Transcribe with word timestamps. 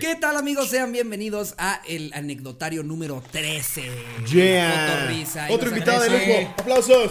¿Qué 0.00 0.14
tal 0.14 0.36
amigos? 0.36 0.70
Sean 0.70 0.92
bienvenidos 0.92 1.54
a 1.58 1.80
el 1.88 2.12
anecdotario 2.14 2.84
número 2.84 3.20
13. 3.32 3.82
Yeah. 4.30 4.94
Cotorrisa. 5.00 5.46
Otro 5.50 5.70
invitado 5.70 6.02
de 6.02 6.10
lujo. 6.10 6.54
¡Aplausos! 6.58 7.10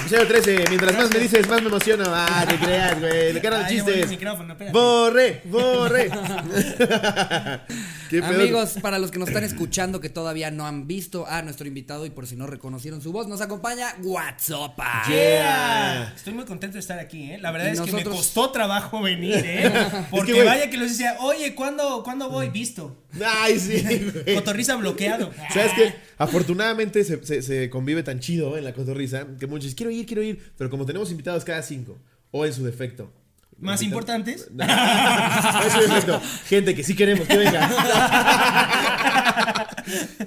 Episodio 0.00 0.26
13. 0.26 0.64
Mientras 0.68 0.96
más 0.96 1.10
me 1.10 1.18
dices, 1.18 1.46
más 1.46 1.60
me 1.60 1.68
emociono. 1.68 2.04
Ah, 2.06 2.46
te 2.48 2.56
creas, 2.64 2.98
güey. 2.98 3.32
Le 3.34 3.40
volví 3.40 3.56
el 3.56 3.66
chistes. 3.66 4.72
Borre, 4.72 5.42
borre. 5.44 6.10
Amigos, 8.22 8.74
para 8.80 8.98
los 8.98 9.10
que 9.10 9.18
nos 9.18 9.28
están 9.28 9.44
escuchando 9.44 10.00
que 10.00 10.08
todavía 10.08 10.50
no 10.50 10.66
han 10.66 10.86
visto 10.86 11.26
a 11.26 11.42
nuestro 11.42 11.66
invitado 11.68 12.06
y 12.06 12.10
por 12.10 12.26
si 12.26 12.36
no 12.36 12.46
reconocieron 12.46 13.00
su 13.00 13.12
voz, 13.12 13.28
nos 13.28 13.40
acompaña 13.40 13.94
WhatsApp. 14.02 14.78
Yeah. 15.08 16.12
Estoy 16.16 16.34
muy 16.34 16.44
contento 16.44 16.74
de 16.74 16.80
estar 16.80 16.98
aquí, 16.98 17.32
¿eh? 17.32 17.38
La 17.38 17.50
verdad 17.50 17.68
Y 17.68 17.72
es 17.72 17.80
que 17.80 17.92
me 17.92 18.04
costó 18.04 18.50
trabajo 18.50 19.02
venir, 19.02 19.34
¿eh? 19.44 19.72
Porque 20.10 20.42
vaya 20.44 20.70
que 20.70 20.76
los 20.76 20.90
decía, 20.90 21.16
oye, 21.20 21.54
¿cuándo, 21.54 22.02
¿cuándo 22.02 22.28
voy? 22.30 22.48
Visto. 22.48 22.96
Ay, 23.24 23.58
sí. 23.58 23.84
Cotorriza 24.34 24.76
bloqueado. 24.76 25.30
¿Sabes 25.52 25.72
qué? 25.74 25.94
Afortunadamente 26.16 27.04
se, 27.04 27.24
se- 27.24 27.42
se 27.42 27.70
convive 27.70 28.02
tan 28.02 28.20
chido 28.20 28.56
en 28.56 28.64
la 28.64 28.72
cotorriza 28.72 29.26
que 29.38 29.46
muchos 29.46 29.64
dicen, 29.64 29.76
quiero 29.76 29.90
ir, 29.90 30.06
quiero 30.06 30.22
ir. 30.22 30.52
Pero 30.56 30.70
como 30.70 30.86
tenemos 30.86 31.10
invitados 31.10 31.44
cada 31.44 31.62
cinco, 31.62 31.98
o 32.30 32.44
en 32.46 32.52
su 32.52 32.64
defecto. 32.64 33.12
Más 33.60 33.82
importantes. 33.82 34.48
No, 34.58 34.66
no 34.66 35.62
es 35.62 35.88
defecto. 35.88 36.20
Gente 36.46 36.74
que 36.74 36.84
sí 36.84 36.94
queremos 36.94 37.26
que 37.26 37.36
venga. 37.36 37.68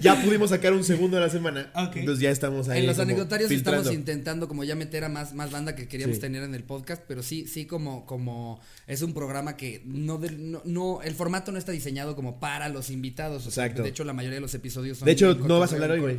ya 0.02 0.16
pudimos 0.22 0.50
sacar 0.50 0.74
un 0.74 0.84
segundo 0.84 1.18
a 1.18 1.20
la 1.20 1.30
semana. 1.30 1.72
Ok. 1.76 1.98
Entonces 1.98 2.22
ya 2.22 2.30
estamos 2.32 2.70
ahí. 2.70 2.82
En 2.82 2.88
los 2.88 3.00
anecdotarios 3.00 3.50
filtrando. 3.50 3.82
estamos 3.82 3.98
intentando 3.98 4.48
como 4.48 4.64
ya 4.64 4.76
meter 4.76 5.04
a 5.04 5.10
más, 5.10 5.34
más 5.34 5.52
banda 5.52 5.76
que 5.76 5.88
queríamos 5.88 6.18
Sí. 6.18 6.22
tener 6.22 6.44
en 6.44 6.56
el 6.56 6.64
podcast, 6.64 7.04
pero 7.08 7.24
sí, 7.24 7.46
sí 7.48 7.66
como, 7.66 8.06
como 8.06 8.60
es 8.88 9.02
un 9.02 9.14
programa 9.14 9.58
que 9.58 9.82
no, 9.86 10.18
de- 10.18 10.32
no, 10.32 10.62
no- 10.66 11.02
el 11.04 11.14
formato 11.16 11.52
no 11.52 11.58
está 11.58 11.72
diseñado 11.72 12.16
como 12.16 12.40
para 12.40 12.70
los 12.70 12.90
invitados. 12.90 13.46
o 13.48 13.52
sea, 13.52 13.66
Exacto. 13.66 13.84
de 13.84 13.90
hecho, 13.90 14.04
la 14.04 14.14
mayoría 14.14 14.36
de 14.36 14.42
los 14.42 14.54
episodios 14.56 14.98
son 14.98 15.06
De 15.06 15.12
hecho, 15.14 15.36
no 15.36 15.60
vas 15.60 15.72
a 15.72 15.76
hablar 15.76 15.92
hoy, 15.92 16.00
güey. 16.00 16.18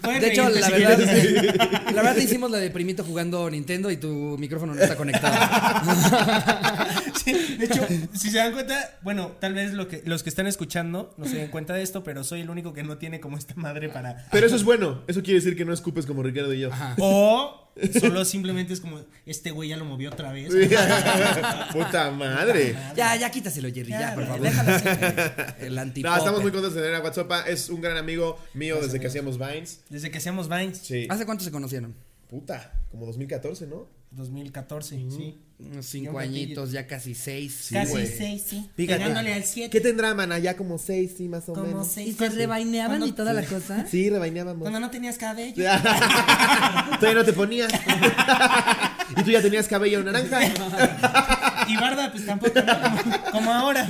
pueden 0.00 0.22
De 0.22 0.28
hecho, 0.32 0.48
la 0.48 0.68
verdad, 0.70 0.98
la 1.86 1.92
verdad 1.92 2.14
te 2.14 2.22
hicimos 2.24 2.50
la 2.50 2.58
de 2.58 2.70
primito 2.70 3.04
jugando 3.04 3.48
Nintendo 3.50 3.90
y 3.90 3.96
tu 3.96 4.36
micrófono 4.38 4.74
no 4.74 4.80
está 4.80 4.96
conectado. 4.96 5.11
Sí, 7.24 7.56
de 7.56 7.66
hecho, 7.66 7.86
si 8.14 8.30
se 8.30 8.38
dan 8.38 8.52
cuenta, 8.52 8.98
bueno, 9.02 9.32
tal 9.38 9.54
vez 9.54 9.74
lo 9.74 9.86
que, 9.86 10.02
los 10.06 10.22
que 10.22 10.28
están 10.28 10.46
escuchando 10.46 11.14
no 11.16 11.26
se 11.26 11.36
den 11.36 11.48
cuenta 11.50 11.74
de 11.74 11.82
esto, 11.82 12.02
pero 12.02 12.24
soy 12.24 12.40
el 12.40 12.50
único 12.50 12.72
que 12.72 12.82
no 12.82 12.98
tiene 12.98 13.20
como 13.20 13.36
esta 13.38 13.54
madre 13.54 13.88
para. 13.88 14.26
Pero 14.32 14.46
eso 14.46 14.56
es 14.56 14.64
bueno. 14.64 15.02
Eso 15.06 15.22
quiere 15.22 15.38
decir 15.38 15.56
que 15.56 15.64
no 15.64 15.72
escupes 15.72 16.06
como 16.06 16.22
Ricardo 16.22 16.52
y 16.52 16.60
yo. 16.60 16.70
O 16.98 17.70
solo 18.00 18.24
simplemente 18.24 18.72
es 18.72 18.80
como, 18.80 19.00
este 19.24 19.50
güey 19.50 19.68
ya 19.70 19.76
lo 19.76 19.84
movió 19.84 20.10
otra 20.10 20.32
vez. 20.32 20.52
Puta 21.72 22.10
madre. 22.10 22.76
ya, 22.96 23.16
ya 23.16 23.30
quítaselo, 23.30 23.68
Jerry, 23.72 23.90
ya, 23.90 24.00
Ya, 24.00 24.14
por 24.14 24.26
favor. 24.26 24.40
déjalo 24.42 24.72
así. 24.72 24.88
El 25.60 25.74
No, 25.74 26.16
estamos 26.16 26.42
muy 26.42 26.50
contentos 26.50 26.74
de 26.74 26.82
tener 26.82 26.96
a 26.96 27.00
WhatsApp. 27.00 27.30
Es 27.46 27.68
un 27.68 27.80
gran 27.80 27.96
amigo 27.96 28.38
mío 28.54 28.78
desde 28.80 29.00
que 29.00 29.06
hacíamos 29.06 29.38
Vines. 29.38 29.82
Desde 29.88 30.10
que 30.10 30.18
hacíamos 30.18 30.48
Vines. 30.48 30.78
Sí. 30.78 31.06
¿Hace 31.08 31.24
cuánto 31.24 31.44
se 31.44 31.50
conocieron? 31.50 31.94
Puta, 32.28 32.72
como 32.90 33.06
2014, 33.06 33.66
¿no? 33.66 34.01
2014, 34.14 34.96
sí. 35.10 35.38
Unos 35.58 35.86
cinco 35.86 36.18
añitos, 36.18 36.72
ya 36.72 36.86
casi 36.88 37.14
seis. 37.14 37.68
Casi 37.72 38.04
seis, 38.06 38.42
sí. 38.48 38.68
Fíjate. 38.76 38.98
Pegándole 38.98 39.32
al 39.32 39.44
7. 39.44 39.70
¿Qué 39.70 39.80
tendrá, 39.80 40.12
mana? 40.12 40.40
Ya 40.40 40.56
como 40.56 40.76
6, 40.76 41.14
sí, 41.16 41.28
más 41.28 41.48
o 41.48 41.52
Como 41.52 41.66
menos. 41.68 41.86
seis. 41.86 42.08
¿Y 42.08 42.12
se 42.14 42.28
rebaineaban 42.30 42.98
Cuando- 42.98 43.06
y 43.06 43.12
toda 43.12 43.32
la 43.32 43.44
cosa? 43.44 43.86
Sí, 43.88 44.10
rebaineábamos. 44.10 44.62
Cuando 44.62 44.80
no 44.80 44.90
tenías 44.90 45.18
cabello. 45.18 45.54
Todavía 46.98 47.14
no 47.14 47.24
te 47.24 47.32
ponías. 47.32 47.72
y 49.16 49.22
tú 49.22 49.30
ya 49.30 49.40
tenías 49.40 49.68
cabello 49.68 50.02
naranja. 50.02 50.40
Y 51.68 51.76
barba, 51.76 52.10
pues 52.12 52.26
tampoco, 52.26 52.60
¿no? 52.60 52.80
Como, 52.80 53.30
como 53.30 53.52
ahora. 53.52 53.86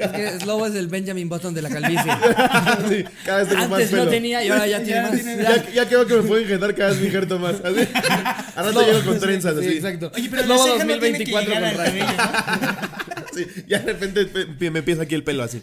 Es 0.00 0.10
que 0.10 0.40
Slobo 0.40 0.66
es 0.66 0.74
el 0.74 0.88
Benjamin 0.88 1.28
Button 1.28 1.54
de 1.54 1.62
la 1.62 1.68
calvicie. 1.70 2.12
Sí, 2.88 3.04
cada 3.24 3.38
vez 3.38 3.48
tengo 3.48 3.62
más 3.68 3.72
Antes 3.72 3.90
pelo. 3.90 4.04
no 4.04 4.10
tenía 4.10 4.44
y 4.44 4.48
ahora 4.48 4.66
ya 4.66 4.78
Ya 4.78 4.84
tiene 4.84 5.00
más. 5.02 5.10
tiene- 5.12 5.42
Ya, 5.42 5.70
ya 5.72 5.86
creo 5.88 6.06
que 6.06 6.14
me 6.16 6.22
puedo 6.22 6.40
injertar 6.40 6.74
cada 6.74 6.90
vez 6.90 7.00
mi 7.00 7.06
injerto 7.06 7.38
más. 7.38 7.54
Así. 7.64 7.88
Ahora 8.56 8.72
te 8.72 8.84
llego 8.92 9.04
con 9.04 9.18
trenzas 9.20 9.54
Sí, 9.60 9.66
así. 9.66 9.76
exacto. 9.76 10.12
Oye, 10.14 10.28
pero 10.30 10.42
Slobo 10.44 10.64
ceja 10.64 10.84
no 10.84 10.98
tiene 10.98 11.18
que 11.18 11.24
2024 11.32 11.54
llegar 11.54 11.72
con 11.74 11.80
al 11.80 11.86
raya. 11.86 12.06
cabello, 12.06 13.14
¿no? 13.16 13.24
Sí, 13.34 13.46
ya 13.66 13.78
de 13.80 13.92
repente 13.92 14.26
pe- 14.26 14.70
me 14.70 14.78
empieza 14.80 15.02
aquí 15.02 15.14
el 15.14 15.24
pelo 15.24 15.42
así. 15.42 15.60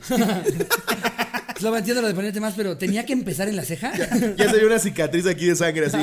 Slobo, 1.59 1.77
entiendo 1.77 2.01
lo 2.01 2.07
de 2.07 2.13
ponerte 2.15 2.39
más, 2.39 2.53
pero 2.57 2.77
¿tenía 2.77 3.05
que 3.05 3.13
empezar 3.13 3.47
en 3.47 3.55
la 3.55 3.63
ceja? 3.63 3.91
Ya 4.35 4.49
se 4.49 4.57
ve 4.57 4.65
una 4.65 4.79
cicatriz 4.79 5.25
aquí 5.27 5.45
de 5.45 5.55
sangre 5.55 5.85
así. 5.85 5.97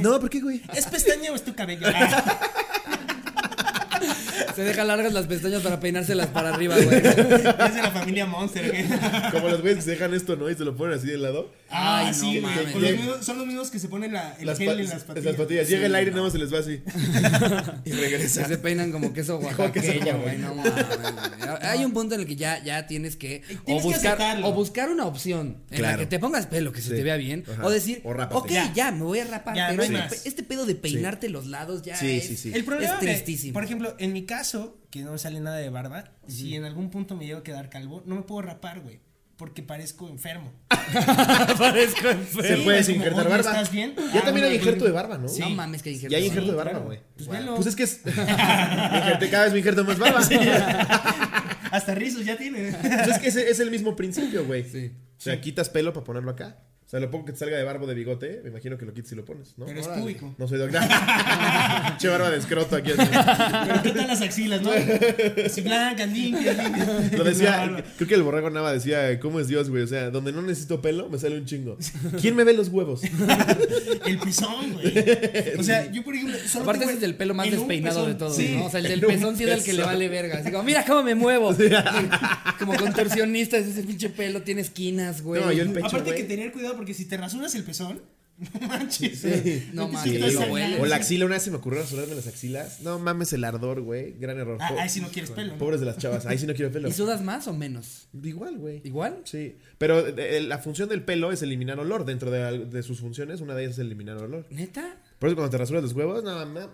No, 0.00 0.20
¿por 0.20 0.30
qué, 0.30 0.40
güey? 0.40 0.62
¿Es 0.74 0.86
pestaña 0.86 1.32
o 1.32 1.34
es 1.34 1.44
tu 1.44 1.54
cabello? 1.54 1.86
Se 4.54 4.62
deja 4.62 4.84
largas 4.84 5.12
las 5.12 5.26
pestañas 5.26 5.62
para 5.62 5.80
peinárselas 5.80 6.28
para 6.28 6.54
arriba, 6.54 6.76
güey. 6.76 6.98
Es 7.00 7.74
de 7.74 7.82
la 7.82 7.90
familia 7.92 8.26
Monster. 8.26 8.68
güey. 8.70 8.84
Como 9.32 9.48
los 9.48 9.60
güeyes 9.60 9.76
que 9.78 9.82
se 9.84 9.90
dejan 9.92 10.14
esto, 10.14 10.36
¿no? 10.36 10.48
Y 10.50 10.54
se 10.54 10.64
lo 10.64 10.76
ponen 10.76 10.98
así 10.98 11.06
de 11.06 11.18
lado. 11.18 11.50
Ay, 11.70 12.12
sí, 12.14 12.40
no 12.40 12.48
güey. 12.48 12.56
mames. 12.56 12.72
Con 12.72 12.82
los 12.82 12.90
mismos- 12.92 13.22
son 13.24 13.38
los 13.38 13.46
mismos 13.46 13.70
que 13.70 13.78
se 13.78 13.88
ponen 13.88 14.12
la, 14.12 14.36
el 14.40 14.46
Las, 14.46 14.58
gel 14.58 14.80
en 14.80 14.88
las 14.88 15.04
patillas. 15.04 15.24
Las 15.24 15.34
patillas. 15.36 15.68
Llega 15.68 15.86
el 15.86 15.94
aire 15.94 16.10
y 16.10 16.14
nada 16.14 16.24
más 16.24 16.32
se 16.32 16.38
les 16.38 16.52
va 16.52 16.58
así. 16.58 16.82
y 17.84 17.92
regresa. 17.92 18.46
Se 18.48 18.58
peinan 18.58 18.92
como 18.92 19.12
queso 19.12 19.38
oaxaqueño, 19.58 20.18
güey. 20.20 20.38
No 20.38 20.54
mames, 20.54 20.72
güey. 20.72 21.56
Hay 21.62 21.84
un 21.84 21.92
punto 21.92 22.14
en 22.14 22.22
el 22.22 22.26
que 22.26 22.36
ya, 22.36 22.62
ya 22.62 22.86
tienes 22.86 23.16
que 23.16 23.42
o 23.62 23.64
Tienes 23.66 23.82
buscar 23.84 24.40
o 24.44 24.52
buscar 24.52 24.88
una 24.90 25.06
opción 25.06 25.58
en 25.70 25.82
la 25.82 25.96
que 25.96 26.06
te 26.06 26.18
pongas 26.18 26.46
pelo 26.46 26.72
que 26.72 26.80
se 26.82 26.90
Sí. 26.90 26.96
te 26.96 27.02
vea 27.04 27.16
bien 27.16 27.44
Ajá. 27.52 27.64
o 27.64 27.70
decir, 27.70 28.00
O 28.04 28.12
rápate. 28.12 28.36
ok, 28.36 28.50
ya. 28.50 28.72
Ya. 28.74 28.90
me 28.90 29.02
voy 29.04 29.20
a 29.20 29.24
rapar, 29.24 29.54
Ya, 29.54 29.68
pero 29.70 29.88
no 29.88 29.98
hay 29.98 30.04
este, 30.12 30.28
este 30.28 30.42
pedo 30.42 30.66
de 30.66 30.74
peinarte 30.74 31.28
los 31.28 31.46
lados 31.46 31.82
ya 31.82 31.94
Sí, 31.96 32.16
es, 32.18 32.26
sí, 32.26 32.36
sí. 32.36 32.52
El 32.52 32.64
problema, 32.64 32.94
es 32.94 32.98
tristísimo. 33.00 33.52
por 33.52 33.62
ejemplo, 33.64 33.94
en 33.98 34.12
mi 34.12 34.24
caso, 34.24 34.39
que 34.90 35.02
no 35.02 35.12
me 35.12 35.18
sale 35.18 35.40
nada 35.40 35.56
de 35.56 35.70
barba, 35.70 36.12
si 36.26 36.54
en 36.56 36.64
algún 36.64 36.90
punto 36.90 37.16
me 37.16 37.26
llego 37.26 37.40
a 37.40 37.42
quedar 37.42 37.68
calvo, 37.70 38.02
no 38.06 38.16
me 38.16 38.22
puedo 38.22 38.42
rapar, 38.42 38.80
güey. 38.80 39.00
Porque 39.36 39.62
parezco 39.62 40.06
enfermo. 40.08 40.52
Parezco 41.58 42.02
¿Se 42.02 42.10
enfermo. 42.10 42.42
Sí, 42.58 42.62
puede 42.64 42.82
como, 42.82 42.96
injertar 42.96 43.28
barba? 43.30 43.50
¿estás 43.52 43.70
bien? 43.72 43.94
Ya 43.96 44.20
Ah, 44.20 44.24
también 44.24 44.44
hay 44.46 44.50
bueno, 44.50 44.54
injerto 44.56 44.84
de 44.84 44.90
barba, 44.90 45.16
¿no? 45.18 45.28
Sí. 45.28 45.40
No 45.40 45.48
mames 45.50 45.82
que 45.82 45.90
injerto. 45.92 46.12
Ya 46.12 46.18
hay 46.18 46.24
sí. 46.24 46.28
injerto 46.28 46.50
de 46.50 46.56
barba, 46.58 46.70
claro. 46.72 46.84
güey. 46.86 47.00
Pues 47.16 47.26
Wow. 47.26 47.36
velo. 47.36 47.54
Pues 47.54 47.66
es 47.68 47.76
que 47.76 47.82
es. 47.84 48.00
Me 48.04 48.12
injerté- 48.12 49.30
cada 49.30 49.44
vez 49.44 49.52
me 49.54 49.58
injerto 49.60 49.84
más 49.84 49.98
barba. 49.98 50.20
Hasta 51.70 51.94
rizos 51.94 52.24
ya 52.26 52.36
tiene. 52.36 52.72
Pues 52.72 53.08
es 53.08 53.18
que 53.18 53.28
ese 53.28 53.48
es 53.50 53.60
el 53.60 53.70
mismo 53.70 53.96
principio, 53.96 54.44
güey. 54.44 54.64
Sí. 54.68 54.92
O 55.16 55.20
sea, 55.22 55.40
quitas 55.40 55.70
pelo 55.70 55.92
para 55.94 56.04
ponerlo 56.04 56.30
acá. 56.32 56.58
O 56.90 56.92
sea, 56.92 56.98
lo 56.98 57.08
poco 57.08 57.26
que 57.26 57.32
te 57.34 57.38
salga 57.38 57.56
de 57.56 57.62
barbo 57.62 57.86
de 57.86 57.94
bigote, 57.94 58.40
me 58.42 58.48
imagino 58.50 58.76
que 58.76 58.84
lo 58.84 58.92
quites 58.92 59.12
y 59.12 59.14
lo 59.14 59.24
pones, 59.24 59.54
¿no? 59.56 59.64
Pero 59.64 59.78
es 59.78 59.86
Órale. 59.86 60.02
público. 60.02 60.34
No 60.38 60.48
soy 60.48 60.58
doctor. 60.58 60.80
che 61.98 62.08
barba 62.08 62.30
de 62.30 62.38
escroto 62.38 62.74
aquí. 62.74 62.90
Pero 62.96 63.82
qué 63.84 63.90
tal 63.90 64.08
las 64.08 64.20
axilas, 64.20 64.60
¿no? 64.60 64.72
Así 65.46 65.60
blancas, 65.60 66.08
limpias, 66.10 66.56
limpias. 66.58 67.12
Lo 67.12 67.22
decía, 67.22 67.84
creo 67.96 68.08
que 68.08 68.14
el 68.16 68.24
borrego 68.24 68.50
Nava 68.50 68.72
decía, 68.72 69.20
¿cómo 69.20 69.38
es 69.38 69.46
Dios, 69.46 69.70
güey? 69.70 69.84
O 69.84 69.86
sea, 69.86 70.10
donde 70.10 70.32
no 70.32 70.42
necesito 70.42 70.82
pelo, 70.82 71.08
me 71.08 71.16
sale 71.20 71.38
un 71.38 71.44
chingo. 71.44 71.78
¿Quién 72.20 72.34
me 72.34 72.42
ve 72.42 72.54
los 72.54 72.66
huevos? 72.70 73.02
El 74.06 74.18
pezón, 74.18 74.72
güey. 74.72 74.92
O 75.60 75.62
sea, 75.62 75.88
yo 75.92 76.02
por 76.02 76.16
ejemplo. 76.16 76.36
Solo 76.48 76.64
Aparte 76.64 76.80
tengo 76.80 76.90
ese 76.90 76.98
es 76.98 77.04
el 77.04 77.14
pelo 77.14 77.34
más 77.34 77.48
despeinado 77.48 78.04
de 78.06 78.14
todos, 78.14 78.34
Sí. 78.34 78.56
¿no? 78.56 78.66
O 78.66 78.70
sea, 78.70 78.80
el 78.80 78.88
del 78.88 79.00
pezón 79.00 79.36
sí 79.36 79.44
es 79.44 79.50
el 79.50 79.62
que 79.62 79.74
le 79.74 79.84
vale 79.84 80.08
verga. 80.08 80.38
Así 80.38 80.50
como, 80.50 80.64
mira 80.64 80.84
cómo 80.84 81.04
me 81.04 81.14
muevo. 81.14 81.54
como 82.58 82.74
contorsionista, 82.74 83.58
es 83.58 83.68
ese 83.68 83.84
pinche 83.84 84.08
pelo 84.08 84.42
tiene 84.42 84.62
esquinas, 84.62 85.22
güey. 85.22 85.40
No, 85.40 85.52
yo 85.52 85.62
el 85.62 85.70
pecho, 85.70 85.86
Aparte 85.86 86.10
güey. 86.10 86.22
que 86.22 86.28
tener 86.28 86.50
cuidado 86.50 86.79
porque 86.80 86.94
si 86.94 87.04
te 87.04 87.18
rasuras 87.18 87.54
el 87.56 87.62
pezón, 87.62 88.00
no 88.38 88.66
manches. 88.66 89.18
Sí. 89.18 89.68
No 89.74 89.84
hueles. 89.84 90.80
O 90.80 90.86
la 90.86 90.96
axila, 90.96 91.26
una 91.26 91.34
vez 91.34 91.42
se 91.42 91.50
me 91.50 91.58
ocurrió 91.58 91.82
rasurarme 91.82 92.14
las 92.14 92.26
axilas. 92.26 92.80
No 92.80 92.98
mames 92.98 93.34
el 93.34 93.44
ardor, 93.44 93.82
güey. 93.82 94.14
Gran 94.18 94.38
error. 94.38 94.56
Ah, 94.62 94.76
ahí 94.78 94.88
sí 94.88 95.02
no 95.02 95.08
quieres 95.08 95.30
pelo. 95.30 95.52
¿no? 95.52 95.58
Pobres 95.58 95.80
de 95.80 95.84
las 95.84 95.98
chavas. 95.98 96.24
Ahí 96.24 96.38
sí 96.38 96.46
no 96.46 96.54
quiero 96.54 96.72
pelo. 96.72 96.88
¿Y 96.88 96.92
sudas 96.92 97.20
más 97.20 97.48
o 97.48 97.52
menos? 97.52 98.08
Igual, 98.22 98.56
güey. 98.56 98.80
¿Igual? 98.82 99.20
Sí. 99.24 99.58
Pero 99.76 100.06
eh, 100.06 100.40
la 100.40 100.56
función 100.56 100.88
del 100.88 101.02
pelo 101.02 101.32
es 101.32 101.42
eliminar 101.42 101.78
olor. 101.78 102.06
Dentro 102.06 102.30
de 102.30 102.82
sus 102.82 103.00
funciones, 103.00 103.42
una 103.42 103.54
de 103.54 103.64
ellas 103.64 103.74
es 103.74 103.80
eliminar 103.80 104.16
olor. 104.16 104.46
¿Neta? 104.48 104.96
Por 105.20 105.28
eso 105.28 105.36
cuando 105.36 105.50
te 105.50 105.58
rasuras 105.58 105.82
los 105.84 105.92
huevos, 105.92 106.24
no 106.24 106.34
mames. 106.34 106.66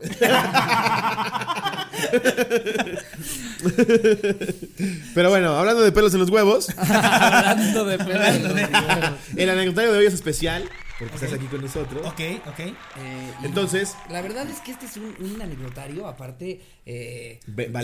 Pero 5.15 5.31
bueno, 5.31 5.57
hablando 5.57 5.83
de 5.83 5.93
pelos 5.93 6.13
en 6.15 6.21
los 6.21 6.31
huevos, 6.31 6.69
Hablando 6.79 7.85
de 7.85 7.99
pelo. 7.99 8.15
Hablando 8.23 8.55
de- 8.55 8.69
el 9.37 9.51
anecdotario 9.51 9.93
de 9.93 9.99
hoy 9.99 10.07
es 10.07 10.15
especial. 10.15 10.69
Porque 10.99 11.15
estás 11.17 11.35
aquí 11.35 11.45
con 11.47 11.61
nosotros. 11.61 12.01
Ok, 12.07 12.21
ok. 12.47 12.59
Eh, 12.61 12.75
Entonces, 13.43 13.95
La 14.09 14.23
verdad 14.23 14.49
es 14.49 14.61
que 14.61 14.71
este 14.73 14.87
es 14.87 14.97
un, 14.97 15.15
un 15.21 15.43
anecdotario, 15.43 16.07
aparte, 16.07 16.63
eh, 16.87 17.39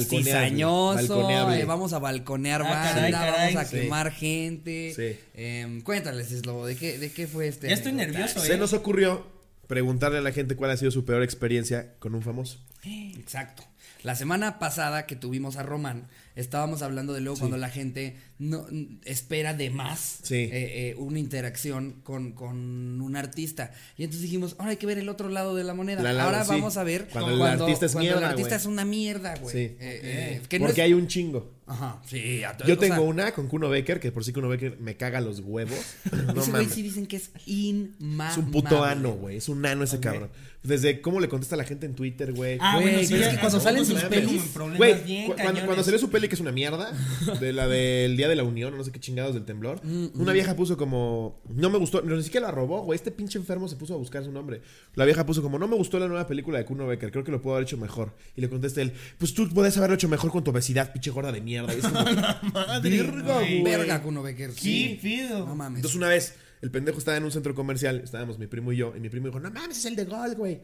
cizañoso, 0.08 0.94
balconeable. 1.18 1.60
eh, 1.60 1.64
vamos 1.66 1.92
a 1.92 1.98
balconear 1.98 2.62
Ah, 2.62 2.70
banda, 2.70 2.92
caray, 2.94 3.12
caray. 3.12 3.54
vamos 3.54 3.68
a 3.68 3.70
Sí. 3.70 3.80
quemar 3.80 4.12
gente. 4.12 4.94
Sí. 4.96 5.20
Em, 5.34 5.82
cuéntales, 5.82 6.28
Slobo, 6.30 6.64
¿de 6.66 6.74
qué, 6.76 6.98
¿de 6.98 7.12
qué 7.12 7.26
fue 7.26 7.48
este? 7.48 7.68
Ya 7.68 7.74
estoy 7.74 7.92
anecdotario? 7.92 8.26
nervioso, 8.28 8.46
se 8.46 8.54
eh. 8.54 8.56
nos 8.56 8.72
ocurrió 8.72 9.26
preguntarle 9.66 10.18
a 10.18 10.22
la 10.22 10.32
gente 10.32 10.56
cuál 10.56 10.70
ha 10.70 10.76
sido 10.76 10.90
su 10.90 11.04
peor 11.04 11.22
experiencia 11.22 11.94
con 11.98 12.14
un 12.14 12.22
famoso. 12.22 12.58
Exacto. 12.84 13.64
La 14.02 14.16
semana 14.16 14.58
pasada 14.58 15.06
que 15.06 15.14
tuvimos 15.14 15.56
a 15.56 15.62
Román, 15.62 16.08
estábamos 16.34 16.82
hablando 16.82 17.12
de 17.12 17.20
luego 17.20 17.38
cuando 17.38 17.56
la 17.56 17.68
gente 17.70 18.16
no 18.40 18.66
espera 19.04 19.54
de 19.54 19.70
más 19.70 20.18
Sí. 20.24 20.34
eh, 20.34 20.50
eh, 20.52 20.94
una 20.98 21.20
interacción 21.20 22.00
con, 22.02 22.32
con 22.32 23.00
un 23.00 23.14
artista. 23.16 23.70
Y 23.96 24.02
entonces 24.02 24.22
dijimos, 24.22 24.56
ahora 24.58 24.72
hay 24.72 24.76
que 24.76 24.86
ver 24.86 24.98
el 24.98 25.08
otro 25.08 25.28
lado 25.28 25.54
de 25.54 25.62
la 25.62 25.72
moneda. 25.74 26.02
La 26.02 26.24
ahora 26.24 26.42
sí. 26.42 26.50
vamos 26.50 26.76
a 26.78 26.82
ver 26.82 27.06
Cuando 27.12 27.32
el 27.32 27.42
artista 27.42 27.86
es 27.86 27.92
cuando 27.92 28.06
mierda, 28.10 28.18
el 28.18 28.24
artista 28.24 28.48
güey. 28.48 28.60
es 28.60 28.66
una 28.66 28.84
mierda, 28.84 29.36
güey. 29.36 29.52
Sí. 29.52 29.76
Eh, 29.78 29.78
eh, 29.78 30.58
no 30.58 30.66
Porque 30.66 30.80
es- 30.80 30.84
hay 30.86 30.94
un 30.94 31.06
chingo. 31.06 31.61
Ajá, 31.72 32.02
sí. 32.04 32.44
a 32.44 32.56
Yo 32.66 32.74
o 32.74 32.78
tengo 32.78 32.96
sea, 32.96 33.00
una 33.00 33.32
con 33.32 33.48
Kuno 33.48 33.68
Becker, 33.70 33.98
que 33.98 34.12
por 34.12 34.24
sí 34.24 34.32
Kuno 34.32 34.48
Becker 34.48 34.78
me 34.78 34.96
caga 34.96 35.20
los 35.20 35.40
huevos. 35.40 35.78
No 36.34 36.40
ese 36.42 36.50
güey 36.50 36.68
sí 36.68 36.82
dicen 36.82 37.06
que 37.06 37.16
es 37.16 37.30
inmamable. 37.46 38.32
Es 38.32 38.38
un 38.38 38.50
puto 38.50 38.84
ano, 38.84 39.12
güey. 39.12 39.36
Es 39.38 39.48
un 39.48 39.64
ano 39.64 39.84
ese 39.84 40.00
cabrón. 40.00 40.30
Desde 40.62 41.00
cómo 41.00 41.18
le 41.18 41.28
contesta 41.28 41.56
a 41.56 41.58
la 41.58 41.64
gente 41.64 41.86
en 41.86 41.94
Twitter, 41.94 42.32
güey. 42.32 42.56
Ah, 42.60 42.76
Güey, 42.76 42.92
bueno, 42.92 42.98
sí, 43.00 43.14
pero 43.14 43.20
es 43.24 43.26
ya- 43.30 43.34
que 43.34 43.40
cuando 43.40 43.58
salen 43.60 43.84
sus 43.84 44.00
pelis, 44.04 44.42
Güey, 44.76 45.02
bien 45.02 45.26
cu- 45.26 45.32
cuando, 45.32 45.42
cañones. 45.44 45.64
cuando 45.64 45.82
salió 45.82 45.98
su 45.98 46.08
peli, 46.08 46.28
que 46.28 46.36
es 46.36 46.40
una 46.40 46.52
mierda, 46.52 46.92
de 47.40 47.52
la 47.52 47.66
del 47.66 48.16
Día 48.16 48.28
de 48.28 48.36
la 48.36 48.44
Unión, 48.44 48.72
o 48.72 48.76
no 48.76 48.84
sé 48.84 48.92
qué 48.92 49.00
chingados 49.00 49.34
del 49.34 49.44
temblor, 49.44 49.80
una 50.14 50.32
vieja 50.32 50.54
puso 50.54 50.76
como, 50.76 51.40
no 51.48 51.68
me 51.68 51.78
gustó, 51.78 52.02
no, 52.02 52.14
ni 52.16 52.22
siquiera 52.22 52.46
la 52.46 52.52
robó, 52.52 52.82
güey, 52.82 52.94
este 52.96 53.10
pinche 53.10 53.38
enfermo 53.38 53.66
se 53.68 53.74
puso 53.74 53.94
a 53.94 53.96
buscar 53.96 54.22
su 54.22 54.30
nombre. 54.30 54.60
La 54.94 55.04
vieja 55.04 55.26
puso 55.26 55.42
como, 55.42 55.58
no 55.58 55.66
me 55.66 55.74
gustó 55.74 55.98
la 55.98 56.06
nueva 56.06 56.28
película 56.28 56.58
de 56.58 56.64
Kuno 56.64 56.86
Becker, 56.86 57.10
creo 57.10 57.24
que 57.24 57.32
lo 57.32 57.42
puedo 57.42 57.56
haber 57.56 57.66
hecho 57.66 57.76
mejor. 57.76 58.14
Y 58.36 58.40
le 58.40 58.48
contesta 58.48 58.80
él, 58.82 58.92
pues 59.18 59.34
tú 59.34 59.48
puedes 59.48 59.76
haberlo 59.78 59.96
hecho 59.96 60.08
mejor 60.08 60.30
con 60.30 60.44
tu 60.44 60.52
obesidad, 60.52 60.92
pinche 60.92 61.10
gorda 61.10 61.32
de 61.32 61.40
mierda. 61.40 61.74
Y 61.74 61.78
es 61.78 61.86
como, 61.86 62.04
Madre, 62.54 63.02
verga, 63.02 63.34
güey. 63.34 63.62
Verga, 63.64 64.00
Kuno 64.02 64.22
Becker. 64.22 64.50
¿Qué 64.50 64.60
Sí. 64.60 64.98
pido? 65.02 65.44
No 65.44 65.56
mames. 65.56 65.78
Entonces 65.78 65.96
una 65.96 66.08
vez, 66.08 66.34
el 66.62 66.70
pendejo 66.70 66.98
estaba 66.98 67.16
en 67.16 67.24
un 67.24 67.32
centro 67.32 67.54
comercial, 67.54 68.00
estábamos 68.02 68.38
mi 68.38 68.46
primo 68.46 68.72
y 68.72 68.76
yo, 68.76 68.94
y 68.96 69.00
mi 69.00 69.08
primo 69.10 69.26
dijo, 69.26 69.40
no 69.40 69.50
mames, 69.50 69.78
es 69.78 69.84
el 69.84 69.96
de 69.96 70.04
gol, 70.04 70.34
güey. 70.36 70.62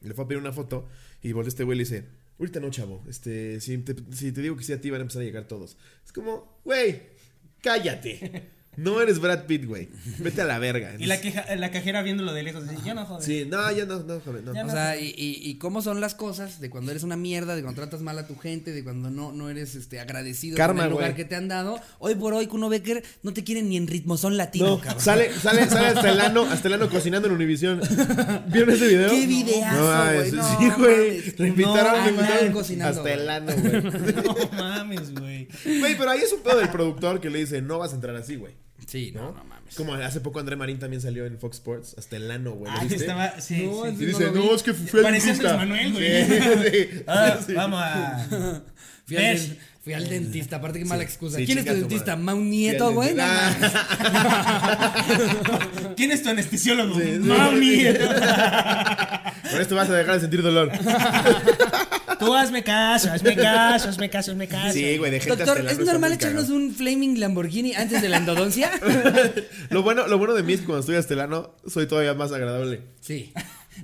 Y 0.00 0.08
le 0.08 0.14
fue 0.14 0.24
a 0.24 0.28
pedir 0.28 0.40
una 0.40 0.52
foto, 0.52 0.88
y 1.20 1.32
volvió 1.32 1.48
este 1.48 1.64
güey 1.64 1.76
y 1.76 1.78
le 1.78 1.84
dice, 1.84 2.08
ahorita 2.38 2.60
no, 2.60 2.70
chavo, 2.70 3.04
este, 3.08 3.60
si 3.60 3.76
te, 3.78 3.94
si 4.14 4.32
te 4.32 4.40
digo 4.40 4.56
que 4.56 4.64
sí 4.64 4.72
a 4.72 4.80
ti 4.80 4.90
van 4.90 5.00
a 5.00 5.02
empezar 5.02 5.22
a 5.22 5.24
llegar 5.24 5.46
todos. 5.48 5.76
Es 6.04 6.12
como, 6.12 6.60
güey, 6.64 7.02
cállate. 7.60 8.50
No 8.76 9.02
eres 9.02 9.18
Brad 9.18 9.44
Pitt, 9.44 9.66
güey. 9.66 9.90
Vete 10.18 10.40
a 10.40 10.46
la 10.46 10.58
verga. 10.58 10.94
Y 10.98 11.04
la, 11.04 11.20
queja, 11.20 11.44
la 11.56 11.70
cajera 11.70 12.00
viéndolo 12.00 12.32
de 12.32 12.42
lejos, 12.42 12.66
dice, 12.66 12.82
yo 12.86 12.94
no 12.94 13.04
joder. 13.04 13.22
Sí, 13.22 13.44
no, 13.46 13.70
ya 13.70 13.84
no, 13.84 13.98
no. 14.00 14.22
Ya 14.54 14.64
O 14.64 14.70
sea, 14.70 14.96
y, 14.98 15.58
cómo 15.60 15.82
son 15.82 16.00
las 16.00 16.14
cosas 16.14 16.58
de 16.58 16.70
cuando 16.70 16.90
eres 16.90 17.02
una 17.02 17.16
mierda, 17.16 17.54
de 17.54 17.62
cuando 17.62 17.82
tratas 17.82 18.00
mal 18.00 18.18
a 18.18 18.26
tu 18.26 18.34
gente, 18.36 18.72
de 18.72 18.82
cuando 18.82 19.10
no, 19.10 19.30
no 19.30 19.50
eres 19.50 19.74
este 19.74 20.00
agradecido 20.00 20.56
Karma, 20.56 20.84
con 20.84 20.86
el 20.86 20.92
lugar 20.92 21.14
que 21.14 21.26
te 21.26 21.36
han 21.36 21.48
dado. 21.48 21.78
Hoy 21.98 22.14
por 22.14 22.32
hoy, 22.32 22.46
Kuno 22.46 22.70
Becker 22.70 23.04
no 23.22 23.34
te 23.34 23.44
quieren 23.44 23.68
ni 23.68 23.76
en 23.76 23.86
ritmo, 23.86 24.16
son 24.16 24.38
latino, 24.38 24.66
No, 24.66 24.80
cabrón. 24.80 25.02
sale, 25.02 25.30
sale, 25.34 25.68
sale 25.68 25.88
hasta 25.88 26.10
el 26.10 26.20
ano, 26.20 26.44
hasta 26.44 26.68
el 26.68 26.74
ano 26.74 26.88
cocinando 26.88 27.28
en 27.28 27.34
Univisión. 27.34 27.78
¿Vieron 28.46 28.70
ese 28.70 28.88
video? 28.88 29.10
¡Qué 29.10 29.26
videazo, 29.26 30.14
güey! 30.16 30.32
No, 30.32 30.58
sí, 30.58 30.70
güey. 30.78 31.34
Lo 31.36 31.46
invitaron, 31.46 31.92
No, 31.92 32.04
lo 32.04 32.10
invitaron 32.10 32.52
cocinando, 32.52 33.00
hasta 33.00 33.12
el 33.12 33.28
ano, 33.28 33.52
güey. 33.54 33.82
No 34.22 34.34
mames, 34.56 35.12
güey. 35.12 35.48
Güey, 35.64 35.98
pero 35.98 36.10
ahí 36.10 36.20
es 36.20 36.32
un 36.32 36.40
pedo 36.40 36.56
del 36.56 36.70
productor 36.70 37.20
que 37.20 37.28
le 37.28 37.40
dice, 37.40 37.60
no 37.60 37.78
vas 37.78 37.92
a 37.92 37.96
entrar 37.96 38.16
así, 38.16 38.36
güey. 38.36 38.61
Sí, 38.86 39.12
no, 39.14 39.22
¿no? 39.22 39.32
no, 39.32 39.44
mames. 39.44 39.74
Como 39.74 39.94
hace 39.94 40.20
poco 40.20 40.40
André 40.40 40.56
Marín 40.56 40.78
también 40.78 41.00
salió 41.00 41.24
en 41.26 41.38
Fox 41.38 41.56
Sports, 41.58 41.94
hasta 41.98 42.16
el 42.16 42.30
ano, 42.30 42.52
güey. 42.52 42.70
¿lo 42.72 42.78
Ah, 42.78 42.86
estaba, 42.90 43.40
sí, 43.40 43.66
No, 43.66 43.84
sí. 43.96 44.06
Dice, 44.06 44.30
no, 44.32 44.54
es 44.54 44.62
que 44.62 44.74
fui 44.74 45.00
al 45.00 45.04
Parecía. 45.04 45.32
Andrés 45.32 45.56
Manuel, 45.56 45.92
güey. 45.92 46.24
Sí. 46.24 47.02
Ah, 47.06 47.38
Sí. 47.46 47.52
Vamos 47.54 47.80
a... 47.82 48.26
Fui 49.04 49.16
al, 49.16 49.22
¿Ves? 49.24 49.48
den- 49.48 49.58
fui 49.82 49.92
al 49.94 50.08
dentista, 50.08 50.56
aparte 50.56 50.78
qué 50.78 50.84
mala 50.84 51.02
excusa. 51.02 51.38
¿Quién 51.44 51.58
es 51.58 51.64
tu 51.64 51.72
dentista? 51.72 52.14
madre. 52.14 52.24
¿Ma 52.24 52.34
un 52.34 52.40
Fui 52.42 52.50
nieto, 52.50 52.92
güey? 52.92 53.14
Mames. 53.16 53.72
¿Quién 55.96 56.12
es 56.12 56.22
tu 56.22 56.28
anestesiólogo? 56.28 57.00
Sí. 57.00 57.18
Mami. 57.18 57.84
Con 59.50 59.60
esto 59.60 59.74
vas 59.74 59.90
a 59.90 59.94
dejar 59.94 60.14
de 60.14 60.20
sentir 60.20 60.40
dolor. 60.42 60.70
Tú 62.24 62.34
hazme 62.34 62.62
caso, 62.62 63.10
hazme 63.12 63.34
caso, 63.36 63.88
hazme 63.88 64.10
caso, 64.10 64.30
hazme 64.32 64.48
caso. 64.48 64.72
Sí, 64.74 64.98
güey, 64.98 65.10
de 65.10 65.20
gente 65.20 65.36
Doctor, 65.44 65.66
¿es 65.66 65.78
normal 65.78 66.12
echarnos 66.12 66.48
un 66.50 66.74
flaming 66.74 67.18
Lamborghini 67.20 67.74
antes 67.74 68.00
de 68.02 68.08
la 68.08 68.18
endodoncia? 68.18 68.70
Lo 69.70 69.82
bueno, 69.82 70.06
lo 70.06 70.18
bueno 70.18 70.34
de 70.34 70.42
mí 70.42 70.52
es 70.54 70.60
que 70.60 70.66
cuando 70.66 70.80
estoy 70.80 70.96
hasta 70.96 71.14
el 71.14 71.20
ano, 71.20 71.54
soy 71.66 71.86
todavía 71.86 72.14
más 72.14 72.32
agradable. 72.32 72.82
Sí. 73.00 73.32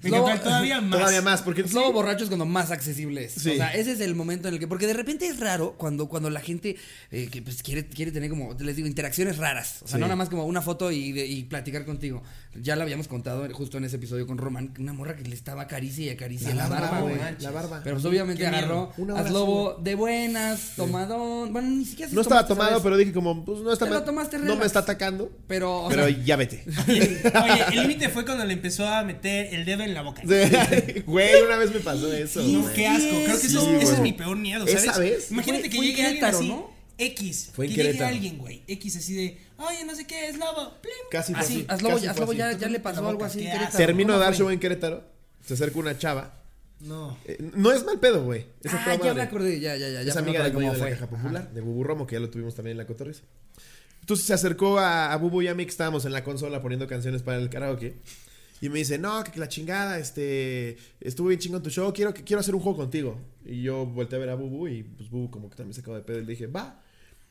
Me 0.03 0.11
Lobo- 0.11 0.39
todavía 0.39 0.83
más. 0.83 0.99
Todavía 0.99 1.23
más, 1.23 1.41
porque 1.41 1.63
lobo 1.63 1.93
borracho 1.95 2.23
es 2.25 2.29
cuando 2.29 2.45
más 2.45 2.71
accesible 2.71 3.25
es. 3.25 3.33
Sí. 3.33 3.53
O 3.53 3.55
sea, 3.57 3.73
ese 3.75 3.93
es 3.93 4.01
el 4.01 4.15
momento 4.15 4.47
en 4.49 4.55
el 4.55 4.61
que. 4.61 4.69
Porque 4.69 4.87
de 4.87 4.93
repente 4.93 5.27
es 5.27 5.41
raro 5.41 5.77
cuando, 5.79 6.09
cuando 6.11 6.29
la 6.29 6.41
gente 6.41 6.77
eh, 7.11 7.29
que 7.33 7.41
pues 7.41 7.63
quiere, 7.63 7.87
quiere 7.89 8.13
tener 8.13 8.29
como, 8.29 8.55
les 8.61 8.77
digo, 8.77 8.87
interacciones 8.87 9.39
raras. 9.39 9.79
O 9.83 9.89
sea, 9.89 9.97
Sí. 9.97 10.01
no 10.01 10.07
nada 10.07 10.17
más 10.17 10.29
como 10.29 10.45
una 10.45 10.61
foto 10.61 10.93
y, 10.93 11.13
de- 11.13 11.27
y 11.27 11.45
platicar 11.45 11.87
contigo. 11.87 12.23
Ya 12.55 12.77
lo 12.77 12.83
habíamos 12.83 13.09
contado 13.09 13.47
justo 13.53 13.79
en 13.79 13.85
ese 13.85 13.97
episodio 13.97 14.27
con 14.27 14.39
Román, 14.39 14.73
una 14.79 14.93
morra 14.93 15.15
que 15.15 15.23
le 15.23 15.35
estaba 15.35 15.63
acaricia 15.63 16.07
y 16.07 16.11
acaricia 16.11 16.55
la, 16.55 16.67
barba, 16.67 17.01
güey. 17.01 17.17
La 17.41 17.51
barba. 17.51 17.81
Pero 17.85 17.97
pues 17.97 18.07
obviamente 18.07 18.47
agarró 18.47 18.93
a 19.15 19.23
lobo 19.31 19.75
de 19.83 19.95
buenas, 19.95 20.73
tomadón. 20.75 21.53
Bueno, 21.53 21.69
ni 21.69 21.85
siquiera 21.85 22.09
sé 22.09 22.15
No 22.15 22.23
estaba 22.23 22.47
tomado, 22.47 22.71
¿sabes? 22.71 22.83
pero 22.83 22.97
dije 22.97 23.13
como, 23.13 23.45
pues 23.45 23.61
no 23.61 23.73
está 23.73 23.85
mal- 23.87 24.05
No 24.05 24.39
relax. 24.39 24.59
me 24.59 24.67
está 24.67 24.79
atacando. 24.81 25.31
Pero, 25.47 25.85
o 25.85 25.89
Pero 25.89 26.07
sea, 26.07 26.25
ya 26.25 26.37
vete. 26.37 26.65
Oye, 26.89 27.65
el 27.73 27.81
límite 27.83 28.09
fue 28.09 28.25
cuando 28.25 28.45
le 28.45 28.55
empezó 28.55 28.89
a 28.89 29.05
meter 29.05 29.55
el 29.55 29.65
dedo 29.65 29.83
en 29.83 29.95
la 29.95 30.03
boca. 30.03 30.23
Güey, 31.07 31.43
una 31.43 31.59
vez 31.59 31.73
me 31.73 31.81
pasó 31.81 32.13
eso. 32.13 32.41
Qué 32.75 32.87
asco. 32.87 33.09
Creo 33.25 33.41
que 33.41 33.47
eso, 33.47 33.61
Sí, 33.61 33.75
ese 33.81 33.95
es 33.95 34.01
mi 34.01 34.13
peor 34.13 34.37
miedo, 34.37 34.67
¿sabes? 34.67 34.85
¿Esa 34.85 34.99
vez? 34.99 35.31
Imagínate 35.31 35.69
que 35.69 35.79
llegue 35.79 36.05
alguien 36.07 36.25
así. 36.25 36.49
¿no? 36.49 36.78
X. 36.99 37.51
Fue 37.55 37.67
en 37.67 37.75
que 37.75 37.83
llegue 37.85 38.05
alguien, 38.05 38.39
güey. 38.39 38.63
X 38.67 38.97
así 38.97 39.15
de, 39.15 39.39
oye, 39.57 39.85
no 39.85 39.95
sé 39.95 40.07
qué, 40.07 40.29
es 40.29 40.37
lobo. 40.37 40.75
Plim. 40.83 40.93
Casi 41.11 41.33
fue 41.33 41.41
así, 41.43 41.65
así. 41.69 41.85
casi 41.85 42.07
a 42.07 42.15
fue 42.15 42.27
Slobo 42.27 42.31
así. 42.33 42.39
ya, 42.39 42.53
ya 42.53 42.67
le 42.67 42.79
La 42.79 42.83
pasó 42.83 43.09
algo 43.09 43.25
así 43.25 43.41
en 43.47 43.53
Querétaro. 43.53 43.77
Termino 43.77 44.13
de 44.13 44.19
¿Cómo 44.19 44.25
dar 44.25 44.35
show 44.35 44.51
en 44.51 44.59
Querétaro. 44.61 45.05
Se 45.45 45.55
acerca 45.55 45.79
una 45.79 45.97
chava. 45.97 46.43
No. 46.81 47.17
Eh, 47.25 47.39
no 47.55 47.73
es 47.73 47.85
mal 47.85 47.99
pedo, 47.99 48.25
güey. 48.25 48.47
Es 48.63 48.73
a 48.75 48.85
Ah, 48.93 48.99
ya 49.03 49.15
me 49.15 49.23
acordé, 49.23 49.59
ya, 49.59 49.77
ya, 49.77 49.89
ya. 49.89 50.03
ya 50.03 50.11
es 50.11 50.17
amiga 50.17 50.45
de 50.45 50.53
cómo 50.53 50.73
la 50.73 50.79
fue. 50.79 50.91
caja 50.91 51.09
popular, 51.09 51.53
de 51.53 51.61
Bubu 51.61 51.83
Romo, 51.85 52.07
que 52.07 52.15
ya 52.17 52.21
lo 52.21 52.31
tuvimos 52.31 52.55
también 52.55 52.73
en 52.73 52.79
la 52.79 52.87
cotorriza. 52.87 53.23
Entonces 54.01 54.27
se 54.27 54.33
acercó 54.35 54.79
a, 54.79 55.13
a 55.13 55.17
Bubu 55.17 55.43
y 55.43 55.49
a 55.49 55.55
mí 55.55 55.65
que 55.65 55.71
estábamos 55.71 56.05
en 56.05 56.13
la 56.13 56.25
consola 56.25 56.63
poniendo 56.63 56.87
canciones 56.87 57.23
para 57.23 57.39
el 57.39 57.51
karaoke. 57.51 57.97
Y 58.61 58.69
me 58.71 58.79
dice, 58.79 58.99
no, 58.99 59.23
que, 59.23 59.31
que 59.33 59.39
la 59.39 59.49
chingada, 59.49 59.99
este, 59.99 60.79
estuvo 61.01 61.29
bien 61.29 61.39
chingón 61.39 61.63
tu 61.63 61.71
show, 61.71 61.93
quiero, 61.93 62.13
que, 62.13 62.25
quiero 62.25 62.41
hacer 62.41 62.55
un 62.55 62.61
juego 62.61 62.79
contigo. 62.79 63.21
Y 63.45 63.63
yo 63.63 63.87
volteé 63.87 64.17
a 64.17 64.21
ver 64.21 64.31
a 64.31 64.35
Bubu 64.35 64.67
y 64.69 64.83
pues 64.83 65.11
Bubu 65.11 65.31
como 65.31 65.49
que 65.51 65.57
también 65.57 65.75
se 65.75 65.81
acabó 65.81 65.97
de 65.97 66.03
pedo 66.03 66.19
y 66.19 66.23
le 66.25 66.31
dije, 66.33 66.47
va. 66.47 66.81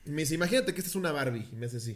Me 0.08 0.22
dice, 0.24 0.36
imagínate 0.36 0.74
que 0.74 0.80
esta 0.80 0.90
es 0.90 0.96
una 0.96 1.12
Barbie. 1.12 1.48
Y 1.52 1.56
me 1.56 1.66
hace 1.66 1.78
así. 1.78 1.92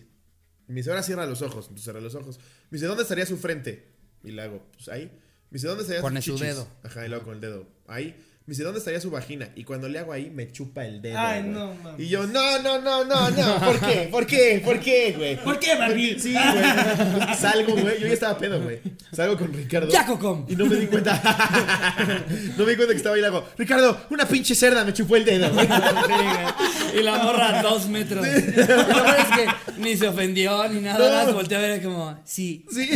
Y 0.67 0.71
me 0.71 0.75
dice, 0.81 0.89
ahora 0.89 1.03
cierra 1.03 1.25
los 1.25 1.41
ojos. 1.41 1.65
Entonces 1.65 1.83
cierra 1.83 2.01
los 2.01 2.15
ojos. 2.15 2.39
Me 2.69 2.77
dice, 2.77 2.85
¿dónde 2.87 3.03
estaría 3.03 3.25
su 3.25 3.37
frente? 3.37 3.87
Y 4.23 4.31
le 4.31 4.41
hago, 4.41 4.63
pues 4.73 4.87
ahí. 4.89 5.05
Me 5.49 5.55
dice, 5.55 5.67
¿dónde 5.67 5.83
estaría 5.83 6.01
Pone 6.01 6.21
su 6.21 6.31
chichis? 6.31 6.47
dedo. 6.47 6.67
Ajá, 6.83 7.05
y 7.05 7.09
luego 7.09 7.25
con 7.25 7.35
el 7.35 7.41
dedo. 7.41 7.67
Ahí. 7.87 8.15
Me 8.51 8.53
dice, 8.53 8.63
¿dónde 8.65 8.79
estaría 8.79 8.99
su 8.99 9.09
vagina? 9.09 9.47
Y 9.55 9.63
cuando 9.63 9.87
le 9.87 9.97
hago 9.97 10.11
ahí, 10.11 10.29
me 10.29 10.51
chupa 10.51 10.83
el 10.85 11.01
dedo. 11.01 11.17
Ay, 11.17 11.39
güey. 11.39 11.53
no, 11.53 11.73
mames. 11.73 12.01
Y 12.01 12.09
yo, 12.09 12.27
no, 12.27 12.59
no, 12.59 12.81
no, 12.81 13.05
no, 13.05 13.29
no. 13.29 13.59
¿Por 13.65 13.79
qué? 13.79 14.09
¿Por 14.11 14.27
qué? 14.27 14.61
¿Por 14.61 14.79
qué, 14.81 15.13
güey? 15.17 15.41
¿Por 15.41 15.57
qué, 15.57 15.75
Barbie? 15.77 16.19
Sí, 16.19 16.33
güey. 16.33 17.35
Salgo, 17.39 17.77
güey. 17.77 18.01
Yo 18.01 18.07
ya 18.07 18.13
estaba 18.13 18.37
pedo, 18.37 18.61
güey. 18.61 18.81
Salgo 19.13 19.37
con 19.37 19.53
Ricardo. 19.53 19.87
¡Ya, 19.89 20.05
Cocom! 20.05 20.45
Y 20.49 20.57
no 20.57 20.65
me 20.65 20.75
di 20.75 20.87
cuenta. 20.87 21.13
no 22.57 22.65
me 22.65 22.71
di 22.71 22.75
cuenta 22.75 22.87
que 22.93 22.97
estaba 22.97 23.15
ahí 23.15 23.19
y 23.19 23.21
le 23.21 23.27
hago, 23.27 23.45
Ricardo, 23.57 24.01
una 24.09 24.27
pinche 24.27 24.53
cerda 24.53 24.83
me 24.83 24.91
chupó 24.93 25.15
el 25.15 25.23
dedo. 25.23 25.49
güey". 25.53 25.65
Y 26.99 27.03
la 27.03 27.19
morra 27.19 27.57
a 27.59 27.61
dos 27.63 27.87
metros. 27.87 28.25
Lo 28.27 28.33
peor 28.85 29.15
es 29.17 29.25
que 29.37 29.47
ni 29.81 29.95
se 29.95 30.09
ofendió 30.09 30.67
ni 30.67 30.81
nada 30.81 30.99
No. 31.09 31.15
más. 31.25 31.33
Volteé 31.33 31.57
a 31.57 31.61
ver 31.61 31.81
como, 31.81 32.19
sí. 32.25 32.65
sí. 32.69 32.89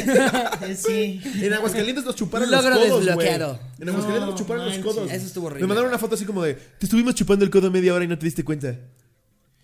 Sí. 0.75 1.21
En 1.41 1.53
Aguascalientes 1.53 2.03
nos 2.03 2.15
chuparon 2.15 2.51
Logro 2.51 2.71
los 2.71 2.79
codos, 2.79 2.89
güey. 2.89 3.05
desbloqueado. 3.05 3.59
En 3.79 3.87
Aguascalientes 3.89 4.19
No 4.25 4.31
nos 4.31 4.35
chuparon 4.39 4.65
manches. 4.65 4.83
los 4.83 4.93
codos. 4.95 5.11
Eso 5.11 5.25
estuvo 5.27 5.44
horrible. 5.45 5.63
Me 5.63 5.67
mandaron 5.67 5.89
una 5.89 5.99
foto 5.99 6.15
así 6.15 6.25
como 6.25 6.43
de, 6.43 6.53
te 6.55 6.85
estuvimos 6.85 7.15
chupando 7.15 7.43
el 7.45 7.51
codo 7.51 7.69
media 7.71 7.93
hora 7.93 8.05
y 8.05 8.07
no 8.07 8.17
te 8.17 8.25
diste 8.25 8.43
cuenta. 8.43 8.75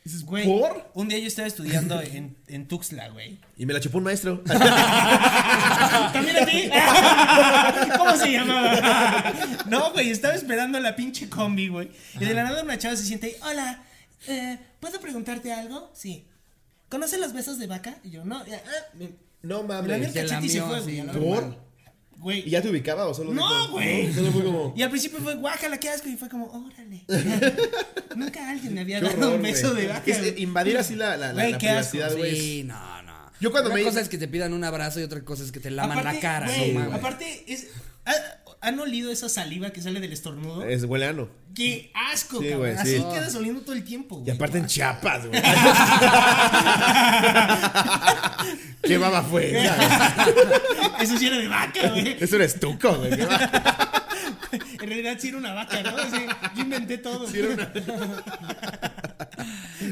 Dices, 0.04 0.24
Güey, 0.26 0.46
¿por? 0.48 0.90
un 0.96 1.08
día 1.10 1.20
yo 1.20 1.28
estaba 1.28 1.48
estudiando 1.48 2.02
en, 2.02 2.36
en 2.48 2.68
Tuxtla, 2.68 3.10
güey. 3.10 3.40
Y 3.56 3.68
me 3.68 3.74
la 3.74 3.80
chupó 3.80 4.00
un 4.00 4.06
maestro. 4.06 4.40
¿También 6.14 6.38
a 6.38 6.46
ti? 6.46 6.70
¿Cómo 7.98 8.16
se 8.18 8.32
llamaba? 8.32 9.34
No, 9.68 9.92
güey, 9.92 10.10
estaba 10.10 10.34
esperando 10.34 10.80
la 10.80 10.96
pinche 10.96 11.30
combi, 11.30 11.68
güey. 11.68 11.92
Y 12.20 12.26
de 12.26 12.34
la 12.34 12.44
nada 12.44 12.64
una 12.64 12.78
chava 12.78 12.96
se 12.96 13.04
siente 13.06 13.28
ahí, 13.28 13.36
hola, 13.52 13.84
eh, 14.28 14.58
¿puedo 14.80 15.00
preguntarte 15.00 15.54
algo? 15.54 15.92
Sí. 15.94 16.26
¿Conoces 16.90 17.20
los 17.20 17.34
besos 17.34 17.60
de 17.60 17.68
vaca? 17.68 17.98
Y 18.04 18.10
yo, 18.10 18.26
no. 18.26 18.46
ya, 18.46 18.62
ah, 18.66 18.96
me- 18.98 19.12
no 19.44 19.64
me 19.64 19.70
la 19.76 19.82
mames. 19.82 20.08
el 20.08 20.14
Se 20.14 20.22
cachete 20.26 20.46
y 20.46 20.50
se 20.50 20.58
lamió 20.60 20.70
fue, 20.74 20.78
así, 20.80 20.86
güey. 20.86 21.00
a 21.00 21.04
la 21.06 21.14
normal. 21.14 21.58
Güey. 22.22 22.48
¿Y 22.48 22.51
ya 22.51 22.62
te 22.62 22.70
ubicaba 22.70 23.08
o 23.08 23.13
solo 23.13 23.34
No, 23.34 23.72
güey. 23.72 24.13
Solo 24.13 24.32
fue 24.32 24.44
como... 24.44 24.74
Y 24.78 24.84
al 24.84 24.90
principio 24.92 25.20
fue 25.20 25.36
guácala, 25.36 25.78
qué 25.80 25.90
asco. 25.90 26.08
Y 26.08 26.16
fue 26.16 26.30
como, 26.30 26.46
órale. 26.46 27.04
Nunca 28.16 28.50
alguien 28.50 28.74
me 28.75 28.82
había 28.82 29.00
Qué 29.00 29.08
dado 29.08 29.18
horror, 29.20 29.34
un 29.36 29.42
beso 29.42 29.74
de 29.74 29.88
vaca. 29.88 30.04
Es, 30.06 30.40
invadir 30.40 30.78
así 30.78 30.96
la, 30.96 31.18
la, 31.18 31.34
Güey, 31.34 31.51
la 31.54 31.58
qué 31.58 31.70
asco, 31.70 31.92
privacidad, 31.92 32.18
güey. 32.18 32.40
Sí, 32.40 32.63
no, 32.63 33.01
no. 33.04 33.12
Yo 33.40 33.51
cuando 33.51 33.70
una 33.72 33.80
me- 33.80 33.84
cosa 33.84 34.01
es 34.01 34.08
que 34.10 34.18
te 34.20 34.28
pidan 34.28 34.54
un 34.54 34.63
abrazo 34.63 35.00
y 35.00 35.04
otra 35.04 35.22
cosa 35.25 35.44
es 35.44 35.51
que 35.51 35.60
te 35.60 35.72
laman 35.72 36.04
la 36.04 36.20
cara. 36.20 36.46
güey, 36.48 36.74
no 36.74 36.94
aparte, 36.94 37.44
es, 37.48 37.68
¿ha- 38.06 38.40
¿han 38.62 38.80
olido 38.80 39.12
esa 39.12 39.27
saliva 39.30 39.72
que 39.72 39.82
sale 39.82 40.00
del 40.00 40.13
estornudo? 40.13 40.63
Es 40.63 40.84
huele 40.86 41.08
ano. 41.08 41.27
¡Qué 41.56 41.91
asco, 42.12 42.38
Sí, 42.39 42.46
cabrón! 42.46 42.60
güey, 42.60 42.75
Así 42.77 42.98
sí. 42.98 43.03
quedas 43.12 43.36
oliendo 43.36 43.62
todo 43.62 43.74
el 43.75 43.84
tiempo, 43.84 44.20
Y 44.20 44.24
güey. 44.24 44.36
aparte 44.36 44.58
en 44.60 44.68
Chiapas, 44.68 45.27
güey. 45.27 45.41
¿Qué 48.84 48.98
baba 48.98 49.22
fue? 49.24 49.51
Eso 51.01 51.18
sí 51.18 51.27
era 51.27 51.38
de 51.38 51.48
vaca, 51.48 51.89
güey. 51.89 52.18
Eso 52.20 52.36
eres 52.38 52.60
tuco, 52.60 52.94
güey. 52.96 53.12
En 54.51 54.79
realidad 54.88 55.17
sí 55.20 55.29
era 55.29 55.38
una 55.38 55.53
vaca, 55.53 55.81
¿no? 55.84 55.98
Sí, 55.98 56.25
yo 56.55 56.62
inventé 56.63 56.98
todo. 56.98 57.27
Pero 57.31 57.55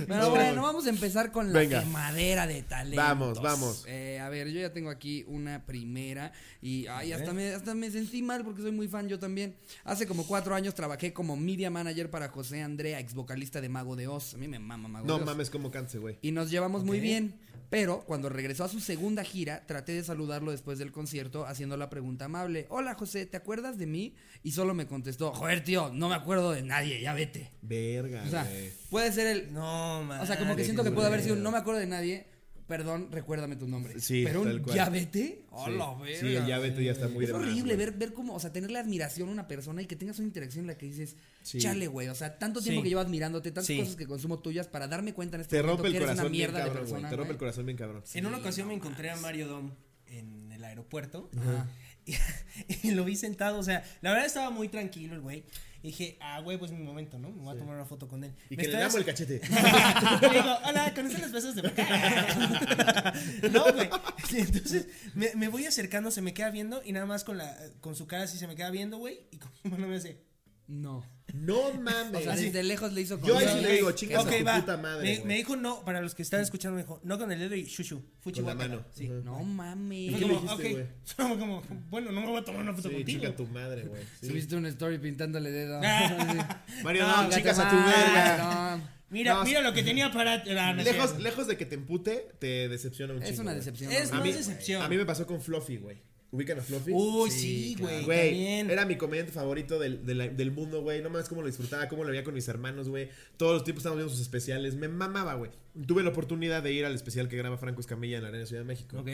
No. 0.07 0.29
bueno, 0.29 0.61
vamos 0.61 0.85
a 0.85 0.89
empezar 0.89 1.31
con 1.31 1.51
la 1.51 1.59
Venga. 1.59 1.79
quemadera 1.81 2.47
de 2.47 2.61
talentos. 2.63 3.03
Vamos, 3.03 3.41
vamos. 3.41 3.85
Eh, 3.87 4.19
a 4.19 4.29
ver, 4.29 4.49
yo 4.49 4.59
ya 4.59 4.71
tengo 4.71 4.89
aquí 4.89 5.23
una 5.27 5.65
primera 5.65 6.31
y 6.61 6.87
ay, 6.87 7.11
hasta 7.13 7.33
me, 7.33 7.49
hasta 7.53 7.73
me 7.73 7.89
sentí 7.91 8.21
mal 8.21 8.43
porque 8.43 8.61
soy 8.61 8.71
muy 8.71 8.87
fan 8.87 9.07
yo 9.07 9.19
también. 9.19 9.55
Hace 9.83 10.07
como 10.07 10.25
cuatro 10.25 10.55
años 10.55 10.73
trabajé 10.75 11.13
como 11.13 11.35
media 11.35 11.69
manager 11.69 12.09
para 12.09 12.29
José 12.29 12.61
Andrea, 12.61 12.99
ex 12.99 13.13
vocalista 13.13 13.61
de 13.61 13.69
Mago 13.69 13.95
de 13.95 14.07
Oz. 14.07 14.33
A 14.35 14.37
mí 14.37 14.47
me 14.47 14.59
mama 14.59 14.87
Mago 14.89 15.07
No 15.07 15.15
de 15.15 15.21
Oz. 15.21 15.25
mames, 15.25 15.49
cómo 15.49 15.71
canse, 15.71 15.97
güey. 15.97 16.17
Y 16.21 16.31
nos 16.31 16.49
llevamos 16.51 16.83
muy 16.83 16.99
bien. 16.99 17.39
Pero 17.69 18.03
cuando 18.05 18.29
regresó 18.29 18.63
a 18.63 18.67
su 18.67 18.79
segunda 18.79 19.23
gira, 19.23 19.63
traté 19.67 19.91
de 19.91 20.03
saludarlo 20.03 20.51
después 20.51 20.79
del 20.79 20.91
concierto 20.91 21.45
haciendo 21.45 21.77
la 21.77 21.89
pregunta 21.89 22.25
amable. 22.25 22.65
Hola 22.69 22.95
José, 22.95 23.25
¿te 23.27 23.38
acuerdas 23.38 23.77
de 23.77 23.85
mí? 23.85 24.15
Y 24.41 24.51
solo 24.51 24.73
me 24.73 24.88
contestó, 24.88 25.31
joder 25.33 25.63
tío, 25.63 25.91
no 25.93 26.09
me 26.09 26.15
acuerdo 26.15 26.51
de 26.51 26.63
nadie, 26.63 26.99
ya 27.01 27.13
vete. 27.13 27.51
Verga, 27.61 28.23
O 28.25 28.29
sea, 28.29 28.43
güey. 28.43 28.71
puede 28.89 29.11
ser 29.11 29.27
el... 29.27 29.53
No, 29.53 30.03
man. 30.03 30.19
O 30.21 30.25
sea, 30.25 30.39
como 30.39 30.55
que 30.55 30.63
siento 30.63 30.83
que 30.83 30.91
puede 30.91 31.07
haber 31.07 31.21
sido 31.21 31.35
un 31.35 31.43
no 31.43 31.51
me 31.51 31.59
acuerdo 31.59 31.79
de 31.79 31.88
nadie, 31.88 32.25
perdón, 32.69 33.09
recuérdame 33.11 33.57
tu 33.57 33.67
nombre. 33.67 33.99
Sí, 33.99 34.23
Pero 34.25 34.43
tal 34.43 34.61
un 34.61 34.65
ya 34.73 34.88
vete. 34.89 35.19
Sí. 35.19 35.45
Hola, 35.51 35.93
verga. 35.99 36.19
Sí, 36.19 36.35
el 36.35 36.45
ya 36.45 36.59
vete 36.59 36.83
ya 36.85 36.91
está 36.93 37.09
muy 37.09 37.25
Es 37.25 37.31
de 37.31 37.35
horrible 37.35 37.75
ver, 37.75 37.91
ver 37.91 38.13
cómo, 38.13 38.35
o 38.35 38.39
sea, 38.39 38.53
tenerle 38.53 38.79
admiración 38.79 39.27
a 39.27 39.31
una 39.33 39.47
persona 39.49 39.81
y 39.81 39.88
que 39.88 39.97
tengas 39.97 40.19
una 40.19 40.27
interacción 40.27 40.63
en 40.63 40.67
la 40.67 40.77
que 40.77 40.85
dices, 40.85 41.17
Sí. 41.41 41.57
chale, 41.59 41.88
güey, 41.88 42.07
o 42.07 42.15
sea, 42.15 42.38
tanto 42.39 42.61
tiempo 42.61 42.79
Sí. 42.79 42.83
que 42.83 42.89
llevo 42.89 43.01
admirándote, 43.01 43.49
tantas 43.51 43.65
Sí. 43.65 43.77
cosas 43.79 43.95
que 43.97 44.07
consumo 44.07 44.39
tuyas 44.39 44.67
para 44.67 44.88
darme 44.88 45.13
cuenta 45.13 45.35
en 45.35 45.41
este 45.41 45.57
Te 45.57 45.63
momento 45.63 45.75
rompe 45.83 45.88
el 45.88 45.93
que 45.93 45.97
eres 45.97 46.07
corazón 46.07 46.25
una 46.25 46.31
bien 46.31 46.39
mierda 46.39 46.57
de 46.59 46.63
cabrón, 46.65 46.77
güey. 46.83 46.91
persona. 46.93 47.09
Te 47.09 47.15
rompe 47.17 47.31
el 47.33 47.38
corazón 47.39 47.65
bien 47.65 47.77
cabrón. 47.77 48.03
En 48.13 48.25
una 48.27 48.35
Sí, 48.38 48.41
ocasión 48.41 48.67
no 48.67 48.69
me 48.69 48.75
encontré 48.77 49.09
a 49.09 49.15
Mario 49.17 49.47
Dom 49.49 49.71
en 50.07 50.51
el 50.51 50.63
aeropuerto. 50.63 51.29
Ajá. 51.38 51.67
Y, 52.05 52.13
y 52.88 52.91
lo 52.91 53.03
vi 53.03 53.15
sentado, 53.15 53.59
o 53.59 53.63
sea, 53.63 53.83
la 54.01 54.11
verdad 54.11 54.25
estaba 54.27 54.51
muy 54.51 54.69
tranquilo 54.69 55.15
el 55.15 55.21
güey. 55.21 55.43
Y 55.81 55.88
dije, 55.88 56.17
ah, 56.19 56.41
güey, 56.41 56.57
pues 56.57 56.71
es 56.71 56.77
mi 56.77 56.83
momento, 56.83 57.17
¿no? 57.17 57.29
Me 57.29 57.41
voy 57.41 57.55
a 57.55 57.59
tomar 57.59 57.75
una 57.75 57.86
foto 57.86 58.07
con 58.07 58.24
él. 58.24 58.33
Y 58.50 58.57
que 58.57 58.67
le 58.67 58.77
damos 58.77 58.95
el 58.95 59.05
cachete. 59.05 59.39
Le 60.21 60.29
digo, 60.29 60.57
hola, 60.65 60.93
¿conocen 60.93 61.21
los 61.21 61.31
besos 61.31 61.55
de 61.55 61.62
vaca? 61.62 63.13
No, 63.51 63.63
güey. 63.74 63.89
Entonces, 64.33 64.88
me, 65.13 65.33
me 65.36 65.48
voy 65.48 65.65
acercando, 65.65 66.12
se 66.12 66.21
me 66.21 66.33
queda 66.33 66.50
viendo 66.50 66.81
y 66.83 66.91
nada 66.91 67.05
más 67.05 67.24
con 67.24 67.38
la 67.38 67.57
con 67.81 67.95
su 67.95 68.07
cara 68.07 68.24
así 68.24 68.38
se 68.38 68.48
me 68.48 68.55
queda 68.55 68.71
viendo, 68.71 68.98
güey. 68.98 69.21
Y 69.31 69.38
con 69.38 69.51
su 69.53 69.69
mano 69.69 69.88
me 69.88 69.95
hace. 69.95 70.28
No. 70.71 71.03
No 71.33 71.73
mames. 71.73 72.21
O 72.21 72.23
sea, 72.23 72.35
desde 72.35 72.61
lejos 72.63 72.93
le 72.93 73.01
hizo 73.01 73.19
Yo 73.23 73.38
ahí 73.38 73.45
con- 73.45 73.55
sí 73.55 73.61
le 73.61 73.71
digo, 73.73 73.91
chingas 73.91 74.23
Ok, 74.23 74.31
a 74.33 74.38
tu 74.39 74.45
va. 74.45 74.55
puta 74.59 74.77
madre, 74.77 75.19
me, 75.19 75.25
me 75.25 75.35
dijo 75.38 75.55
no, 75.55 75.83
para 75.83 75.99
los 76.01 76.13
que 76.15 76.21
están 76.21 76.41
escuchando, 76.41 76.75
me 76.75 76.83
dijo, 76.83 76.99
no 77.03 77.17
con 77.17 77.31
el 77.31 77.39
dedo 77.39 77.55
y 77.55 77.63
shushu. 77.65 78.01
Fuchi 78.19 78.41
Con 78.41 78.49
la 78.49 78.53
guácala". 78.53 78.75
mano. 78.77 78.88
Sí. 78.95 79.05
Ujú. 79.09 79.23
No 79.23 79.41
Y 79.41 79.45
mames. 79.45 80.13
qué 80.15 80.19
le 80.19 80.27
como, 80.27 80.41
dijiste, 80.41 80.71
güey? 80.71 80.83
ok. 80.83 80.89
Fue 81.15 81.39
como, 81.39 81.63
bueno, 81.89 82.11
no 82.11 82.21
me 82.21 82.27
voy 82.27 82.38
a 82.39 82.43
tomar 82.45 82.61
una 82.61 82.73
foto 82.73 82.89
Sí, 82.89 82.95
contigo. 82.95 83.19
chica 83.21 83.35
tu 83.35 83.47
madre, 83.47 83.83
güey. 83.83 84.01
Sí. 84.21 84.27
Subiste 84.27 84.55
una 84.55 84.69
story 84.69 84.99
pintándole 84.99 85.51
dedo. 85.51 85.79
Mario, 86.83 87.07
No, 87.07 87.23
no, 87.23 87.29
chicas 87.29 87.57
a 87.59 87.69
tu 87.69 87.75
verga. 87.75 88.77
no. 88.77 88.99
Mira, 89.11 89.33
No, 89.33 89.43
mira 89.43 89.61
lo 89.61 89.73
que 89.73 89.81
tenía 89.81 90.11
para. 90.11 90.43
no 90.73 90.81
es 90.81 90.85
Lejos, 90.85 91.19
lejos 91.19 91.47
de 91.47 91.57
que 91.57 91.65
te 91.65 91.73
empute, 91.75 92.27
te 92.39 92.69
decepciona 92.69 93.13
un 93.15 93.23
Es 93.23 93.29
chingo, 93.29 93.41
una 93.41 93.51
güey. 93.53 93.59
decepción. 93.65 93.91
Es 93.91 94.11
A 94.11 94.15
más 94.15 94.23
mí, 94.23 94.31
decepción. 94.33 94.81
a 94.83 94.88
mí 94.88 94.97
me 94.97 95.05
pasó 95.05 95.25
con 95.25 95.41
Fluffy, 95.41 95.77
güey. 95.77 95.97
¿Ubican 96.31 96.59
a 96.59 96.62
Fluffy? 96.62 96.91
Uy, 96.93 97.31
Sí, 97.31 97.75
sí, 97.75 97.75
güey. 97.81 98.01
También. 98.05 98.69
era 98.69 98.86
mi 98.86 98.98
comediante 98.98 99.31
favorito 99.31 99.79
del, 99.79 100.05
del 100.05 100.51
mundo, 100.51 100.81
güey. 100.81 101.01
No 101.01 101.09
mames 101.09 101.27
cómo 101.27 101.41
lo 101.41 101.48
disfrutaba, 101.48 101.88
cómo 101.89 102.03
lo 102.03 102.12
veía 102.12 102.24
con 102.24 102.36
mis 102.36 102.48
hermanos, 102.48 102.88
güey. 102.88 103.09
Todos 103.38 103.53
los 103.53 103.63
tiempos 103.63 103.81
estábamos 103.81 104.01
viendo 104.03 104.13
sus 104.13 104.21
especiales. 104.21 104.75
Me 104.75 104.88
mamaba, 104.88 105.33
güey. 105.33 105.50
Tuve 105.88 106.03
la 106.03 106.09
oportunidad 106.09 106.62
de 106.62 106.71
ir 106.71 106.86
al 106.86 106.93
especial 106.93 107.27
que 107.29 107.38
graba 107.38 107.57
Franco 107.57 107.81
Escamilla 107.81 108.17
en 108.17 108.24
la 108.24 108.29
Arena 108.29 108.45
Ciudad 108.45 108.62
de 108.62 108.67
México. 108.67 109.00
Ok. 109.00 109.09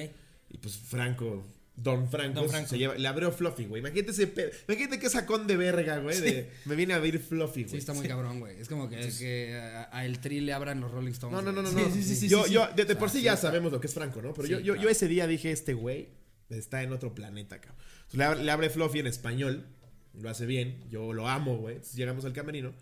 Y 0.49 0.57
pues 0.57 0.75
Franco, 0.75 1.45
Don 1.77 2.09
Franco, 2.09 2.41
Don 2.41 2.49
Franco. 2.49 2.67
Se 2.69 2.77
lleva, 2.77 2.95
le 2.95 3.07
abrió 3.07 3.31
Fluffy, 3.31 3.65
güey. 3.65 3.79
Imagínate 3.79 4.11
ese 4.11 4.27
pe- 4.27 4.51
Imagínate 4.67 4.99
qué 4.99 5.09
sacón 5.09 5.47
de 5.47 5.55
verga, 5.57 5.99
güey. 5.99 6.19
de- 6.19 6.49
me 6.65 6.75
viene 6.75 6.93
a 6.93 6.97
abrir 6.97 7.19
Fluffy, 7.19 7.61
güey. 7.63 7.71
Sí, 7.71 7.77
está 7.77 7.93
muy 7.93 8.07
cabrón, 8.09 8.41
güey. 8.41 8.59
Es 8.59 8.67
como 8.67 8.89
que, 8.89 9.09
que 9.17 9.55
a, 9.55 9.89
a 9.97 10.05
el 10.05 10.19
tri 10.19 10.41
le 10.41 10.51
abran 10.51 10.81
los 10.81 10.91
Rolling 10.91 11.11
Stones. 11.13 11.33
No, 11.33 11.41
no, 11.41 11.51
no, 11.53 11.61
no. 11.61 11.71
no. 11.71 11.93
Sí, 11.93 12.03
sí, 12.03 12.15
sí, 12.15 12.27
yo, 12.27 12.41
sí, 12.43 12.49
sí. 12.49 12.53
yo, 12.55 12.67
de, 12.75 12.83
de 12.83 12.95
por 12.97 13.09
sí 13.09 13.21
ya 13.21 13.37
sí 13.37 13.41
sabemos 13.43 13.71
lo 13.71 13.79
que 13.79 13.87
es 13.87 13.93
Franco, 13.93 14.21
¿no? 14.21 14.33
Pero 14.33 14.47
Sí, 14.47 14.51
yo, 14.53 14.59
yo, 14.59 14.73
claro. 14.73 14.81
yo 14.83 14.89
ese 14.89 15.07
día 15.07 15.27
dije, 15.27 15.51
este 15.51 15.73
güey 15.73 16.09
está 16.49 16.83
en 16.83 16.91
otro 16.91 17.13
planeta, 17.15 17.59
cabrón. 17.59 17.81
Entonces, 17.95 18.17
le, 18.17 18.23
abre, 18.23 18.43
le 18.43 18.51
abre 18.51 18.69
Fluffy 18.69 18.99
en 18.99 19.07
español, 19.07 19.65
lo 20.13 20.29
hace 20.29 20.45
bien, 20.45 20.83
yo 20.89 21.13
lo 21.13 21.27
amo, 21.27 21.57
güey. 21.57 21.75
Entonces, 21.75 21.97
llegamos 21.97 22.25
al 22.25 22.33
camerino 22.33 22.73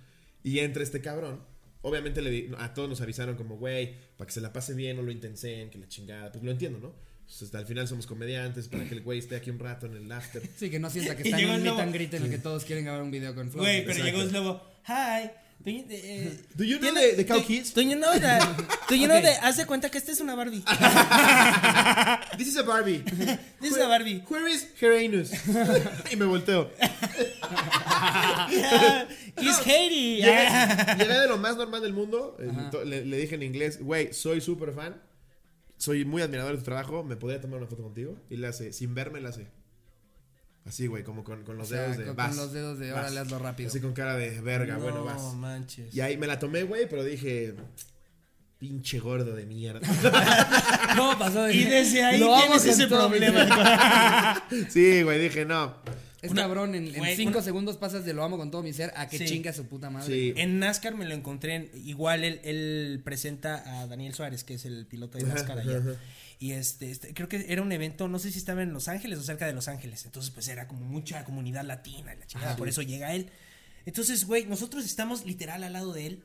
y 0.44 0.60
entra 0.60 0.84
este 0.84 1.02
cabrón. 1.02 1.42
Obviamente 1.82 2.22
le 2.22 2.50
a 2.58 2.74
todos 2.74 2.88
nos 2.88 3.02
avisaron 3.02 3.36
como, 3.36 3.58
güey, 3.58 3.96
para 4.18 4.28
que 4.28 4.34
se 4.34 4.42
la 4.42 4.54
pase 4.54 4.74
bien, 4.74 4.96
no 4.96 5.04
lo 5.04 5.12
intensen, 5.12 5.70
que 5.70 5.78
la 5.78 5.88
chingada. 5.88 6.32
Pues 6.32 6.44
lo 6.44 6.52
entiendo, 6.52 6.80
¿no? 6.80 6.94
Entonces, 7.20 7.44
hasta 7.44 7.58
al 7.58 7.66
final 7.66 7.88
somos 7.88 8.06
comediantes, 8.06 8.68
para 8.68 8.86
que 8.86 8.96
el 8.96 9.02
güey 9.02 9.20
esté 9.20 9.36
aquí 9.36 9.50
un 9.50 9.60
rato 9.60 9.86
en 9.86 9.96
el 9.96 10.12
after. 10.12 10.42
Sí, 10.58 10.70
que 10.70 10.80
no 10.80 10.90
sienta 10.90 11.16
que 11.16 11.24
está 11.30 11.40
en 11.40 11.50
un 11.50 11.56
el 11.56 11.62
meet 11.64 11.80
and 11.80 11.94
greet 11.94 12.14
en 12.14 12.24
el 12.24 12.30
que 12.30 12.38
todos 12.38 12.64
quieren 12.66 12.86
grabar 12.86 13.02
un 13.02 13.12
video 13.12 13.34
con 13.34 13.50
Flo. 13.50 13.62
Güey, 13.62 13.86
pero 13.86 13.98
Exacto. 13.98 14.18
llegó 14.18 14.30
Slobo. 14.30 14.62
Hi. 14.88 15.43
Do 15.66 15.72
you, 15.72 15.86
eh, 15.90 16.38
Do 16.58 16.64
you 16.66 16.78
know 16.80 16.92
¿tiene- 16.92 17.12
the- 17.12 17.16
the 17.18 17.26
cow 17.26 17.38
do- 17.40 17.46
kids? 17.46 17.74
Do 17.74 17.82
you 17.82 17.96
know 17.96 18.14
that? 18.20 18.42
Do 18.90 18.96
you 18.96 19.08
know 19.08 19.18
Ok. 19.18 19.24
that? 19.24 19.40
Haz 19.44 19.58
de 19.58 19.66
cuenta 19.66 19.90
que 19.90 19.98
esta 19.98 20.12
es 20.12 20.20
una 20.20 20.36
Barbie. 20.36 20.62
This 22.38 22.48
is 22.50 22.58
a 22.58 22.64
Barbie. 22.64 23.00
This 23.62 23.72
is 23.72 23.78
a 23.78 23.88
Barbie. 23.88 24.24
Where 24.30 24.48
is 24.48 24.68
her 24.82 24.92
anus? 24.94 25.32
y 26.12 26.16
me 26.18 26.26
volteo. 26.26 26.70
He's 29.38 29.58
Katie. 29.60 30.22
Llegué, 30.22 30.98
llegué 30.98 31.20
de 31.20 31.28
lo 31.28 31.38
más 31.38 31.56
normal 31.58 31.82
del 31.82 31.94
mundo. 31.94 32.38
Le, 32.86 33.06
le 33.06 33.18
dije 33.18 33.36
en 33.36 33.44
inglés, 33.44 33.80
güey, 33.82 34.14
soy 34.14 34.42
súper 34.42 34.74
fan. 34.74 35.02
Soy 35.78 36.06
muy 36.06 36.22
admirador 36.22 36.52
de 36.54 36.58
tu 36.60 36.64
trabajo. 36.66 37.04
¿Me 37.04 37.16
podría 37.16 37.42
tomar 37.42 37.60
una 37.60 37.68
foto 37.68 37.84
contigo? 37.84 38.18
Y 38.30 38.38
le 38.38 38.48
hace, 38.48 38.74
sin 38.74 38.94
verme, 38.94 39.22
le 39.22 39.30
hace. 39.30 39.48
Así, 40.66 40.88
güey, 40.88 41.04
como 41.04 41.24
con, 41.24 41.44
con 41.44 41.58
los 41.58 41.68
O 41.68 41.70
sea, 41.72 41.82
dedos 41.84 41.98
de. 41.98 42.06
con- 42.06 42.16
vas, 42.16 42.30
con 42.30 42.38
los 42.38 42.54
dedos 42.54 42.80
de, 42.80 42.92
vas. 42.92 43.02
órale, 43.02 43.20
hazlo 43.20 43.40
rápido. 43.40 43.70
Así 43.70 43.80
con 43.82 43.94
cara 43.94 44.16
de 44.16 44.40
verga, 44.42 44.78
bueno, 44.78 45.00
no 45.00 45.04
vas. 45.06 45.34
manches. 45.36 45.94
Y 45.94 46.00
ahí 46.02 46.16
me 46.18 46.26
la 46.28 46.40
tomé, 46.40 46.64
güey, 46.64 46.88
pero 46.90 47.04
dije. 47.04 47.54
Pinche 48.60 48.98
gordo 49.00 49.36
de 49.36 49.46
mierda. 49.46 49.82
¿Cómo 50.96 51.20
pasó? 51.20 51.50
Y 51.50 51.66
desde 51.66 52.02
ahí 52.04 52.18
tienes 52.24 52.66
ese 52.66 52.88
todo 52.88 53.10
problema. 53.10 54.42
sí, 54.70 55.04
güey, 55.04 55.20
dije, 55.20 55.44
no. 55.44 55.76
Es 56.22 56.32
Una- 56.32 56.44
cabrón, 56.44 56.74
en, 56.74 56.94
cinco 57.18 57.40
una- 57.40 57.42
segundos 57.42 57.76
pasas 57.76 58.06
de 58.06 58.14
lo 58.14 58.24
amo 58.24 58.38
con 58.38 58.50
todo 58.52 58.64
mi 58.64 58.72
ser 58.72 58.94
a 58.96 59.10
que 59.10 59.18
Sí. 59.18 59.26
chinga 59.26 59.52
su 59.52 59.66
puta 59.66 59.90
madre. 59.90 60.08
Sí. 60.08 60.34
En 60.38 60.60
NASCAR 60.60 60.96
me 60.96 61.04
lo 61.04 61.14
encontré. 61.14 61.56
en- 61.56 61.72
igual 61.74 62.24
él, 62.24 62.40
él 62.46 63.02
presenta 63.04 63.82
a 63.82 63.88
Daniel 63.88 64.14
Suárez, 64.14 64.46
que 64.46 64.54
es 64.54 64.64
el 64.64 64.86
piloto 64.86 65.18
de 65.18 65.26
NASCAR 65.26 65.60
allá. 65.60 65.82
Y 66.40 66.52
este, 66.52 66.92
este, 66.92 67.14
creo 67.14 67.30
que 67.30 67.46
era 67.50 67.62
un 67.62 67.72
evento, 67.72 68.08
no 68.08 68.20
sé 68.20 68.32
si 68.32 68.38
estaba 68.40 68.64
en 68.64 68.74
Los 68.74 68.88
Ángeles 68.88 69.20
o 69.20 69.24
cerca 69.24 69.46
de 69.48 69.54
Los 69.54 69.68
Ángeles. 69.68 70.06
Entonces, 70.06 70.32
pues 70.32 70.48
era 70.48 70.68
como 70.68 70.86
mucha 70.86 71.24
comunidad 71.24 71.64
latina 71.64 72.14
y 72.14 72.20
la 72.20 72.26
chingada. 72.28 72.56
por 72.58 72.68
eso 72.68 72.82
llega 72.82 73.14
él. 73.14 73.30
Entonces, 73.86 74.26
güey, 74.26 74.46
nosotros 74.46 74.86
estamos 74.86 75.26
literal 75.26 75.64
al 75.64 75.74
lado 75.74 75.94
de 75.94 76.08
él. 76.08 76.24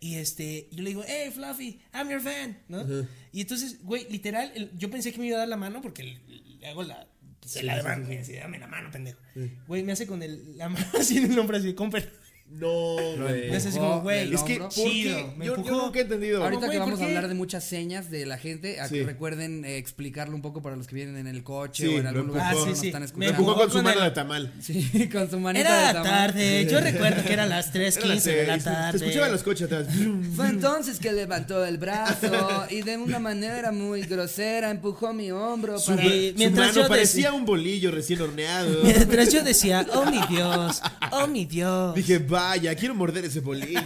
Y 0.00 0.16
este, 0.16 0.68
yo 0.70 0.82
le 0.82 0.90
digo, 0.90 1.02
hey, 1.06 1.30
Fluffy, 1.34 1.80
I'm 1.94 2.10
your 2.10 2.20
fan, 2.20 2.58
¿no? 2.68 2.84
Y 3.32 3.40
entonces, 3.40 3.82
güey, 3.82 4.06
literal, 4.10 4.52
el- 4.54 4.70
yo 4.76 4.90
pensé 4.90 5.12
que 5.12 5.18
me 5.18 5.26
iba 5.26 5.36
a 5.36 5.40
dar 5.40 5.48
la 5.48 5.56
mano 5.56 5.80
porque 5.80 6.02
le, 6.02 6.18
le 6.58 6.66
hago 6.66 6.82
la. 6.82 7.06
Se 7.46 7.62
la 7.62 7.82
mano, 7.82 8.10
y 8.12 8.16
así, 8.16 8.32
dame 8.34 8.58
la 8.58 8.66
mano, 8.66 8.90
pendejo. 8.90 9.18
Güey, 9.66 9.82
me 9.82 9.92
hace 9.92 10.06
con 10.06 10.22
el, 10.22 10.56
la 10.58 10.68
mano 10.70 10.84
así 10.98 11.18
en 11.18 11.30
el 11.32 11.38
hombro, 11.38 11.56
así, 11.56 11.74
comper. 11.74 12.10
No, 12.56 12.94
güey. 13.22 13.54
Hace 13.54 13.68
así 13.68 13.78
como, 13.78 14.00
güey, 14.02 14.32
Es 14.32 14.42
que, 14.42 14.52
hombro. 14.54 14.68
¿por 14.68 14.74
Chido, 14.90 15.34
me 15.36 15.46
Yo, 15.46 15.52
yo 15.52 15.60
empujó. 15.60 15.82
nunca 15.86 15.98
he 15.98 16.02
entendido. 16.02 16.42
Ahorita 16.42 16.66
güey, 16.66 16.70
que 16.72 16.78
¿por 16.78 16.86
vamos 16.86 17.00
a 17.00 17.04
hablar 17.04 17.28
de 17.28 17.34
muchas 17.34 17.64
señas 17.64 18.10
de 18.10 18.26
la 18.26 18.38
gente, 18.38 18.80
a 18.80 18.88
Sí. 18.88 18.94
que 18.96 19.04
recuerden 19.04 19.64
eh, 19.64 19.76
explicarlo 19.78 20.34
un 20.36 20.42
poco 20.42 20.62
para 20.62 20.76
los 20.76 20.86
que 20.86 20.94
vienen 20.94 21.16
en 21.16 21.26
el 21.26 21.42
coche 21.42 21.86
Sí, 21.88 21.94
o 21.94 21.98
en 21.98 22.06
algún 22.06 22.28
lugar 22.28 22.52
que 22.54 22.58
Ah, 22.60 22.64
no 22.66 22.74
sí, 22.76 22.86
están 22.88 23.02
sí. 23.08 23.14
Me 23.16 23.26
escuchando. 23.26 23.30
empujó 23.40 23.54
con 23.58 23.68
su 23.70 23.74
con 23.76 23.84
mano 23.84 23.98
el- 23.98 24.04
de 24.04 24.10
tamal. 24.12 24.52
Sí, 24.60 25.08
con 25.12 25.30
su 25.30 25.38
manita 25.40 25.60
Era 25.68 25.86
de 25.88 25.92
tamal. 25.94 26.10
tarde, 26.10 26.66
yo 26.70 26.80
recuerdo 26.80 27.22
que 27.24 27.32
era 27.32 27.46
las 27.46 27.64
Era 27.74 27.84
la 27.84 27.90
3.15 27.90 28.22
de 28.22 28.46
la 28.46 28.58
tarde. 28.58 28.98
Se 28.98 29.04
escuchaban 29.06 29.32
los 29.32 29.42
coches 29.42 29.66
atrás. 29.66 29.86
Fue 30.36 30.48
entonces 30.48 30.98
que 30.98 31.12
levantó 31.12 31.64
el 31.64 31.78
brazo 31.78 32.66
y 32.70 32.82
de 32.82 32.96
una 32.98 33.18
manera 33.18 33.72
muy 33.72 34.02
grosera 34.02 34.70
empujó 34.70 35.12
mi 35.12 35.30
hombro 35.32 35.78
Su, 35.78 35.94
para... 35.96 36.02
Su 36.04 36.08
mientras 36.36 36.68
mano 36.68 36.82
yo 36.82 36.88
parecía 36.88 37.32
un 37.32 37.44
bolillo 37.44 37.90
recién 37.90 38.20
horneado. 38.20 38.82
Mientras 38.84 39.32
yo 39.32 39.42
decía, 39.42 39.86
oh 39.94 40.04
mi 40.10 40.20
Dios, 40.28 40.80
oh 41.12 41.26
mi 41.26 41.44
Dios. 41.46 41.94
Dije, 41.94 42.18
vaya, 42.48 42.74
quiero 42.74 42.94
morder 42.94 43.24
ese 43.24 43.40
bolillo. 43.40 43.80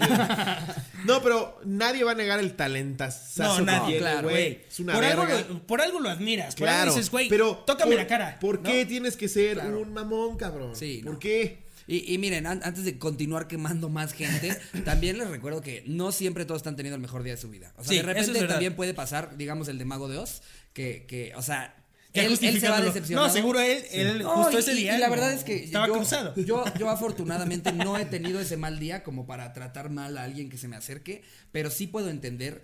no, 1.05 1.23
pero 1.23 1.59
nadie 1.65 2.05
va 2.05 2.12
a 2.12 2.15
negar 2.15 2.41
el 2.41 2.55
talentazo 2.55 3.43
no, 3.43 3.61
nadie, 3.65 3.99
claro, 3.99 4.29
güey. 4.29 4.62
Es 4.69 4.81
una 4.81 4.95
por, 4.95 5.05
algo 5.05 5.25
lo, 5.25 5.67
por 5.67 5.81
algo 5.81 6.00
lo 6.00 6.11
admiras. 6.11 6.55
Por 6.55 6.67
Claro, 6.67 6.83
algo 6.85 6.97
dices, 6.97 7.11
güey, 7.11 7.29
pero 7.29 7.57
tócame 7.67 7.93
por- 7.93 8.00
la 8.03 8.07
cara. 8.07 8.38
¿Por 8.41 8.61
¿no? 8.62 8.71
qué 8.71 8.85
tienes 8.87 9.17
que 9.17 9.29
ser 9.29 9.55
Claro. 9.55 9.81
un 9.81 9.93
mamón, 9.93 10.37
cabrón? 10.37 10.75
Sí, 10.77 11.00
¿Por 11.05 11.15
no. 11.15 11.19
qué? 11.19 11.67
Y, 11.87 12.12
y 12.12 12.19
miren, 12.19 12.47
an- 12.47 12.61
antes 12.65 12.85
de 12.85 12.99
continuar 12.99 13.49
quemando 13.49 13.88
más 13.88 14.12
gente, 14.12 14.55
también 14.85 15.17
les 15.17 15.29
recuerdo 15.29 15.62
que 15.62 15.83
no 15.87 16.12
siempre 16.12 16.45
todos 16.45 16.59
están 16.61 16.77
teniendo 16.77 16.97
el 16.97 17.00
mejor 17.03 17.23
día 17.23 17.35
de 17.35 17.41
su 17.41 17.49
vida. 17.49 17.73
O 17.77 17.83
sea, 17.83 17.88
Sí, 17.88 17.95
de 17.95 18.00
es 18.00 18.07
repente 18.07 18.47
también 18.47 18.77
puede 18.77 18.93
pasar, 18.93 19.37
digamos, 19.38 19.69
el 19.69 19.79
de 19.79 19.85
Mago 19.87 20.07
de 20.09 20.19
Oz, 20.19 20.43
que, 20.75 21.07
que 21.09 21.33
o 21.35 21.41
sea, 21.43 21.75
él, 22.27 22.39
él 22.41 22.61
se 22.61 22.69
va 22.69 22.81
decepcionado. 22.81 23.27
No, 23.27 23.33
seguro 23.33 23.61
él, 23.61 23.85
él 23.91 24.19
No, 24.23 24.31
justo 24.31 24.57
y- 24.57 24.61
ese 24.61 24.73
y- 24.73 24.77
día. 24.77 24.97
Y 24.97 25.01
la 25.01 25.09
verdad 25.09 25.33
es 25.33 25.45
que 25.45 25.65
estaba 25.65 25.87
yo, 25.87 25.95
cruzado. 25.95 26.35
Yo, 26.37 26.65
yo 26.79 26.91
afortunadamente 26.91 27.73
no 27.73 27.97
he 27.97 28.05
tenido 28.05 28.41
ese 28.41 28.57
mal 28.57 28.79
día 28.79 29.03
como 29.03 29.27
para 29.27 29.53
tratar 29.53 29.91
mal 29.91 30.17
a 30.19 30.25
alguien 30.25 30.49
que 30.51 30.59
se 30.59 30.69
me 30.69 30.77
acerque, 30.77 31.23
pero 31.53 31.71
sí 31.71 31.87
puedo 31.87 32.11
entender 32.11 32.63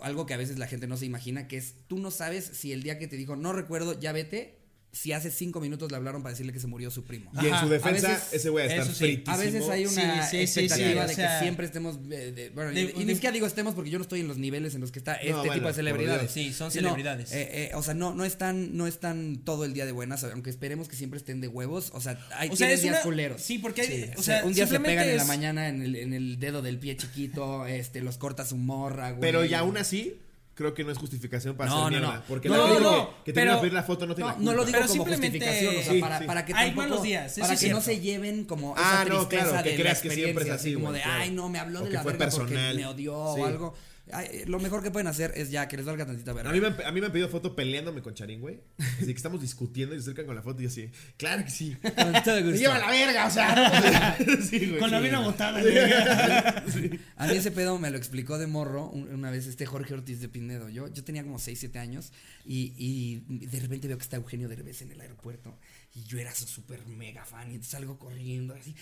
algo 0.00 0.26
que 0.26 0.34
a 0.34 0.38
veces 0.38 0.58
la 0.58 0.66
gente 0.66 0.86
no 0.86 0.96
se 0.96 1.06
imagina, 1.06 1.48
que 1.48 1.56
es 1.58 1.74
tú 1.86 1.98
no 1.98 2.10
sabes 2.10 2.44
si 2.44 2.72
el 2.72 2.82
día 2.82 2.98
que 2.98 3.06
te 3.08 3.16
dijo 3.16 3.36
no 3.36 3.52
recuerdo, 3.52 3.98
ya 3.98 4.12
vete, 4.12 4.55
si 4.96 5.12
hace 5.12 5.30
cinco 5.30 5.60
minutos 5.60 5.90
le 5.90 5.96
hablaron 5.98 6.22
para 6.22 6.32
decirle 6.32 6.52
que 6.52 6.60
se 6.60 6.66
murió 6.66 6.90
su 6.90 7.04
primo. 7.04 7.30
Y 7.42 7.46
en 7.46 7.52
Ajá, 7.52 7.64
su 7.64 7.68
defensa, 7.68 8.08
veces- 8.08 8.32
ese 8.32 8.48
güey 8.48 8.66
va 8.66 8.72
a 8.72 8.74
estar 8.76 8.86
eso 8.88 8.98
sí. 8.98 9.04
fritísimo. 9.04 9.34
A 9.34 9.36
veces 9.38 9.68
hay 9.68 9.86
una 9.86 10.26
Sí, 10.26 10.36
expectativa 10.38 11.04
o 11.04 11.06
de 11.08 11.14
sea, 11.14 11.38
que 11.38 11.44
siempre 11.44 11.66
estemos. 11.66 11.96
eh, 12.10 12.32
de- 12.34 12.50
bueno, 12.50 12.70
de- 12.70 12.80
y, 12.82 12.90
y 12.90 12.98
ni 13.00 13.04
de- 13.04 13.14
siquiera 13.14 13.32
digo 13.34 13.46
estemos 13.46 13.74
porque 13.74 13.90
yo 13.90 13.98
no 13.98 14.02
estoy 14.02 14.20
en 14.20 14.28
los 14.28 14.38
niveles 14.38 14.74
en 14.74 14.80
los 14.80 14.90
que 14.92 14.98
está 14.98 15.14
este 15.16 15.32
bueno, 15.34 15.52
tipo 15.52 15.68
de 15.68 15.74
celebridades. 15.74 16.30
Sí, 16.30 16.52
son 16.52 16.70
Sino, 16.70 16.84
celebridades. 16.88 17.30
eh, 17.32 17.48
eh, 17.52 17.70
o 17.74 17.82
sea, 17.82 17.94
no, 17.94 18.14
no 18.14 18.24
están, 18.24 18.76
no 18.76 18.86
están 18.86 19.42
todo 19.44 19.64
el 19.66 19.74
día 19.74 19.84
de 19.86 19.92
buenas, 19.92 20.24
aunque 20.24 20.50
esperemos 20.50 20.88
que 20.88 20.96
siempre 20.96 21.18
estén 21.18 21.40
de 21.40 21.48
huevos. 21.48 21.90
O 21.92 22.00
sea, 22.00 22.18
hay 22.36 22.48
O 22.48 22.56
sea, 22.56 22.66
tienen 22.68 22.74
es 22.76 22.82
días 22.82 22.94
una- 22.94 23.02
culeros. 23.02 23.42
sí, 23.42 23.58
porque 23.58 23.82
hay- 23.82 24.10
o 24.16 24.20
o 24.20 24.22
sea, 24.22 24.44
un 24.44 24.54
día 24.54 24.66
se 24.66 24.80
pegan 24.80 25.08
en 25.08 25.16
la 25.18 25.24
mañana 25.24 25.68
en 25.68 25.82
el, 25.82 25.96
en 25.96 26.14
el 26.14 26.38
dedo 26.38 26.62
del 26.62 26.78
pie 26.78 26.96
chiquito, 26.96 27.66
este, 27.66 28.00
los 28.00 28.16
corta 28.18 28.44
su 28.46 28.56
morra, 28.56 29.10
güey. 29.10 29.20
Pero 29.20 29.44
ya 29.44 29.58
aún 29.60 29.76
así, 29.76 30.16
creo 30.56 30.72
que 30.74 30.82
no 30.82 30.90
es 30.90 30.96
justificación 30.98 31.54
para 31.54 31.70
No, 31.70 31.86
hacer 31.86 31.92
no, 31.92 31.98
mierda. 32.00 32.16
no. 32.16 32.22
Porque 32.26 32.48
No, 32.48 32.56
la 32.56 32.66
gente 32.66 32.82
no, 32.82 33.08
que, 33.10 33.14
que 33.26 33.32
te 33.34 33.40
pero- 33.40 33.52
a 33.52 33.60
pedir 33.60 33.72
la 33.74 33.82
foto 33.84 34.06
no 34.06 34.14
tiene 34.16 34.30
No, 34.30 34.36
la 34.38 34.42
no 34.42 34.52
lo 34.54 34.62
culpa. 34.64 34.66
digo 34.66 34.78
Pero 34.78 34.88
como 34.88 35.04
simplemente- 35.04 35.38
justificación, 35.38 35.76
o 35.76 35.84
sea, 35.84 35.92
Sí, 35.92 36.00
para, 36.00 36.18
sí. 36.18 36.24
para 36.24 36.44
que 36.46 36.54
Hay 36.54 36.66
tampoco, 36.70 36.88
malos 36.88 37.02
días, 37.04 37.32
eso 37.32 37.40
para 37.42 37.52
es 37.54 37.60
que 37.60 37.68
no 37.68 37.80
se 37.82 38.00
lleven 38.00 38.44
como 38.46 38.74
Ah, 38.76 39.02
esa 39.02 39.04
no, 39.04 39.26
tristeza 39.26 39.48
claro, 39.50 39.62
que 39.64 39.70
de 39.70 39.76
creas 39.76 39.96
la 39.98 40.02
que 40.10 40.14
siempre 40.16 40.44
es 40.44 40.50
así, 40.50 40.74
como 40.74 40.92
de, 40.92 41.02
claro. 41.02 41.20
ay, 41.22 41.30
no, 41.30 41.48
me 41.50 41.58
habló 41.58 41.80
O 41.80 41.84
de 41.84 41.90
la 41.90 42.02
verga 42.02 42.28
porque 42.30 42.54
me 42.54 42.86
odió 42.86 43.34
Sí. 43.34 43.40
o 43.42 43.44
algo. 43.46 43.74
Ay, 44.12 44.44
lo 44.46 44.60
mejor 44.60 44.82
que 44.84 44.90
pueden 44.92 45.08
hacer 45.08 45.32
es 45.34 45.50
ya 45.50 45.66
que 45.66 45.76
les 45.76 45.84
valga 45.84 46.06
tantita 46.06 46.32
verga. 46.32 46.50
A 46.50 46.52
mí, 46.52 46.60
me, 46.60 46.68
han- 46.68 46.80
a 46.84 46.92
mí 46.92 47.00
me 47.00 47.06
han 47.06 47.12
pedido 47.12 47.28
foto 47.28 47.56
peleándome 47.56 48.02
con 48.02 48.14
Charín, 48.14 48.40
güey. 48.40 48.60
Así 48.78 49.06
que 49.06 49.12
estamos 49.12 49.40
discutiendo 49.40 49.94
y 49.94 49.98
se 49.98 50.02
acercan 50.02 50.26
con 50.26 50.36
la 50.36 50.42
foto 50.42 50.60
y 50.60 50.64
yo 50.64 50.68
así, 50.70 50.90
claro 51.16 51.44
que 51.44 51.50
sí. 51.50 51.76
Me 51.82 52.56
lleva 52.58 52.78
la 52.78 52.90
verga, 52.90 53.26
o 53.26 53.30
sea. 53.30 54.16
sí, 54.48 54.66
güey. 54.66 54.78
Con 54.78 54.90
la 54.90 55.00
vena 55.00 55.20
botada. 55.20 55.58
A 57.16 57.26
mí 57.26 57.36
ese 57.36 57.50
pedo 57.50 57.78
me 57.78 57.90
lo 57.90 57.96
explicó 57.98 58.38
de 58.38 58.46
morro 58.46 58.88
un- 58.90 59.08
una 59.12 59.30
vez 59.30 59.46
este 59.46 59.66
Jorge 59.66 59.94
Ortiz 59.94 60.20
de 60.20 60.28
Pinedo. 60.28 60.68
Yo, 60.68 60.86
yo 60.92 61.02
tenía 61.04 61.22
como 61.22 61.38
6, 61.38 61.58
7 61.58 61.78
años 61.78 62.12
y, 62.44 62.74
y 62.76 63.24
de 63.46 63.60
repente 63.60 63.88
veo 63.88 63.98
que 63.98 64.02
está 64.04 64.16
Eugenio 64.16 64.48
Derbez 64.48 64.82
en 64.82 64.92
el 64.92 65.00
aeropuerto 65.00 65.58
y 65.94 66.04
yo 66.04 66.18
era 66.18 66.34
su 66.34 66.46
súper 66.46 66.86
mega 66.86 67.24
fan 67.24 67.48
y 67.50 67.54
entonces 67.54 67.72
salgo 67.72 67.98
corriendo 67.98 68.54
así, 68.54 68.74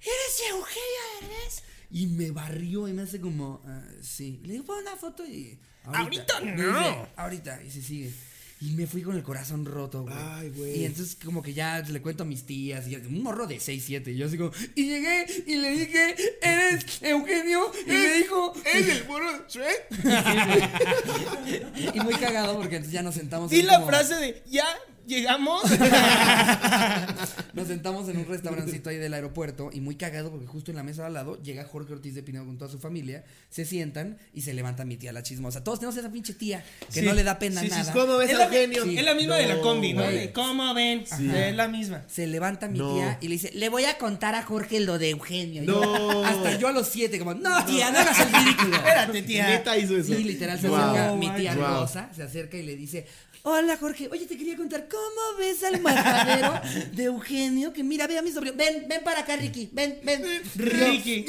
¿eres 0.00 0.40
Eugenio 0.50 1.02
Derbez? 1.20 1.62
Y 1.90 2.06
me 2.08 2.30
barrió 2.30 2.88
y 2.88 2.92
me 2.92 3.02
hace 3.02 3.20
como, 3.20 3.62
"Ah, 3.66 3.82
sí. 4.02 4.40
Le 4.44 4.54
digo, 4.54 4.64
pon 4.64 4.78
una 4.82 4.96
foto 4.96 5.24
y... 5.26 5.58
Ahorita 5.84 6.40
Me 6.40 6.52
no. 6.56 6.78
dice, 6.78 6.96
ahorita. 7.16 7.62
Y 7.62 7.70
se 7.70 7.82
sigue. 7.82 8.12
Y 8.60 8.70
me 8.70 8.86
fui 8.86 9.02
con 9.02 9.14
el 9.14 9.22
corazón 9.22 9.66
roto, 9.66 10.02
güey. 10.02 10.14
Ay, 10.18 10.48
güey. 10.50 10.80
Y 10.80 10.84
entonces 10.86 11.16
como 11.22 11.42
que 11.42 11.52
ya 11.52 11.80
le 11.80 12.00
cuento 12.00 12.22
a 12.22 12.26
mis 12.26 12.44
tías, 12.44 12.88
y 12.88 12.96
un 12.96 13.22
morro 13.22 13.46
de 13.46 13.60
6, 13.60 13.84
7, 13.86 14.12
y 14.12 14.16
yo 14.16 14.26
así 14.26 14.38
como, 14.38 14.50
y 14.74 14.86
llegué 14.88 15.26
y 15.46 15.56
le 15.56 15.70
dije, 15.72 16.16
¿eres 16.40 16.86
Eugenio? 17.02 17.70
Y 17.86 17.90
me 17.90 18.12
dijo, 18.14 18.54
¿Es 18.64 18.88
el 18.88 19.06
moro 19.06 19.30
de 19.30 19.40
Shrek? 19.46 19.88
y 21.94 22.00
muy 22.00 22.14
cagado 22.14 22.56
porque 22.56 22.76
entonces 22.76 22.92
ya 22.92 23.02
nos 23.02 23.14
sentamos. 23.14 23.50
Di 23.50 23.62
la 23.62 23.74
como- 23.74 23.86
frase 23.88 24.14
de, 24.16 24.42
¿ya 24.50 24.66
llegamos? 25.06 25.62
Nos 27.54 27.68
sentamos 27.68 28.08
en 28.08 28.18
un 28.18 28.26
restaurancito 28.26 28.90
ahí 28.90 28.96
del 28.96 29.14
aeropuerto 29.14 29.70
y 29.72 29.80
muy 29.80 29.96
cagado 29.96 30.30
porque 30.30 30.46
justo 30.46 30.70
en 30.70 30.76
la 30.76 30.82
mesa 30.82 31.02
de 31.02 31.06
al 31.08 31.14
lado 31.14 31.40
llega 31.42 31.64
Jorge 31.64 31.92
Ortiz 31.94 32.14
de 32.14 32.22
Pinedo 32.22 32.44
con 32.44 32.58
toda 32.58 32.70
su 32.70 32.78
familia, 32.78 33.24
se 33.48 33.64
sientan 33.64 34.18
y 34.34 34.42
se 34.42 34.52
levanta 34.54 34.84
mi 34.84 34.96
tía 34.96 35.12
la 35.12 35.22
chismosa. 35.22 35.64
Todos 35.64 35.78
tenemos 35.80 35.96
esa 35.96 36.10
pinche 36.10 36.34
tía 36.34 36.62
que 36.92 37.00
Sí. 37.00 37.06
no 37.06 37.12
le 37.14 37.22
da 37.22 37.38
pena 37.38 37.60
Sí, 37.62 37.68
sí, 37.68 37.72
nada. 37.74 37.92
¿Cómo 37.92 38.16
ves 38.18 38.30
Es 38.30 38.36
a 38.36 38.38
la, 38.40 38.44
Eugenio? 38.46 38.84
es 38.84 39.04
la 39.04 39.14
misma 39.14 39.36
de 39.36 39.46
la 39.46 39.60
combi, 39.60 39.92
¿no? 39.94 40.02
¿Cómo 40.34 40.74
ven? 40.74 41.04
Es 41.10 41.54
la 41.56 41.68
misma. 41.68 42.02
Se 42.08 42.26
levanta 42.26 42.68
mi 42.68 42.78
No. 42.78 42.94
tía 42.94 43.18
y 43.20 43.28
le 43.28 43.34
dice, 43.34 43.50
le 43.54 43.68
voy 43.68 43.84
a 43.84 43.98
contar 43.98 44.34
a 44.34 44.42
Jorge 44.42 44.80
lo 44.80 44.98
de 44.98 45.10
Eugenio. 45.10 45.62
Y 45.62 45.66
No. 45.66 45.82
yo, 45.82 46.24
hasta 46.24 46.58
yo 46.58 46.68
a 46.68 46.72
los 46.72 46.88
siete, 46.88 47.18
como, 47.18 47.34
no, 47.34 47.64
tía, 47.64 47.90
no 47.90 47.98
hagas 47.98 48.18
el 48.20 48.32
ridículo. 48.32 48.76
Espérate, 48.76 49.22
tía. 49.22 49.48
Neta 49.48 49.76
hizo 49.78 49.96
eso. 49.96 50.14
Sí, 50.14 50.24
literal, 50.24 50.60
se 50.60 50.68
Wow. 50.68 50.76
acerca 50.78 51.08
Wow. 51.08 51.16
mi 51.18 51.30
tía 51.30 51.54
Wow. 51.54 51.64
Rosa, 51.64 52.10
se 52.14 52.22
acerca 52.22 52.56
y 52.56 52.62
le 52.62 52.76
dice, 52.76 53.06
hola 53.42 53.76
Jorge, 53.78 54.08
oye, 54.10 54.26
te 54.26 54.36
quería 54.36 54.56
contar, 54.56 54.88
¿cómo 54.96 55.38
ves 55.38 55.62
al 55.64 55.80
majadero 55.80 56.60
de 56.92 57.04
Eugenio? 57.04 57.72
Que 57.72 57.82
mira, 57.84 58.06
ve 58.06 58.18
a 58.18 58.22
mi 58.22 58.30
sobrino, 58.32 58.56
ven, 58.56 58.86
ven 58.88 59.02
para 59.04 59.20
acá, 59.20 59.36
Ricky, 59.36 59.68
ven, 59.72 59.98
ven. 60.02 60.22
Ricky. 60.56 61.26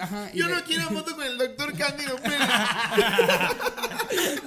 Ajá, 0.00 0.30
Yo 0.34 0.46
le- 0.46 0.54
no 0.54 0.64
quiero 0.64 0.88
foto 0.90 1.14
con 1.16 1.24
el 1.24 1.36
doctor 1.38 1.76
Cándido 1.76 2.16
Pérez. 2.16 2.38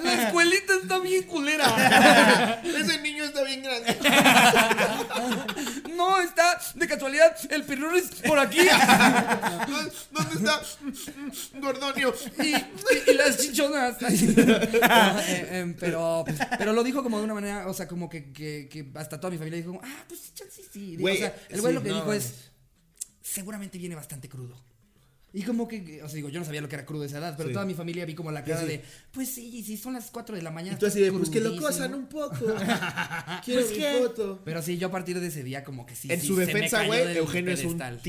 La 0.04 0.14
escuelita 0.28 0.74
está 0.82 1.00
bien 1.00 1.24
culera. 1.24 2.62
Ese 2.64 3.00
niño 3.02 3.24
está 3.26 3.44
bien 3.44 3.64
grande. 3.64 3.98
No, 6.04 6.20
está 6.20 6.60
de 6.76 6.88
casualidad 6.88 7.36
el 7.50 7.64
pirruris 7.64 8.10
por 8.28 8.38
aquí. 8.38 8.58
¿Dónde 10.12 10.36
está 10.36 10.62
Gordonio? 11.60 12.14
y, 12.40 12.48
y- 12.56 13.12
y 13.12 13.14
las 13.14 13.38
chichonas. 13.38 14.02
No, 14.02 14.08
eh, 15.22 15.48
em, 15.60 15.74
pero, 15.76 16.26
pero 16.58 16.74
lo 16.74 16.84
dijo 16.84 17.04
como 17.04 17.18
de 17.20 17.24
una 17.24 17.34
manera, 17.34 17.68
o 17.68 17.74
sea, 17.74 17.88
como 17.88 18.10
que, 18.10 18.32
que, 18.34 18.68
que 18.70 18.92
hasta 18.96 19.20
toda 19.20 19.32
mi 19.32 19.38
familia 19.38 19.58
dijo, 19.60 19.80
ah, 19.84 20.04
pues 20.08 20.20
sí, 20.34 20.44
sí, 20.52 20.62
sí. 20.72 20.98
Güey, 20.98 21.16
o 21.16 21.20
sea, 21.20 21.36
el 21.50 21.62
güey 21.62 21.72
sí, 21.74 21.76
lo 21.76 21.84
que 21.84 21.90
no, 21.90 21.96
dijo 21.96 22.14
es, 22.14 22.34
seguramente 23.22 23.78
viene 23.78 23.96
bastante 23.96 24.28
crudo. 24.28 24.62
Y 25.36 25.42
como 25.42 25.68
que, 25.68 26.02
o 26.04 26.08
sea, 26.08 26.16
digo, 26.16 26.30
yo 26.30 26.40
no 26.40 26.46
sabía 26.46 26.62
lo 26.62 26.70
que 26.70 26.76
era 26.76 26.86
crudo 26.86 27.02
a 27.04 27.06
esa 27.08 27.18
edad, 27.18 27.34
pero 27.36 27.50
Sí. 27.50 27.54
toda 27.54 27.66
mi 27.66 27.74
familia 27.74 28.06
vi 28.06 28.14
como 28.14 28.32
la 28.32 28.44
cara 28.44 28.62
sí. 28.62 28.68
de, 28.68 28.84
pues 29.12 29.30
sí, 29.34 29.64
sí, 29.66 29.78
son 29.78 29.94
las 29.94 30.12
4 30.12 30.36
de 30.36 30.44
la 30.44 30.52
mañana. 30.52 30.76
Y 30.78 30.80
tú 30.80 30.86
así 30.86 31.00
de, 31.02 31.12
pues 31.12 31.30
que 31.32 31.40
lo 31.40 31.46
crudísimo". 31.56 31.68
cosan 31.68 31.94
un 31.96 32.06
poco. 32.08 32.36
Quiero 33.44 33.62
Pues 33.62 33.72
mi 33.72 33.78
que- 33.78 34.00
foto. 34.04 34.42
Pero 34.46 34.62
sí, 34.62 34.78
yo 34.78 34.88
a 34.88 34.92
partir 34.92 35.20
de 35.20 35.28
ese 35.28 35.44
día 35.44 35.64
como 35.64 35.86
que 35.86 35.96
sí. 35.96 36.08
En 36.12 36.22
sí, 36.22 36.28
su 36.28 36.36
defensa, 36.36 36.86
güey, 36.86 37.18
Eugenio 37.18 37.52
es 37.52 37.62
un 37.64 37.78
pedestal. 37.80 38.00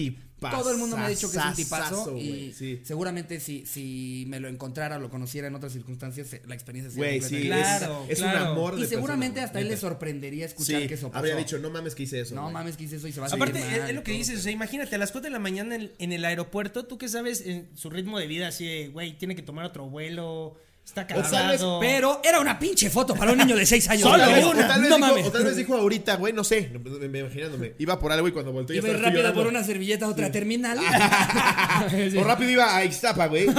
Tipazo. 0.51 0.63
Todo 0.63 0.71
el 0.73 0.79
mundo 0.79 0.97
me 0.97 1.05
ha 1.05 1.09
dicho 1.09 1.31
que 1.31 1.37
es 1.39 1.45
un 1.45 1.55
tipazo 1.55 2.17
y 2.17 2.53
sí. 2.57 2.81
seguramente 2.85 3.41
si, 3.41 3.65
si 3.67 4.25
me 4.29 4.41
lo 4.41 4.49
encontrara 4.49 4.97
o 4.97 5.01
lo 5.01 5.11
conociera 5.11 5.49
en 5.49 5.55
otras 5.55 5.73
circunstancias, 5.73 6.27
se- 6.29 6.43
la 6.47 6.55
experiencia 6.55 6.91
sería 6.93 7.19
Güey, 7.19 7.21
sí. 7.23 7.37
es- 7.37 7.45
Claro, 7.47 8.07
es, 8.09 8.21
un 8.21 8.29
amor 8.29 8.77
de 8.77 8.83
Y 8.83 8.87
seguramente 8.87 9.35
persona, 9.41 9.47
hasta 9.47 9.61
él 9.61 9.69
le 9.69 9.77
sorprendería 9.77 10.47
escuchar 10.47 10.83
Sí, 10.83 10.89
que 10.89 10.95
eso 10.95 11.09
pasó. 11.09 11.19
habría 11.19 11.37
dicho, 11.37 11.59
no 11.59 11.71
mames 11.71 11.95
que 11.95 12.03
hice 12.05 12.21
eso. 12.21 12.35
no 12.35 12.43
güey". 12.43 12.53
mames 12.55 12.77
que 12.77 12.85
hice 12.85 12.97
eso 12.97 13.09
y 13.09 13.13
se 13.13 13.21
va 13.21 13.27
a 13.27 13.31
Aparte, 13.35 13.59
seguir 13.61 13.73
es, 13.75 13.81
mal, 13.81 13.91
es 13.91 13.97
lo 13.97 14.03
que 14.05 14.13
dices, 14.13 14.39
o 14.39 14.43
sea, 14.43 14.53
imagínate, 14.53 14.95
a 14.95 14.99
las 14.99 15.11
4 15.13 15.29
de 15.29 15.33
la 15.33 15.39
mañana 15.39 15.75
en, 15.75 15.93
en 15.99 16.13
el 16.13 16.25
aeropuerto, 16.25 16.85
tú 16.87 16.99
que 16.99 17.09
sabes 17.09 17.41
en 17.47 17.69
su 17.75 17.91
ritmo 17.91 18.19
de 18.19 18.27
vida, 18.27 18.49
así 18.49 18.67
de, 18.67 18.89
güey, 18.89 19.17
tiene 19.19 19.35
que 19.37 19.43
tomar 19.43 19.65
otro 19.65 19.89
vuelo, 19.89 20.57
está 20.85 21.07
cansado. 21.07 21.81
Pero 21.81 22.21
era 22.23 22.41
una 22.41 22.59
pinche 22.59 22.91
foto 22.91 23.15
para 23.15 23.33
un 23.33 23.39
niño 23.39 23.57
de 23.57 23.67
6 23.67 23.89
años. 23.91 24.03
Solo 24.09 24.19
tal, 24.25 24.35
vez, 24.35 24.45
o 24.45 24.51
una, 24.51 24.69
tal 24.69 24.81
vez 24.83 24.91
no 24.91 24.97
dijo, 24.97 25.09
mames. 25.09 25.27
o 25.27 25.31
tal 25.33 25.45
vez 25.45 25.57
dijo 25.57 25.75
ahorita, 25.77 26.17
güey, 26.17 26.33
no 26.33 26.45
sé, 26.45 26.71
me, 27.01 27.09
me- 27.09 27.19
imaginándome. 27.21 27.75
Iba 27.79 27.99
por 27.99 28.13
algo 28.13 28.29
y 28.29 28.33
cuando 28.33 28.53
volteó 28.53 28.75
ya 28.75 28.87
Iba 28.87 28.99
rápido 28.99 29.23
llorando. 29.23 29.41
por 29.41 29.47
una 29.49 29.65
servilleta 29.65 30.07
a 30.07 30.09
otra 30.09 30.31
terminal. 30.31 30.79
Sí. 30.79 30.85
O 32.19 32.25
rápido 32.25 32.51
iba 32.51 32.77
a 32.77 32.85
Ixtapa, 32.85 33.27
güey. 33.27 33.47
No, 33.47 33.55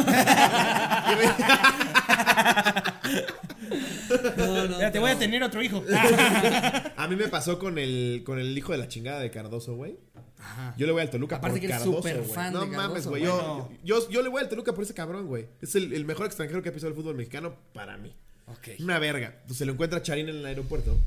no, 4.38 4.64
Espérate, 4.72 5.00
voy 5.00 5.12
a 5.12 5.18
tener 5.20 5.44
otro 5.44 5.62
hijo. 5.62 5.84
A 6.96 7.08
mí 7.08 7.16
me 7.16 7.28
pasó 7.28 7.60
con 7.60 7.78
el, 7.78 8.24
con 8.26 8.40
el 8.40 8.58
hijo 8.58 8.72
de 8.72 8.78
la 8.78 8.88
chingada 8.88 9.20
de 9.20 9.32
Cardoso, 9.32 9.76
güey. 9.76 9.98
Yo 10.78 10.86
le 10.86 10.92
voy 10.94 11.02
al 11.02 11.10
Toluca 11.10 11.38
Aparte 11.38 11.54
por 11.54 11.60
que 11.60 11.66
eres 11.68 11.78
Cardoso, 11.80 11.98
súper 11.98 12.18
güey. 12.22 12.30
fan 12.30 12.54
No 12.54 12.62
de 12.62 12.68
mames, 12.68 12.88
Cardoso, 13.06 13.10
güey. 13.10 13.22
bueno. 13.24 13.70
Yo, 13.84 14.00
yo, 14.02 14.10
yo 14.10 14.22
le 14.24 14.30
voy 14.30 14.42
al 14.42 14.50
Toluca 14.50 14.74
por 14.74 14.84
ese 14.84 14.94
cabrón, 14.94 15.28
güey. 15.28 15.48
Es 15.62 15.76
el, 15.76 15.94
el 15.94 16.06
mejor 16.06 16.26
extranjero 16.26 16.62
que 16.62 16.70
ha 16.70 16.74
pisado 16.74 16.90
el 16.90 16.96
fútbol 16.96 17.16
mexicano 17.16 17.56
para 17.74 17.98
mí. 17.98 18.16
Ok. 18.48 18.70
Una 18.80 19.00
verga. 19.00 19.28
Entonces 19.36 19.58
se 19.58 19.66
lo 19.66 19.74
encuentra 19.74 20.02
Charín 20.02 20.30
en 20.30 20.36
el 20.38 20.46
aeropuerto. 20.46 20.98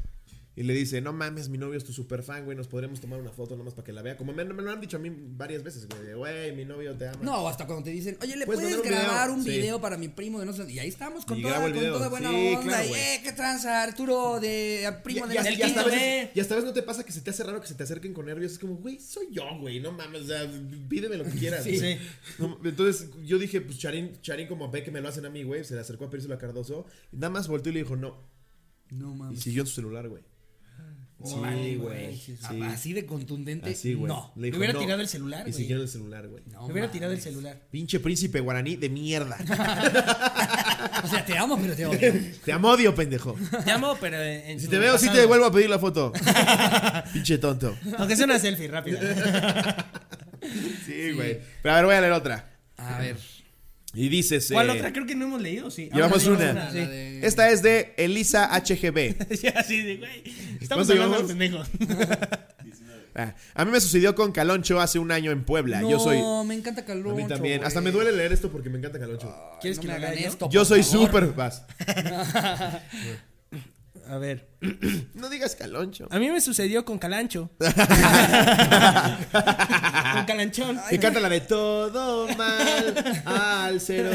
Y 0.58 0.64
le 0.64 0.74
dice, 0.74 1.00
no 1.00 1.12
mames, 1.12 1.48
mi 1.48 1.56
novio 1.56 1.78
es 1.78 1.84
tu 1.84 1.92
super 1.92 2.24
fan, 2.24 2.44
güey, 2.44 2.56
nos 2.56 2.66
podremos 2.66 3.00
tomar 3.00 3.20
una 3.20 3.30
foto 3.30 3.56
nomás 3.56 3.74
para 3.74 3.86
que 3.86 3.92
la 3.92 4.02
vea. 4.02 4.16
Como 4.16 4.32
me, 4.32 4.44
me 4.44 4.60
lo 4.60 4.72
han 4.72 4.80
dicho 4.80 4.96
a 4.96 5.00
mí 5.00 5.08
varias 5.14 5.62
veces, 5.62 5.86
güey, 5.86 6.14
güey, 6.14 6.52
mi 6.56 6.64
novio 6.64 6.96
te 6.96 7.06
ama. 7.06 7.18
No, 7.22 7.46
hasta 7.46 7.64
cuando 7.64 7.84
te 7.84 7.90
dicen, 7.90 8.18
oye, 8.20 8.36
¿le 8.36 8.44
Puedes 8.44 8.62
puedes, 8.62 8.76
un 8.78 8.82
grabar 8.82 9.28
video? 9.28 9.38
un 9.38 9.44
Sí. 9.44 9.50
video 9.50 9.80
para 9.80 9.96
mi 9.96 10.08
primo 10.08 10.40
de 10.40 10.46
no 10.46 10.52
sé? 10.52 10.68
Y 10.68 10.80
ahí 10.80 10.88
estamos 10.88 11.24
con, 11.24 11.38
Y 11.38 11.42
toda, 11.42 11.60
con 11.62 11.72
toda 11.72 12.08
buena 12.08 12.30
Sí, 12.30 12.54
onda. 12.56 12.62
claro, 12.64 12.88
y, 12.88 12.92
eh, 12.92 13.20
¿qué 13.22 13.32
tranza? 13.32 13.84
Arturo 13.84 14.40
de 14.40 14.92
primo 15.04 15.26
Y, 15.26 15.28
de 15.28 15.34
y, 15.34 15.38
hasta- 15.38 15.52
y 15.52 15.62
hasta 15.62 15.84
veces, 15.84 16.30
y 16.34 16.40
veces 16.40 16.64
no 16.64 16.72
te 16.72 16.82
pasa 16.82 17.04
que 17.04 17.12
se 17.12 17.20
te 17.20 17.30
hace 17.30 17.44
raro 17.44 17.60
que 17.60 17.68
se 17.68 17.74
te 17.76 17.84
acerquen 17.84 18.12
con 18.12 18.26
nervios. 18.26 18.50
Es 18.50 18.58
como, 18.58 18.74
güey, 18.78 18.98
soy 18.98 19.28
yo, 19.30 19.44
güey, 19.60 19.78
no 19.78 19.92
mames, 19.92 20.22
o 20.22 20.26
sea, 20.26 20.50
pídeme 20.88 21.16
lo 21.18 21.24
que 21.24 21.30
quieras. 21.38 21.62
Sí. 21.62 21.98
No, 22.40 22.58
entonces 22.64 23.10
yo 23.24 23.38
dije, 23.38 23.60
pues 23.60 23.78
Charín, 23.78 24.20
Charín 24.22 24.48
como 24.48 24.68
ve 24.72 24.82
que 24.82 24.90
me 24.90 25.00
lo 25.00 25.08
hacen 25.08 25.24
a 25.24 25.30
mí, 25.30 25.44
güey, 25.44 25.62
se 25.62 25.74
le 25.76 25.80
acercó 25.82 26.06
a 26.06 26.10
pedírselo 26.10 26.34
a 26.34 26.38
Cardoso. 26.38 26.84
Y 27.12 27.16
nada 27.16 27.30
más 27.30 27.46
volteó 27.46 27.70
y 27.70 27.74
le 27.74 27.82
dijo, 27.84 27.94
no. 27.94 28.16
No 28.90 29.12
Y 29.14 29.18
mames. 29.18 29.40
siguió 29.40 29.62
en 29.62 29.66
su 29.68 29.74
celular, 29.74 30.08
güey. 30.08 30.24
Sí, 31.24 31.76
güey. 31.76 32.16
Sí. 32.16 32.36
Así 32.62 32.92
de 32.92 33.04
contundente. 33.04 33.70
Así, 33.70 33.94
güey. 33.94 34.08
No. 34.08 34.32
Le 34.36 34.46
dijo, 34.46 34.58
hubiera 34.58 34.72
no. 34.72 34.80
tirado 34.80 35.00
el 35.00 35.08
celular, 35.08 35.42
güey. 35.42 35.52
siguió 35.52 35.76
en 35.76 35.82
el 35.82 35.88
celular, 35.88 36.28
güey. 36.28 36.44
No 36.52 36.66
Le 36.66 36.72
hubiera 36.72 36.90
tirado 36.92 37.12
el 37.12 37.20
celular. 37.20 37.60
Pinche 37.70 37.98
príncipe 37.98 38.38
guaraní 38.40 38.76
de 38.76 38.88
mierda. 38.88 39.36
O 41.04 41.06
sea, 41.06 41.24
te 41.24 41.38
amo, 41.38 41.56
pero 41.60 41.76
te 41.76 41.86
odio. 41.86 42.12
te 42.44 42.52
amo 42.52 42.70
odio, 42.70 42.94
pendejo. 42.94 43.36
Te 43.64 43.70
amo, 43.70 43.96
pero 44.00 44.20
en 44.20 44.60
Si 44.60 44.68
te 44.68 44.78
veo, 44.78 44.98
sí 44.98 45.08
te 45.10 45.18
devuelvo 45.18 45.46
a 45.46 45.52
pedir 45.52 45.70
la 45.70 45.78
foto. 45.78 46.12
Pinche 47.12 47.38
tonto. 47.38 47.76
Aunque 47.98 48.16
sea 48.16 48.24
una 48.24 48.38
selfie 48.38 48.68
rápida. 48.68 49.00
Sí, 50.84 51.12
güey. 51.12 51.40
Pero 51.62 51.74
a 51.74 51.76
ver, 51.76 51.84
voy 51.86 51.94
a 51.94 52.00
leer 52.00 52.12
otra. 52.12 52.50
A 52.76 52.98
ver. 52.98 53.16
Y 53.98 54.08
dices. 54.08 54.48
¿Cuál 54.52 54.70
eh, 54.70 54.72
otra? 54.72 54.92
Creo 54.92 55.06
que 55.06 55.14
no 55.14 55.24
hemos 55.26 55.42
leído, 55.42 55.70
sí. 55.70 55.90
Llevamos 55.92 56.26
Ah, 56.26 56.30
una. 56.30 56.70
sí. 56.70 56.78
La 56.78 56.86
de- 56.88 57.26
Esta 57.26 57.50
es 57.50 57.62
de 57.62 57.94
Elisa 57.96 58.46
HGB. 58.54 59.16
Sí, 59.36 59.48
así 59.48 59.82
de, 59.82 59.96
güey. 59.96 60.22
Estamos 60.60 60.86
¿Cuánto 60.86 60.92
hablando 61.04 61.26
de 61.34 61.34
llevamos? 61.34 61.68
pendejo. 61.68 62.38
Ah, 63.20 63.34
a 63.54 63.64
mí 63.64 63.72
me 63.72 63.80
sucedió 63.80 64.14
con 64.14 64.30
Caloncho 64.30 64.80
hace 64.80 65.00
un 65.00 65.10
año 65.10 65.32
en 65.32 65.42
Puebla. 65.42 65.80
No, 65.80 65.90
Yo 65.90 65.98
soy. 65.98 66.18
me 66.46 66.54
encanta 66.54 66.82
A 66.82 66.84
Caloncho. 66.84 67.16
mí 67.16 67.26
también. 67.26 67.64
Hasta 67.64 67.80
me 67.80 67.90
duele 67.90 68.12
leer 68.12 68.32
esto 68.32 68.48
porque 68.48 68.70
me 68.70 68.78
encanta 68.78 69.00
Caloncho. 69.00 69.34
¿Quieres 69.60 69.78
no 69.78 69.82
que 69.82 69.88
me 69.88 69.94
hagan 69.94 70.16
esto? 70.16 70.48
Yo 70.50 70.60
por 70.60 70.66
soy 70.68 70.82
súper. 70.84 71.32
Vas. 71.32 71.64
A 74.08 74.18
ver. 74.18 74.48
No 75.14 75.28
digas 75.28 75.54
caloncho. 75.54 76.08
A 76.10 76.18
mí 76.18 76.30
me 76.30 76.40
sucedió 76.40 76.84
con 76.84 76.98
Calancho. 76.98 77.50
con 77.58 77.68
Calanchón. 80.26 80.80
Que 80.88 80.98
canta 80.98 81.20
la 81.20 81.28
de 81.28 81.42
todo 81.42 82.26
mal 82.36 83.22
al 83.26 83.80
cero. 83.80 84.10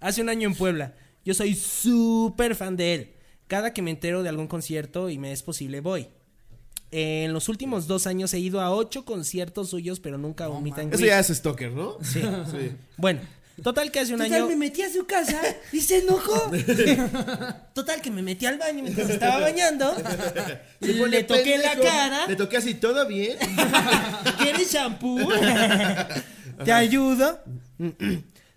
Hace 0.00 0.22
un 0.22 0.28
año 0.28 0.48
en 0.48 0.54
Puebla. 0.54 0.94
Yo 1.24 1.34
soy 1.34 1.54
súper 1.54 2.54
fan 2.54 2.76
de 2.76 2.94
él. 2.94 3.14
Cada 3.48 3.72
que 3.72 3.82
me 3.82 3.90
entero 3.90 4.22
de 4.22 4.28
algún 4.28 4.46
concierto 4.46 5.10
y 5.10 5.18
me 5.18 5.32
es 5.32 5.42
posible, 5.42 5.80
voy. 5.80 6.08
En 6.90 7.32
los 7.32 7.48
últimos 7.48 7.88
dos 7.88 8.06
años 8.06 8.32
he 8.34 8.38
ido 8.38 8.60
a 8.60 8.70
ocho 8.70 9.04
conciertos 9.04 9.70
suyos, 9.70 9.98
pero 9.98 10.16
nunca 10.16 10.46
and 10.46 10.94
Eso 10.94 11.04
ya 11.04 11.18
es 11.18 11.26
stalker, 11.26 11.72
¿no? 11.72 11.96
Sí. 12.02 12.22
Sí. 12.50 12.72
Bueno, 12.96 13.20
total 13.62 13.90
que 13.90 14.00
hace 14.00 14.12
un 14.12 14.18
Total, 14.20 14.34
año. 14.34 14.48
me 14.48 14.56
metí 14.56 14.82
a 14.82 14.92
su 14.92 15.06
casa 15.06 15.40
y 15.72 15.80
se 15.80 15.98
enojó. 15.98 16.50
Total 17.74 18.00
que 18.00 18.10
me 18.10 18.22
metí 18.22 18.46
al 18.46 18.58
baño 18.58 18.82
mientras 18.82 19.08
estaba 19.10 19.40
bañando. 19.40 19.94
Pone 20.80 21.08
le 21.08 21.24
toqué 21.24 21.58
la 21.58 21.76
cara. 21.76 22.26
Le 22.26 22.36
toqué 22.36 22.56
así, 22.56 22.74
¿todo 22.74 23.06
bien? 23.06 23.36
¿Quieres 24.38 24.72
shampoo? 24.72 25.28
¿Te 26.64 26.72
ayudo? 26.72 27.40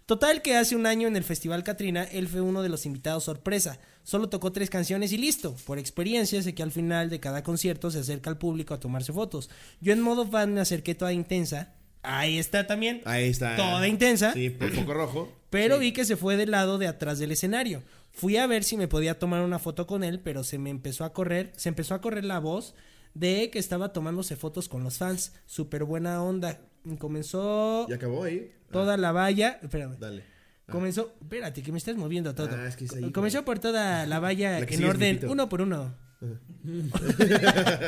Total 0.06 0.42
que 0.42 0.56
hace 0.56 0.76
un 0.76 0.86
año 0.86 1.08
en 1.08 1.16
el 1.18 1.24
Festival 1.24 1.64
Katrina, 1.64 2.04
él 2.04 2.28
fue 2.28 2.42
uno 2.42 2.62
de 2.64 2.70
los 2.70 2.86
invitados 2.86 3.26
sorpresa. 3.26 3.80
Solo 4.04 4.30
tocó 4.30 4.54
tres 4.54 4.70
canciones 4.70 5.12
y 5.12 5.18
listo. 5.18 5.54
Por 5.66 5.80
experiencia, 5.80 6.42
sé 6.42 6.56
que 6.56 6.64
al 6.64 6.72
final 6.72 7.10
de 7.10 7.20
cada 7.20 7.44
concierto 7.44 7.92
se 7.92 8.00
acerca 8.00 8.30
al 8.30 8.38
público 8.38 8.74
a 8.74 8.80
tomarse 8.80 9.12
fotos. 9.12 9.50
Yo 9.82 9.92
en 9.92 10.00
modo 10.00 10.26
fan 10.26 10.54
me 10.54 10.62
acerqué 10.62 10.96
toda 10.96 11.12
intensa. 11.12 11.74
Ahí 12.08 12.38
está 12.38 12.67
también. 12.67 13.02
Ahí 13.06 13.30
está. 13.30 13.56
Toda 13.56 13.88
intensa. 13.88 14.34
Sí, 14.34 14.50
por 14.50 14.72
foco 14.72 14.93
rojo. 14.93 15.34
Pero 15.50 15.76
Sí. 15.76 15.82
vi 15.82 15.91
que 15.93 16.06
se 16.06 16.17
fue 16.17 16.36
del 16.38 16.52
lado 16.52 16.78
de 16.78 16.88
atrás 16.88 17.20
del 17.20 17.32
escenario. 17.32 17.84
Fui 18.12 18.38
a 18.38 18.48
ver 18.48 18.63
si 18.63 18.78
me 18.78 18.88
podía 18.88 19.17
tomar 19.20 19.43
una 19.43 19.60
foto 19.60 19.86
con 19.88 20.04
él, 20.04 20.20
pero 20.20 20.43
se 20.43 20.58
me 20.58 20.72
empezó 20.72 21.06
a 21.06 21.13
correr, 21.13 21.54
se 21.56 21.70
empezó 21.70 21.93
a 21.93 22.02
correr 22.02 22.26
la 22.26 22.39
voz 22.39 22.74
de 23.13 23.52
que 23.52 23.60
estaba 23.60 23.93
tomándose 23.93 24.36
fotos 24.36 24.67
con 24.67 24.84
los 24.84 24.98
fans. 24.98 25.34
Súper 25.46 25.84
buena 25.84 26.24
onda. 26.24 26.60
Comenzó 26.98 27.86
¿Y 27.89 27.93
acabó 27.93 28.24
ahí? 28.24 28.52
toda 28.72 28.98
la 28.98 29.12
valla. 29.12 29.60
Espérame. 29.62 29.98
Dale. 30.00 30.24
Comenzó. 30.70 31.13
Espérate, 31.22 31.62
que 31.63 31.72
me 31.72 31.78
estás 31.78 31.96
moviendo 31.96 32.34
todo. 32.36 32.50
Ah, 32.52 32.67
es 32.67 32.76
que 32.76 32.88
ahí, 32.96 33.12
Comenzó 33.12 33.46
por 33.46 33.60
toda 33.60 34.06
la 34.06 34.20
valla 34.28 34.60
La 34.60 34.65
en 34.67 34.84
orden, 34.84 35.20
uno 35.30 35.48
por 35.48 35.62
uno. 35.62 35.93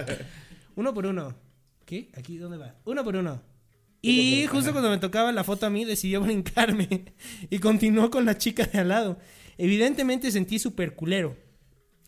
uno 0.75 0.93
por 0.93 1.05
uno. 1.05 1.35
¿Qué? 1.85 2.09
¿Aquí 2.15 2.37
dónde 2.37 2.57
va? 2.57 2.75
Uno 2.85 3.03
por 3.03 3.15
uno. 3.15 3.41
Y 4.01 4.45
justo 4.47 4.71
cuando 4.71 4.89
me 4.89 4.97
tocaba 4.97 5.31
la 5.31 5.43
foto 5.43 5.65
a 5.65 5.69
mí, 5.69 5.83
decidió 5.85 6.21
brincarme. 6.21 7.05
Y 7.49 7.59
continuó 7.59 8.09
con 8.09 8.25
la 8.25 8.37
chica 8.37 8.65
de 8.65 8.79
al 8.79 8.89
lado. 8.89 9.19
Evidentemente 9.57 10.31
sentí 10.31 10.57
súper 10.59 10.95
culero. 10.95 11.35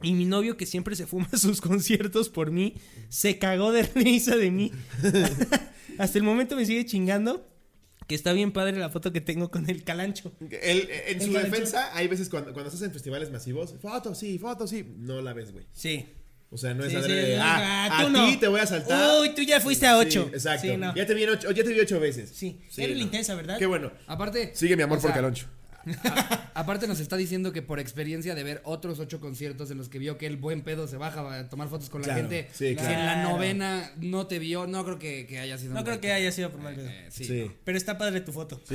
Y 0.03 0.13
mi 0.13 0.25
novio, 0.25 0.57
que 0.57 0.65
siempre 0.65 0.95
se 0.95 1.05
fuma 1.05 1.29
sus 1.37 1.61
conciertos 1.61 2.29
por 2.29 2.51
mí, 2.51 2.75
se 3.09 3.37
cagó 3.39 3.71
de 3.71 3.83
risa 3.95 4.35
de 4.35 4.51
mí. 4.51 4.71
Hasta 5.97 6.17
el 6.17 6.23
momento 6.23 6.55
me 6.55 6.65
sigue 6.65 6.85
chingando. 6.85 7.47
Que 8.07 8.15
está 8.15 8.33
bien 8.33 8.51
padre 8.51 8.77
la 8.77 8.89
foto 8.89 9.13
que 9.13 9.21
tengo 9.21 9.51
con 9.51 9.69
el 9.69 9.83
calancho. 9.83 10.33
El- 10.41 10.89
en 11.07 11.15
El 11.17 11.21
su 11.21 11.31
calancho. 11.31 11.51
defensa, 11.51 11.95
hay 11.95 12.07
veces 12.07 12.27
cuando, 12.29 12.51
cuando 12.51 12.69
estás 12.69 12.81
en 12.85 12.91
festivales 12.91 13.31
masivos, 13.31 13.75
fotos, 13.81 14.17
sí, 14.17 14.37
fotos, 14.37 14.69
sí, 14.71 14.85
no 14.97 15.21
la 15.21 15.33
ves, 15.33 15.53
güey. 15.53 15.65
Sí. 15.71 16.07
O 16.53 16.57
sea, 16.57 16.73
no 16.73 16.83
es 16.83 16.91
Sí, 16.91 16.97
sí, 17.01 17.11
de, 17.11 17.37
ah, 17.39 17.87
ah, 17.89 17.99
a 17.99 18.09
no. 18.09 18.25
ti 18.25 18.35
te 18.35 18.47
voy 18.49 18.59
a 18.59 18.65
saltar. 18.65 19.21
Uy, 19.21 19.33
tú 19.33 19.41
ya 19.41 19.61
fuiste 19.61 19.87
a 19.87 19.97
ocho. 19.97 20.25
Sí, 20.29 20.33
exacto. 20.33 20.77
No. 20.77 20.93
ya, 20.93 21.05
te 21.05 21.13
vi 21.13 21.23
ocho, 21.23 21.49
ya 21.49 21.63
te 21.63 21.71
vi 21.71 21.79
ocho 21.79 21.97
veces. 21.99 22.29
Sí, 22.33 22.59
eres 22.77 22.97
intensa, 22.99 23.35
¿verdad? 23.35 23.57
Qué 23.57 23.65
bueno. 23.65 23.91
Aparte. 24.05 24.51
Sigue 24.53 24.75
mi 24.75 24.83
amor 24.83 24.99
por 24.99 25.11
sea, 25.11 25.15
Caloncho. 25.15 25.47
A- 26.05 26.51
aparte 26.55 26.87
nos 26.87 26.99
está 26.99 27.17
diciendo 27.17 27.51
que 27.51 27.61
por 27.61 27.79
experiencia 27.79 28.35
de 28.35 28.43
ver 28.43 28.61
otros 28.65 28.99
ocho 28.99 29.19
conciertos 29.19 29.71
en 29.71 29.77
los 29.77 29.89
que 29.89 29.99
vio 29.99 30.17
que 30.17 30.25
el 30.27 30.37
buen 30.37 30.61
pedo 30.61 30.87
se 30.87 30.97
baja 30.97 31.39
a 31.39 31.49
tomar 31.49 31.67
fotos 31.69 31.89
con 31.89 32.01
la 32.01 32.13
gente. 32.15 32.47
sí, 32.53 32.69
Si 32.69 32.75
claro. 32.75 32.91
en 32.93 33.05
la 33.05 33.23
novena 33.23 33.91
no 33.99 34.27
te 34.27 34.39
vio, 34.39 34.67
no 34.67 34.83
creo 34.83 34.99
que, 34.99 35.25
que 35.27 35.39
haya 35.39 35.57
sido. 35.57 35.73
No 35.73 35.83
creo 35.83 35.99
que 35.99 36.11
haya 36.11 36.31
sido 36.31 36.51
por 36.51 36.61
mal 36.61 36.75
pedo. 36.75 36.87
Eh, 36.89 37.07
sí. 37.09 37.25
Sí. 37.25 37.51
Pero 37.63 37.77
está 37.77 37.97
padre 37.97 38.21
tu 38.21 38.31
foto. 38.31 38.61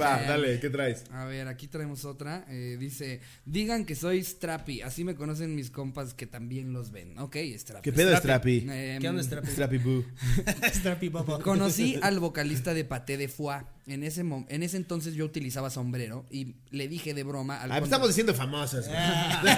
Va, 0.00 0.22
dale, 0.22 0.60
¿qué 0.60 0.70
traes? 0.70 1.04
A 1.10 1.24
ver, 1.24 1.48
aquí 1.48 1.68
traemos 1.68 2.04
otra. 2.04 2.44
eh, 2.48 2.76
dice, 2.78 3.20
digan 3.44 3.84
que 3.84 3.94
soy 3.94 4.22
Strappy. 4.22 4.82
Así 4.82 5.04
me 5.04 5.14
conocen 5.14 5.54
mis 5.54 5.70
compas 5.70 6.14
que 6.14 6.26
también 6.26 6.72
los 6.72 6.90
ven. 6.90 7.18
Ok, 7.18 7.36
Strappy. 7.56 7.82
¿Qué 7.82 7.92
pedo, 7.92 8.16
Strappy? 8.16 8.66
Em, 8.70 9.00
¿Qué 9.00 9.08
onda, 9.08 9.22
Strappy? 9.22 9.48
Strappy 9.50 9.78
Boo. 9.78 10.04
Strappy 10.74 11.08
Bobo. 11.08 11.40
Conocí 11.40 11.98
al 12.02 12.18
vocalista 12.20 12.74
de 12.74 12.84
Paté 12.84 13.16
de 13.16 13.23
Foie. 13.28 13.62
En 13.86 14.02
ese, 14.02 14.22
en 14.22 14.62
ese 14.62 14.76
entonces 14.78 15.14
yo 15.14 15.26
utilizaba 15.26 15.68
sombrero 15.70 16.24
y 16.30 16.54
le 16.70 16.88
dije 16.88 17.12
de 17.14 17.22
broma 17.22 17.60
al 17.60 17.70
Ah, 17.70 17.74
pues 17.78 17.84
estamos 17.88 18.08
diciendo 18.08 18.32
famosos. 18.34 18.86
güey. 18.88 18.98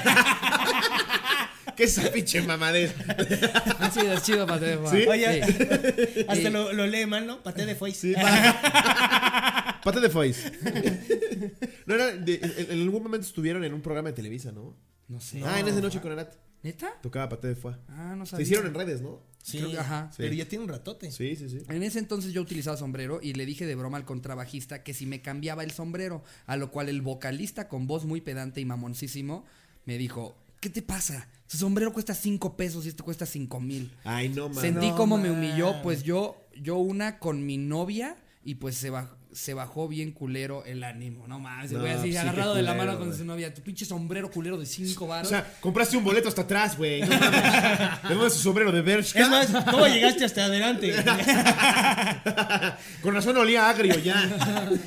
¿Qué 1.77 1.85
es 1.85 1.99
esa 1.99 2.11
pinche 2.11 2.41
mamadez? 2.43 2.95
Ah, 3.79 3.91
sí, 3.93 4.01
es 4.01 4.23
chido 4.23 4.47
Paté 4.47 4.67
de 4.67 4.79
Foie. 4.79 5.03
¿Sí? 5.03 5.09
Oye, 5.09 5.45
Sí. 5.45 6.25
hasta 6.29 6.51
lo, 6.51 6.73
lo 6.73 6.87
lee 6.87 7.07
mal, 7.07 7.27
¿no? 7.27 7.43
Paté 7.43 7.67
de 7.67 7.75
Foix. 7.75 7.97
Sí, 7.97 8.15
pa- 8.15 9.81
Pate 9.85 10.01
de 10.01 10.09
Foix. 10.09 10.53
No, 11.85 11.95
era 11.95 12.07
de- 12.13 12.41
en, 12.43 12.67
en 12.73 12.83
algún 12.83 13.03
momento 13.03 13.27
estuvieron 13.27 13.63
en 13.65 13.75
un 13.75 13.83
programa 13.83 14.09
de 14.09 14.15
Televisa, 14.15 14.53
¿no? 14.53 14.75
No 15.09 15.21
sé. 15.21 15.43
ah, 15.45 15.61
en 15.61 15.69
esa 15.69 15.81
noche 15.81 16.01
con 16.01 16.13
Arat. 16.13 16.35
¿Neta? 16.67 16.91
Tocaba 17.01 17.29
Pate 17.29 17.47
de 17.49 17.55
Foix. 17.55 17.79
Ah, 17.89 18.15
no 18.19 18.25
Se 18.27 18.33
sabía. 18.33 18.43
hicieron 18.45 18.67
en 18.67 18.75
redes, 18.75 19.01
¿no? 19.01 19.21
Sí, 19.41 19.59
que- 19.63 19.79
ajá. 19.79 20.11
Pero 20.17 20.35
ya 20.35 20.49
tiene 20.49 20.65
un 20.65 20.69
ratote. 20.71 21.13
Sí, 21.13 21.37
sí, 21.37 21.49
sí. 21.49 21.59
En 21.69 21.85
ese 21.85 22.01
entonces 22.01 22.33
yo 22.33 22.43
utilizaba 22.43 22.77
sombrero 22.77 23.21
y 23.23 23.35
le 23.35 23.47
dije 23.47 23.65
de 23.67 23.77
broma 23.77 23.97
al 23.99 24.05
contrabajista 24.05 24.83
que 24.83 24.93
si 24.93 25.07
me 25.07 25.23
cambiaba 25.23 25.63
el 25.63 25.71
sombrero, 25.71 26.25
a 26.47 26.57
lo 26.57 26.73
cual 26.73 26.89
el 26.89 27.03
vocalista 27.03 27.69
con 27.69 27.87
voz 27.87 28.05
muy 28.05 28.21
pedante 28.21 28.61
y 28.61 28.65
mamoncísimo 28.65 29.45
me 29.85 29.97
dijo, 29.97 30.37
¿qué 30.59 30.69
te 30.69 30.83
pasa? 30.83 31.29
Su 31.47 31.59
sombrero 31.59 31.93
cuesta 31.93 32.15
cinco 32.15 32.57
pesos 32.57 32.85
y 32.85 32.89
este 32.89 33.05
cuesta 33.05 33.25
cinco 33.27 33.61
mil. 33.61 33.93
Ay, 34.03 34.29
no, 34.31 34.49
man. 34.49 34.61
Sentí 34.61 34.89
No, 34.89 34.97
como 34.97 35.17
me 35.19 35.31
humilló, 35.31 35.81
pues 35.85 36.03
yo, 36.03 36.37
yo 36.61 36.79
una 36.79 37.21
con 37.21 37.47
mi 37.47 37.57
novia 37.59 38.17
y 38.43 38.57
pues 38.57 38.75
se 38.77 38.91
bajó. 38.91 39.16
Se 39.37 39.53
bajó 39.53 39.87
bien 39.87 40.13
culero 40.13 40.65
el 40.65 40.83
ánimo, 40.83 41.29
no 41.29 41.39
más. 41.39 41.71
No, 41.71 41.81
voy 41.81 41.91
así, 41.91 42.05
sí, 42.05 42.13
qué 42.13 42.19
agarrado 42.21 42.55
de 42.55 42.63
la 42.63 42.73
mano 42.73 42.97
con 42.97 43.09
güey. 43.09 43.19
su 43.19 43.25
novia. 43.27 43.53
Tu 43.53 43.61
pinche 43.61 43.85
sombrero 43.85 44.31
culero 44.31 44.57
de 44.57 44.65
cinco 44.65 45.05
O 45.05 45.09
baros. 45.09 45.29
sea, 45.29 45.47
compraste 45.61 45.95
un 45.99 46.05
boleto 46.05 46.31
hasta 46.31 46.41
atrás, 46.41 46.79
güey. 46.79 47.03
No 47.03 47.09
mames. 47.09 48.33
Su 48.33 48.39
sombrero 48.41 48.73
de 48.73 48.81
Bershka. 48.81 49.21
Es 49.21 49.29
más, 49.29 49.49
¿cómo 49.71 49.87
llegaste 49.87 50.25
hasta 50.25 50.47
adelante? 50.47 50.91
Con 53.03 53.15
razón 53.15 53.37
olía 53.37 53.69
agrio 53.69 53.99
ya. 53.99 54.27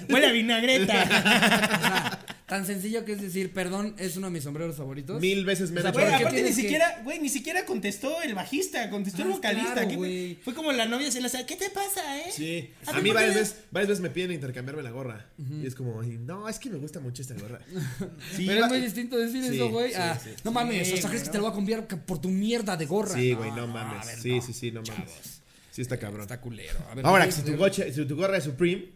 Huele 0.09 0.25
a 0.25 0.31
vinagreta. 0.31 2.17
Tan 2.49 2.65
sencillo 2.65 3.05
que 3.05 3.13
es 3.13 3.21
decir, 3.21 3.53
perdón, 3.53 3.93
es 3.99 4.17
uno 4.17 4.27
de 4.27 4.33
mis 4.33 4.43
sombreros 4.43 4.75
favoritos. 4.75 5.21
Mil 5.21 5.45
veces 5.45 5.69
O 5.71 5.73
sea, 5.79 5.91
Güey, 5.91 5.93
¿por 5.93 6.03
qué 6.17 6.23
aparte 6.23 6.41
ni 6.41 6.49
que- 6.49 6.53
siquiera, 6.55 7.01
güey, 7.03 7.19
ni 7.19 7.29
siquiera 7.29 7.63
contestó 7.65 8.21
el 8.23 8.33
bajista, 8.35 8.89
contestó 8.89 9.21
el 9.21 9.27
Ah, 9.29 9.35
vocalista. 9.35 9.73
claro, 9.73 9.87
¿Qué- 9.89 9.95
güey. 9.95 10.35
Fue 10.43 10.53
como 10.55 10.71
la 10.71 10.85
novia 10.87 11.11
se 11.11 11.21
la 11.21 11.29
sabe, 11.29 11.45
¿qué 11.45 11.55
te 11.55 11.69
pasa, 11.69 12.19
eh? 12.19 12.31
Sí. 12.31 12.69
A 12.87 12.99
mí 13.01 13.09
¿por 13.09 13.15
varias 13.17 13.35
veces, 13.35 13.55
varias 13.71 13.89
veces 13.89 14.01
me 14.01 14.09
piden 14.09 14.31
intercambiarme 14.31 14.81
la 14.83 14.91
gorra. 14.91 15.29
Y 15.37 15.65
es 15.67 15.75
como, 15.75 16.01
no, 16.01 16.49
es 16.49 16.59
que 16.59 16.69
me 16.69 16.77
gusta 16.79 16.99
mucho 16.99 17.21
esta 17.21 17.35
gorra. 17.35 17.59
Sí, 18.35 18.45
Pero 18.47 18.61
va- 18.61 18.65
es 18.67 18.71
muy 18.73 18.81
distinto 18.81 19.17
decir 19.17 19.43
Sí, 19.43 19.55
eso, 19.55 19.69
güey. 19.69 19.89
sí, 19.91 19.95
a, 19.99 20.19
sí. 20.19 20.29
No 20.43 20.51
mames, 20.51 20.87
Sí, 20.87 20.93
o 20.95 20.97
sea, 20.97 21.09
crees 21.09 21.23
que 21.25 21.29
te 21.29 21.37
lo 21.37 21.43
voy 21.43 21.51
a 21.51 21.55
cambiar 21.55 21.87
por 21.87 22.19
tu 22.19 22.29
mierda 22.29 22.75
de 22.75 22.85
gorra. 22.87 23.13
Sí, 23.13 23.33
güey, 23.33 23.51
no, 23.51 23.67
mames. 23.67 24.07
sí, 24.21 24.41
sí, 24.41 24.53
sí, 24.53 24.71
no 24.71 24.81
mames. 24.81 25.39
Sí, 25.71 25.81
está 25.83 25.97
cabrón. 25.97 26.21
Está 26.21 26.41
culero. 26.41 26.79
A 26.91 26.95
ver, 26.95 27.05
Ahora, 27.05 27.25
¿me 27.27 27.31
si 27.31 27.41
tu, 27.43 27.51
si 27.93 28.05
tu 28.05 28.15
gorra 28.15 28.37
es 28.37 28.43
Supreme, 28.43 28.89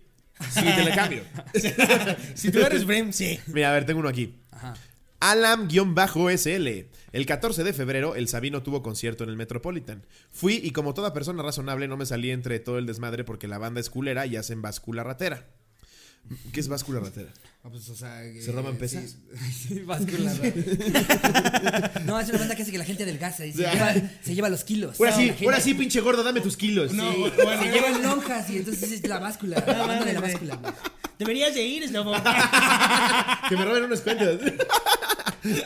sí 0.51 0.61
te 0.63 0.83
la 0.83 0.95
cambio. 0.95 1.23
Si 2.35 2.51
tú 2.51 2.59
eres 2.59 2.85
Brem, 2.85 3.11
sí. 3.11 3.39
Mira, 3.47 3.69
a 3.69 3.73
ver, 3.73 3.85
tengo 3.85 3.99
uno 3.99 4.09
aquí. 4.09 4.39
Ajá. 4.51 4.73
Alam-SL. 5.23 6.89
El 7.13 7.25
14 7.25 7.63
de 7.63 7.71
febrero, 7.71 8.15
el 8.15 8.27
Sabino 8.27 8.61
tuvo 8.61 8.83
concierto 8.83 9.23
en 9.23 9.29
el 9.29 9.37
Metropolitan. 9.37 10.05
Fui 10.31 10.59
y 10.61 10.71
como 10.71 10.93
toda 10.93 11.13
persona 11.13 11.41
razonable 11.41 11.87
no 11.87 11.95
me 11.95 12.05
salí 12.05 12.29
entre 12.31 12.59
todo 12.59 12.77
el 12.77 12.85
desmadre 12.85 13.23
porque 13.23 13.47
la 13.47 13.57
banda 13.57 13.79
es 13.79 13.89
culera 13.89 14.25
y 14.25 14.35
hacen 14.35 14.61
báscula 14.61 15.03
ratera. 15.03 15.47
¿Qué 16.51 16.59
es 16.59 16.67
báscula 16.67 16.99
ratera? 16.99 17.31
Ah, 17.65 17.69
pues, 17.71 17.87
o 17.87 17.95
sea, 17.95 18.21
¿Se 18.41 18.51
roban 18.51 18.75
pesas? 18.75 19.17
Sí, 19.51 19.67
sí 19.69 19.79
báscula. 19.79 20.33
no, 22.05 22.19
es 22.19 22.27
una 22.29 22.39
banda 22.39 22.55
que 22.55 22.63
hace 22.63 22.71
que 22.71 22.77
la 22.77 22.83
gente 22.83 23.03
adelgaza 23.03 23.45
y 23.45 23.53
se, 23.53 23.59
lleva, 23.59 23.93
se 24.21 24.35
lleva 24.35 24.49
los 24.49 24.65
kilos. 24.65 24.99
Ahora 24.99 25.11
No, 25.11 25.17
sí, 25.17 25.33
ahora 25.45 25.59
sí, 25.61 25.73
pinche 25.73 26.01
gordo, 26.01 26.23
dame 26.23 26.41
tus 26.41 26.57
kilos. 26.57 26.91
No, 26.91 27.09
Sí. 27.13 27.23
bueno, 27.41 27.63
Se 27.63 27.71
llevan 27.71 28.03
lonjas 28.03 28.49
y 28.49 28.57
entonces 28.57 28.91
es 28.91 29.07
la 29.07 29.19
báscula. 29.19 29.63
La 29.65 29.85
banda 29.87 30.03
de 30.05 30.13
la 30.13 30.19
báscula. 30.21 30.55
güey. 30.57 30.73
Deberías 31.19 31.53
de 31.53 31.63
ir, 31.63 31.87
Slobo. 31.87 32.13
Que 33.49 33.55
me 33.55 33.63
roben 33.65 33.83
unos 33.85 34.01
cuentos. 34.01 34.39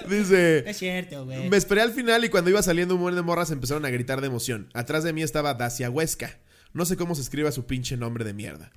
Dice. 0.10 0.70
es 0.70 0.78
cierto, 0.78 1.26
güey. 1.26 1.50
Me 1.50 1.58
esperé 1.58 1.82
al 1.82 1.92
final 1.94 2.24
y 2.26 2.30
cuando 2.30 2.50
iba 2.52 2.62
saliendo 2.62 2.96
un 2.96 3.02
buen 3.02 3.16
de 3.16 3.22
morras 3.24 3.50
empezaron 3.52 3.86
a 3.86 3.90
gritar 3.90 4.22
de 4.22 4.28
emoción. 4.28 4.70
Atrás 4.74 5.04
de 5.04 5.14
mí 5.14 5.24
estaba 5.24 5.54
Dacia 5.56 5.90
Huesca. 5.90 6.38
No 6.74 6.86
sé 6.86 6.96
cómo 6.96 7.16
se 7.16 7.22
escriba 7.22 7.52
su 7.52 7.66
pinche 7.66 7.98
nombre 7.98 8.24
de 8.24 8.34
mierda. 8.34 8.72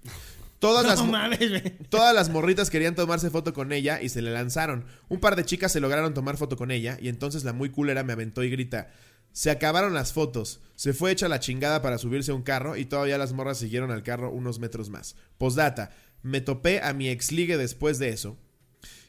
Todas 0.60 0.86
las, 0.86 1.00
No 1.00 1.06
mames, 1.10 1.48
güey. 1.50 1.78
todas 1.88 2.14
las 2.14 2.28
morritas 2.28 2.70
querían 2.70 2.94
tomarse 2.94 3.30
foto 3.30 3.52
con 3.52 3.72
ella 3.72 4.00
y 4.00 4.08
se 4.08 4.22
le 4.22 4.30
lanzaron. 4.30 4.84
Un 5.08 5.18
par 5.18 5.34
de 5.34 5.44
chicas 5.44 5.72
se 5.72 5.80
lograron 5.80 6.14
tomar 6.14 6.36
foto 6.36 6.56
con 6.56 6.70
ella 6.70 6.96
y 7.00 7.08
entonces 7.08 7.42
la 7.44 7.52
muy 7.52 7.70
culera 7.70 8.04
me 8.04 8.12
aventó 8.12 8.44
y 8.44 8.50
grita: 8.50 8.90
Se 9.32 9.50
acabaron 9.50 9.92
las 9.94 10.12
fotos. 10.12 10.60
Se 10.76 10.92
fue 10.92 11.10
hecha 11.10 11.28
la 11.28 11.40
chingada 11.40 11.82
para 11.82 11.98
subirse 11.98 12.30
a 12.30 12.34
un 12.34 12.42
carro 12.42 12.76
y 12.76 12.84
todavía 12.84 13.18
las 13.18 13.32
morras 13.32 13.58
siguieron 13.58 13.90
al 13.90 14.02
carro 14.02 14.30
unos 14.30 14.58
metros 14.60 14.88
más. 14.90 15.16
Postdata. 15.38 15.90
Me 16.22 16.40
topé 16.42 16.80
a 16.82 16.92
mi 16.92 17.08
ex 17.08 17.32
ligue 17.32 17.56
después 17.56 17.98
de 17.98 18.10
eso. 18.10 18.36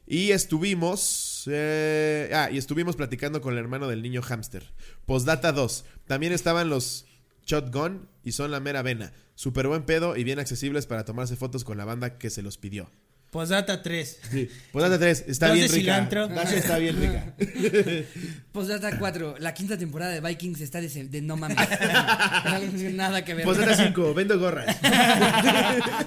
Y 0.08 0.32
estuvimos. 0.32 1.44
eh, 1.48 2.30
ah, 2.34 2.50
y 2.52 2.58
estuvimos 2.58 2.96
platicando 2.96 3.42
con 3.42 3.54
el 3.54 3.60
hermano 3.60 3.88
del 3.88 4.02
niño 4.02 4.22
hamster. 4.22 4.72
Postdata 5.06 5.52
2. 5.52 5.86
También 6.08 6.34
estaban 6.34 6.70
los 6.70 7.06
Shotgun 7.46 8.08
y 8.24 8.32
son 8.34 8.52
la 8.52 8.60
mera 8.60 8.82
vena. 8.82 9.12
Súper 9.42 9.68
buen 9.68 9.82
pedo 9.88 10.16
y 10.16 10.24
bien 10.24 10.38
accesibles 10.38 10.86
para 10.86 11.04
tomarse 11.04 11.36
fotos 11.36 11.64
con 11.64 11.76
la 11.76 11.84
banda 11.84 12.20
que 12.20 12.30
se 12.30 12.44
los 12.44 12.60
pidió. 12.60 12.92
Posdata 13.32 13.82
3. 13.82 14.20
Sí. 14.30 14.48
Postdata 14.72 15.00
3. 15.00 15.24
Está 15.30 15.48
Dos 15.48 15.56
bien 15.56 15.68
de 15.68 15.74
rica. 15.74 15.94
cilantro. 15.96 16.28
Dacia 16.28 16.58
está 16.60 16.78
bien 16.78 16.96
rica. 17.02 17.34
Postdata 18.52 19.00
4. 19.00 19.38
La 19.40 19.56
quinta 19.56 19.80
temporada 19.80 20.12
de 20.12 20.22
Vikings 20.22 20.62
está 20.62 20.80
de, 20.80 20.90
de 20.90 21.22
no 21.24 21.38
mames. 21.38 21.58
Nada 22.94 23.26
que 23.26 23.34
ver. 23.34 23.44
Postdata 23.46 23.76
5. 23.76 24.14
Vendo 24.14 24.38
gorras. 24.40 24.80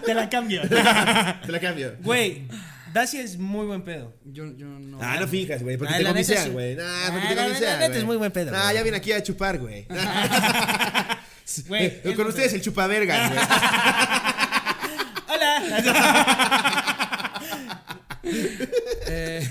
Te 0.07 0.15
la 0.15 0.29
cambio. 0.31 0.63
Te 0.69 1.51
la 1.51 1.59
cambio. 1.61 1.97
Güey, 2.05 2.47
Dacia 2.93 3.21
es 3.21 3.37
muy 3.37 3.67
buen 3.67 3.83
pedo. 3.83 4.15
Yo, 4.27 4.45
yo 4.57 4.67
no. 4.67 4.99
Ah, 5.03 5.17
no 5.19 5.27
fijas, 5.27 5.61
güey, 5.65 5.77
porque 5.77 5.95
Ah, 5.95 5.99
te 5.99 6.05
comisean, 6.05 6.53
güey. 6.53 6.77
Nah, 6.77 7.11
porque 7.11 7.27
Ah, 7.27 7.29
te 7.31 7.35
la- 7.35 7.43
la 7.43 7.49
comisean, 7.49 7.73
neta 7.81 7.87
güey. 7.89 7.99
es 7.99 8.05
muy 8.05 8.17
buen 8.17 8.31
pedo, 8.31 8.53
Nah, 8.53 8.63
güey. 8.63 8.75
ya 8.77 8.83
viene 8.85 8.99
aquí 8.99 9.11
a 9.11 9.21
chupar, 9.25 9.59
güey. 9.59 9.89
Güey, 11.67 12.01
es 12.05 12.17
Con 12.17 12.27
ustedes 12.27 12.53
el 12.55 12.63
chupavergas, 12.63 13.31
güey. 13.33 13.45
Hola. 15.35 15.63
Eh, 19.07 19.47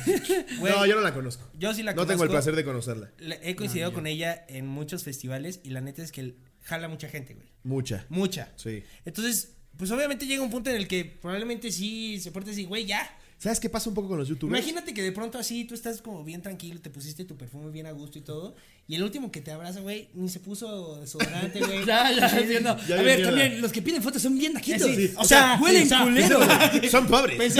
No, 0.60 0.86
yo 0.86 0.96
no 0.96 1.02
la 1.02 1.14
conozco. 1.14 1.48
yo 1.54 1.74
sí 1.74 1.84
la 1.84 1.92
No 1.92 1.98
conozco. 1.98 2.08
tengo 2.14 2.24
el 2.24 2.30
placer 2.32 2.56
de 2.56 2.64
conocerla. 2.64 3.12
La- 3.20 3.36
He 3.44 3.56
coincidido 3.56 3.94
con 3.94 4.08
ella 4.08 4.46
en 4.48 4.66
muchos 4.68 5.04
festivales 5.04 5.60
y 5.64 5.70
la 5.70 5.82
neta 5.82 6.02
es 6.02 6.12
que 6.12 6.34
jala 6.64 6.88
mucha 6.88 7.08
gente, 7.08 7.36
güey. 7.36 7.48
Mucha. 7.64 8.06
Mucha. 8.10 8.52
Sí. 8.56 8.84
Entonces, 9.06 9.54
pues 9.78 9.92
obviamente 9.92 10.26
llega 10.26 10.42
un 10.42 10.50
punto 10.50 10.70
en 10.72 10.78
el 10.78 10.88
que 10.88 11.06
probablemente 11.06 11.72
sí 11.72 12.20
se 12.20 12.32
porte 12.32 12.52
así, 12.52 12.66
güey, 12.66 12.86
ya. 12.86 13.08
¿Sabes 13.44 13.60
qué 13.60 13.70
pasa 13.70 13.90
un 13.90 13.94
poco 13.96 14.08
con 14.08 14.18
los 14.18 14.30
youtubers? 14.30 14.58
Imagínate 14.58 14.94
que 14.94 15.02
de 15.02 15.12
pronto 15.12 15.38
así 15.38 15.66
tú 15.66 15.74
estás 15.74 16.02
como 16.02 16.24
bien 16.24 16.42
tranquilo, 16.42 16.80
te 16.80 16.90
pusiste 16.90 17.26
tu 17.26 17.36
perfume 17.36 17.72
bien 17.72 17.86
a 17.88 17.92
gusto 17.92 18.18
y 18.18 18.22
todo. 18.22 18.56
Y 18.88 18.96
el 18.96 19.04
último 19.04 19.34
que 19.34 19.42
te 19.42 19.52
abraza, 19.52 19.82
güey, 19.82 20.08
ni 20.14 20.30
se 20.30 20.40
puso 20.40 21.02
desodorante, 21.02 21.60
güey. 21.60 21.84
ya, 21.86 22.10
ya, 22.14 22.30
entiendo. 22.40 22.78
Ya 22.88 22.96
a 22.96 23.02
ver, 23.02 23.18
mierda. 23.18 23.26
también 23.26 23.62
los 23.62 23.74
que 23.74 23.82
piden 23.82 24.02
fotos 24.02 24.22
son 24.22 24.38
bien 24.38 24.54
naquitos. 24.54 24.90
Sí, 24.90 25.12
O, 25.18 25.24
o 25.24 25.26
sea, 25.26 25.58
sea, 25.58 25.62
huelen 25.62 25.90
culero. 25.90 26.40
Son 26.90 27.06
pobres. 27.06 27.56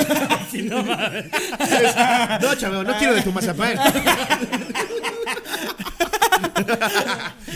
no, 2.42 2.56
chavo, 2.56 2.84
no 2.84 2.98
quiero 2.98 3.16
de 3.16 3.22
tu 3.22 3.34
mazapán. 3.34 3.78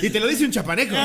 y 0.02 0.10
te 0.10 0.20
lo 0.20 0.28
dice 0.28 0.44
un 0.44 0.52
chapaneco. 0.52 0.98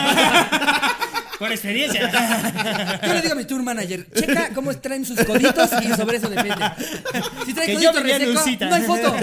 Por 1.43 1.51
experiencia. 1.51 3.01
Yo 3.05 3.15
le 3.15 3.21
digo 3.21 3.33
a 3.33 3.37
mi 3.37 3.45
tour 3.45 3.65
manager, 3.65 4.07
checa 4.15 4.51
cómo 4.55 4.73
traen 4.79 5.05
sus 5.05 5.19
coditos 5.25 5.71
y 5.83 5.89
sobre 5.89 6.19
eso 6.19 6.29
depende. 6.29 6.65
Si 7.45 7.53
trae 7.53 7.75
codito 7.75 8.01
reseco, 8.01 8.67
no 8.67 8.75
hay 8.77 8.83
foto. 8.83 9.17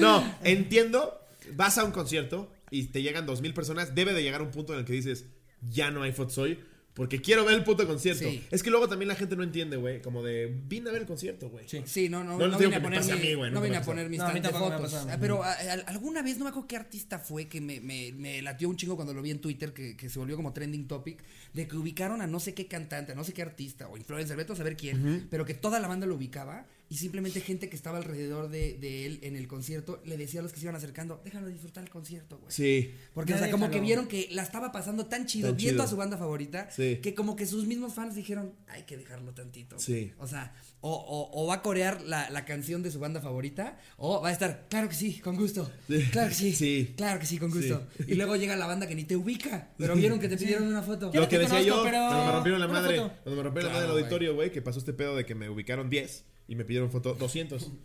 No, 0.00 0.34
entiendo. 0.44 1.18
Vas 1.54 1.78
a 1.78 1.84
un 1.84 1.92
concierto 1.92 2.52
y 2.70 2.88
te 2.88 3.00
llegan 3.00 3.24
dos 3.24 3.40
mil 3.40 3.54
personas. 3.54 3.94
Debe 3.94 4.12
de 4.12 4.22
llegar 4.22 4.42
un 4.42 4.50
punto 4.50 4.74
en 4.74 4.80
el 4.80 4.84
que 4.84 4.92
dices, 4.92 5.24
ya 5.66 5.90
no 5.90 6.02
hay 6.02 6.12
fotos 6.12 6.36
hoy. 6.36 6.62
Porque 6.98 7.22
quiero 7.22 7.44
ver 7.46 7.54
el 7.54 7.64
puto 7.64 7.86
concierto. 7.86 8.24
Sí. 8.28 8.44
Es 8.50 8.62
que 8.62 8.70
luego 8.70 8.88
también 8.88 9.08
la 9.08 9.14
gente 9.14 9.36
no 9.36 9.44
entiende, 9.44 9.76
güey. 9.76 10.02
Como 10.02 10.22
de, 10.22 10.52
vine 10.68 10.90
a 10.90 10.92
ver 10.92 11.02
el 11.02 11.06
concierto, 11.08 11.48
güey. 11.48 11.66
Sí. 11.68 11.80
Sí, 11.86 12.08
no, 12.08 12.24
no, 12.24 12.36
No 12.36 12.48
no, 12.48 12.58
vine 12.58 12.74
a 12.74 12.82
poner 12.82 12.98
pase 12.98 13.12
a 13.12 13.16
mi- 13.16 13.22
mí, 13.22 13.34
güey, 13.34 13.50
no 13.52 13.60
vine 13.62 13.76
a 13.76 13.82
poner 13.82 14.10
mis 14.10 14.18
No, 14.18 14.26
tantas 14.26 14.52
fotos. 14.52 14.92
Ah, 14.94 15.16
Pero 15.20 15.42
a- 15.44 15.52
a- 15.52 15.72
alguna 15.86 16.22
vez, 16.22 16.36
no 16.38 16.44
me 16.44 16.50
acuerdo 16.50 16.66
qué 16.66 16.76
artista 16.76 17.20
fue 17.20 17.46
que 17.46 17.60
me, 17.60 17.80
me, 17.80 18.12
me 18.12 18.42
latió 18.42 18.68
un 18.68 18.76
chingo 18.76 18.96
cuando 18.96 19.14
lo 19.14 19.22
vi 19.22 19.30
en 19.30 19.40
Twitter, 19.40 19.72
que, 19.72 19.96
que 19.96 20.10
se 20.10 20.18
volvió 20.18 20.34
como 20.34 20.52
trending 20.52 20.88
topic, 20.88 21.22
de 21.54 21.68
que 21.68 21.76
ubicaron 21.76 22.20
a 22.20 22.26
no 22.26 22.40
sé 22.40 22.52
qué 22.52 22.66
cantante, 22.66 23.12
a 23.12 23.14
no 23.14 23.22
sé 23.22 23.32
qué 23.32 23.42
artista 23.42 23.86
o 23.88 23.96
influencer, 23.96 24.36
vete 24.36 24.52
a 24.52 24.56
saber 24.56 24.76
quién, 24.76 25.28
pero 25.30 25.44
que 25.44 25.54
toda 25.54 25.78
la 25.78 25.86
banda 25.86 26.04
lo 26.06 26.16
ubicaba 26.16 26.66
y 26.90 26.96
simplemente 26.96 27.40
gente 27.40 27.68
que 27.68 27.76
estaba 27.76 27.98
alrededor 27.98 28.48
de, 28.48 28.78
de 28.78 29.04
él 29.06 29.18
en 29.22 29.36
el 29.36 29.46
concierto 29.46 30.00
le 30.06 30.16
decía 30.16 30.40
a 30.40 30.42
los 30.42 30.52
que 30.52 30.58
se 30.58 30.64
iban 30.64 30.74
acercando, 30.76 31.20
déjalo 31.24 31.46
disfrutar 31.48 31.84
el 31.84 31.90
concierto, 31.90 32.38
güey. 32.38 32.50
Sí. 32.50 32.94
Porque, 33.14 33.30
Ya 33.32 33.36
o 33.36 33.38
sea, 33.40 33.50
como 33.50 33.70
que 33.70 33.80
vieron 33.80 34.08
que 34.08 34.28
la 34.32 34.42
estaba 34.42 34.72
pasando 34.72 35.06
tan 35.06 35.26
chido, 35.26 35.48
Tan 35.50 35.56
viendo 35.58 35.74
chido. 35.74 35.84
a 35.84 35.86
su 35.88 35.96
banda 35.96 36.16
favorita, 36.16 36.70
Sí. 36.70 36.98
que 37.02 37.14
como 37.14 37.36
que 37.36 37.46
sus 37.46 37.66
mismos 37.66 37.92
fans 37.94 38.14
dijeron, 38.14 38.54
hay 38.68 38.84
que 38.84 38.96
dejarlo 38.96 39.32
tantito. 39.34 39.78
Sí. 39.78 40.12
O 40.18 40.26
sea, 40.26 40.54
o, 40.80 40.92
o- 40.92 41.42
o 41.42 41.46
va 41.46 41.54
a 41.56 41.62
corear 41.62 42.00
la, 42.02 42.30
la 42.30 42.44
canción 42.44 42.82
de 42.82 42.90
su 42.90 42.98
banda 43.00 43.20
favorita, 43.20 43.78
o 43.96 44.20
va 44.22 44.28
a 44.30 44.32
estar, 44.32 44.66
claro 44.70 44.88
que 44.88 44.94
sí, 44.94 45.18
con 45.20 45.36
gusto. 45.36 45.70
Claro 46.12 46.28
que 46.30 46.34
sí. 46.34 46.52
Sí. 46.54 46.94
Claro 46.96 47.20
que 47.20 47.26
sí, 47.26 47.38
con 47.38 47.50
gusto. 47.50 47.86
Y 48.06 48.14
luego 48.14 48.36
llega 48.36 48.56
la 48.56 48.66
banda 48.66 48.86
que 48.86 48.94
ni 48.94 49.04
te 49.04 49.16
ubica, 49.16 49.70
pero 49.76 49.94
vieron 49.94 50.18
que 50.20 50.28
te 50.28 50.36
pidieron 50.36 50.66
una 50.66 50.82
foto. 50.82 51.10
Lo 51.12 51.28
que 51.28 51.38
decía 51.38 51.58
conozco, 51.58 51.66
yo, 51.76 51.82
pero 51.84 51.98
cuando 51.98 52.24
me 52.26 52.32
rompieron 52.32 52.60
la 52.60 52.68
madre, 52.68 52.96
foto. 52.98 53.12
cuando 53.24 53.36
me 53.36 53.42
rompieron 53.42 53.72
la 53.72 53.78
madre 53.78 53.88
del 53.92 53.98
auditorio, 53.98 54.34
güey, 54.34 54.50
que 54.52 54.62
pasó 54.62 54.78
este 54.78 54.92
pedo 54.94 55.16
de 55.16 55.26
que 55.26 55.34
me 55.34 55.50
ubicaron 55.50 55.90
10 55.90 56.24
y 56.48 56.56
me 56.56 56.64
pidieron 56.64 56.90
foto 56.90 57.14
200. 57.14 57.70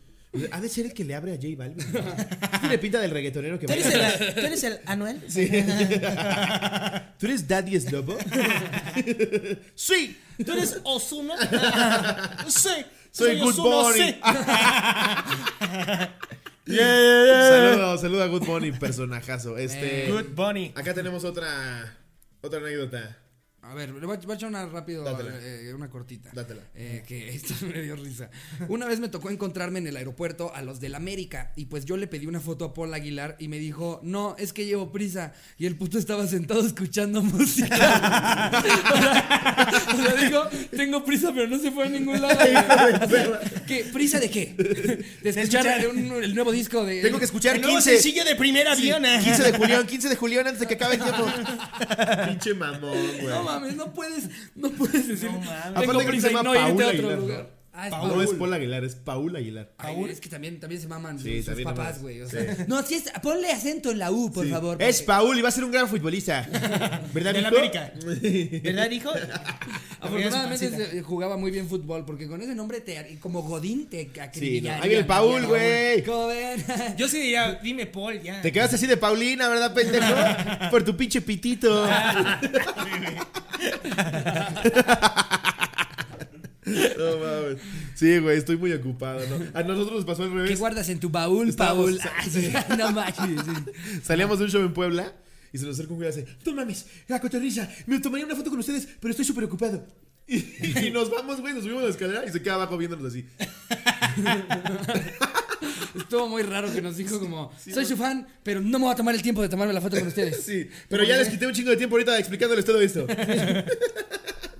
Ha 0.51 0.59
de 0.59 0.67
ser 0.67 0.87
el 0.87 0.93
que 0.95 1.03
le 1.03 1.13
abre 1.13 1.31
a 1.33 1.35
J 1.35 1.49
Balvin. 1.55 1.77
Tiene 2.61 2.79
pinta 2.79 2.99
del 2.99 3.11
reggaetonero 3.11 3.59
que 3.59 3.67
¿Tú 3.67 3.73
eres, 3.73 3.85
baila. 3.85 4.09
el, 4.09 4.33
¿Tú 4.33 4.39
eres 4.39 4.63
el 4.63 4.79
Anuel? 4.87 5.21
Sí. 5.27 5.47
¿Tú 7.19 7.25
eres 7.27 7.47
Daddy 7.47 7.79
Slobo? 7.79 8.17
sí. 9.75 10.17
¿Tú 10.43 10.53
eres 10.53 10.79
Osuno? 10.85 11.35
sí. 12.47 12.69
Soy 13.11 13.37
Good 13.39 13.59
Ozuna, 13.59 13.75
Bunny. 13.75 13.99
sí. 13.99 14.15
Saludo, 16.65 17.97
saludo 17.99 18.23
a 18.23 18.27
Good 18.27 18.45
Bunny, 18.47 18.71
personajazo. 18.71 19.57
Este, 19.59 20.09
Good 20.11 20.33
Bunny. 20.35 20.71
acá 20.75 20.95
tenemos 20.95 21.23
otra 21.25 21.95
otra 22.41 22.59
anécdota. 22.59 23.17
A 23.65 23.73
ver, 23.75 23.91
le 23.93 24.05
voy 24.05 24.17
a, 24.17 24.19
voy 24.19 24.33
a 24.33 24.35
echar 24.35 24.49
una 24.49 24.65
rápido, 24.65 25.05
eh, 25.41 25.73
una 25.73 25.89
cortita. 25.89 26.29
Dátela. 26.33 26.61
Eh, 26.75 27.01
que 27.07 27.29
esto 27.35 27.53
me 27.65 27.81
dio 27.81 27.95
risa. 27.95 28.29
Una 28.67 28.85
vez 28.87 28.99
me 28.99 29.07
tocó 29.07 29.29
encontrarme 29.29 29.79
en 29.79 29.87
el 29.87 29.95
aeropuerto 29.95 30.53
a 30.53 30.61
los 30.61 30.81
del 30.81 30.95
América 30.95 31.53
y 31.55 31.65
pues 31.65 31.85
yo 31.85 31.95
le 31.95 32.07
pedí 32.07 32.25
una 32.27 32.41
foto 32.41 32.65
a 32.65 32.73
Paul 32.73 32.93
Aguilar 32.93 33.37
y 33.39 33.47
me 33.47 33.59
dijo, 33.59 34.01
no, 34.03 34.35
es 34.37 34.51
que 34.51 34.65
llevo 34.65 34.91
prisa. 34.91 35.31
Y 35.57 35.65
el 35.65 35.77
puto 35.77 35.97
estaba 35.97 36.27
sentado 36.27 36.65
escuchando 36.65 37.21
música. 37.23 38.51
o, 38.53 38.61
sea, 38.61 39.83
o 39.93 39.95
sea, 40.03 40.15
dijo, 40.25 40.49
tengo 40.75 41.05
prisa 41.05 41.31
pero 41.33 41.47
no 41.47 41.57
se 41.57 41.71
fue 41.71 41.85
a 41.85 41.89
ningún 41.89 42.21
lado. 42.21 42.37
¿Qué? 43.65 43.85
¿Prisa 43.93 44.19
de 44.19 44.29
qué? 44.29 44.53
De 45.21 45.29
escuchar 45.29 45.87
un- 45.87 46.21
el 46.23 46.35
nuevo 46.35 46.51
disco 46.51 46.83
de... 46.85 47.01
Tengo 47.01 47.17
que 47.17 47.25
escuchar 47.25 47.55
El 47.55 47.61
nuevo 47.61 47.77
15. 47.77 47.91
sencillo 47.93 48.25
de 48.25 48.35
primer 48.35 48.67
avión. 48.67 49.03
15 49.23 49.41
de 49.43 49.57
Julián, 49.57 49.87
15 49.87 50.09
de 50.09 50.15
Julián 50.17 50.47
antes 50.47 50.59
de 50.59 50.67
que 50.67 50.73
acabe 50.73 50.95
el 50.95 51.01
tiempo. 51.01 51.25
Pinche 52.27 52.53
mamón, 52.55 52.91
güey. 53.21 53.27
No 53.27 53.52
mames, 53.59 53.75
no 53.75 53.93
puedes, 53.93 54.29
no 54.55 54.69
puedes 54.71 55.07
decir. 55.07 55.31
No 55.31 55.39
mames. 55.39 55.87
Tengo 55.87 55.99
prisa 56.05 56.31
y 56.31 56.33
no 56.33 56.55
irte 56.55 56.59
a 56.59 56.73
otro 56.73 56.87
Aguilar, 56.89 57.19
lugar. 57.19 57.49
¿No? 57.73 57.79
Ah, 57.79 57.87
es 57.87 57.91
No 57.91 57.99
Paul. 58.09 58.23
es 58.23 58.29
Paul 58.35 58.53
Aguilar, 58.53 58.83
es 58.83 58.95
Paul 58.95 59.35
Aguilar. 59.35 59.71
Ay, 59.79 59.95
es 60.09 60.19
que 60.21 60.29
también, 60.29 60.59
también 60.59 60.79
se 60.81 60.87
maman 60.87 61.17
Sí, 61.19 61.37
sus 61.37 61.47
también 61.47 61.65
papás, 61.69 62.01
güey. 62.01 62.21
O 62.21 62.29
Sí. 62.29 62.37
sea, 62.37 62.65
No, 62.67 62.83
sí 62.83 62.95
es, 62.95 63.05
ponle 63.21 63.51
acento 63.51 63.89
en 63.91 63.97
la 63.99 64.11
U, 64.11 64.31
por 64.31 64.45
Sí. 64.45 64.51
favor. 64.51 64.81
Es 64.81 64.97
porque 65.01 65.07
Paul 65.07 65.39
y 65.39 65.41
va 65.41 65.49
a 65.49 65.51
ser 65.51 65.63
un 65.63 65.71
gran 65.71 65.87
futbolista. 65.89 66.47
¿Verdad, 67.13 67.33
mijo? 67.33 67.47
América. 67.47 67.91
¿Verdad, 68.63 68.91
hijo? 68.91 69.09
Afortunadamente 70.01 70.69
se- 70.69 71.01
jugaba 71.01 71.37
muy 71.37 71.49
bien 71.49 71.67
fútbol, 71.67 72.05
porque 72.05 72.27
con 72.27 72.41
ese 72.41 72.53
nombre 72.53 72.81
te, 72.81 73.17
como 73.19 73.41
Godín 73.41 73.87
te 73.87 74.01
Sí, 74.03 74.11
no. 74.17 74.23
acribillaría. 74.23 74.75
Ahí 74.83 74.89
viene 74.89 74.99
el 75.01 75.05
Paul, 75.07 75.45
güey. 75.47 76.03
¿Cómo 76.03 76.27
ven? 76.27 76.63
Yo 76.97 77.07
sí 77.07 77.19
diría, 77.21 77.59
dime 77.63 77.85
Paul, 77.87 78.21
ya. 78.21 78.41
Te 78.41 78.51
quedas 78.51 78.73
así 78.73 78.85
de 78.85 78.97
Paulina, 78.97 79.47
¿verdad, 79.47 79.73
pendejo? 79.73 80.69
Por 80.69 80.83
tu 80.83 80.95
pinche 80.95 81.21
pitito. 81.21 81.87
No 86.65 87.17
mames. 87.17 87.57
Sí, 87.95 88.17
güey, 88.19 88.37
estoy 88.37 88.57
muy 88.57 88.71
ocupado, 88.73 89.19
¿no? 89.27 89.35
A 89.59 89.63
nosotros 89.63 89.95
nos 89.97 90.05
pasó 90.05 90.23
al 90.23 90.29
¿Qué 90.29 90.35
revés. 90.35 90.59
guardas 90.59 90.89
en 90.89 90.99
tu 90.99 91.09
baúl, 91.09 91.49
Estábamos- 91.49 91.97
Paul? 91.97 92.11
Ay, 92.17 92.29
sí, 92.29 92.53
no 92.77 92.91
manches. 92.91 93.41
sí. 93.45 93.99
Salíamos 94.03 94.39
de 94.39 94.45
un 94.45 94.51
show 94.51 94.61
en 94.61 94.73
Puebla 94.73 95.13
y 95.51 95.57
se 95.57 95.65
nos 95.65 95.75
acerca 95.75 95.93
un 95.93 95.99
güey 95.99 96.09
y 96.11 96.15
dice: 96.15 96.27
No 96.45 96.53
mames, 96.55 96.85
la 97.07 97.19
cotorriza, 97.19 97.69
me 97.87 97.99
tomaría 97.99 98.25
una 98.25 98.35
foto 98.35 98.49
con 98.49 98.59
ustedes, 98.59 98.87
pero 98.99 99.11
estoy 99.11 99.25
súper 99.25 99.43
ocupado. 99.45 99.85
Y, 100.25 100.37
y 100.87 100.89
nos 100.91 101.11
vamos, 101.11 101.41
güey, 101.41 101.53
nos 101.53 101.63
subimos 101.63 101.83
a 101.83 101.87
la 101.87 101.91
escalera 101.91 102.23
y 102.25 102.31
se 102.31 102.41
queda 102.41 102.53
abajo 102.53 102.77
viéndonos 102.77 103.07
así. 103.07 103.25
Estuvo 105.95 106.27
muy 106.27 106.43
raro 106.43 106.73
que 106.73 106.81
nos 106.81 106.97
dijo 106.97 107.19
como, 107.19 107.51
soy 107.71 107.85
su 107.85 107.95
fan, 107.95 108.27
pero 108.43 108.61
no 108.61 108.79
me 108.79 108.85
voy 108.85 108.93
a 108.93 108.95
tomar 108.95 109.13
el 109.15 109.21
tiempo 109.21 109.41
de 109.41 109.49
tomarme 109.49 109.73
la 109.73 109.81
foto 109.81 109.97
con 109.97 110.07
ustedes. 110.07 110.43
Sí, 110.43 110.67
pero 110.89 111.03
ya 111.03 111.17
les 111.17 111.29
quité 111.29 111.45
un 111.45 111.53
chingo 111.53 111.69
de 111.69 111.77
tiempo 111.77 111.95
ahorita 111.95 112.17
explicándoles 112.17 112.65
todo 112.65 112.81
esto. 112.81 113.07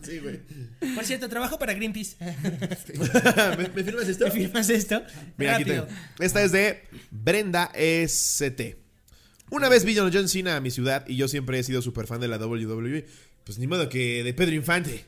Sí, 0.03 0.19
güey. 0.19 0.41
Por 0.95 1.05
cierto, 1.05 1.29
trabajo 1.29 1.57
para 1.57 1.73
Greenpeace. 1.73 2.17
¿Me, 3.57 3.69
me 3.69 3.83
firmas 3.85 4.05
esto? 4.07 4.25
¿Me 4.25 4.31
firmas 4.31 4.69
esto? 4.69 5.01
Mira, 5.37 5.55
aquí 5.55 5.63
tengo. 5.63 5.87
Esta 6.19 6.43
es 6.43 6.51
de 6.51 6.83
Brenda 7.09 7.71
ST. 7.73 8.77
Una 9.49 9.69
vez 9.69 9.85
vino 9.85 10.09
John 10.11 10.27
Cena 10.27 10.57
a 10.57 10.59
mi 10.59 10.71
ciudad 10.71 11.05
y 11.07 11.15
yo 11.15 11.29
siempre 11.29 11.57
he 11.57 11.63
sido 11.63 11.81
súper 11.81 12.05
fan 12.05 12.19
de 12.19 12.27
la 12.27 12.37
WWE. 12.37 13.05
Pues 13.45 13.59
ni 13.59 13.67
modo 13.67 13.87
que 13.87 14.23
de 14.23 14.33
Pedro 14.33 14.55
Infante. 14.55 15.05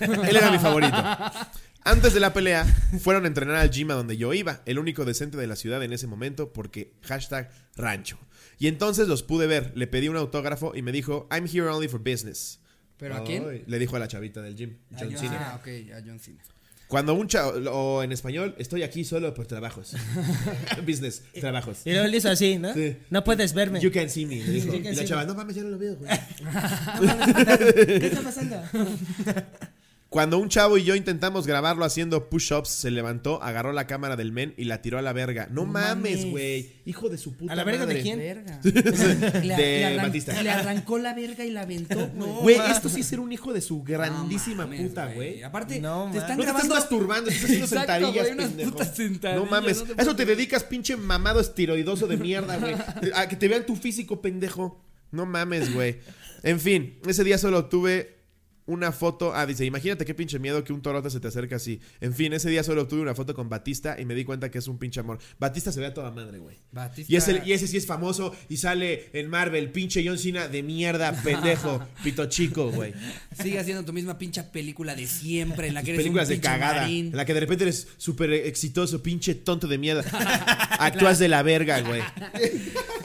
Él 0.00 0.36
era 0.36 0.50
mi 0.50 0.58
favorito. 0.58 0.96
Antes 1.88 2.12
de 2.12 2.20
la 2.20 2.34
pelea, 2.34 2.66
fueron 3.00 3.24
a 3.24 3.28
entrenar 3.28 3.56
al 3.56 3.70
gym 3.70 3.90
a 3.90 3.94
donde 3.94 4.18
yo 4.18 4.34
iba, 4.34 4.60
el 4.66 4.78
único 4.78 5.06
decente 5.06 5.38
de 5.38 5.46
la 5.46 5.56
ciudad 5.56 5.82
en 5.82 5.94
ese 5.94 6.06
momento, 6.06 6.52
porque 6.52 6.92
hashtag 7.00 7.50
rancho. 7.76 8.18
Y 8.58 8.66
entonces 8.66 9.08
los 9.08 9.22
pude 9.22 9.46
ver, 9.46 9.72
le 9.74 9.86
pedí 9.86 10.08
un 10.08 10.18
autógrafo 10.18 10.76
y 10.76 10.82
me 10.82 10.92
dijo, 10.92 11.26
I'm 11.30 11.46
here 11.46 11.66
only 11.68 11.88
for 11.88 11.98
business. 11.98 12.60
¿Pero 12.98 13.16
a 13.16 13.24
quién? 13.24 13.64
Le 13.66 13.78
dijo 13.78 13.96
a 13.96 14.00
la 14.00 14.06
chavita 14.06 14.42
del 14.42 14.54
gym, 14.54 14.76
John 14.98 15.16
Cena. 15.16 15.52
Ah, 15.52 15.56
ok, 15.62 15.68
a 15.94 16.02
John 16.06 16.20
Cena. 16.20 16.42
Cuando 16.88 17.14
un 17.14 17.26
chavo, 17.26 17.52
o 17.70 18.02
en 18.02 18.12
español, 18.12 18.54
estoy 18.58 18.82
aquí 18.82 19.04
solo 19.04 19.32
por 19.32 19.46
trabajos. 19.46 19.94
business, 20.86 21.22
trabajos. 21.40 21.86
Y 21.86 21.92
luego 21.92 22.06
le 22.06 22.18
hizo 22.18 22.28
así, 22.28 22.58
¿no? 22.58 22.74
Sí. 22.74 22.98
No 23.08 23.24
puedes 23.24 23.54
verme. 23.54 23.80
You 23.80 23.90
can 23.90 24.10
see 24.10 24.26
me, 24.26 24.36
le 24.36 24.52
dijo. 24.52 24.74
You 24.74 24.90
Y 24.90 24.94
la 24.94 25.04
chava, 25.06 25.22
me. 25.22 25.28
no 25.28 25.34
mames, 25.34 25.56
ya 25.56 25.62
no 25.62 25.70
lo 25.70 25.78
veo, 25.78 25.96
güey. 25.96 26.10
¿Qué 27.98 28.06
está 28.06 28.20
pasando? 28.20 28.62
Cuando 30.10 30.38
un 30.38 30.48
chavo 30.48 30.78
y 30.78 30.84
yo 30.84 30.94
intentamos 30.94 31.46
grabarlo 31.46 31.84
haciendo 31.84 32.30
push-ups, 32.30 32.70
se 32.70 32.90
levantó, 32.90 33.42
agarró 33.42 33.72
la 33.74 33.86
cámara 33.86 34.16
del 34.16 34.32
men 34.32 34.54
y 34.56 34.64
la 34.64 34.80
tiró 34.80 34.98
a 34.98 35.02
la 35.02 35.12
verga. 35.12 35.48
No, 35.50 35.66
No 35.66 35.72
mames, 35.72 36.24
güey. 36.30 36.72
Hijo 36.86 37.10
de 37.10 37.18
su 37.18 37.34
puta 37.36 37.52
¿A 37.52 37.56
la 37.56 37.62
verga 37.64 37.84
de 37.84 38.00
quién? 38.00 38.18
Verga. 38.18 38.58
De 38.62 39.84
arran- 39.84 40.06
Batista. 40.06 40.42
le 40.42 40.48
arrancó 40.50 40.96
la 40.98 41.12
verga 41.12 41.44
y 41.44 41.50
la 41.50 41.60
aventó, 41.62 42.08
güey. 42.40 42.56
Esto 42.70 42.88
sí 42.88 43.00
es 43.00 43.06
ser 43.06 43.20
un 43.20 43.32
hijo 43.32 43.52
de 43.52 43.60
su 43.60 43.82
grandísima 43.82 44.62
No 44.64 44.70
mames, 44.70 44.88
puta, 44.88 45.12
güey. 45.12 45.42
Aparte, 45.42 45.78
No, 45.78 46.08
te 46.10 46.18
están 46.18 46.38
No 46.38 46.44
te 46.44 46.48
estás 46.50 46.64
grabando. 46.64 46.74
masturbando, 46.74 47.30
estás 47.30 47.44
haciendo 47.44 47.66
Exacto, 47.66 47.92
sentadillas, 47.92 48.24
güey, 48.24 48.32
unas 48.32 48.48
pendejo. 48.48 48.70
putas 48.70 48.96
sentadillas, 48.96 49.44
No 49.44 49.50
mames, 49.50 49.78
no 49.80 49.84
te 49.84 49.92
a 49.92 50.02
eso 50.02 50.16
te 50.16 50.24
dedicas, 50.24 50.64
pinche 50.64 50.96
mamado 50.96 51.40
esteroidoso 51.40 52.06
de 52.06 52.16
mierda, 52.16 52.56
güey. 52.56 52.74
A 53.14 53.28
que 53.28 53.36
te 53.36 53.46
vean 53.46 53.66
tu 53.66 53.76
físico, 53.76 54.22
pendejo. 54.22 54.82
No 55.10 55.26
mames, 55.26 55.74
güey. 55.74 55.98
En 56.42 56.60
fin, 56.60 56.98
ese 57.06 57.24
día 57.24 57.36
solo 57.36 57.66
tuve 57.66 58.17
una 58.68 58.92
foto. 58.92 59.34
Ah, 59.34 59.44
dice, 59.46 59.64
imagínate 59.64 60.04
qué 60.04 60.14
pinche 60.14 60.38
miedo 60.38 60.62
que 60.62 60.72
un 60.72 60.80
torote 60.80 61.10
se 61.10 61.18
te 61.18 61.26
acerca 61.26 61.56
así. 61.56 61.80
En 62.00 62.14
fin, 62.14 62.32
ese 62.32 62.48
día 62.48 62.62
solo 62.62 62.86
tuve 62.86 63.00
una 63.00 63.14
foto 63.16 63.34
con 63.34 63.48
Batista 63.48 63.96
y 63.98 64.04
me 64.04 64.14
di 64.14 64.24
cuenta 64.24 64.50
que 64.50 64.58
es 64.58 64.68
un 64.68 64.78
pinche 64.78 65.00
amor. 65.00 65.18
Batista 65.40 65.72
se 65.72 65.80
ve 65.80 65.86
a 65.86 65.94
toda 65.94 66.10
madre, 66.12 66.38
güey. 66.38 66.56
Batista- 66.70 67.12
Y, 67.12 67.16
es 67.16 67.26
el- 67.28 67.42
y 67.46 67.52
ese 67.54 67.66
sí 67.66 67.76
es 67.76 67.86
famoso 67.86 68.32
y 68.48 68.58
sale 68.58 69.10
en 69.12 69.28
Marvel, 69.28 69.70
pinche 69.72 70.04
John 70.06 70.18
Cena 70.18 70.46
de 70.46 70.62
mierda, 70.62 71.10
pendejo, 71.24 71.82
pito 72.04 72.26
chico, 72.26 72.70
güey. 72.70 72.92
Sigue 73.42 73.58
haciendo 73.58 73.84
tu 73.84 73.92
misma 73.92 74.18
pinche 74.18 74.42
película 74.44 74.94
de 74.94 75.06
siempre, 75.06 75.68
en 75.68 75.74
la 75.74 75.82
que 75.82 75.90
eres 75.90 76.00
películas 76.00 76.26
un 76.26 76.30
de 76.30 76.34
pinche 76.36 76.48
cagada. 76.48 76.82
marín. 76.82 77.06
En 77.06 77.16
la 77.16 77.24
que 77.24 77.34
de 77.34 77.40
repente 77.40 77.64
eres 77.64 77.88
súper 77.96 78.32
exitoso, 78.32 79.02
pinche 79.02 79.34
tonto 79.34 79.66
de 79.66 79.78
mierda. 79.78 80.02
Actúas 80.78 81.18
de 81.18 81.28
la 81.28 81.42
verga, 81.42 81.80
güey. 81.80 82.02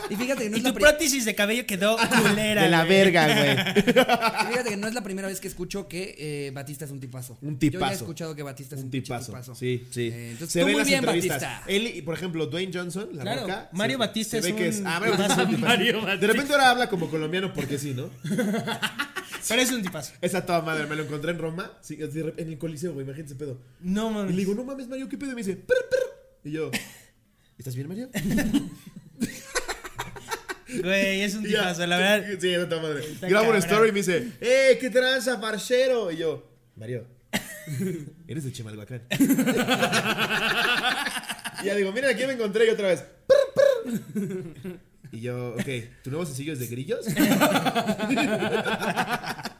Y 0.09 0.15
fíjate 0.15 0.43
que 0.43 0.49
no 0.49 0.57
Y 0.57 0.59
es 0.59 0.65
tu 0.65 0.73
prótesis 0.73 1.23
de 1.25 1.33
cabello 1.33 1.65
quedó 1.65 1.95
culera. 1.97 2.63
De 2.63 2.69
la 2.69 2.83
güey. 2.85 2.89
verga, 2.89 3.25
güey. 3.25 3.83
y 3.87 4.51
fíjate 4.51 4.69
que 4.71 4.77
no 4.77 4.87
es 4.87 4.93
la 4.93 5.01
primera 5.01 5.27
vez 5.29 5.39
que 5.39 5.47
escucho 5.53 5.87
que 5.87 6.15
eh, 6.17 6.51
Batista 6.51 6.85
es 6.85 6.91
un 6.91 6.99
tipazo. 6.99 7.37
Un 7.41 7.53
Yo 7.53 7.59
ya 7.59 7.67
he 7.67 7.71
tipazo. 7.71 7.93
escuchado 7.93 8.35
que 8.35 8.43
Batista 8.43 8.75
es 8.75 8.83
un, 8.83 8.89
tipazo. 8.91 9.55
Sí, 9.55 9.87
sí. 9.91 10.07
Eh, 10.07 10.31
entonces, 10.31 10.51
se 10.51 10.59
tú 10.61 10.65
muy 10.67 10.75
las 10.75 10.87
bien, 10.87 10.99
entrevistas. 10.99 11.41
Batista. 11.41 11.63
Él 11.71 11.87
y, 11.95 12.01
por 12.01 12.15
ejemplo, 12.15 12.45
Dwayne 12.47 12.71
Johnson, 12.73 13.09
la 13.13 13.21
Claro. 13.23 13.47
Mario 13.73 13.95
se- 13.95 13.99
Batista 13.99 14.41
se 14.41 14.51
ve 14.53 14.67
es 14.67 14.75
que 14.75 14.81
un- 14.81 14.87
Ah, 14.87 14.99
Mario 14.99 15.17
Batista 15.17 15.41
es 15.43 15.47
un 15.49 15.55
tipazo. 15.55 15.67
Mario 15.77 16.05
De 16.17 16.27
repente 16.27 16.51
ahora 16.53 16.69
habla 16.71 16.89
como 16.89 17.09
colombiano 17.09 17.53
porque 17.53 17.77
sí, 17.79 17.93
¿no? 17.93 18.09
Pero 19.47 19.61
es 19.61 19.71
un 19.71 19.81
tipazo. 19.81 20.13
Esa 20.21 20.45
toda 20.45 20.61
madre, 20.61 20.85
me 20.87 20.95
lo 20.95 21.03
encontré 21.03 21.31
en 21.31 21.37
Roma, 21.39 21.71
sí, 21.81 21.97
en 21.99 22.47
el 22.49 22.57
Coliseo, 22.57 22.93
güey, 22.93 23.05
imagínate 23.05 23.33
ese 23.33 23.39
pedo. 23.39 23.59
No 23.81 24.09
Y 24.09 24.13
mames. 24.13 24.31
le 24.31 24.37
digo, 24.37 24.55
no 24.55 24.63
mames, 24.63 24.87
Mario, 24.87 25.09
¿qué 25.09 25.17
pedo? 25.17 25.31
Y 25.31 25.35
me 25.35 25.41
dice, 25.43 25.55
"Prr, 25.57 25.75
prr". 25.89 26.49
Y 26.49 26.51
yo, 26.51 26.71
¿estás 27.57 27.75
bien, 27.75 27.87
Mario? 27.87 28.09
Güey, 30.81 31.21
es 31.21 31.35
un 31.35 31.43
tipazo, 31.43 31.85
la 31.85 31.97
verdad. 31.97 32.25
Sí, 32.39 32.49
esa 32.53 32.67
toda 32.69 32.81
madre. 32.81 32.99
Está 33.05 33.27
Grabo 33.27 33.49
una 33.49 33.59
cabrón. 33.59 33.71
story 33.73 33.89
y 33.89 33.91
me 33.91 33.97
dice, 33.99 34.27
¡eh, 34.41 34.77
qué 34.79 34.89
tranza, 34.89 35.39
parcero! 35.41 36.11
Y 36.11 36.17
yo, 36.17 36.47
Mario, 36.75 37.05
eres 38.27 38.43
de 38.45 38.51
Chimalhuacán. 38.51 39.01
y 41.61 41.65
ya 41.65 41.75
digo, 41.75 41.91
mira, 41.91 42.09
aquí 42.09 42.25
me 42.25 42.33
encontré 42.33 42.65
y 42.65 42.69
otra 42.69 42.87
vez. 42.89 43.03
"Prr, 43.27 43.53
prr". 44.13 44.79
Y 45.11 45.21
yo, 45.21 45.53
ok, 45.53 45.65
¿tu 46.03 46.09
nuevo 46.09 46.25
sencillo 46.25 46.53
es 46.53 46.59
de 46.59 46.67
grillos? 46.67 47.05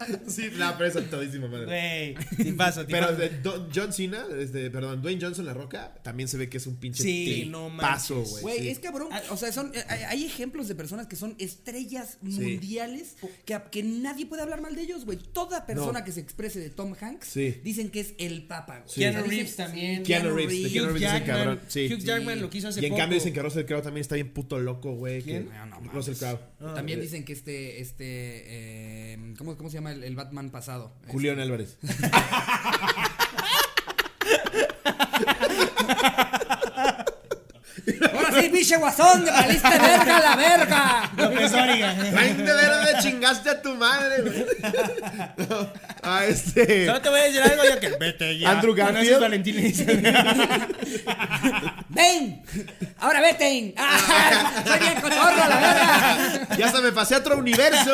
sí, 0.27 0.49
no, 0.57 0.73
pero 0.77 0.89
eso 0.89 0.99
es 0.99 1.09
todísima 1.09 1.47
madre. 1.47 1.65
Güey, 1.65 2.45
tipazo, 2.45 2.85
Pero 2.87 3.07
tipazo. 3.15 3.21
de 3.21 3.29
Don- 3.41 3.69
John 3.73 3.93
Cena, 3.93 4.25
este, 4.39 4.69
perdón, 4.71 5.01
Dwayne 5.01 5.21
Johnson, 5.21 5.45
La 5.45 5.53
Roca, 5.53 5.93
también 6.03 6.27
se 6.29 6.37
ve 6.37 6.49
que 6.49 6.57
es 6.57 6.67
un 6.67 6.75
pinche 6.77 7.03
Sí, 7.03 7.47
no 7.49 7.75
paso, 7.77 8.15
manches. 8.15 8.31
güey. 8.31 8.41
Güey, 8.43 8.59
sí. 8.59 8.69
es 8.69 8.79
cabrón. 8.79 9.09
O 9.29 9.37
sea, 9.37 9.51
son, 9.51 9.71
eh, 9.75 9.83
hay, 9.87 10.03
hay 10.03 10.25
ejemplos 10.25 10.67
de 10.67 10.75
personas 10.75 11.07
que 11.07 11.15
son 11.15 11.35
estrellas 11.39 12.17
mundiales 12.21 13.15
que, 13.45 13.59
que 13.71 13.83
nadie 13.83 14.25
puede 14.25 14.41
hablar 14.41 14.61
mal 14.61 14.75
de 14.75 14.81
ellos, 14.81 15.05
güey. 15.05 15.17
Toda 15.17 15.65
persona 15.65 15.99
No. 15.99 16.05
que 16.05 16.11
se 16.11 16.19
exprese 16.19 16.59
de 16.59 16.69
Tom 16.69 16.93
Hanks 16.99 17.27
Sí. 17.27 17.59
dicen 17.63 17.89
que 17.89 17.99
es 18.01 18.13
el 18.17 18.43
papa, 18.47 18.79
güey. 18.79 18.89
Sí. 18.89 18.99
Keanu 19.01 19.19
O 19.19 19.21
sea, 19.21 19.23
dicen- 19.23 19.29
Reeves 19.37 19.55
también. 19.55 20.03
Keanu 20.03 20.35
Reeves, 20.35 20.63
de 20.63 20.69
Keanu 20.69 20.87
Hugh 20.87 20.93
Reeves 20.93 21.01
Jackman. 21.01 21.37
cabrón, 21.37 21.59
sí. 21.67 21.89
Hugh 21.93 21.99
Jackman 21.99 22.41
lo 22.41 22.49
quiso 22.49 22.67
hace 22.67 22.81
Y 22.81 22.85
en 22.85 22.89
poco. 22.91 22.99
cambio 22.99 23.15
dicen 23.17 23.33
que 23.33 23.41
Russell 23.41 23.65
Crowe 23.65 23.81
también 23.81 24.01
está 24.01 24.15
bien 24.15 24.33
puto 24.33 24.59
loco, 24.59 24.93
güey. 24.95 25.23
No, 25.23 25.65
no 25.65 25.75
mames. 25.81 25.93
Russell 25.93 26.15
Crowe. 26.15 26.39
También 26.75 27.01
dicen 27.01 27.25
que 27.25 27.33
este, 27.33 27.81
este, 27.81 28.03
eh, 28.07 29.33
¿cómo, 29.37 29.55
¿cómo 29.57 29.69
se 29.69 29.75
llama 29.75 29.92
el, 29.93 30.03
el 30.03 30.15
Batman 30.15 30.49
pasado? 30.49 30.91
Julián 31.07 31.39
Álvarez. 31.39 31.77
Este- 37.85 38.07
Ahora 38.13 38.41
sí, 38.41 38.49
pinche 38.49 38.77
guasón, 38.77 39.25
de 39.25 39.31
valiste 39.31 39.69
verga 39.69 40.19
la 40.19 40.35
verga. 40.35 41.11
López. 41.17 41.51
Train 41.51 42.37
de 42.37 42.43
verde, 42.53 42.93
chingaste 43.01 43.49
a 43.49 43.61
tu 43.61 43.75
madre, 43.75 44.21
güey. 44.21 44.45
No, 45.49 45.69
a 46.01 46.25
este. 46.25 46.85
Solo 46.85 47.01
te 47.01 47.09
voy 47.09 47.19
a 47.19 47.23
decir 47.23 47.41
algo 47.41 47.63
yo 47.65 47.79
que 47.79 47.89
vete 47.99 48.37
ya. 48.39 48.51
Andrew 48.51 48.73
Garfield. 48.75 49.11
es 49.11 49.19
Valentín. 49.19 49.55
¡Ven! 51.89 52.43
¡Ahora 52.99 53.21
vete! 53.21 53.73
¡Ah! 53.77 54.63
¡Soy 54.65 54.79
bien 54.79 54.95
cotorro, 55.01 55.35
la 55.49 55.59
verga! 55.59 56.55
Ya 56.57 56.65
hasta 56.67 56.81
me 56.81 56.91
pasé 56.91 57.15
a 57.15 57.17
otro 57.19 57.37
universo. 57.37 57.93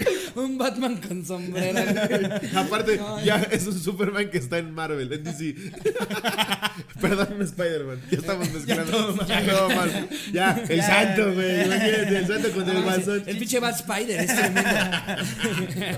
Un 0.34 0.56
Batman 0.58 0.96
con 0.96 1.24
sombrero. 1.26 1.78
Aparte, 2.56 3.00
ya 3.24 3.36
es 3.50 3.66
un 3.66 3.78
Superman 3.78 4.30
que 4.30 4.38
está 4.38 4.58
en 4.58 4.72
Marvel, 4.72 5.12
en 5.12 5.24
DC. 5.24 5.54
Perdón, 7.00 7.28
un 7.36 7.42
Spider-Man. 7.42 8.00
Ya 8.10 8.18
estamos 8.18 8.50
mezclando. 8.52 9.26
Ya 9.26 9.46
todo 9.46 9.68
mal. 9.70 10.08
Ya, 10.32 10.62
el 10.68 10.76
Ya, 10.78 10.86
santo, 10.86 11.34
güey. 11.34 11.50
El 11.50 12.26
santo 12.26 12.50
con 12.52 12.68
el 12.68 12.82
guasón. 12.82 13.22
El 13.26 13.38
pinche 13.38 13.58
Bat 13.58 13.76
Spider 13.80 14.20
es 14.20 14.26
tremendo. 14.36 14.70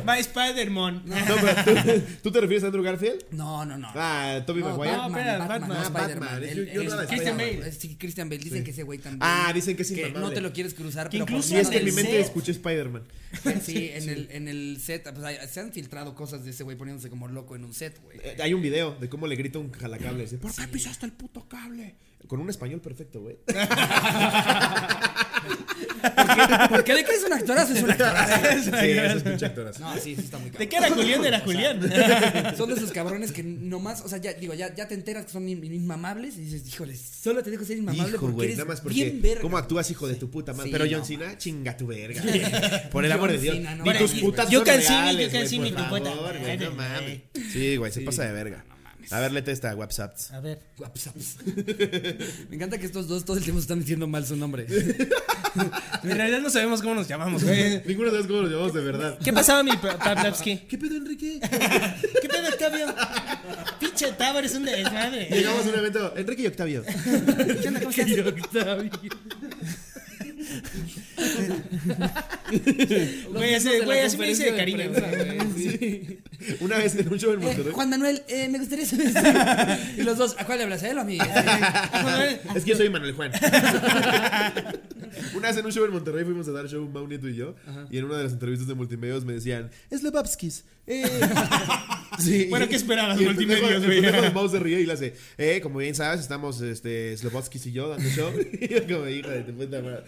Va 0.08 0.18
Spider-Man. 0.18 1.02
No, 1.04 1.16
pero 1.40 1.82
¿tú, 1.84 2.02
¿tú 2.22 2.32
te 2.32 2.40
refieres 2.40 2.64
a 2.64 2.66
Andrew 2.68 2.82
Garfield? 2.84 3.24
No, 3.32 3.64
no, 3.64 3.76
no. 3.78 3.88
Ah, 3.94 4.40
Toby 4.46 4.60
No, 4.60 4.70
Maguire. 4.76 4.96
no, 4.96 5.06
espera, 5.08 5.38
Batman. 5.38 5.68
no 5.68 5.74
Ah, 5.74 5.82
Spider-Man. 5.82 6.18
Batman. 6.28 6.44
El- 6.44 6.66
Yo- 6.66 6.82
yo 6.82 7.00
el- 7.00 7.06
Christian. 7.06 7.36
Bale. 7.36 7.72
Sí, 7.72 7.96
Christian 7.98 8.28
Bale. 8.28 8.42
Dicen 8.42 8.64
que 8.64 8.70
ese 8.70 8.82
güey 8.82 8.98
también. 8.98 9.20
Ah, 9.22 9.50
dicen 9.54 9.76
que 9.76 9.82
es 9.82 9.90
Que 9.92 10.10
no 10.10 10.30
te 10.30 10.40
lo 10.40 10.52
quieres 10.52 10.74
cruzar, 10.74 11.08
Que 11.08 11.18
pero 11.18 11.26
por 11.26 11.32
incluso 11.36 11.48
Sí, 11.50 11.56
es 11.56 11.68
que 11.68 11.78
en 11.78 11.84
mi 11.84 11.90
el 11.90 11.96
mente 11.96 12.20
escuché 12.20 12.52
Spider-Man. 12.52 13.02
Sí, 13.64 13.90
en 13.96 14.08
el, 14.08 14.28
en 14.30 14.48
el 14.48 14.78
set, 14.80 15.02
pues, 15.12 15.24
hay- 15.24 15.48
se 15.48 15.60
han 15.60 15.72
filtrado 15.72 16.14
cosas 16.14 16.44
de 16.44 16.50
ese 16.50 16.62
güey 16.64 16.76
poniéndose 16.76 17.08
como 17.10 17.28
loco 17.28 17.56
en 17.56 17.64
un 17.64 17.72
set, 17.74 18.00
güey. 18.02 18.18
Eh, 18.22 18.36
hay 18.42 18.54
un 18.54 18.62
video 18.62 18.94
de 18.98 19.08
cómo 19.08 19.26
le 19.26 19.36
grita 19.36 19.58
un 19.58 19.70
jalacable. 19.72 20.22
Dice, 20.24 20.38
¿por 20.38 20.54
qué 20.54 20.66
pisaste 20.68 21.06
el 21.06 21.12
puto 21.12 21.48
cable? 21.48 21.94
Con 22.26 22.40
un 22.40 22.48
español 22.50 22.80
perfecto, 22.80 23.20
güey. 23.20 23.36
¿Por 26.68 26.84
qué 26.84 26.94
de 26.94 27.04
que 27.04 27.12
es 27.12 27.22
un 27.24 27.32
actorazo? 27.32 27.74
Es 27.74 27.82
un 27.82 27.90
actorazo. 27.90 28.70
sí, 28.80 29.20
pinche 29.24 29.46
actoras. 29.46 29.78
No, 29.80 29.94
sí, 29.94 30.14
sí 30.16 30.22
está 30.22 30.38
muy 30.38 30.50
¿De 30.50 30.68
cabrón. 30.68 30.68
qué 30.68 30.76
era 30.76 30.90
Julián? 30.90 31.24
Era 31.24 31.40
Julián. 31.40 32.56
Son 32.56 32.68
de 32.68 32.74
esos 32.74 32.90
cabrones 32.92 33.30
que 33.32 33.42
nomás, 33.42 34.00
o 34.02 34.08
sea, 34.08 34.18
ya 34.18 34.32
digo, 34.34 34.54
ya, 34.54 34.74
ya 34.74 34.88
te 34.88 34.94
enteras 34.94 35.26
que 35.26 35.32
son 35.32 35.48
in- 35.48 35.62
inmamables 35.64 36.36
y 36.36 36.42
dices, 36.42 36.66
híjole, 36.68 36.96
solo 36.96 37.42
te 37.42 37.50
dejo 37.50 37.64
ser 37.64 37.78
inmamable 37.78 38.10
Hijo, 38.10 38.20
porque 38.20 38.34
güey, 38.34 38.46
eres 38.48 38.58
nada 38.58 38.68
más 38.68 38.80
porque. 38.80 38.94
bien 38.94 39.22
verga. 39.22 39.42
¿Cómo 39.42 39.58
actúas, 39.58 39.90
hijo 39.90 40.08
de 40.08 40.14
tu 40.14 40.30
puta 40.30 40.52
madre? 40.52 40.66
Sí, 40.70 40.72
Pero 40.72 40.84
no 40.86 40.90
John 40.96 41.04
Cena, 41.06 41.24
mames. 41.26 41.38
chinga 41.38 41.76
tu 41.76 41.86
verga. 41.86 42.22
Por 42.90 43.04
el 43.04 43.12
amor 43.12 43.30
de 43.32 43.38
Dios. 43.38 43.56
Cena, 43.56 43.74
no 43.76 43.84
Ni 43.84 43.98
tus 43.98 44.12
putas 44.14 44.48
You 44.50 44.58
son 44.58 44.66
can 44.66 44.80
see 44.82 44.92
me, 44.94 45.02
reales, 45.02 45.26
you 45.26 45.30
can 45.32 45.40
güey, 45.40 45.48
see 45.48 45.58
por 45.58 45.64
me, 45.64 45.70
tu 45.70 45.88
puta 45.88 46.10
favor, 46.10 46.38
güey, 46.38 46.42
madre, 46.42 46.64
No 46.66 46.74
mames. 46.74 47.20
Sí, 47.52 47.76
güey, 47.76 47.92
se 47.92 48.00
pasa 48.00 48.24
de 48.24 48.32
verga. 48.32 48.64
A 49.10 49.20
ver, 49.20 49.32
léete 49.32 49.52
esta 49.52 49.74
WhatsApp. 49.74 50.16
A 50.32 50.40
ver. 50.40 50.60
Guapsaps. 50.78 51.36
Me 52.48 52.56
encanta 52.56 52.78
que 52.78 52.86
estos 52.86 53.08
dos 53.08 53.24
todo 53.24 53.36
el 53.36 53.42
tiempo 53.42 53.60
están 53.60 53.80
diciendo 53.80 54.06
mal 54.06 54.26
su 54.26 54.36
nombre. 54.36 54.66
En 56.02 56.16
realidad 56.16 56.40
no 56.40 56.48
sabemos 56.48 56.80
cómo 56.80 56.94
nos 56.94 57.06
llamamos, 57.06 57.44
güey. 57.44 57.82
Ninguno 57.86 58.10
de 58.10 58.26
cómo 58.26 58.40
lo 58.40 58.48
llamamos 58.48 58.72
de 58.72 58.80
verdad. 58.80 59.18
¿Qué 59.22 59.34
pasaba, 59.34 59.62
mi 59.62 59.72
Pa- 59.76 59.98
Pavlovsky? 59.98 60.56
¿Qué 60.68 60.78
pedo, 60.78 60.96
Enrique? 60.96 61.40
¿Qué 62.22 62.28
pedo, 62.28 62.48
Octavio? 62.48 62.86
Pinche 63.78 64.12
Tavo, 64.12 64.38
eres 64.38 64.54
un 64.54 64.64
desmadre. 64.64 65.28
Llegamos 65.30 65.66
a 65.66 65.68
un 65.68 65.74
evento. 65.74 66.14
Enrique 66.16 66.42
y 66.42 66.46
Octavio. 66.46 66.82
¿Qué 66.84 67.68
onda? 67.68 67.80
¿Cómo 67.80 67.90
estás? 67.90 68.84
Güey, 73.32 73.54
ese- 73.54 73.80
güey, 73.80 74.00
así 74.00 74.16
me 74.18 74.28
dice 74.28 74.50
de 74.50 74.56
cariño. 74.56 74.90
Una 76.60 76.76
vez 76.78 76.94
en 76.96 77.08
un 77.12 77.18
show 77.18 77.32
en 77.32 77.40
Monterrey. 77.40 77.72
Juan 77.72 77.90
Manuel, 77.90 78.22
eh, 78.28 78.48
me 78.48 78.58
gustaría 78.58 78.86
saber. 78.86 79.10
y 79.98 80.02
los 80.02 80.18
dos, 80.18 80.36
¿a 80.38 80.44
cuál 80.44 80.58
le 80.58 80.64
hablas? 80.64 80.82
¿A 80.82 80.90
él 80.90 80.98
o 80.98 81.00
a 81.00 81.04
mí? 81.04 81.18
Es 82.54 82.64
que 82.64 82.70
yo 82.70 82.76
soy 82.76 82.90
Manuel 82.90 83.14
Juan. 83.14 83.32
Una 85.34 85.48
vez 85.48 85.56
en 85.56 85.66
un 85.66 85.72
show 85.72 85.84
en 85.84 85.92
Monterrey 85.92 86.24
fuimos 86.24 86.48
a 86.48 86.52
dar 86.52 86.68
show 86.68 86.86
Mau 86.88 87.06
Nieto 87.06 87.28
y 87.28 87.36
yo. 87.36 87.54
Y 87.90 87.98
en 87.98 88.04
una 88.04 88.16
de 88.18 88.24
las 88.24 88.32
entrevistas 88.32 88.68
de 88.68 88.74
multimedios 88.74 89.24
me 89.24 89.32
decían, 89.34 89.70
es 89.90 90.02
Lebowski's. 90.02 90.64
Eh, 90.86 91.04
Sí. 92.22 92.46
Bueno, 92.50 92.68
¿qué 92.68 92.76
esperabas, 92.76 93.20
Y 93.20 93.24
el 93.24 93.36
pendejo- 93.36 93.68
el 93.68 93.82
pendejo 93.82 94.22
de 94.22 94.30
Mouse 94.30 94.52
se 94.52 94.58
ríe 94.58 94.80
y 94.80 94.86
le 94.86 94.92
hace, 94.92 95.14
eh, 95.38 95.60
como 95.62 95.78
bien 95.78 95.94
sabes, 95.94 96.20
estamos, 96.20 96.60
este, 96.60 97.16
Slobotsky 97.16 97.58
y 97.64 97.72
yo 97.72 97.88
dando 97.88 98.08
show. 98.10 98.30
y 98.60 98.68
yo 98.74 98.86
como, 98.86 99.08
hija 99.08 99.30
de 99.30 99.42
tu 99.42 99.52
puta 99.54 99.80
madre. 99.82 100.02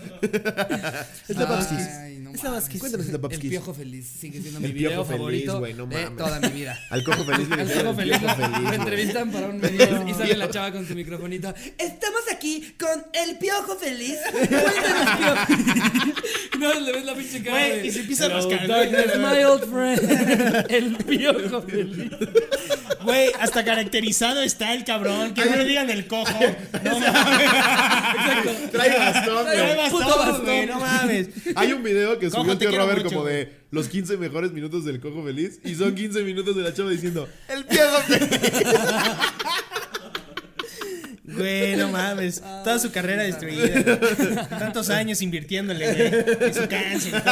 Slobotsky. 1.27 2.79
Cuéntanos 2.79 3.07
El 3.07 3.13
Slobotsky. 3.13 3.49
piojo 3.49 3.73
feliz 3.75 4.07
sigue 4.21 4.41
siendo 4.41 4.59
mi 4.61 4.67
El 4.67 4.73
video 4.73 4.91
Piojo 4.91 5.05
Feliz, 5.05 5.19
favorito 5.19 5.59
güey, 5.61 5.75
no 5.75 5.87
de 5.87 6.03
mames. 6.03 6.17
toda 6.19 6.41
mi 6.41 6.49
vida. 6.49 6.79
Al 6.91 7.05
cojo 7.05 7.25
feliz. 7.25 7.47
Al 7.51 7.61
el 7.61 7.69
feliz, 7.69 7.95
feliz, 8.19 8.61
güey. 8.63 8.75
entrevistan 8.75 9.31
para 9.31 9.47
un 9.49 9.61
medio 9.61 10.09
y 10.09 10.15
sale 10.15 10.37
la 10.37 10.51
chava 10.51 10.73
con 10.73 10.87
su 10.87 10.95
microfonito. 10.95 11.55
Estamos 11.79 12.21
aquí 12.33 12.75
con 12.79 13.05
el 13.13 13.39
piojo 13.39 13.77
feliz. 13.77 14.17
Cuéntanos, 14.33 15.47
piojo. 15.47 16.59
no, 16.59 16.81
le 16.81 16.93
ves 16.93 17.05
la 17.05 17.15
pinche 17.15 17.43
cara. 17.43 17.59
Güey, 17.69 17.81
de, 17.83 17.87
y 17.87 17.91
se 17.93 18.01
empieza 18.01 18.25
a 18.25 18.27
"Hello, 18.27 18.51
rascar. 18.51 19.19
My 19.19 19.45
old 19.45 19.65
friend. 19.71 20.67
el 20.71 20.97
piojo 21.05 21.63
feliz. 21.63 22.04
Güey, 23.03 23.31
hasta 23.39 23.65
caracterizado 23.65 24.41
está 24.43 24.73
el 24.73 24.85
cabrón. 24.85 25.35
Que 25.35 25.45
no 25.45 25.57
le 25.57 25.65
digan 25.65 25.91
el 25.91 26.07
cojo. 26.07 26.39
No 26.83 26.99
mames. 27.01 27.51
Trae 28.73 28.99
bastón, 28.99 29.45
Trae 29.45 29.75
güey. 29.77 29.91
Puto 29.91 30.19
bastón, 30.19 30.45
güey, 30.45 30.67
no 30.67 30.81
mames. 30.81 31.29
Hay 31.55 31.73
un 31.73 31.83
video 31.83 32.19
que 32.19 32.31
Cojo, 32.31 32.41
subió 32.43 32.53
el 32.53 32.59
te 32.59 32.65
tío 32.65 32.71
quiero 32.71 32.85
Robert 32.85 33.05
mucho, 33.05 33.15
como 33.17 33.29
de 33.29 33.53
los 33.71 33.89
15 33.89 34.17
mejores 34.17 34.53
minutos 34.53 34.85
del 34.85 35.01
cojo 35.01 35.23
feliz 35.25 35.61
y 35.65 35.75
son 35.75 35.95
15 35.95 36.23
minutos 36.23 36.57
de 36.57 36.63
la 36.63 36.73
chava 36.73 36.91
diciendo 36.91 37.29
el 37.49 37.65
piojo 37.65 37.99
feliz. 38.07 38.29
Güey, 41.37 41.77
no 41.77 41.89
mames. 41.89 42.41
Toda 42.41 42.79
su 42.79 42.91
carrera 42.91 43.23
destruida. 43.23 43.99
Tantos 44.49 44.91
años 44.91 45.21
invirtiéndole, 45.23 45.93
güey. 45.93 46.49
En 46.49 46.55
su 46.55 46.69
cáncer. 46.69 47.23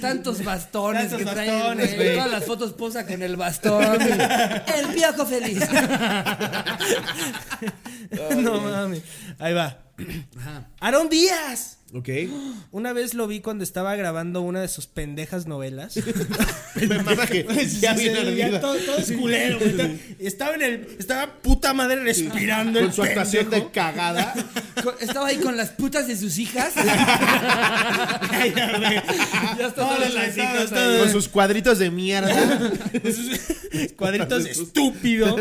Tantos 0.00 0.44
bastones 0.44 1.10
Tantos 1.10 1.18
que 1.18 1.24
trae, 1.34 1.50
bastones, 1.50 1.96
güey. 1.96 2.14
Todas 2.14 2.30
las 2.30 2.44
fotos 2.44 2.72
posa 2.72 3.06
con 3.06 3.22
el 3.22 3.36
bastón. 3.36 4.00
el 4.02 4.86
piojo 4.94 5.26
feliz. 5.26 5.62
No 8.36 8.60
mames. 8.60 9.02
Ahí 9.38 9.54
va. 9.54 9.83
Ajá. 10.38 10.68
Aarón 10.80 11.08
Díaz. 11.08 11.78
Ok. 11.92 12.08
Una 12.72 12.92
vez 12.92 13.14
lo 13.14 13.28
vi 13.28 13.38
cuando 13.40 13.62
estaba 13.62 13.94
grabando 13.94 14.40
una 14.40 14.60
de 14.60 14.66
sus 14.66 14.88
pendejas 14.88 15.46
novelas. 15.46 15.94
Me 16.74 17.26
que 17.28 17.66
ya 17.80 17.94
viene 17.94 18.58
todo, 18.58 18.74
todo 18.78 18.96
es 18.98 19.12
culero, 19.12 19.60
güey. 19.60 19.70
Está- 19.70 19.90
Estaba 20.18 20.54
en 20.56 20.62
el. 20.62 20.88
Estaba 20.98 21.34
puta 21.40 21.72
madre 21.72 22.02
respirando. 22.02 22.80
Con 22.80 22.88
el 22.88 22.92
su 22.94 23.02
actuación 23.04 23.44
pendejo. 23.44 23.66
de 23.66 23.70
cagada. 23.70 24.34
Co- 24.82 24.96
Estaba 24.98 25.28
ahí 25.28 25.36
con 25.36 25.56
las 25.56 25.70
putas 25.70 26.08
de 26.08 26.16
sus 26.16 26.36
hijas. 26.38 26.74
Ya, 28.54 28.76
güey. 28.78 28.94
Ya 29.58 29.66
está 29.68 29.74
Todas 29.74 30.12
las 30.12 30.36
hijas, 30.36 30.72
ahí. 30.72 30.98
Con 30.98 31.12
sus 31.12 31.28
cuadritos 31.28 31.78
de 31.78 31.90
mierda. 31.90 32.72
Cuadritos 33.96 34.46
estúpido. 34.46 35.36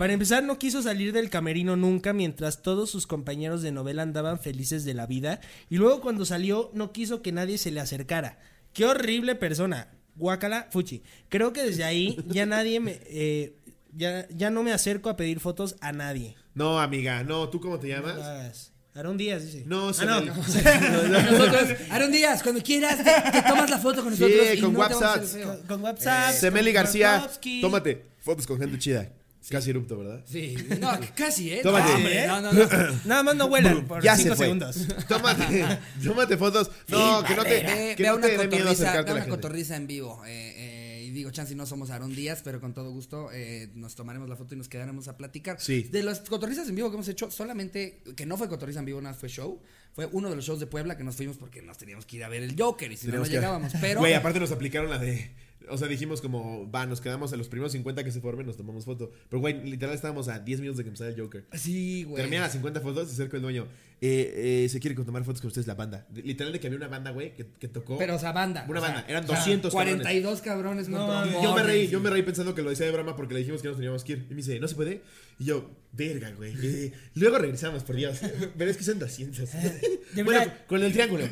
Para 0.00 0.14
empezar, 0.14 0.42
no 0.42 0.58
quiso 0.58 0.80
salir 0.80 1.12
del 1.12 1.28
camerino 1.28 1.76
nunca 1.76 2.14
mientras 2.14 2.62
todos 2.62 2.88
sus 2.90 3.06
compañeros 3.06 3.60
de 3.60 3.70
novela 3.70 4.00
andaban 4.00 4.40
felices 4.40 4.86
de 4.86 4.94
la 4.94 5.04
vida. 5.06 5.42
Y 5.68 5.76
luego 5.76 6.00
cuando 6.00 6.24
salió, 6.24 6.70
no 6.72 6.90
quiso 6.90 7.20
que 7.20 7.32
nadie 7.32 7.58
se 7.58 7.70
le 7.70 7.80
acercara. 7.80 8.38
Qué 8.72 8.86
horrible 8.86 9.34
persona. 9.34 9.88
Guacala, 10.16 10.68
fuchi. 10.70 11.02
Creo 11.28 11.52
que 11.52 11.62
desde 11.64 11.84
ahí 11.84 12.16
ya 12.28 12.46
nadie 12.46 12.80
me... 12.80 12.98
eh, 13.08 13.54
ya, 13.94 14.26
ya 14.30 14.48
no 14.48 14.62
me 14.62 14.72
acerco 14.72 15.10
a 15.10 15.16
pedir 15.18 15.38
fotos 15.38 15.76
a 15.82 15.92
nadie. 15.92 16.34
No, 16.54 16.80
amiga, 16.80 17.22
no, 17.22 17.50
¿tú 17.50 17.60
cómo 17.60 17.78
te 17.78 17.88
No 17.88 17.96
llamas? 17.96 18.72
Aarón 18.94 19.18
Díaz, 19.18 19.44
dice. 19.44 19.64
No, 19.66 19.90
Ah, 19.90 19.92
se 19.92 20.06
no. 20.06 20.20
Nosotros, 20.24 21.68
Aaron 21.90 22.10
Díaz, 22.10 22.42
cuando 22.42 22.62
quieras, 22.62 22.96
te, 23.04 23.30
te 23.32 23.42
tomas 23.46 23.68
la 23.68 23.76
foto 23.78 24.02
con 24.02 24.16
Sí, 24.16 24.22
nosotros. 24.22 24.48
y 24.54 24.60
con 24.62 24.72
no 24.72 24.78
WhatsApp. 24.78 25.24
feo. 25.24 25.46
Con, 25.58 25.66
con 25.66 25.82
WhatsApp. 25.82 26.32
Semeli 26.32 26.72
García, 26.72 27.28
tómate 27.60 28.06
fotos 28.20 28.46
con 28.46 28.58
gente 28.58 28.78
chida. 28.78 29.12
Casi 29.50 29.70
erupto, 29.70 29.98
¿verdad? 29.98 30.22
Sí, 30.26 30.56
no, 30.80 30.90
casi, 31.14 31.52
¿eh? 31.52 31.60
Tómate. 31.62 31.88
No, 31.90 31.96
hombre, 31.96 32.26
no, 32.26 32.40
no, 32.40 32.52
no. 32.52 33.00
Nada 33.04 33.22
más 33.22 33.36
no 33.36 33.48
vuelan 33.48 33.84
por 33.86 34.02
Ya 34.02 34.16
se 34.16 34.22
5 34.22 34.36
fue. 34.36 34.46
segundos. 34.46 34.76
Tómate, 35.08 35.78
tómate 36.04 36.36
fotos. 36.36 36.70
No, 36.88 37.22
que 37.24 37.34
no 37.34 37.42
te, 37.44 37.94
que 37.96 38.04
no 38.04 38.16
una 38.16 38.26
te 38.28 38.38
dé 38.38 38.48
miedo 38.48 38.70
acercarte 38.70 39.10
a 39.10 39.14
la 39.14 39.20
una 39.22 39.28
cotorriza 39.28 39.76
en 39.76 39.86
vivo. 39.86 40.22
eh, 40.26 40.54
eh, 40.56 40.86
y 41.04 41.10
digo, 41.12 41.32
chance, 41.32 41.52
no 41.56 41.66
somos 41.66 41.90
Aaron 41.90 42.14
Díaz, 42.14 42.42
pero 42.44 42.60
con 42.60 42.72
todo 42.72 42.92
gusto 42.92 43.30
eh, 43.32 43.68
nos 43.74 43.96
tomaremos 43.96 44.28
la 44.28 44.36
foto 44.36 44.54
y 44.54 44.58
nos 44.58 44.68
quedaremos 44.68 45.08
a 45.08 45.16
platicar. 45.16 45.56
Sí. 45.60 45.82
De 45.82 46.04
las 46.04 46.20
cotorrizas 46.20 46.68
en 46.68 46.76
vivo 46.76 46.88
que 46.88 46.94
hemos 46.94 47.08
hecho, 47.08 47.32
solamente, 47.32 48.00
que 48.14 48.26
no 48.26 48.36
fue 48.36 48.48
cotorriza 48.48 48.78
en 48.78 48.84
vivo, 48.84 49.00
nada 49.00 49.14
más 49.14 49.18
fue 49.20 49.28
show. 49.28 49.60
Fue 49.92 50.06
uno 50.12 50.30
de 50.30 50.36
los 50.36 50.44
shows 50.44 50.60
de 50.60 50.68
Puebla 50.68 50.96
que 50.96 51.02
nos 51.02 51.16
fuimos 51.16 51.36
porque 51.36 51.62
nos 51.62 51.76
teníamos 51.78 52.06
que 52.06 52.16
ir 52.18 52.22
a 52.24 52.28
ver 52.28 52.44
el 52.44 52.54
Joker 52.56 52.92
y 52.92 52.96
si 52.96 53.08
no, 53.08 53.16
no 53.16 53.24
llegábamos. 53.26 53.72
Pero. 53.80 53.98
Güey, 53.98 54.14
aparte 54.14 54.38
nos 54.38 54.52
aplicaron 54.52 54.88
la 54.88 54.98
de. 54.98 55.32
O 55.70 55.78
sea, 55.78 55.88
dijimos 55.88 56.20
como, 56.20 56.70
va, 56.70 56.86
nos 56.86 57.00
quedamos 57.00 57.32
a 57.32 57.36
los 57.36 57.48
primeros 57.48 57.72
50 57.72 58.04
que 58.04 58.12
se 58.12 58.20
formen, 58.20 58.46
nos 58.46 58.56
tomamos 58.56 58.84
foto. 58.84 59.10
Pero, 59.28 59.40
güey, 59.40 59.62
literal 59.64 59.94
estábamos 59.94 60.28
a 60.28 60.38
10 60.38 60.60
minutos 60.60 60.78
de 60.78 60.84
que 60.84 60.88
empezara 60.88 61.10
el 61.10 61.20
Joker. 61.20 61.44
Sí, 61.52 62.04
güey. 62.04 62.16
Terminan 62.22 62.42
las 62.42 62.52
50 62.52 62.80
fotos, 62.80 63.08
se 63.08 63.14
acerca 63.14 63.36
el 63.36 63.42
dueño. 63.42 63.66
Eh, 64.02 64.64
eh, 64.64 64.68
se 64.70 64.80
quiere 64.80 64.96
tomar 65.04 65.24
fotos 65.24 65.40
con 65.40 65.48
ustedes 65.48 65.66
la 65.66 65.74
banda. 65.74 66.06
De- 66.08 66.22
Literal 66.22 66.52
de 66.52 66.60
que 66.60 66.66
había 66.66 66.78
una 66.78 66.88
banda, 66.88 67.10
güey, 67.10 67.34
que, 67.34 67.46
que 67.58 67.68
tocó. 67.68 67.98
Pero, 67.98 68.16
o 68.16 68.18
sea, 68.18 68.32
banda. 68.32 68.64
Una 68.68 68.80
o 68.80 68.82
sea, 68.82 68.92
banda, 68.94 69.08
eran 69.08 69.24
o 69.24 69.26
sea, 69.26 69.36
200 69.36 69.72
cabrones. 69.72 69.96
42 69.96 70.40
cabrones 70.40 70.84
con 70.88 70.94
No, 70.94 71.06
trombones 71.06 71.42
Yo 71.42 71.54
me 71.54 71.62
reí, 71.62 71.88
yo 71.88 72.00
me 72.00 72.10
reí 72.10 72.22
pensando 72.22 72.54
que 72.54 72.62
lo 72.62 72.70
decía 72.70 72.86
de 72.86 72.92
broma 72.92 73.14
porque 73.16 73.34
le 73.34 73.40
dijimos 73.40 73.60
que 73.62 73.68
nos 73.68 73.76
teníamos 73.76 74.04
que 74.04 74.12
ir. 74.12 74.26
Y 74.30 74.30
me 74.30 74.36
dice, 74.36 74.58
¿no 74.58 74.68
se 74.68 74.74
puede? 74.74 75.02
Y 75.40 75.46
yo, 75.46 75.70
verga, 75.92 76.30
güey. 76.36 76.54
eh, 76.62 76.92
luego 77.14 77.38
regresamos, 77.38 77.82
por 77.82 77.96
Dios. 77.96 78.18
Pero 78.58 78.70
es 78.70 78.76
que 78.76 78.84
son 78.84 78.98
200. 78.98 79.50
de 80.12 80.22
bueno, 80.22 80.40
verdad. 80.40 80.58
con 80.68 80.82
el 80.82 80.92
triángulo. 80.92 81.24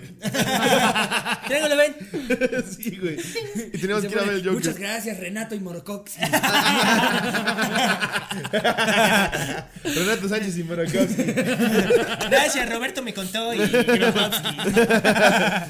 Triángulo, 1.46 1.76
ven. 1.76 1.94
sí, 2.70 2.96
güey. 2.96 3.18
Y 3.72 3.78
teníamos 3.78 4.02
Se 4.02 4.08
que 4.08 4.14
ir 4.14 4.20
a 4.20 4.24
ver 4.24 4.34
el 4.34 4.40
Joker. 4.40 4.52
Muchas 4.54 4.78
gracias, 4.78 5.20
Renato 5.20 5.54
y 5.54 5.60
Morocox. 5.60 6.14
Renato 9.84 10.28
Sánchez 10.28 10.56
y 10.58 10.64
Morakowski. 10.64 11.22
Gracias, 12.30 12.70
Roberto 12.70 13.02
me 13.02 13.12
contó 13.14 13.52
y. 13.54 13.58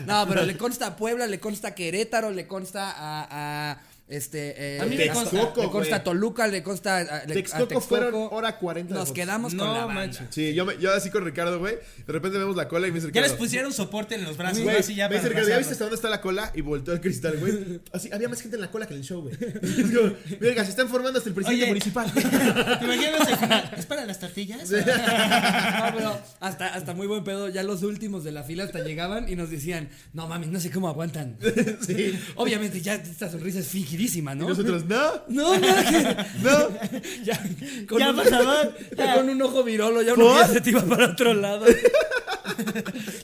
No, 0.06 0.26
pero 0.28 0.44
le 0.44 0.56
consta 0.56 0.86
a 0.88 0.96
Puebla, 0.96 1.26
le 1.26 1.40
consta 1.40 1.68
a 1.68 1.74
Querétaro, 1.74 2.30
le 2.30 2.46
consta 2.46 2.90
a. 2.90 3.72
a 3.72 3.87
este, 4.08 4.76
eh, 4.76 4.80
A 4.80 4.86
mí 4.86 4.96
me 4.96 5.08
consta. 5.08 5.30
Texcoco, 5.30 5.62
le 5.62 5.70
consta. 5.70 6.02
Toluca, 6.04 6.46
le 6.46 6.62
consta 6.62 6.96
a, 6.96 7.00
a- 7.00 7.16
a 7.18 7.26
Texcoco 7.26 7.80
fueron 7.80 8.28
hora 8.30 8.58
40 8.58 8.94
de 8.94 9.00
Nos 9.00 9.12
quedamos 9.12 9.54
con 9.54 9.66
No, 9.66 9.74
la 9.74 9.84
banda. 9.86 9.94
manches. 9.94 10.26
Sí, 10.30 10.54
yo, 10.54 10.64
me- 10.64 10.78
yo 10.78 10.92
así 10.94 11.10
con 11.10 11.24
Ricardo, 11.24 11.58
güey. 11.58 11.74
De 12.06 12.12
repente 12.12 12.38
vemos 12.38 12.56
la 12.56 12.68
cola 12.68 12.86
y 12.88 12.92
me 12.92 13.00
dice 13.00 13.12
Ya 13.12 13.20
les 13.20 13.32
pusieron 13.32 13.72
soporte 13.72 14.14
en 14.14 14.24
los 14.24 14.36
brazos, 14.36 14.60
Güey, 14.62 14.74
¿no? 14.74 14.80
Así 14.80 14.94
ya 14.94 15.08
me 15.08 15.16
dice 15.16 15.28
Ricardo, 15.28 15.48
¿ya 15.50 15.58
viste 15.58 15.72
hasta 15.72 15.84
dónde 15.84 15.96
está 15.96 16.08
la 16.10 16.20
cola? 16.20 16.52
Y 16.54 16.60
volteó 16.62 16.94
al 16.94 17.00
cristal, 17.00 17.36
güey. 17.38 17.80
Así, 17.92 18.10
había 18.12 18.28
más 18.28 18.40
gente 18.40 18.56
en 18.56 18.62
la 18.62 18.70
cola 18.70 18.86
que 18.86 18.94
en 18.94 19.00
el 19.00 19.04
show, 19.06 19.20
güey. 19.22 19.34
Es 19.62 19.96
como, 19.96 20.12
Verga, 20.40 20.64
se 20.64 20.70
están 20.70 20.88
formando 20.88 21.18
hasta 21.18 21.28
el 21.28 21.34
presidente 21.34 21.64
Oye. 21.64 21.70
municipal. 21.72 22.12
¿Te 22.78 22.84
imaginas 22.84 23.28
el 23.28 23.36
final? 23.36 23.70
¿Es 23.76 23.86
para 23.86 24.06
las 24.06 24.18
tortillas? 24.18 24.70
No, 24.70 24.76
pero 25.96 26.18
hasta, 26.40 26.68
hasta 26.74 26.94
muy 26.94 27.06
buen 27.06 27.24
pedo, 27.24 27.48
ya 27.48 27.62
los 27.62 27.82
últimos 27.82 28.24
de 28.24 28.32
la 28.32 28.42
fila 28.42 28.64
hasta 28.64 28.80
llegaban 28.80 29.28
y 29.28 29.36
nos 29.36 29.50
decían, 29.50 29.88
no 30.12 30.26
mames, 30.28 30.48
no 30.48 30.60
sé 30.60 30.70
cómo 30.70 30.88
aguantan. 30.88 31.36
Sí. 31.86 32.18
Obviamente 32.36 32.80
ya 32.80 32.94
esta 32.94 33.30
sonrisa 33.30 33.58
es 33.60 33.68
fingidísima, 33.98 34.34
¿no? 34.34 34.44
Y 34.44 34.48
nosotros, 34.48 34.84
no. 34.86 35.12
No, 35.28 35.54
no, 35.58 35.60
que- 35.60 36.16
No. 36.42 36.68
ya, 37.24 37.42
con, 37.88 37.98
Ya, 37.98 38.10
un, 38.10 38.16
favor. 38.24 38.74
ya 38.96 39.14
con 39.16 39.28
un 39.28 39.42
ojo 39.42 39.64
virolo, 39.64 40.02
ya 40.02 40.14
uno 40.14 40.46
se 40.46 40.60
te 40.60 40.70
iba 40.70 40.82
para 40.82 41.06
otro 41.10 41.34
lado. 41.34 41.66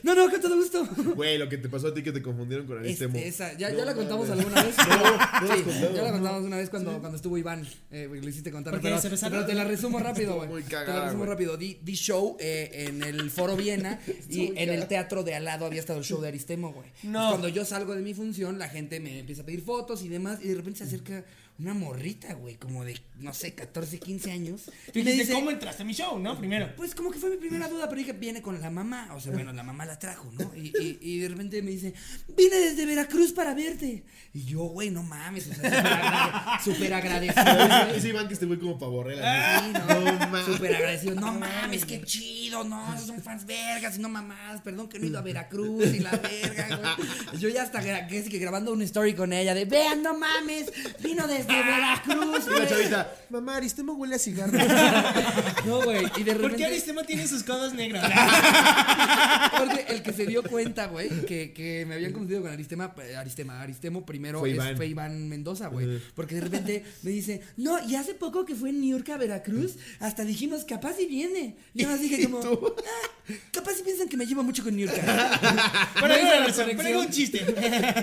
No, 0.03 0.15
no, 0.15 0.29
con 0.29 0.39
todo 0.39 0.55
gusto. 0.55 0.87
Güey, 1.15 1.37
lo 1.37 1.49
que 1.49 1.57
te 1.57 1.67
pasó 1.67 1.87
a 1.87 1.93
ti 1.93 2.03
que 2.03 2.11
te 2.11 2.21
confundieron 2.21 2.65
con 2.67 2.77
Aristemo. 2.79 3.15
Este, 3.17 3.27
esa, 3.27 3.57
ya, 3.57 3.69
No 3.71 3.77
ya 3.79 3.85
la 3.85 3.93
contamos 3.95 4.27
mames. 4.29 4.45
alguna 4.45 4.63
vez. 4.63 4.75
No, 4.77 5.47
no 5.47 5.55
sí, 5.55 5.61
contado. 5.63 5.95
ya 5.95 6.01
la 6.03 6.11
contamos 6.11 6.43
una 6.43 6.57
vez 6.57 6.69
cuando, 6.69 6.91
cuando 6.99 7.15
estuvo 7.17 7.37
Iván. 7.37 7.67
Eh, 7.91 8.07
lo 8.09 8.29
hiciste 8.29 8.51
contar. 8.51 8.73
Porque 8.73 8.87
Pero, 8.87 9.01
se 9.01 9.09
besaron. 9.09 9.37
pero 9.39 9.47
te 9.47 9.53
la 9.55 9.63
resumo 9.65 9.99
rápido, 9.99 10.35
güey. 10.35 10.47
muy 10.49 10.63
Te 10.63 10.73
la 10.75 11.05
resumo 11.05 11.23
güey. 11.23 11.29
rápido. 11.29 11.57
Di, 11.57 11.79
di 11.81 11.93
show 11.95 12.37
eh, 12.39 12.85
en 12.87 13.03
el 13.03 13.29
Foro 13.31 13.55
Viena 13.57 13.99
y 14.29 14.53
en 14.55 14.69
el 14.69 14.87
teatro 14.87 15.23
de 15.23 15.35
al 15.35 15.43
lado 15.45 15.65
había 15.65 15.79
estado 15.79 15.99
el 15.99 16.05
show 16.05 16.21
de 16.21 16.27
Aristemo, 16.29 16.71
güey. 16.71 16.89
No. 17.03 17.29
Cuando 17.29 17.47
yo 17.49 17.65
salgo 17.65 17.93
de 17.95 18.01
mi 18.01 18.13
función, 18.13 18.57
la 18.59 18.69
gente 18.69 18.99
me 18.99 19.19
empieza 19.19 19.41
a 19.41 19.45
pedir 19.45 19.61
fotos 19.63 20.03
y 20.03 20.07
demás. 20.09 20.39
Y 20.41 20.47
de 20.49 20.55
repente 20.65 20.79
se 20.79 20.83
acerca 20.83 21.23
una 21.57 21.73
morrita, 21.73 22.33
güey, 22.33 22.55
como 22.55 22.83
de, 22.83 22.99
no 23.19 23.33
sé, 23.33 23.53
14, 23.55 23.97
15 23.99 24.31
años. 24.31 24.63
Y 24.93 25.01
dice, 25.03 25.31
¿cómo 25.33 25.51
entraste 25.51 25.83
a 25.83 25.85
mi 25.85 25.93
show, 25.93 26.19
no? 26.19 26.37
Primero. 26.37 26.75
pues 26.75 26.93
como 26.93 27.11
que 27.11 27.17
fue 27.19 27.29
mi 27.29 27.37
primera 27.37 27.69
duda, 27.69 27.87
pero 27.87 27.99
dije, 27.99 28.11
viene 28.13 28.41
con 28.41 28.59
la 28.59 28.69
mamá. 28.69 29.09
O 29.15 29.21
sea, 29.21 29.31
bueno, 29.31 29.53
la 29.53 29.63
mamá 29.63 29.85
la 29.85 29.97
trajo, 29.97 30.29
¿no? 30.37 30.51
Y, 30.55 30.73
y, 30.79 30.99
y 31.01 31.19
de 31.19 31.29
repente 31.29 31.61
me 31.61 31.71
dice, 31.71 31.93
vine 32.35 32.57
desde 32.57 32.85
Veracruz 32.85 33.31
para 33.31 33.53
verte. 33.53 34.03
Y 34.33 34.43
yo, 34.43 34.63
güey, 34.65 34.89
no 34.89 35.01
mames, 35.01 35.47
o 35.47 35.53
sea, 35.53 35.63
súper 35.63 35.73
agrade- 35.81 36.61
súper 36.63 36.93
agradecido. 36.93 37.87
Ese 37.95 38.09
Iván 38.09 38.27
que 38.27 38.33
este 38.33 38.45
güey 38.45 38.59
como 38.59 38.77
pavorrela. 38.77 39.61
Sí, 39.63 39.71
no, 39.71 40.01
No 40.01 40.19
mames. 40.19 40.45
súper 40.45 40.75
agradecido. 40.75 41.15
No 41.15 41.31
mames, 41.33 41.85
qué 41.85 42.01
chido, 42.03 42.65
no, 42.65 42.93
esos 42.93 43.07
son 43.07 43.21
fans 43.21 43.45
vergas 43.45 43.97
y 43.97 44.01
no 44.01 44.09
mamás. 44.09 44.59
Perdón 44.61 44.89
que 44.89 44.99
no 44.99 45.05
he 45.05 45.07
ido 45.07 45.19
a 45.19 45.21
Veracruz 45.21 45.93
y 45.93 45.99
la 45.99 46.11
verga, 46.11 46.95
güey. 46.97 47.39
Yo 47.39 47.47
ya 47.47 47.63
hasta 47.63 47.79
que, 47.81 48.23
que 48.25 48.39
grabando 48.39 48.73
una 48.73 48.83
story 48.83 49.13
con 49.13 49.31
ella 49.31 49.53
de, 49.53 49.63
vean, 49.63 50.03
no 50.03 50.17
mames, 50.17 50.71
vino 51.01 51.25
desde 51.27 51.44
desde 51.47 51.63
Veracruz, 51.63 52.47
Y 52.47 52.59
la 52.59 52.67
chavita, 52.67 53.15
mamá, 53.29 53.57
Aristemo 53.57 53.93
huele 53.93 54.15
a 54.15 54.19
cigarro. 54.19 54.57
No, 55.65 55.81
güey. 55.81 56.05
Y 56.17 56.23
de 56.23 56.35
¿Por 56.35 56.55
qué. 56.55 56.65
Aristemo 56.65 57.03
tiene 57.03 57.27
sus 57.27 57.43
codos 57.43 57.73
negros? 57.73 58.03
Porque 59.57 59.85
el 59.89 60.01
que 60.03 60.13
se 60.13 60.25
dio 60.25 60.43
cuenta, 60.43 60.87
güey, 60.87 61.09
que, 61.25 61.53
que 61.53 61.85
me 61.87 61.95
habían 61.95 62.11
confundido 62.11 62.41
con 62.41 62.51
Aristema, 62.51 62.93
eh, 63.03 63.15
Aristema, 63.15 63.61
Aristemo 63.61 64.05
primero 64.05 64.39
Fue 64.39 64.49
es- 64.49 64.55
Iván. 64.55 64.75
fue 64.77 64.87
Iván 64.87 65.27
Mendoza, 65.29 65.67
güey. 65.67 65.99
Porque 66.13 66.35
de 66.35 66.41
repente 66.41 66.83
me 67.03 67.11
dice, 67.11 67.41
no, 67.57 67.79
y 67.87 67.95
hace 67.95 68.13
poco 68.13 68.45
que 68.45 68.53
fue 68.55 68.69
en 68.69 68.81
New 68.81 68.91
York 68.97 69.09
a 69.09 69.17
Veracruz, 69.17 69.75
hasta 69.99 70.23
dijimos, 70.23 70.65
capaz 70.65 70.99
y 70.99 71.05
viene. 71.07 71.55
Y 71.73 71.83
yo 71.83 71.89
más 71.89 71.99
dije 71.99 72.23
como, 72.29 72.39
"Ah, 72.39 73.33
capaz 73.51 73.79
y 73.79 73.83
piensan 73.83 74.07
que 74.07 74.17
me 74.17 74.25
llevo 74.25 74.43
mucho 74.43 74.63
con 74.63 74.75
New 74.75 74.87
York. 74.87 74.99
Por 75.99 76.09
Me 76.09 76.15
hizo 76.15 76.21
alguna 76.25 76.39
la 76.39 76.45
razón, 76.47 76.65
conexión. 76.65 76.77
pero 76.77 76.99
un 76.99 77.09
chiste. 77.09 77.37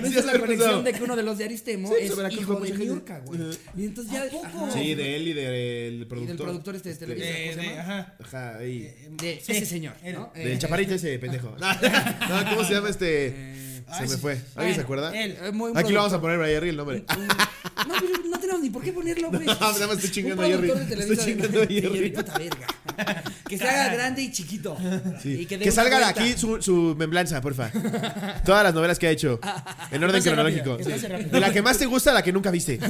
Hizo 0.07 0.19
es 0.19 0.25
la 0.25 0.39
conexión 0.39 0.83
de 0.83 0.93
que 0.93 1.03
uno 1.03 1.15
de 1.15 1.23
los 1.23 1.37
de 1.37 1.45
Aristemo 1.45 1.87
Sí, 1.89 1.95
es 2.01 2.11
hijo 2.33 2.59
de 2.59 2.69
New. 2.71 2.85
York, 2.87 3.11
güey. 3.25 3.32
Y 3.77 3.85
entonces 3.85 4.13
ya... 4.13 4.23
¿A 4.23 4.29
poco? 4.29 4.69
Sí, 4.71 4.95
de 4.95 5.15
él 5.15 5.27
y 5.29 5.33
del 5.33 6.01
Y 6.01 6.05
productor. 6.05 6.27
del 6.37 6.45
productor 6.45 6.75
este 6.75 6.93
de. 6.95 7.05
De- 7.07 7.15
¿cómo 7.15 7.25
se 7.25 7.55
de- 7.59 7.67
llama? 7.75 7.81
ajá. 7.81 8.15
Ajá, 8.23 8.57
ahí. 8.57 8.93
De 9.11 9.33
ese 9.33 9.65
señor. 9.65 9.93
¿no? 10.13 10.31
Del 10.35 10.47
Eh, 10.53 10.57
chaparrito 10.57 10.93
ese 10.95 11.17
pendejo. 11.19 11.55
No, 12.29 12.49
¿cómo 12.49 12.63
se 12.63 12.73
llama 12.73 12.89
este? 12.89 13.53
Se 13.97 14.03
me 14.07 14.17
fue. 14.17 14.31
¿Alguien 14.33 14.45
Bueno, 14.55 14.75
se 14.75 14.81
acuerda? 14.81 15.11
él. 15.23 15.37
eh, 15.41 15.51
muy- 15.51 15.71
Aquí 15.75 15.91
lo 15.91 15.99
vamos 15.99 16.13
a 16.13 16.21
poner 16.21 16.37
para 16.37 16.49
Jerry 16.49 16.69
el 16.69 16.77
nombre. 16.77 17.03
Un- 17.17 17.27
No, 17.27 17.95
pero 17.99 18.13
no 18.29 18.39
tenemos 18.39 18.61
ni 18.61 18.69
por 18.69 18.81
qué 18.83 18.93
ponerlo, 18.93 19.29
güey. 19.31 19.45
No, 19.45 19.53
nada 19.55 19.87
más 19.87 19.95
estoy 19.97 20.11
chingando 20.11 20.43
a 20.43 20.45
Jerry. 20.47 20.69
Estoy 20.71 21.17
chingando 21.17 21.61
a 21.63 21.65
Jerry. 21.67 22.11
puta 22.11 22.37
verga. 22.37 22.67
Que 23.47 23.57
se 23.57 23.67
haga 23.67 23.93
grande 23.93 24.21
y 24.21 24.31
chiquito. 24.31 24.77
Sí. 25.21 25.41
Y 25.41 25.45
que, 25.45 25.71
salga 25.71 25.97
de 25.99 26.05
aquí 26.05 26.33
su, 26.37 26.61
su 26.61 26.95
memblanza, 26.97 27.41
porfa. 27.41 27.71
Todas 28.45 28.63
las 28.63 28.73
novelas 28.73 28.99
que 28.99 29.07
ha 29.07 29.11
hecho. 29.11 29.39
En 29.91 30.03
orden 30.03 30.21
cronológico. 30.21 30.77
rápido, 30.77 30.97
sí. 30.99 31.07
De 31.31 31.39
la 31.39 31.51
que 31.51 31.61
más 31.61 31.77
te 31.77 31.85
gusta 31.85 32.11
a 32.11 32.13
la 32.13 32.21
que 32.23 32.31
nunca 32.31 32.51
viste. 32.51 32.79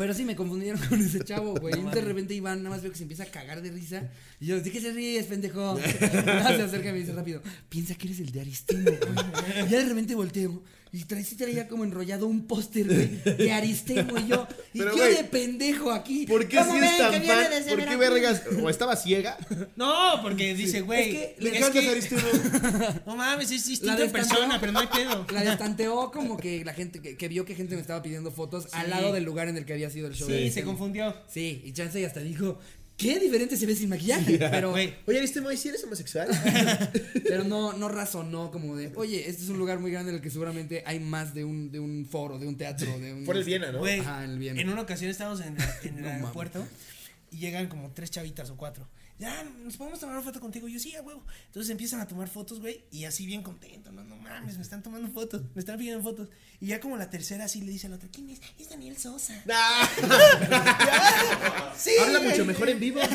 Pero 0.00 0.14
sí 0.14 0.24
me 0.24 0.34
confundieron 0.34 0.80
con 0.88 0.98
ese 0.98 1.22
chavo, 1.22 1.54
güey. 1.56 1.74
Y 1.78 1.94
de 1.94 2.00
repente 2.00 2.32
Iván 2.32 2.62
nada 2.62 2.74
más 2.74 2.82
veo 2.82 2.90
que 2.90 2.96
se 2.96 3.02
empieza 3.02 3.24
a 3.24 3.26
cagar 3.26 3.60
de 3.60 3.70
risa. 3.70 4.08
Y 4.40 4.46
yo, 4.46 4.58
¿de 4.58 4.70
qué 4.70 4.80
se 4.80 4.94
ríes, 4.94 5.26
pendejo? 5.26 5.76
Se 6.00 6.62
acerca 6.62 6.88
y 6.88 6.92
me 6.92 7.00
dice 7.00 7.12
rápido, 7.12 7.42
piensa 7.68 7.94
que 7.94 8.06
eres 8.06 8.20
el 8.20 8.32
de 8.32 8.40
Aristemo, 8.40 8.82
güey. 8.84 9.66
Y 9.66 9.68
ya 9.68 9.78
de 9.78 9.84
repente 9.84 10.14
volteo. 10.14 10.62
Y 10.92 11.04
trae, 11.04 11.22
sí 11.22 11.36
traía 11.36 11.68
como 11.68 11.84
enrollado 11.84 12.26
un 12.26 12.46
póster, 12.48 12.86
güey, 12.86 13.36
de 13.36 13.52
Aristemo 13.52 14.18
y 14.18 14.26
yo. 14.26 14.46
Y 14.74 14.78
Pero, 14.78 14.90
yo 14.90 14.96
güey, 14.96 15.14
de 15.16 15.24
pendejo 15.24 15.92
aquí. 15.92 16.26
¿Por 16.26 16.48
qué 16.48 16.56
¿Cómo 16.56 16.72
si 16.72 16.78
es 16.78 16.98
tan 16.98 17.12
fan? 17.22 17.46
¿Por 17.68 17.84
qué 17.84 17.96
vergas? 17.96 18.42
¿O 18.60 18.68
estaba 18.68 18.96
ciega? 18.96 19.38
No, 19.76 20.20
porque 20.20 20.52
dice, 20.54 20.80
güey. 20.80 21.00
Es 21.00 21.06
que 21.14 21.36
Le 21.38 21.50
es 21.50 21.56
encanta 21.58 21.80
que- 21.80 21.88
Aristemo. 21.90 22.22
No 23.06 23.16
mames, 23.16 23.50
es 23.52 23.82
en 23.82 24.10
persona, 24.10 24.58
pero 24.60 24.72
no 24.72 24.80
hay 24.80 24.88
pedo. 24.88 25.26
La 25.32 25.42
destanteó 25.44 26.10
como 26.10 26.36
que 26.36 26.64
la 26.64 26.74
gente, 26.74 27.00
que, 27.00 27.16
que 27.16 27.28
vio 27.28 27.44
que 27.44 27.54
gente 27.54 27.74
me 27.76 27.80
estaba 27.80 28.02
pidiendo 28.02 28.32
fotos 28.32 28.66
al 28.72 28.90
lado 28.90 29.12
del 29.12 29.24
lugar 29.24 29.48
en 29.48 29.56
el 29.56 29.64
que 29.64 29.72
había 29.74 29.90
sido 29.90 30.08
el 30.08 30.14
show. 30.14 30.28
de 30.28 30.44
Sí, 30.46 30.50
se 30.50 30.64
confundió. 30.64 31.14
Sí, 31.28 31.62
y 31.64 31.72
Chance 31.72 32.04
hasta 32.04 32.20
dijo, 32.20 32.58
qué 33.00 33.18
diferente 33.18 33.56
se 33.56 33.66
ve 33.66 33.74
sin 33.74 33.88
maquillaje. 33.88 34.38
Pero, 34.50 34.72
Oye, 34.72 35.18
Aristemo, 35.18 35.50
¿y 35.50 35.56
si 35.56 35.68
eres 35.68 35.82
homosexual? 35.84 36.28
pero 37.24 37.44
no, 37.44 37.72
no 37.72 37.88
razonó 37.88 38.50
como 38.50 38.76
de, 38.76 38.92
oye, 38.96 39.28
este 39.28 39.42
es 39.42 39.48
un 39.48 39.58
lugar 39.58 39.78
muy 39.78 39.90
grande 39.90 40.10
en 40.10 40.16
el 40.16 40.22
que 40.22 40.30
seguramente 40.30 40.82
hay 40.86 41.00
más 41.00 41.32
de 41.34 41.44
un, 41.44 41.70
de 41.70 41.80
un 41.80 42.06
foro, 42.06 42.38
de 42.38 42.46
un 42.46 42.56
teatro, 42.56 42.98
de 42.98 43.14
un... 43.14 43.24
Por 43.24 43.36
el 43.36 43.44
Viena, 43.44 43.72
¿no? 43.72 43.78
Güey, 43.78 44.00
Ajá, 44.00 44.24
en 44.24 44.30
el 44.32 44.38
Viena. 44.38 44.60
en 44.60 44.68
una 44.68 44.82
ocasión 44.82 45.10
estábamos 45.10 45.40
en, 45.40 45.56
en 45.84 45.96
el 45.96 46.02
No 46.02 46.08
aeropuerto 46.08 46.66
y 47.30 47.38
llegan 47.38 47.68
como 47.68 47.90
tres 47.92 48.10
chavitas 48.10 48.50
o 48.50 48.56
cuatro. 48.56 48.86
Ya, 49.20 49.44
¿nos 49.62 49.76
podemos 49.76 50.00
tomar 50.00 50.16
una 50.16 50.24
foto 50.24 50.40
contigo? 50.40 50.66
Y 50.66 50.72
yo, 50.72 50.80
sí, 50.80 50.96
a 50.96 51.02
huevo. 51.02 51.22
Entonces 51.46 51.70
empiezan 51.70 52.00
a 52.00 52.08
tomar 52.08 52.26
fotos, 52.28 52.58
güey, 52.58 52.82
y 52.90 53.04
así 53.04 53.26
bien 53.26 53.42
contento. 53.42 53.92
No, 53.92 54.02
no 54.02 54.16
mames, 54.16 54.56
me 54.56 54.62
están 54.62 54.82
tomando 54.82 55.06
fotos, 55.08 55.42
me 55.54 55.60
están 55.60 55.78
pidiendo 55.78 56.02
fotos. 56.02 56.28
Y 56.58 56.68
ya 56.68 56.80
como 56.80 56.96
la 56.96 57.10
tercera 57.10 57.44
así 57.44 57.60
le 57.60 57.70
dice 57.70 57.86
a 57.86 57.90
la 57.90 57.96
otra, 57.96 58.08
¿quién 58.10 58.30
es? 58.30 58.40
Es 58.58 58.70
Daniel 58.70 58.96
Sosa. 58.96 59.34
sí, 61.76 61.90
Habla 62.00 62.18
güey. 62.18 62.30
mucho 62.30 62.44
mejor 62.46 62.70
en 62.70 62.80
vivo. 62.80 63.00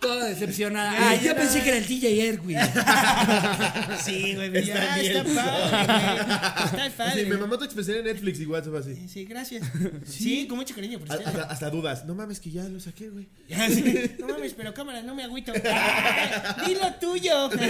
Toda 0.00 0.26
decepcionada. 0.26 1.10
Ah, 1.10 1.14
yo 1.16 1.34
pensé 1.34 1.62
que 1.62 1.68
era 1.68 1.78
el 1.78 1.86
DJ 1.86 2.28
Erwin. 2.28 2.58
Sí, 4.04 4.34
güey, 4.34 4.50
ya, 4.64 4.70
Está 4.96 5.00
está, 5.00 5.22
bien. 5.22 5.36
padre, 5.36 5.70
güey. 5.70 5.86
Está 6.66 6.88
Sí, 6.88 6.92
padre. 6.96 7.26
me 7.26 7.36
mamó 7.36 7.58
tu 7.58 7.64
expresión 7.64 7.98
en 7.98 8.04
Netflix 8.04 8.40
y 8.40 8.46
WhatsApp 8.46 8.74
así. 8.76 9.08
Sí, 9.08 9.24
gracias. 9.26 9.66
Sí, 10.06 10.46
con 10.46 10.56
mucho 10.58 10.74
cariño, 10.74 10.98
por 10.98 11.10
Hasta, 11.12 11.30
cierto. 11.30 11.46
hasta 11.50 11.70
dudas. 11.70 12.04
No 12.06 12.14
mames 12.14 12.40
que 12.40 12.50
ya 12.50 12.64
lo 12.64 12.80
saqué, 12.80 13.10
güey. 13.10 13.28
Ya, 13.48 13.68
sí. 13.68 14.09
No 14.18 14.28
mames, 14.28 14.54
pero 14.54 14.72
cámara, 14.74 15.02
no 15.02 15.14
me 15.14 15.24
agüito. 15.24 15.52
Dilo 16.66 16.94
tuyo. 17.00 17.50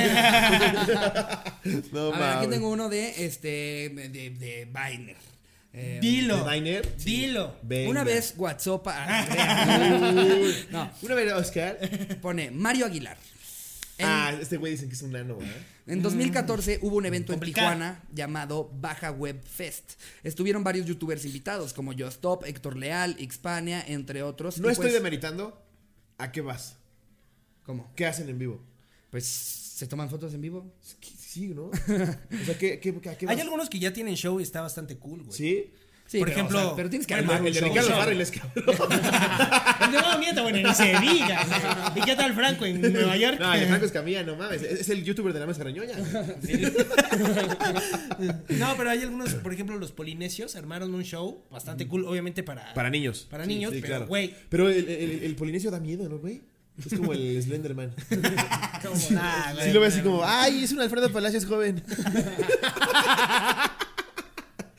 No 1.92 2.12
A 2.14 2.18
ver, 2.18 2.38
aquí 2.38 2.46
tengo 2.48 2.70
uno 2.70 2.88
de, 2.88 3.24
este, 3.26 3.48
de, 3.94 4.30
de 4.30 4.64
Viner. 4.72 5.16
Eh, 5.72 5.98
Dilo. 6.00 6.42
¿De 6.44 6.52
Diner? 6.54 6.96
Dilo. 6.96 7.54
Venga. 7.62 7.90
Una 7.90 8.02
vez 8.04 8.34
WhatsApp... 8.36 8.86
no, 10.70 10.90
Una 11.02 11.14
vez, 11.14 11.32
Oscar. 11.32 11.78
pone 12.20 12.50
Mario 12.50 12.86
Aguilar. 12.86 13.16
En- 13.98 14.06
Ah, 14.08 14.32
este 14.40 14.56
güey 14.56 14.72
dicen 14.72 14.88
que 14.88 14.94
es 14.94 15.02
un 15.02 15.12
nano, 15.12 15.38
¿eh? 15.40 15.46
En 15.86 16.02
2014 16.02 16.78
hubo 16.82 16.96
un 16.96 17.04
evento 17.06 17.32
Complicado. 17.34 17.72
en 17.72 17.78
Tijuana 17.78 18.02
llamado 18.14 18.70
Baja 18.80 19.10
Web 19.10 19.42
Fest. 19.44 19.92
Estuvieron 20.22 20.64
varios 20.64 20.86
youtubers 20.86 21.24
invitados 21.24 21.72
como 21.74 21.92
Just 21.92 22.12
Stop, 22.12 22.44
Héctor 22.46 22.76
Leal, 22.76 23.16
Xpania, 23.20 23.84
entre 23.86 24.22
otros. 24.22 24.58
No 24.58 24.68
Y 24.68 24.72
estoy 24.72 24.84
pues, 24.84 24.94
demeritando. 24.94 25.60
¿A 26.20 26.32
qué 26.32 26.42
vas? 26.42 26.76
¿Cómo? 27.64 27.90
¿Qué 27.96 28.04
hacen 28.04 28.28
en 28.28 28.38
vivo? 28.38 28.60
Pues 29.10 29.24
se 29.24 29.86
toman 29.86 30.10
fotos 30.10 30.34
en 30.34 30.42
vivo. 30.42 30.70
Sí, 31.00 31.48
¿no? 31.48 31.70
O 32.42 32.44
sea, 32.44 32.58
¿qué, 32.58 32.78
qué, 32.78 32.90
a 32.90 33.16
qué 33.16 33.26
vas? 33.26 33.34
Hay 33.34 33.40
algunos 33.40 33.70
que 33.70 33.78
ya 33.78 33.92
tienen 33.92 34.16
show 34.16 34.38
y 34.38 34.42
está 34.42 34.60
bastante 34.60 34.98
cool, 34.98 35.22
güey. 35.22 35.36
¿Sí? 35.36 35.72
Sí, 36.10 36.18
Por 36.18 36.26
pero, 36.26 36.38
ejemplo, 36.38 36.58
o 36.58 36.62
sea, 36.62 36.74
pero 36.74 36.90
tienes 36.90 37.06
que 37.06 37.14
bueno, 37.14 37.30
armar 37.30 37.40
un 37.40 37.46
El 37.46 37.54
de. 37.54 37.60
Ricardo. 37.60 37.90
Farrell 37.90 38.20
es 38.20 38.30
cabrón. 38.32 38.64
El 39.84 39.92
de 39.92 40.18
miento, 40.18 40.42
bueno, 40.42 40.68
ni 40.68 40.74
se 40.74 40.86
diga. 40.98 41.92
¿Y 41.94 42.00
qué 42.00 42.16
tal 42.16 42.34
Franco 42.34 42.66
en 42.66 42.80
Nueva 42.80 43.16
York? 43.16 43.38
No, 43.38 43.54
el 43.54 43.66
Franco 43.68 43.86
Escamilla, 43.86 44.24
no 44.24 44.34
mames. 44.34 44.60
Es 44.60 44.80
es 44.80 44.88
el 44.88 45.04
youtuber 45.04 45.32
de 45.32 45.38
la 45.38 45.46
mesa 45.46 45.62
reñoña. 45.62 45.94
No, 48.48 48.74
pero 48.76 48.90
hay 48.90 49.02
algunos, 49.02 49.34
por 49.34 49.52
ejemplo, 49.52 49.78
los 49.78 49.92
polinesios 49.92 50.56
armaron 50.56 50.92
un 50.92 51.04
show 51.04 51.44
bastante 51.48 51.86
cool, 51.86 52.04
obviamente 52.04 52.42
para. 52.42 52.74
Para 52.74 52.90
niños. 52.90 53.28
Para 53.30 53.46
niños, 53.46 53.72
sí, 53.72 53.78
pero, 53.80 53.86
claro. 53.86 54.06
güey. 54.08 54.34
Pero 54.48 54.68
el, 54.68 54.88
el, 54.88 55.22
el 55.22 55.36
polinesio 55.36 55.70
da 55.70 55.78
miedo, 55.78 56.08
¿no, 56.08 56.18
güey? 56.18 56.42
Es 56.76 56.98
como 56.98 57.12
el 57.12 57.40
Slenderman. 57.40 57.94
Ah, 59.14 59.52
güey, 59.52 59.66
Sí 59.66 59.72
lo 59.74 59.80
ve 59.80 59.86
así 59.88 60.00
como, 60.00 60.24
ay, 60.24 60.64
es 60.64 60.72
un 60.72 60.80
Alfredo 60.80 61.12
Palacios 61.12 61.44
joven. 61.44 61.84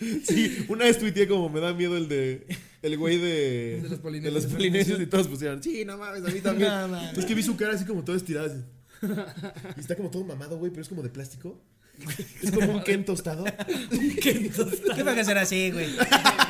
Sí, 0.27 0.65
una 0.67 0.85
vez 0.85 0.97
tuiteé 0.97 1.27
como 1.27 1.49
me 1.49 1.59
da 1.59 1.73
miedo 1.73 1.97
el 1.97 2.07
de. 2.07 2.47
El 2.81 2.97
güey 2.97 3.17
de. 3.17 3.79
De 3.83 3.89
los 3.89 3.99
polinesios. 3.99 4.33
de 4.33 4.41
los 4.41 4.51
polinesios 4.51 4.99
y 4.99 5.05
todos 5.05 5.27
pusieron. 5.27 5.61
Sí, 5.61 5.85
no 5.85 5.97
mames, 5.97 6.23
a 6.25 6.29
mí 6.33 6.39
también. 6.39 6.69
No 6.69 6.87
mames. 6.87 7.17
es 7.17 7.25
que 7.25 7.35
vi 7.35 7.43
su 7.43 7.55
cara 7.55 7.73
así 7.73 7.85
como 7.85 8.03
toda 8.03 8.17
estirada. 8.17 8.47
así. 8.47 8.63
Y 9.77 9.79
está 9.79 9.95
como 9.95 10.11
todo 10.11 10.23
mamado, 10.23 10.57
güey, 10.57 10.71
pero 10.71 10.83
es 10.83 10.89
como 10.89 11.01
de 11.01 11.09
plástico. 11.09 11.59
Es 12.41 12.51
como 12.51 12.71
un 12.73 12.83
Ken 12.83 13.05
tostado. 13.05 13.43
¿Qué 14.21 14.49
fue 14.51 15.15
que 15.15 15.25
ser 15.25 15.37
así, 15.37 15.71
güey? 15.71 15.87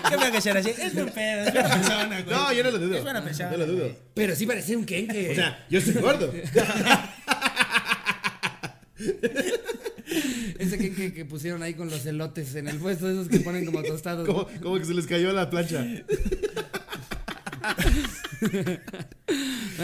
¿Qué 0.09 0.17
fue 0.17 0.31
que 0.31 0.41
ser 0.41 0.57
así? 0.57 0.69
Es 0.69 0.93
buen 0.93 1.09
pedo, 1.09 1.47
es 1.47 1.53
buena 1.53 1.69
persona, 1.69 2.21
güey. 2.21 2.35
No, 2.35 2.53
yo 2.53 2.63
no 2.63 2.71
lo 2.71 2.79
dudo. 2.79 2.95
Es 2.95 3.03
buena 3.03 3.23
persona. 3.23 3.51
No 3.51 3.57
lo 3.57 3.67
dudo. 3.67 3.95
Pero 4.13 4.35
sí 4.35 4.45
parecía 4.45 4.77
un 4.77 4.85
kenke. 4.85 5.31
O 5.31 5.35
sea, 5.35 5.65
yo 5.69 5.79
estoy 5.79 6.01
gordo. 6.01 6.31
Ese 10.61 10.77
kenke 10.77 11.11
que 11.13 11.25
pusieron 11.25 11.63
ahí 11.63 11.73
con 11.73 11.89
los 11.89 12.05
elotes 12.05 12.53
en 12.55 12.67
el 12.67 12.77
puesto, 12.77 13.09
esos 13.09 13.27
que 13.27 13.39
ponen 13.39 13.65
como 13.65 13.81
tostados. 13.81 14.27
Como, 14.27 14.47
como 14.61 14.77
que 14.77 14.85
se 14.85 14.93
les 14.93 15.07
cayó 15.07 15.31
la 15.33 15.49
plancha. 15.49 15.83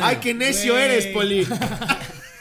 Ay, 0.02 0.18
qué 0.22 0.34
necio 0.34 0.74
Güey. 0.74 0.86
eres, 0.86 1.06
Poli. 1.08 1.48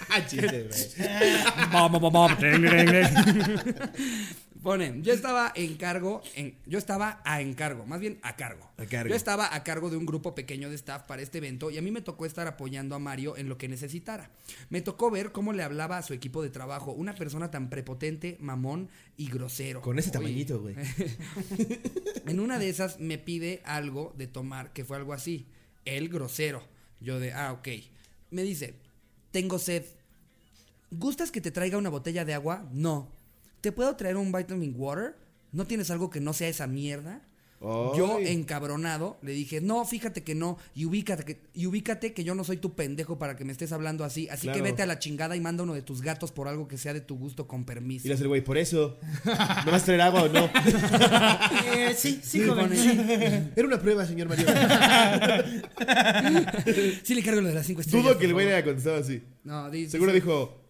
Ah, 0.09 0.25
chiste, 0.25 0.69
güey. 0.69 0.81
Pone, 4.67 5.01
yo 5.01 5.13
estaba 5.13 5.53
en 5.55 5.77
cargo, 5.77 6.23
en, 6.35 6.59
yo 6.67 6.79
estaba 6.79 7.21
a 7.25 7.41
encargo, 7.41 7.87
más 7.87 8.01
bien 8.01 8.19
a 8.23 8.35
cargo. 8.35 8.69
A 8.79 8.87
cargo. 8.87 9.11
Yo 9.11 9.15
estaba 9.15 9.55
a 9.55 9.63
cargo 9.63 9.91
de 9.91 9.97
un 9.97 10.07
grupo 10.07 10.35
pequeño 10.35 10.69
de 10.69 10.75
staff 10.75 11.05
para 11.05 11.23
este 11.23 11.39
evento 11.39 11.71
y 11.71 11.79
a 11.79 11.83
mí 11.83 11.93
me 11.93 12.01
tocó 12.01 12.27
estar 12.27 12.49
apoyando 12.49 12.97
a 12.97 12.99
Mario 12.99 13.37
en 13.37 13.49
lo 13.49 13.59
que 13.59 13.69
necesitara. 13.69 14.29
Me 14.69 14.81
tocó 14.81 15.09
ver 15.09 15.31
cómo 15.31 15.53
le 15.53 15.63
hablaba 15.63 15.99
a 15.99 16.03
su 16.03 16.15
equipo 16.15 16.43
de 16.43 16.51
trabajo, 16.51 16.91
una 16.91 17.15
persona 17.15 17.49
tan 17.49 17.71
prepotente, 17.71 18.39
mamón 18.41 18.89
y 19.17 19.29
grosero. 19.31 19.83
Con 19.83 20.01
ese 20.01 20.09
Oye, 20.09 20.19
tamañito, 20.19 20.61
güey. 20.61 20.75
En 22.27 22.41
una 22.41 22.59
de 22.59 22.69
esas 22.69 22.99
me 22.99 23.19
pide 23.19 23.63
algo 23.65 24.15
de 24.17 24.27
tomar, 24.27 24.73
que 24.73 24.85
fue 24.85 24.97
algo 24.97 25.13
así. 25.13 25.47
El 25.85 26.09
grosero. 26.09 26.61
Yo 27.01 27.21
de, 27.21 27.33
ah, 27.33 27.53
ok. 27.53 27.69
Me 28.33 28.43
dice, 28.43 28.75
tengo 29.31 29.61
sed. 29.61 29.85
¿Gustas 30.91 31.31
que 31.31 31.41
te 31.41 31.53
traiga 31.53 31.79
una 31.79 31.89
botella 31.89 32.25
de 32.25 32.35
agua? 32.35 32.69
No. 32.73 33.16
¿Te 33.61 33.73
puedo 33.73 33.95
traer 33.97 34.17
un 34.17 34.33
vitamin 34.33 34.75
water? 34.77 35.17
¿No 35.53 35.67
tienes 35.67 35.91
algo 35.91 36.11
que 36.11 36.21
no 36.21 36.33
sea 36.33 36.49
esa 36.49 36.67
mierda? 36.67 37.23
Yo, 37.59 38.19
encabronado, 38.21 39.17
le 39.23 39.33
dije, 39.33 39.63
no, 39.63 39.83
fíjate 39.87 40.23
que 40.23 40.35
no, 40.35 40.59
y 40.75 40.85
ubícate 40.85 41.25
que, 41.25 41.41
y 41.55 41.67
ubícate 41.67 42.13
que 42.13 42.23
yo 42.23 42.35
no 42.35 42.45
soy 42.45 42.59
tu 42.59 42.75
pendejo 42.75 43.19
para 43.19 43.35
que 43.35 43.47
me 43.47 43.53
estés 43.53 43.73
hablando 43.73 44.05
así, 44.05 44.29
así 44.29 44.43
Claro. 44.43 44.59
que 44.59 44.63
vete 44.63 44.83
a 44.83 44.87
la 44.87 44.99
chingada 44.99 45.37
y 45.37 45.41
manda 45.41 45.63
uno 45.63 45.73
de 45.73 45.81
tus 45.81 46.03
gatos 46.03 46.33
por 46.33 46.49
algo 46.49 46.69
que 46.69 46.77
sea 46.77 46.93
de 46.93 47.01
tu 47.01 47.17
gusto 47.17 47.49
con 47.49 47.65
permiso. 47.65 48.07
Y 48.07 48.09
le 48.09 48.15
hace 48.15 48.25
el 48.25 48.29
güey, 48.29 48.45
por 48.45 48.59
eso. 48.59 48.99
¿No 49.65 49.73
vas 49.73 49.83
a 49.83 49.85
traer 49.87 50.03
agua 50.03 50.25
o 50.25 50.29
no? 50.29 50.51
Eh, 51.75 51.95
sí, 51.97 52.21
sí, 52.23 52.43
Sí, 52.43 52.47
joven. 52.47 52.71
Era 53.57 53.67
una 53.67 53.81
prueba, 53.81 54.05
señor 54.07 54.29
Mario. 54.29 54.47
Sí 57.03 57.15
le 57.15 57.23
cargo 57.23 57.41
lo 57.41 57.49
de 57.49 57.55
las 57.55 57.67
cinco 57.67 57.81
estrellas. 57.81 58.05
Dudo 58.05 58.19
que 58.19 58.27
el 58.27 58.33
güey 58.35 58.47
le 58.47 58.55
haya 58.55 58.65
contestado 58.65 58.97
así. 58.97 59.23
No, 59.45 59.71
Seguro 59.89 60.13
dijo. 60.13 60.63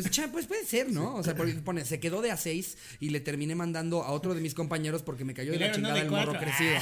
Pues, 0.00 0.12
cha, 0.12 0.30
pues 0.30 0.46
puede 0.46 0.64
ser, 0.64 0.92
¿no? 0.92 1.16
O 1.16 1.24
sea, 1.24 1.34
porque 1.34 1.54
pone, 1.54 1.84
se 1.84 1.98
quedó 1.98 2.22
de 2.22 2.30
a 2.30 2.36
seis 2.36 2.78
y 3.00 3.10
le 3.10 3.18
terminé 3.18 3.56
mandando 3.56 4.04
a 4.04 4.12
otro 4.12 4.32
de 4.32 4.40
mis 4.40 4.54
compañeros 4.54 5.02
porque 5.02 5.24
me 5.24 5.34
cayó 5.34 5.50
de 5.50 5.58
la 5.58 5.68
no 5.68 5.74
chingada 5.74 5.94
de 5.94 6.00
el 6.02 6.10
morro 6.10 6.34
crecido. 6.34 6.76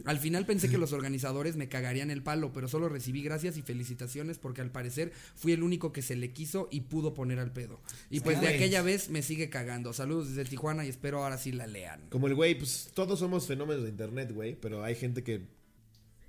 Al 0.06 0.18
final 0.18 0.46
pensé 0.46 0.70
que 0.70 0.78
los 0.78 0.94
organizadores 0.94 1.56
me 1.56 1.68
cagarían 1.68 2.10
el 2.10 2.22
palo, 2.22 2.54
pero 2.54 2.66
solo 2.66 2.88
recibí 2.88 3.22
gracias 3.22 3.58
y 3.58 3.62
felicitaciones 3.62 4.38
porque 4.38 4.62
al 4.62 4.70
parecer 4.70 5.12
fui 5.34 5.52
el 5.52 5.62
único 5.62 5.92
que 5.92 6.00
se 6.00 6.16
le 6.16 6.32
quiso 6.32 6.68
y 6.70 6.80
pudo 6.82 7.12
poner 7.12 7.38
al 7.38 7.52
pedo. 7.52 7.82
Y 8.08 8.20
pues 8.20 8.40
de 8.40 8.48
aquella 8.48 8.80
vez 8.80 9.10
me 9.10 9.20
sigue 9.20 9.50
cagando. 9.50 9.92
Saludos 9.92 10.34
desde 10.34 10.48
Tijuana 10.48 10.86
y 10.86 10.88
espero 10.88 11.22
ahora 11.22 11.36
sí 11.36 11.52
la 11.52 11.66
lean. 11.66 12.00
Como 12.08 12.26
el 12.26 12.34
güey, 12.34 12.56
pues 12.56 12.90
todos 12.94 13.18
somos 13.18 13.46
fenómenos 13.46 13.82
de 13.82 13.90
internet, 13.90 14.32
güey. 14.32 14.56
Pero 14.58 14.82
hay 14.82 14.94
gente 14.94 15.22
que, 15.22 15.42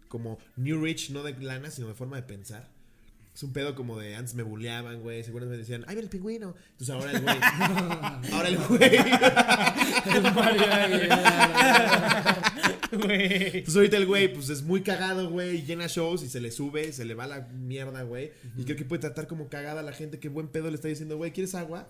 como 0.10 0.40
New 0.58 0.84
Rich, 0.84 1.12
no 1.12 1.24
de 1.24 1.34
lana, 1.40 1.72
sino 1.72 1.88
de 1.88 1.94
forma 1.94 2.18
de 2.18 2.24
pensar. 2.24 2.81
Es 3.34 3.44
un 3.44 3.54
pedo 3.54 3.76
como 3.76 3.98
de 3.98 4.16
antes 4.16 4.36
me 4.36 4.44
bulleaban, 4.44 5.02
güey. 5.02 5.24
Seguramente 5.24 5.56
me 5.56 5.60
decían, 5.60 5.86
¡ay, 5.88 5.96
mira 5.96 6.04
el 6.04 6.10
pingüino! 6.10 6.54
Entonces 6.78 6.90
ahora 6.90 7.12
el 7.12 7.22
güey. 7.22 7.38
ahora 8.34 8.48
el 8.50 8.58
güey. 8.58 8.90
Güey. 12.92 13.58
Entonces 13.60 13.76
ahorita 13.76 13.98
el 13.98 14.06
güey, 14.06 14.34
pues 14.34 14.50
es 14.50 14.64
muy 14.64 14.82
cagado, 14.82 15.30
güey. 15.30 15.64
Llena 15.64 15.88
shows 15.88 16.24
y 16.24 16.30
se 16.30 16.42
le 16.42 16.52
sube, 16.52 16.92
se 16.92 17.06
le 17.06 17.14
va 17.14 17.26
la 17.26 17.48
mierda, 17.48 18.04
güey. 18.04 18.32
Y 18.58 18.66
creo 18.66 18.76
que 18.76 18.84
puede 18.84 19.00
tratar 19.00 19.28
como 19.28 19.48
cagada 19.48 19.80
a 19.80 19.84
la 19.84 19.94
gente. 19.94 20.20
Qué 20.20 20.28
buen 20.28 20.50
pedo 20.50 20.70
le 20.70 20.76
está 20.76 20.90
diciendo, 20.90 21.16
güey, 21.16 21.32
¿quieres 21.32 21.56
agua? 21.56 21.90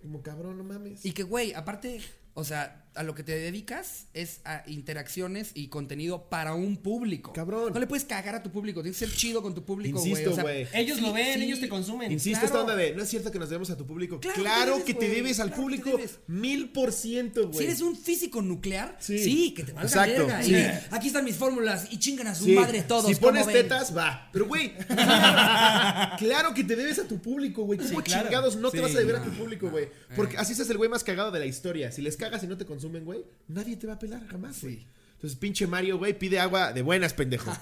Como 0.00 0.22
cabrón, 0.22 0.56
no 0.56 0.64
mames. 0.64 1.04
Y 1.04 1.12
que, 1.12 1.24
güey, 1.24 1.52
aparte, 1.52 2.00
o 2.32 2.42
sea, 2.42 2.86
a 2.94 3.02
lo 3.04 3.14
que 3.14 3.22
te 3.22 3.32
dedicas 3.38 4.06
es 4.14 4.40
a 4.44 4.62
interacciones 4.66 5.52
y 5.54 5.68
contenido 5.68 6.28
para 6.28 6.54
un 6.54 6.76
público. 6.76 7.32
Cabrón. 7.32 7.72
No 7.72 7.80
le 7.80 7.86
puedes 7.86 8.04
cagar 8.04 8.34
a 8.34 8.42
tu 8.42 8.50
público, 8.50 8.82
tienes 8.82 8.98
que 8.98 9.06
ser 9.06 9.14
chido 9.14 9.42
con 9.42 9.54
tu 9.54 9.64
público, 9.64 9.98
güey. 9.98 10.10
Insisto, 10.10 10.32
o 10.32 10.34
sea, 10.34 10.42
güey. 10.42 10.66
Ellos 10.74 10.98
sí, 10.98 11.02
lo 11.04 11.12
ven, 11.12 11.38
sí. 11.38 11.44
ellos 11.44 11.60
te 11.60 11.68
consumen. 11.68 12.10
Insisto, 12.10 12.40
Claro. 12.40 12.46
esta 12.46 12.60
onda 12.60 12.76
de, 12.76 12.94
no 12.94 13.02
es 13.02 13.08
cierto 13.08 13.30
que 13.30 13.38
nos 13.38 13.48
debemos 13.48 13.70
a 13.70 13.76
tu 13.76 13.86
público. 13.86 14.18
Claro 14.20 14.40
Claro, 14.42 14.78
que 14.78 14.84
que 14.84 14.94
te 14.94 15.08
debes, 15.08 15.38
al 15.40 15.48
Claro 15.48 15.62
público 15.62 16.00
mil 16.26 16.70
por 16.70 16.92
ciento, 16.92 17.46
güey. 17.48 17.58
Si 17.58 17.64
eres 17.64 17.80
un 17.80 17.96
físico 17.96 18.42
nuclear, 18.42 18.96
Sí. 18.98 19.18
sí, 19.18 19.54
que 19.54 19.62
te 19.64 19.72
valga 19.72 19.88
Exacto, 19.88 20.26
verga. 20.26 20.42
sí. 20.42 20.54
Y 20.54 20.94
aquí 20.94 21.06
están 21.06 21.24
mis 21.24 21.36
fórmulas 21.36 21.86
y 21.92 21.98
chingan 21.98 22.26
a 22.26 22.34
su 22.34 22.44
Sí, 22.46 22.52
madre 22.52 22.82
todos. 22.82 23.06
Si 23.06 23.14
¿cómo 23.14 23.28
pones 23.28 23.46
ven? 23.46 23.54
tetas, 23.56 23.96
va. 23.96 24.28
Pero, 24.32 24.46
güey, 24.46 24.72
claro, 26.18 26.54
que 26.54 26.64
te 26.64 26.76
debes 26.76 26.98
a 26.98 27.06
tu 27.06 27.18
público, 27.20 27.62
güey. 27.64 27.78
¿Cómo 27.78 28.02
claro. 28.02 28.24
chingados 28.28 28.56
no 28.56 28.70
te 28.70 28.80
vas 28.80 28.94
a 28.94 28.98
deber 28.98 29.16
a 29.16 29.22
tu 29.24 29.30
público, 29.30 29.70
güey? 29.70 29.88
Porque 30.16 30.36
así 30.36 30.52
es 30.52 30.70
el 30.70 30.76
güey 30.76 30.90
más 30.90 31.04
cagado 31.04 31.30
de 31.30 31.38
la 31.38 31.46
historia. 31.46 31.92
Si 31.92 32.02
les 32.02 32.16
cagas 32.16 32.42
y 32.42 32.46
no 32.46 32.56
te 32.56 32.64
consumen, 32.66 32.79
güey, 33.04 33.24
nadie 33.48 33.76
te 33.76 33.86
va 33.86 33.94
a 33.94 33.98
pelar 33.98 34.26
jamás, 34.26 34.62
güey. 34.62 34.86
Entonces, 35.20 35.38
pinche 35.38 35.66
Mario, 35.66 35.98
güey, 35.98 36.18
pide 36.18 36.40
agua 36.40 36.72
de 36.72 36.80
buenas, 36.80 37.12
pendejo. 37.12 37.54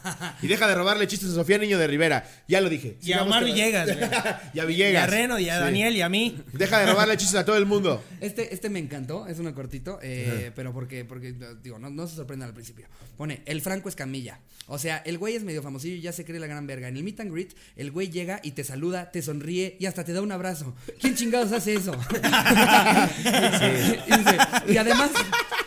Y 0.43 0.47
deja 0.47 0.69
de 0.69 0.77
robarle 0.77 1.09
chistes 1.09 1.31
a 1.31 1.35
Sofía 1.35 1.59
Niño 1.59 1.77
de 1.77 1.89
Rivera. 1.89 2.25
Ya 2.47 2.61
lo 2.61 2.69
dije. 2.69 2.99
Y 3.03 3.13
a 3.15 3.25
Omar 3.25 3.45
Villegas, 3.45 3.87
güey. 3.99 3.99
y 3.99 4.05
a 4.05 4.51
Y 4.55 4.61
a 4.61 4.65
Villegas. 4.65 5.11
Reno, 5.11 5.41
y 5.41 5.49
a 5.49 5.57
Sí. 5.59 5.65
Daniel, 5.65 5.97
y 5.97 6.03
a 6.03 6.09
mí. 6.09 6.41
Deja 6.53 6.79
de 6.79 6.87
robarle 6.87 7.17
chistes 7.17 7.35
a 7.41 7.45
todo 7.45 7.57
el 7.57 7.67
mundo. 7.67 8.01
Este, 8.21 8.55
este 8.55 8.71
me 8.71 8.79
encantó, 8.79 9.27
es 9.27 9.41
uno 9.41 9.53
cortito, 9.57 9.99
eh, 10.03 10.53
pero 10.55 10.73
porque, 10.73 11.05
porque 11.05 11.35
digo, 11.61 11.81
no, 11.81 11.91
no 11.91 12.07
se 12.07 12.15
sorprendan 12.15 12.49
al 12.51 12.55
principio. 12.55 12.87
Pone, 13.17 13.43
el 13.45 13.61
Franco 13.61 13.89
Escamilla. 13.89 14.39
O 14.69 14.79
sea, 14.79 14.99
el 14.99 15.19
güey 15.19 15.35
es 15.35 15.43
medio 15.43 15.61
famosillo 15.61 15.97
y 15.97 16.01
ya 16.01 16.13
se 16.13 16.25
cree 16.25 16.39
la 16.39 16.47
gran 16.47 16.65
verga. 16.69 16.87
En 16.87 16.97
el 16.97 17.03
meet 17.03 17.19
and 17.19 17.33
greet, 17.33 17.55
el 17.75 17.91
güey 17.91 18.09
llega 18.09 18.39
y 18.45 18.53
te 18.53 18.63
saluda, 18.63 19.11
te 19.11 19.21
sonríe 19.21 19.77
y 19.81 19.87
hasta 19.87 20.05
te 20.05 20.13
da 20.13 20.21
un 20.23 20.31
abrazo. 20.31 20.77
¿Quién 21.01 21.17
chingados 21.17 21.51
hace 21.51 21.75
eso? 21.75 21.93
y, 22.13 22.15
dice, 24.19 24.39
y 24.69 24.77
además, 24.77 25.11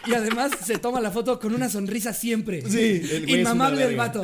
y 0.08 0.14
además 0.14 0.52
se 0.64 0.78
toma 0.78 1.00
la 1.02 1.12
foto 1.12 1.40
con 1.40 1.54
una 1.54 1.70
sonrisa 1.70 2.14
siempre. 2.14 2.62
Sí, 2.70 3.02
el 3.12 3.30
Inmamable 3.30 3.84
el 3.86 3.96
vato. 3.96 4.24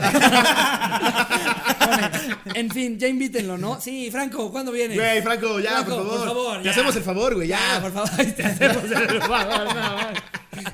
En 2.56 2.70
fin, 2.72 2.98
ya 2.98 3.08
invítenlo, 3.08 3.58
¿no? 3.58 3.80
Sí, 3.80 4.10
Franco, 4.12 4.52
¿cuándo 4.52 4.72
vienes? 4.72 4.98
Güey, 4.98 5.22
Franco, 5.22 5.60
ya, 5.60 5.84
Franco, 5.84 5.90
por 5.98 6.06
favor. 6.06 6.18
por 6.20 6.28
favor, 6.28 6.62
Te 6.64 6.70
hacemos 6.70 6.96
el 6.96 7.04
favor, 7.04 7.36
güey, 7.36 7.48
ya. 7.48 7.58
Ya, 7.60 7.82
por 7.82 7.92
favor, 7.92 8.26
te 8.34 8.44
hacemos 8.44 8.84
el 8.86 9.22
favor, 9.22 9.76
no, 9.76 9.98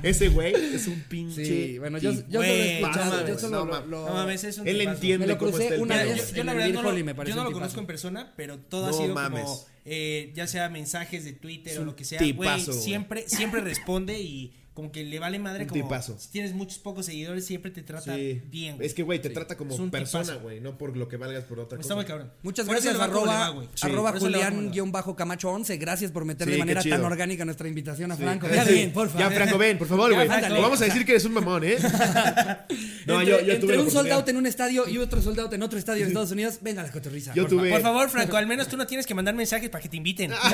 Ese 0.02 0.28
güey 0.28 0.54
es 0.74 0.86
un 0.86 1.00
pinche. 1.02 1.44
Sí, 1.44 1.78
bueno, 1.78 1.98
yo, 1.98 2.12
yo 2.12 2.40
solo 2.40 2.44
he 2.44 2.80
escuchado, 2.80 3.20
no 3.20 3.28
yo 3.28 3.38
solo 3.38 3.64
no 3.66 3.80
lo- 3.86 4.06
No 4.08 4.14
mames, 4.14 4.44
es 4.44 4.58
un 4.58 4.66
Él 4.66 4.78
tipazo. 4.78 4.94
entiende 4.96 5.26
Me 5.26 5.32
lo 5.34 5.38
cómo 5.38 5.58
está 5.58 5.74
el 5.74 5.80
una 5.82 5.96
vez. 6.02 6.32
Yo, 6.34 6.44
la 6.44 6.54
verdad 6.54 6.68
no 6.70 6.82
lo, 6.82 6.92
me 6.92 7.14
yo 7.26 7.34
no 7.36 7.44
lo 7.44 7.52
conozco 7.52 7.80
en 7.80 7.86
persona, 7.86 8.32
pero 8.36 8.58
todo 8.58 8.88
No 8.90 8.96
ha 8.96 8.98
sido 9.02 9.14
mames. 9.14 9.42
como, 9.44 9.64
eh, 9.84 10.32
ya 10.34 10.46
sea 10.46 10.68
mensajes 10.70 11.24
de 11.24 11.32
Twitter 11.34 11.78
o 11.80 11.84
lo 11.84 11.94
que 11.96 12.04
sea, 12.04 12.20
güey. 12.34 12.60
siempre, 12.60 13.28
siempre 13.28 13.60
responde 13.60 14.18
y 14.20 14.52
como 14.74 14.90
que 14.92 15.04
le 15.04 15.18
vale 15.20 15.38
madre 15.38 15.62
Un 15.62 15.68
como 15.70 15.82
tipazo. 15.84 16.18
si 16.18 16.28
tienes 16.30 16.52
muchos 16.52 16.78
pocos 16.78 17.06
seguidores 17.06 17.46
siempre 17.46 17.70
te 17.70 17.82
trata 17.82 18.14
Sí. 18.16 18.42
bien. 18.46 18.76
güey. 18.76 18.86
Es 18.86 18.92
que, 18.94 19.02
güey, 19.04 19.20
te 19.22 19.28
Sí. 19.28 19.34
trata 19.34 19.56
como 19.56 19.90
persona, 19.90 20.34
güey, 20.34 20.60
no 20.60 20.76
por 20.76 20.96
lo 20.96 21.08
que 21.08 21.16
valgas 21.16 21.44
por 21.44 21.60
otra 21.60 21.76
Está 21.78 21.94
cosa. 21.94 21.94
muy 21.94 22.04
cabrón. 22.04 22.32
Muchas 22.42 22.66
Por 22.66 22.74
gracias, 22.74 22.98
va 22.98 23.04
arroba, 23.04 23.48
güey. 23.50 23.68
arroba 23.82 24.10
va 24.10 24.18
como 24.18 24.30
le 24.30 24.38
va. 24.38 24.50
Julián-Camacho11. 24.50 25.78
Gracias 25.78 26.10
por 26.10 26.24
meter 26.24 26.46
Sí, 26.48 26.52
de 26.54 26.58
manera 26.58 26.82
tan 26.82 27.04
orgánica 27.04 27.44
nuestra 27.44 27.68
invitación 27.68 28.10
a 28.12 28.16
Sí. 28.16 28.22
Franco. 28.22 28.48
Ya 28.54 28.64
bien, 28.64 28.92
por 28.92 29.08
favor. 29.08 29.20
Ya, 29.30 29.30
Franco, 29.34 29.58
ven, 29.58 29.78
por 29.78 29.86
favor, 29.88 30.12
güey. 30.14 30.26
vamos 30.28 30.80
a 30.80 30.84
decir 30.86 31.04
que 31.04 31.12
eres 31.12 31.24
un 31.24 31.32
mamón, 31.34 31.62
¿eh? 31.64 31.76
No, 33.06 33.20
entre, 33.20 33.36
yo, 33.38 33.40
yo 33.46 33.52
entre 33.52 33.66
un 33.78 33.90
sold 33.90 34.08
oportunidad. 34.08 34.16
out 34.18 34.28
en 34.30 34.36
un 34.38 34.46
estadio 34.46 34.88
y 34.88 34.96
otro 34.98 35.20
sold 35.22 35.38
out 35.38 35.52
en 35.52 35.62
otro 35.62 35.78
estadio 35.78 36.02
de 36.02 36.08
Estados 36.08 36.30
Unidos, 36.32 36.58
venga 36.62 36.82
la 36.82 36.90
cotorriza. 36.90 37.32
Yo 37.34 37.46
tuve- 37.46 37.70
Por 37.70 37.82
favor, 37.82 38.08
Franco, 38.08 38.36
al 38.38 38.46
menos 38.46 38.66
tú 38.68 38.76
no 38.78 38.86
tienes 38.86 39.06
que 39.06 39.14
mandar 39.14 39.34
mensajes 39.34 39.68
para 39.68 39.82
que 39.82 39.88
te 39.90 39.96
inviten. 39.98 40.32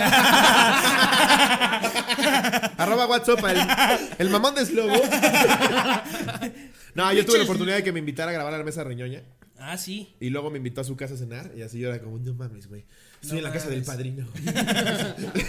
Arroba 2.77 3.07
WhatsApp, 3.07 3.39
el, 4.19 4.31
mamón 4.31 4.55
de 4.55 4.67
Slobo. 4.67 4.95
No, 6.93 7.13
yo 7.13 7.25
tuve 7.25 7.39
la 7.39 7.45
oportunidad 7.45 7.77
de 7.77 7.85
que 7.85 7.93
me 7.93 8.01
invitara 8.01 8.31
a 8.31 8.35
grabar 8.35 8.53
a 8.53 8.59
la 8.59 8.65
mesa 8.65 8.83
reñoña. 8.83 9.23
ah, 9.59 9.79
sí. 9.79 10.13
Y 10.19 10.31
luego 10.31 10.51
me 10.51 10.57
invitó 10.57 10.81
a 10.81 10.85
su 10.85 10.97
casa 10.97 11.15
a 11.15 11.17
cenar. 11.17 11.53
Y 11.57 11.63
así 11.63 11.79
yo 11.79 11.89
era 11.89 12.03
como, 12.03 12.19
no 12.19 12.35
mames, 12.35 12.67
güey. 12.67 12.85
Estoy 13.23 13.33
No 13.33 13.37
en 13.39 13.45
la 13.45 13.53
casa 13.53 13.69
del 13.69 13.83
padrino. 13.85 14.27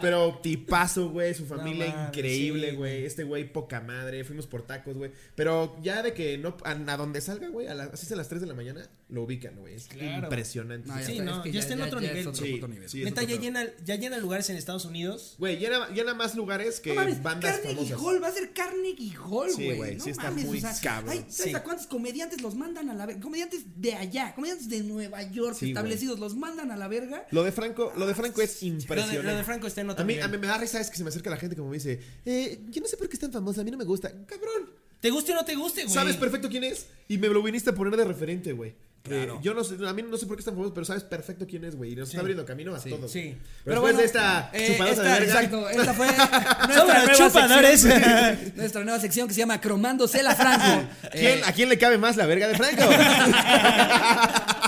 Pero 0.00 0.38
tipazo, 0.42 1.10
güey. 1.10 1.34
Su 1.34 1.46
familia 1.46 1.92
No 1.94 2.06
increíble, 2.08 2.70
sí, 2.70 2.76
güey. 2.76 3.04
Este 3.04 3.24
güey, 3.24 3.50
poca 3.50 3.80
madre. 3.80 4.24
Fuimos 4.24 4.46
por 4.46 4.66
tacos, 4.66 4.96
güey. 4.96 5.10
Pero 5.34 5.76
ya 5.82 6.02
de 6.02 6.12
que 6.14 6.38
no, 6.38 6.56
a, 6.64 6.70
a 6.72 6.96
donde 6.96 7.20
salga, 7.20 7.48
güey, 7.48 7.66
a 7.68 7.74
las, 7.74 7.92
así 7.94 8.06
es 8.06 8.12
a 8.12 8.16
las 8.16 8.28
3 8.28 8.40
de 8.42 8.46
la 8.46 8.54
mañana, 8.54 8.88
lo 9.08 9.22
ubican, 9.22 9.56
güey. 9.56 9.74
Es 9.74 9.86
Claro. 9.88 10.24
impresionante. 10.24 10.88
No, 10.88 10.98
ya 10.98 11.06
Sí, 11.06 11.12
está, 11.12 11.24
no, 11.24 11.36
es 11.38 11.42
que 11.42 11.52
ya 11.52 11.60
está 11.60 11.74
en 11.74 11.82
otro 11.82 12.00
nivel. 12.00 12.26
otro 12.28 12.44
Sí, 12.46 12.52
puto 12.52 12.68
nivel. 12.68 12.88
sí. 12.90 12.98
es 13.00 13.04
Neta, 13.06 13.22
otro 13.22 13.34
ya 13.34 13.40
pedo. 13.40 13.42
llena, 13.42 13.66
ya 13.84 13.94
llena 13.96 14.18
lugares 14.18 14.50
en 14.50 14.56
Estados 14.56 14.84
Unidos. 14.84 15.34
Güey, 15.38 15.58
llena, 15.58 15.88
llena 15.88 16.14
más 16.14 16.34
lugares 16.34 16.80
que 16.80 16.90
No 16.90 16.96
mames, 16.96 17.22
bandas 17.22 17.58
Carnegie 17.60 17.76
famosas. 17.94 17.98
Hall, 18.00 18.22
va 18.22 18.28
a 18.28 18.32
ser 18.32 18.52
Carnegie 18.52 19.16
Hall, 19.16 19.50
Sí, 19.50 19.64
güey. 19.64 19.76
güey, 19.76 19.96
no 19.96 20.04
sí 20.04 20.10
está 20.10 20.30
mames, 20.30 20.44
muy 20.46 20.58
o 20.58 20.60
sea, 20.60 20.74
cabrón. 20.82 21.10
ay, 21.12 21.18
¿sabes 21.28 21.52
Sí. 21.52 21.54
a 21.54 21.62
cuántos 21.62 21.86
comediantes 21.86 22.42
los 22.42 22.54
mandan 22.54 22.90
a 22.90 22.94
la 22.94 23.06
verga? 23.06 23.20
Comediantes 23.22 23.62
de 23.76 23.94
allá, 23.94 24.34
comediantes 24.34 24.68
de 24.68 24.82
Nueva 24.82 25.22
York 25.22 25.56
Sí, 25.58 25.68
establecidos, 25.68 26.18
los 26.18 26.36
mandan 26.36 26.57
a 26.60 26.76
la 26.76 26.88
verga. 26.88 27.26
Lo 27.30 27.42
de 27.44 27.52
Franco, 27.52 27.92
lo 27.96 28.06
de 28.06 28.14
Franco 28.14 28.42
es 28.42 28.60
Lo 28.62 28.68
de, 28.68 28.74
impresionante. 28.74 29.22
lo 29.22 29.36
de 29.36 29.44
Franco 29.44 29.66
está 29.66 29.80
en 29.80 29.90
otro 29.90 30.02
A 30.02 30.06
mí, 30.06 30.14
nivel. 30.14 30.24
a 30.28 30.28
mí 30.32 30.38
me 30.38 30.46
da 30.46 30.58
risa 30.58 30.80
es 30.80 30.90
que 30.90 30.96
se 30.96 31.04
me 31.04 31.10
acerca 31.10 31.30
la 31.30 31.36
gente 31.36 31.54
como 31.56 31.68
me 31.70 31.76
dice, 31.76 32.00
eh, 32.26 32.60
yo 32.68 32.80
no 32.80 32.88
sé 32.88 32.96
por 32.96 33.08
qué 33.08 33.14
es 33.14 33.20
tan 33.20 33.32
famosa, 33.32 33.60
a 33.60 33.64
mí 33.64 33.70
no 33.70 33.78
me 33.78 33.84
gusta. 33.84 34.10
Cabrón, 34.26 34.70
¿Te 35.00 35.10
guste 35.10 35.30
o 35.30 35.36
no 35.36 35.44
te 35.44 35.54
guste, 35.54 35.82
güey? 35.84 35.94
sabes 35.94 36.16
perfecto 36.16 36.48
quién 36.48 36.64
es 36.64 36.86
y 37.06 37.18
me 37.18 37.28
lo 37.28 37.40
viniste 37.40 37.70
a 37.70 37.72
poner 37.72 37.96
de 37.96 38.04
referente, 38.04 38.52
güey. 38.52 38.74
Claro. 39.04 39.36
Eh, 39.36 39.38
yo 39.42 39.54
no 39.54 39.62
sé, 39.62 39.76
a 39.86 39.92
mí 39.92 40.02
no 40.02 40.16
sé 40.16 40.26
por 40.26 40.36
qué 40.36 40.40
es 40.40 40.44
tan 40.44 40.54
famoso, 40.54 40.74
pero 40.74 40.84
sabes 40.84 41.04
perfecto 41.04 41.46
quién 41.46 41.64
es, 41.64 41.76
güey. 41.76 41.92
Y 41.92 41.96
nos 41.96 42.08
Sí. 42.08 42.14
está 42.16 42.20
abriendo 42.22 42.44
camino 42.44 42.74
a 42.74 42.80
Sí, 42.80 42.90
todos. 42.90 43.10
sí. 43.10 43.36
Pero 43.38 43.40
Pero, 43.64 43.80
bueno, 43.80 43.98
después 43.98 44.12
de 44.12 44.18
esta 44.18 44.50
eh, 44.52 44.72
esta- 44.90 45.02
de 45.04 45.08
verga. 45.08 45.24
Exacto, 45.24 45.68
esta 45.70 45.94
fue 45.94 46.06
nuestra 46.66 46.84
nueva 46.84 47.12
chupadores. 47.14 47.80
sección, 47.80 48.52
nuestra 48.56 48.84
nueva 48.84 48.98
sección 49.00 49.28
que 49.28 49.34
se 49.34 49.38
llama 49.40 49.60
Cromándosela 49.60 50.34
Franco. 50.34 50.88
¿Quién- 51.12 51.38
Eh, 51.38 51.42
¿A 51.46 51.52
quién 51.52 51.68
le 51.68 51.78
cabe 51.78 51.96
más 51.96 52.16
la 52.16 52.26
verga 52.26 52.48
de 52.48 52.56
Franco? 52.56 52.82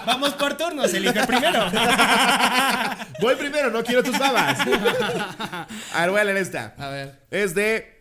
Vamos 0.06 0.34
por 0.34 0.56
turnos, 0.56 0.92
elige 0.92 1.24
primero. 1.26 1.70
Voy 3.20 3.36
primero, 3.36 3.70
no 3.70 3.84
quiero 3.84 4.02
tus 4.02 4.18
babas. 4.18 4.58
A 4.60 5.66
ver, 6.00 6.10
voy 6.10 6.20
a 6.20 6.24
leer 6.24 6.38
esta. 6.38 6.74
a 6.78 6.88
ver. 6.88 7.20
Es 7.30 7.54
de 7.54 8.00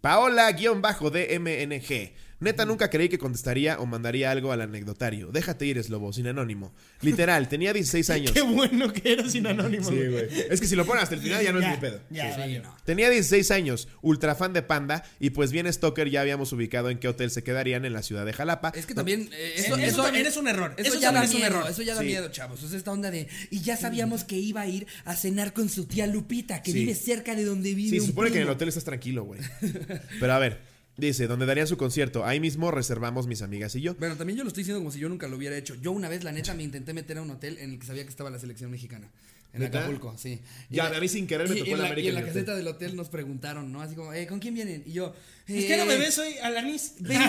Paola-DMNG. 0.00 2.12
Neta, 2.40 2.64
nunca 2.64 2.88
creí 2.88 3.08
que 3.08 3.18
contestaría 3.18 3.80
o 3.80 3.86
mandaría 3.86 4.30
algo 4.30 4.52
al 4.52 4.60
anecdotario. 4.60 5.30
Déjate 5.32 5.66
ir, 5.66 5.82
Slobo, 5.82 6.12
sin 6.12 6.26
anónimo. 6.28 6.72
Literal, 7.02 7.48
tenía 7.48 7.72
16 7.72 8.10
años. 8.10 8.30
Qué 8.32 8.42
bueno 8.42 8.92
que 8.92 9.12
era 9.12 9.28
sin 9.28 9.46
anónimo. 9.46 9.88
Sí, 9.88 9.96
güey. 10.06 10.28
Es 10.48 10.60
que 10.60 10.66
si 10.68 10.76
lo 10.76 10.86
ponen 10.86 11.02
hasta 11.02 11.16
el 11.16 11.20
final 11.20 11.42
ya 11.42 11.52
no 11.52 11.60
es 11.60 11.68
mi 11.68 11.76
pedo. 11.78 12.00
Ya, 12.10 12.34
Sí, 12.46 12.58
no. 12.62 12.76
Tenía 12.84 13.10
16 13.10 13.50
años, 13.50 13.88
ultra 14.02 14.34
fan 14.36 14.52
de 14.52 14.62
Panda, 14.62 15.04
y 15.18 15.30
pues 15.30 15.50
bien 15.50 15.72
Stoker 15.72 16.08
ya 16.10 16.20
habíamos 16.20 16.52
ubicado 16.52 16.90
en 16.90 16.98
qué 16.98 17.08
hotel 17.08 17.30
se 17.30 17.42
quedarían 17.42 17.84
en 17.84 17.92
la 17.92 18.02
ciudad 18.02 18.24
de 18.24 18.32
Jalapa. 18.32 18.72
Es 18.74 18.86
que 18.86 18.94
también. 18.94 19.28
eh, 19.32 19.54
Eso, 19.56 19.76
eso 19.76 20.02
también 20.04 20.26
es 20.26 20.36
un 20.36 20.46
error. 20.48 20.74
Eso, 20.76 20.92
Eso, 20.92 21.00
ya 21.00 21.10
da 21.12 21.24
es 21.24 21.30
un 21.30 21.36
miedo, 21.40 21.46
error. 21.56 21.70
eso 21.70 21.82
ya 21.82 21.94
da 21.94 22.00
Sí. 22.02 22.06
miedo, 22.06 22.28
chavos. 22.30 22.62
Es 22.62 22.72
esta 22.72 22.92
onda 22.92 23.10
de. 23.10 23.26
Y 23.50 23.60
ya 23.60 23.76
sabíamos 23.76 24.22
que 24.24 24.36
iba 24.36 24.60
a 24.60 24.66
ir 24.68 24.86
a 25.04 25.16
cenar 25.16 25.52
con 25.52 25.68
su 25.68 25.86
tía 25.86 26.06
Lupita, 26.06 26.62
que 26.62 26.70
Sí. 26.72 26.78
vive 26.80 26.94
cerca 26.94 27.34
de 27.34 27.44
donde 27.44 27.74
vive. 27.74 27.90
Sí, 27.90 28.00
un 28.00 28.06
supone 28.06 28.30
que 28.30 28.36
en 28.36 28.42
el 28.44 28.48
hotel 28.50 28.68
estás 28.68 28.84
tranquilo, 28.84 29.24
güey. 29.24 29.40
Pero 30.20 30.32
a 30.32 30.38
ver, 30.38 30.60
dice, 30.98 31.26
donde 31.26 31.46
darían 31.46 31.66
su 31.66 31.76
concierto. 31.78 32.26
Ahí 32.26 32.40
mismo 32.40 32.70
reservamos 32.70 33.26
mis 33.26 33.40
amigas 33.42 33.74
y 33.76 33.80
yo. 33.80 33.94
Bueno, 33.94 34.16
también 34.16 34.36
yo 34.36 34.44
lo 34.44 34.48
estoy 34.48 34.62
diciendo 34.64 34.80
como 34.80 34.90
si 34.90 34.98
yo 34.98 35.08
nunca 35.08 35.28
lo 35.28 35.36
hubiera 35.36 35.56
hecho. 35.56 35.74
Yo 35.76 35.92
una 35.92 36.08
vez, 36.08 36.24
la 36.24 36.32
neta, 36.32 36.52
me 36.54 36.62
intenté 36.64 36.92
meter 36.92 37.18
a 37.18 37.22
un 37.22 37.30
hotel 37.30 37.56
en 37.58 37.70
el 37.72 37.78
que 37.78 37.86
sabía 37.86 38.02
que 38.04 38.10
estaba 38.10 38.28
la 38.30 38.38
selección 38.38 38.70
mexicana. 38.70 39.08
En 39.54 39.60
¿Neta? 39.62 39.78
Acapulco, 39.78 40.14
sí. 40.18 40.40
Y 40.70 40.76
Ya, 40.76 40.90
la- 40.90 40.98
a 40.98 41.00
mí 41.00 41.08
sin 41.08 41.26
querer 41.26 41.48
me 41.48 41.54
y- 41.56 41.58
tocó 41.60 41.70
y 41.70 41.72
en 41.72 41.78
la 41.78 41.84
la, 41.84 41.88
América 41.90 42.04
y 42.04 42.08
en 42.10 42.14
la 42.16 42.22
caseta 42.26 42.54
del 42.54 42.66
hotel 42.68 42.94
nos 42.96 43.08
preguntaron, 43.08 43.72
¿no? 43.72 43.80
Así 43.80 43.94
como, 43.94 44.12
eh, 44.12 44.26
¿con 44.26 44.40
quién 44.40 44.52
vienen? 44.54 44.82
Y 44.84 44.92
yo, 44.92 45.14
Es 45.48 45.64
que 45.64 45.76
no 45.78 45.86
me 45.86 45.96
ves 45.96 46.18
hoy 46.18 46.34
Alanis. 46.42 46.92
Ven, 47.00 47.20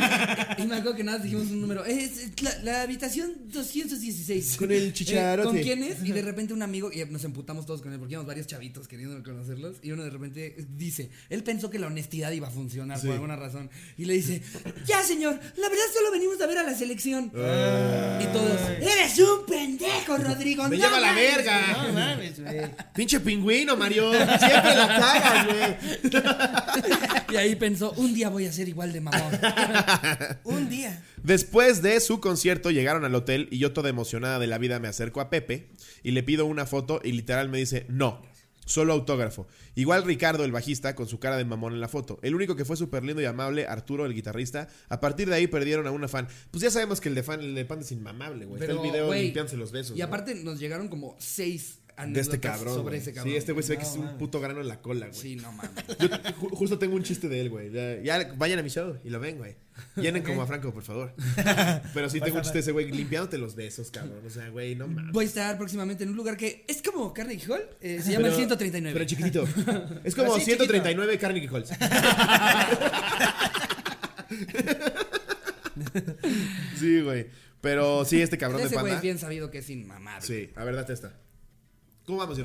y 0.57 0.63
me 0.67 0.75
acuerdo 0.75 0.95
que 0.97 1.03
nada, 1.05 1.19
dijimos 1.19 1.47
un 1.47 1.61
número. 1.61 1.85
Es 1.85 2.17
es 2.19 2.41
la, 2.43 2.51
la 2.63 2.81
habitación 2.81 3.31
216. 3.45 4.57
Con 4.57 4.71
el 4.71 4.87
Eh, 4.87 4.93
chicharote. 4.93 5.47
¿Con 5.47 5.57
quién 5.59 5.83
es? 5.83 6.03
Y 6.03 6.11
de 6.11 6.21
repente 6.21 6.53
un 6.53 6.61
amigo, 6.61 6.91
y 6.91 7.03
nos 7.05 7.23
emputamos 7.23 7.65
todos 7.65 7.81
con 7.81 7.93
él, 7.93 7.99
porque 7.99 8.13
íbamos 8.13 8.27
varios 8.27 8.45
chavitos 8.47 8.87
queriendo 8.87 9.23
conocerlos. 9.23 9.77
Y 9.81 9.91
uno 9.91 10.03
de 10.03 10.09
repente 10.09 10.55
dice, 10.75 11.09
él 11.29 11.43
pensó 11.43 11.69
que 11.69 11.79
la 11.79 11.87
honestidad 11.87 12.31
iba 12.31 12.47
a 12.47 12.51
funcionar 12.51 12.99
Sí. 12.99 13.05
por 13.07 13.13
alguna 13.15 13.35
razón. 13.37 13.69
Y 13.97 14.05
le 14.05 14.15
dice, 14.15 14.41
ya 14.85 15.01
señor, 15.03 15.39
la 15.55 15.69
verdad 15.69 15.83
solo 15.93 16.11
venimos 16.11 16.41
a 16.41 16.47
ver 16.47 16.57
a 16.57 16.63
la 16.63 16.75
selección. 16.75 17.25
Y 17.27 18.25
todos, 18.33 18.59
eres 18.81 19.17
un 19.19 19.45
pendejo, 19.47 20.17
Rodrigo. 20.17 20.63
¡Me 20.67 20.77
no 20.77 20.83
lleva 20.85 20.99
la 20.99 21.07
mames". 21.13 21.35
verga! 21.35 21.83
No 21.87 21.93
mames, 21.93 22.39
güey. 22.41 22.59
¡Pinche 22.95 23.19
pingüino, 23.21 23.77
Mario! 23.77 24.11
Siempre 24.11 24.75
la 24.75 24.87
cagas, 24.99 25.47
güey. 25.47 27.19
Y 27.31 27.35
ahí 27.37 27.55
pensó, 27.55 27.91
un 27.97 28.08
día 28.13 28.29
voy 28.29 28.45
a 28.45 28.51
ser 28.51 28.67
igual 28.67 28.93
de 28.93 29.01
mamón. 29.01 29.39
Un 30.43 30.69
día. 30.69 31.03
Después 31.23 31.81
de 31.81 31.99
su 31.99 32.19
concierto 32.19 32.71
llegaron 32.71 33.05
al 33.05 33.15
hotel 33.15 33.47
y 33.51 33.59
yo 33.59 33.73
toda 33.73 33.89
emocionada 33.89 34.39
de 34.39 34.47
la 34.47 34.57
vida 34.57 34.79
me 34.79 34.87
acerco 34.87 35.21
a 35.21 35.29
Pepe 35.29 35.69
y 36.03 36.11
le 36.11 36.23
pido 36.23 36.45
una 36.45 36.65
foto 36.65 37.01
y 37.03 37.11
literal 37.11 37.49
me 37.49 37.57
dice 37.57 37.85
no. 37.89 38.21
Solo 38.65 38.93
autógrafo. 38.93 39.47
Igual 39.73 40.03
Ricardo, 40.03 40.45
el 40.45 40.51
bajista, 40.51 40.93
con 40.93 41.07
su 41.07 41.19
cara 41.19 41.37
de 41.37 41.43
mamón 41.43 41.73
en 41.73 41.81
la 41.81 41.87
foto. 41.87 42.19
El 42.21 42.35
único 42.35 42.55
que 42.55 42.65
fue 42.65 42.77
súper 42.77 43.03
lindo 43.03 43.19
y 43.19 43.25
amable, 43.25 43.65
Arturo, 43.65 44.05
el 44.05 44.13
guitarrista. 44.13 44.67
A 44.89 44.99
partir 44.99 45.27
de 45.27 45.35
ahí 45.35 45.47
perdieron 45.47 45.87
a 45.87 45.91
una 45.91 46.07
fan. 46.07 46.27
Pues 46.51 46.61
ya 46.61 46.69
sabemos 46.69 47.01
que 47.01 47.09
el 47.09 47.15
de 47.15 47.23
fan, 47.23 47.39
el 47.39 47.55
de 47.55 47.65
pan 47.65 47.79
es 47.79 47.91
inmamable, 47.91 48.45
güey. 48.45 48.61
Está 48.61 48.73
el 48.73 48.79
video 48.79 49.07
güey, 49.07 49.23
limpiándose 49.23 49.57
los 49.57 49.71
besos. 49.71 49.97
Y 49.97 50.01
¿no? 50.01 50.05
aparte 50.05 50.35
nos 50.35 50.59
llegaron 50.59 50.87
como 50.87 51.15
seis 51.17 51.79
de 52.07 52.19
este 52.21 52.39
cabrón. 52.39 52.73
sobre 52.75 52.97
ese 52.97 53.13
cabrón. 53.13 53.31
Sí, 53.31 53.37
este 53.37 53.51
güey 53.51 53.63
se 53.63 53.73
ve 53.73 53.77
que 53.79 53.83
es 53.85 53.93
un 53.95 54.17
puto 54.17 54.39
grano 54.39 54.61
en 54.61 54.67
la 54.67 54.81
cola, 54.81 55.07
güey. 55.07 55.19
Sí, 55.19 55.35
no 55.35 55.51
mames. 55.51 55.71
Yo 55.99 56.07
ju- 56.09 56.49
justo 56.55 56.79
tengo 56.79 56.95
un 56.95 57.03
chiste 57.03 57.27
de 57.27 57.41
él, 57.41 57.49
güey. 57.49 57.71
Ya, 57.71 58.01
ya 58.01 58.33
vayan 58.37 58.59
a 58.59 58.63
mi 58.63 58.69
show 58.69 58.97
y 59.03 59.09
lo 59.09 59.19
ven, 59.19 59.37
güey. 59.37 59.55
Llenen 59.95 60.23
como 60.23 60.41
a 60.41 60.47
Franco, 60.47 60.73
por 60.73 60.83
favor. 60.83 61.13
Pero 61.93 62.09
sí 62.09 62.19
tengo 62.19 62.37
un 62.37 62.41
chiste 62.43 62.57
de 62.57 62.61
ese 62.61 62.71
güey 62.71 62.91
limpiándote 62.91 63.37
los 63.37 63.55
besos, 63.55 63.91
cabrón. 63.91 64.21
O 64.25 64.29
sea, 64.29 64.49
güey, 64.49 64.75
no 64.75 64.87
mames. 64.87 65.13
Voy 65.13 65.25
a 65.25 65.27
estar 65.27 65.57
próximamente 65.57 66.03
en 66.03 66.09
un 66.11 66.15
lugar 66.17 66.35
que 66.37 66.65
es 66.67 66.81
como 66.81 67.13
Carnegie 67.13 67.45
Hall, 67.51 67.61
eh, 67.81 68.01
se 68.03 68.11
llama 68.11 68.27
el 68.27 68.33
Pero- 68.33 68.35
139. 68.37 68.93
Pero 68.93 69.05
chiquitito. 69.05 69.47
Es 70.03 70.15
como 70.15 70.35
Así, 70.35 70.45
139 70.45 71.17
Carnegie 71.17 71.49
Halls. 71.49 71.69
sí, 76.77 77.01
güey. 77.01 77.27
Pero 77.61 78.05
sí, 78.05 78.21
este 78.21 78.37
cabrón 78.37 78.61
de 78.61 78.67
Ese 78.67 78.75
güey 78.75 78.85
panda. 78.85 78.95
es 78.97 79.01
bien 79.01 79.17
sabido 79.17 79.51
que 79.51 79.57
es 79.59 79.69
inmamable. 79.69 80.25
Sí, 80.25 80.49
a 80.55 80.63
ver, 80.63 80.75
date 80.75 80.93
esta. 80.93 81.13
¿Cómo 82.09 82.17
vamos. 82.19 82.39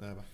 Ah, 0.00 0.12
va. 0.14 0.24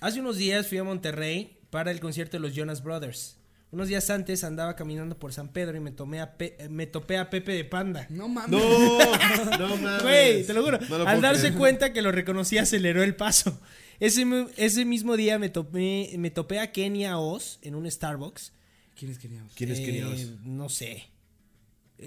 Hace 0.00 0.20
unos 0.20 0.36
días 0.36 0.68
fui 0.68 0.78
a 0.78 0.84
Monterrey 0.84 1.58
para 1.70 1.90
el 1.90 1.98
concierto 1.98 2.36
de 2.36 2.40
los 2.40 2.54
Jonas 2.54 2.82
Brothers. 2.82 3.36
Unos 3.70 3.88
días 3.88 4.08
antes 4.10 4.44
andaba 4.44 4.76
caminando 4.76 5.18
por 5.18 5.32
San 5.32 5.48
Pedro 5.48 5.76
y 5.76 5.80
me, 5.80 5.90
tomé 5.90 6.20
a 6.20 6.38
Pe- 6.38 6.56
eh, 6.58 6.68
me 6.68 6.86
topé 6.86 7.18
a 7.18 7.28
Pepe 7.28 7.52
de 7.52 7.64
Panda. 7.64 8.06
No 8.08 8.28
mames. 8.28 8.50
No, 8.50 8.58
no 9.58 9.76
mames. 9.76 10.02
Güey, 10.02 10.46
te 10.46 10.54
lo 10.54 10.62
juro. 10.64 10.78
No 10.88 10.98
lo 10.98 11.06
Al 11.08 11.20
darse 11.20 11.48
creer. 11.48 11.58
cuenta 11.58 11.92
que 11.92 12.00
lo 12.00 12.12
reconocí, 12.12 12.56
aceleró 12.56 13.02
el 13.02 13.14
paso. 13.16 13.60
Ese, 14.00 14.24
ese 14.56 14.84
mismo 14.84 15.16
día 15.16 15.38
me 15.40 15.48
topé, 15.48 16.14
me 16.18 16.30
topé 16.30 16.60
a 16.60 16.70
Kenia 16.72 17.18
Oz 17.18 17.58
en 17.62 17.74
un 17.74 17.90
Starbucks. 17.90 18.52
¿Quién 18.94 19.10
es 19.10 19.18
Kenia 19.18 19.42
Oz? 19.44 19.52
¿Quién 19.56 19.72
es 19.72 19.80
Eh, 19.80 19.84
Kenia 19.84 20.08
Oz? 20.08 20.26
No 20.44 20.68
sé. 20.68 21.10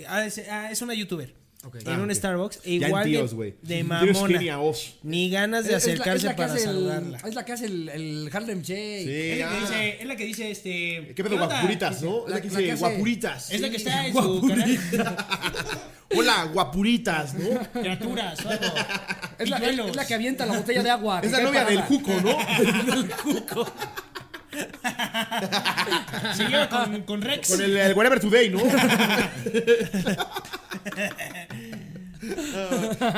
Ah, 0.07 0.25
es, 0.25 0.39
ah, 0.49 0.71
es 0.71 0.81
una 0.81 0.93
youtuber. 0.95 1.35
Ok. 1.63 1.75
En 1.75 1.87
Ah, 1.89 1.97
un 1.99 2.09
ok. 2.09 2.15
Starbucks. 2.15 2.59
E 2.63 2.71
igual 2.71 3.03
de, 3.03 3.09
tíos, 3.11 3.37
de 3.37 3.51
Tíos 3.67 3.87
mamona. 3.87 4.59
Oz. 4.61 4.95
Ni 5.03 5.29
ganas 5.29 5.65
de 5.65 5.75
Es- 5.75 5.85
es 5.85 5.85
la- 5.85 5.93
acercarse 5.93 6.17
es 6.17 6.23
la 6.23 6.31
que 6.31 6.35
para 6.37 6.53
el- 6.53 6.59
saludarla. 6.59 7.17
Es 7.19 7.35
la 7.35 7.45
que 7.45 7.51
hace 7.53 7.65
el, 7.67 7.89
el 7.89 8.29
Harlem 8.33 8.61
Shake. 8.63 9.05
Sí, 9.05 9.11
Es 9.11 9.39
la, 9.39 9.45
que 9.49 9.55
ah. 9.55 9.59
dice, 9.61 9.97
es 10.01 10.05
la 10.07 10.15
que 10.15 10.25
dice 10.25 10.51
este. 10.51 11.13
¿Qué 11.15 11.23
pedo, 11.23 11.37
guapuritas, 11.37 12.01
no? 12.01 12.23
Es 12.25 12.29
La- 12.29 12.35
la 12.37 12.41
que 12.41 12.47
la 12.49 12.55
que 12.57 12.61
dice 12.63 12.71
hace- 12.73 12.79
guapuritas. 12.79 13.51
Es 13.51 13.61
la 13.61 13.69
que 13.69 13.77
está 13.77 14.07
en 14.07 14.13
su 14.13 14.21
Guapuritas. 14.21 14.79
canal. 14.91 15.17
Hola, 16.17 16.43
guapuritas, 16.51 17.33
¿no? 17.35 17.59
Criaturas, 17.79 18.45
algo. 18.45 18.65
Es 19.39 19.49
la, 19.49 19.57
es- 19.59 19.79
es 19.79 19.95
la 19.95 20.05
que 20.07 20.13
avienta 20.15 20.45
la 20.47 20.57
botella 20.57 20.83
de 20.83 20.89
agua. 20.89 21.19
Es 21.23 21.31
que 21.31 21.37
la 21.37 21.43
novia 21.43 21.63
del. 21.65 21.81
Juco, 21.83 22.11
¿no? 22.21 22.37
Se 23.01 24.10
lleva 26.49 26.67
con, 26.69 27.01
con 27.03 27.21
Rex. 27.21 27.49
Con 27.49 27.61
el, 27.61 27.75
el 27.77 27.93
Whatever 27.93 28.19
Today, 28.19 28.49
¿no? 28.49 28.59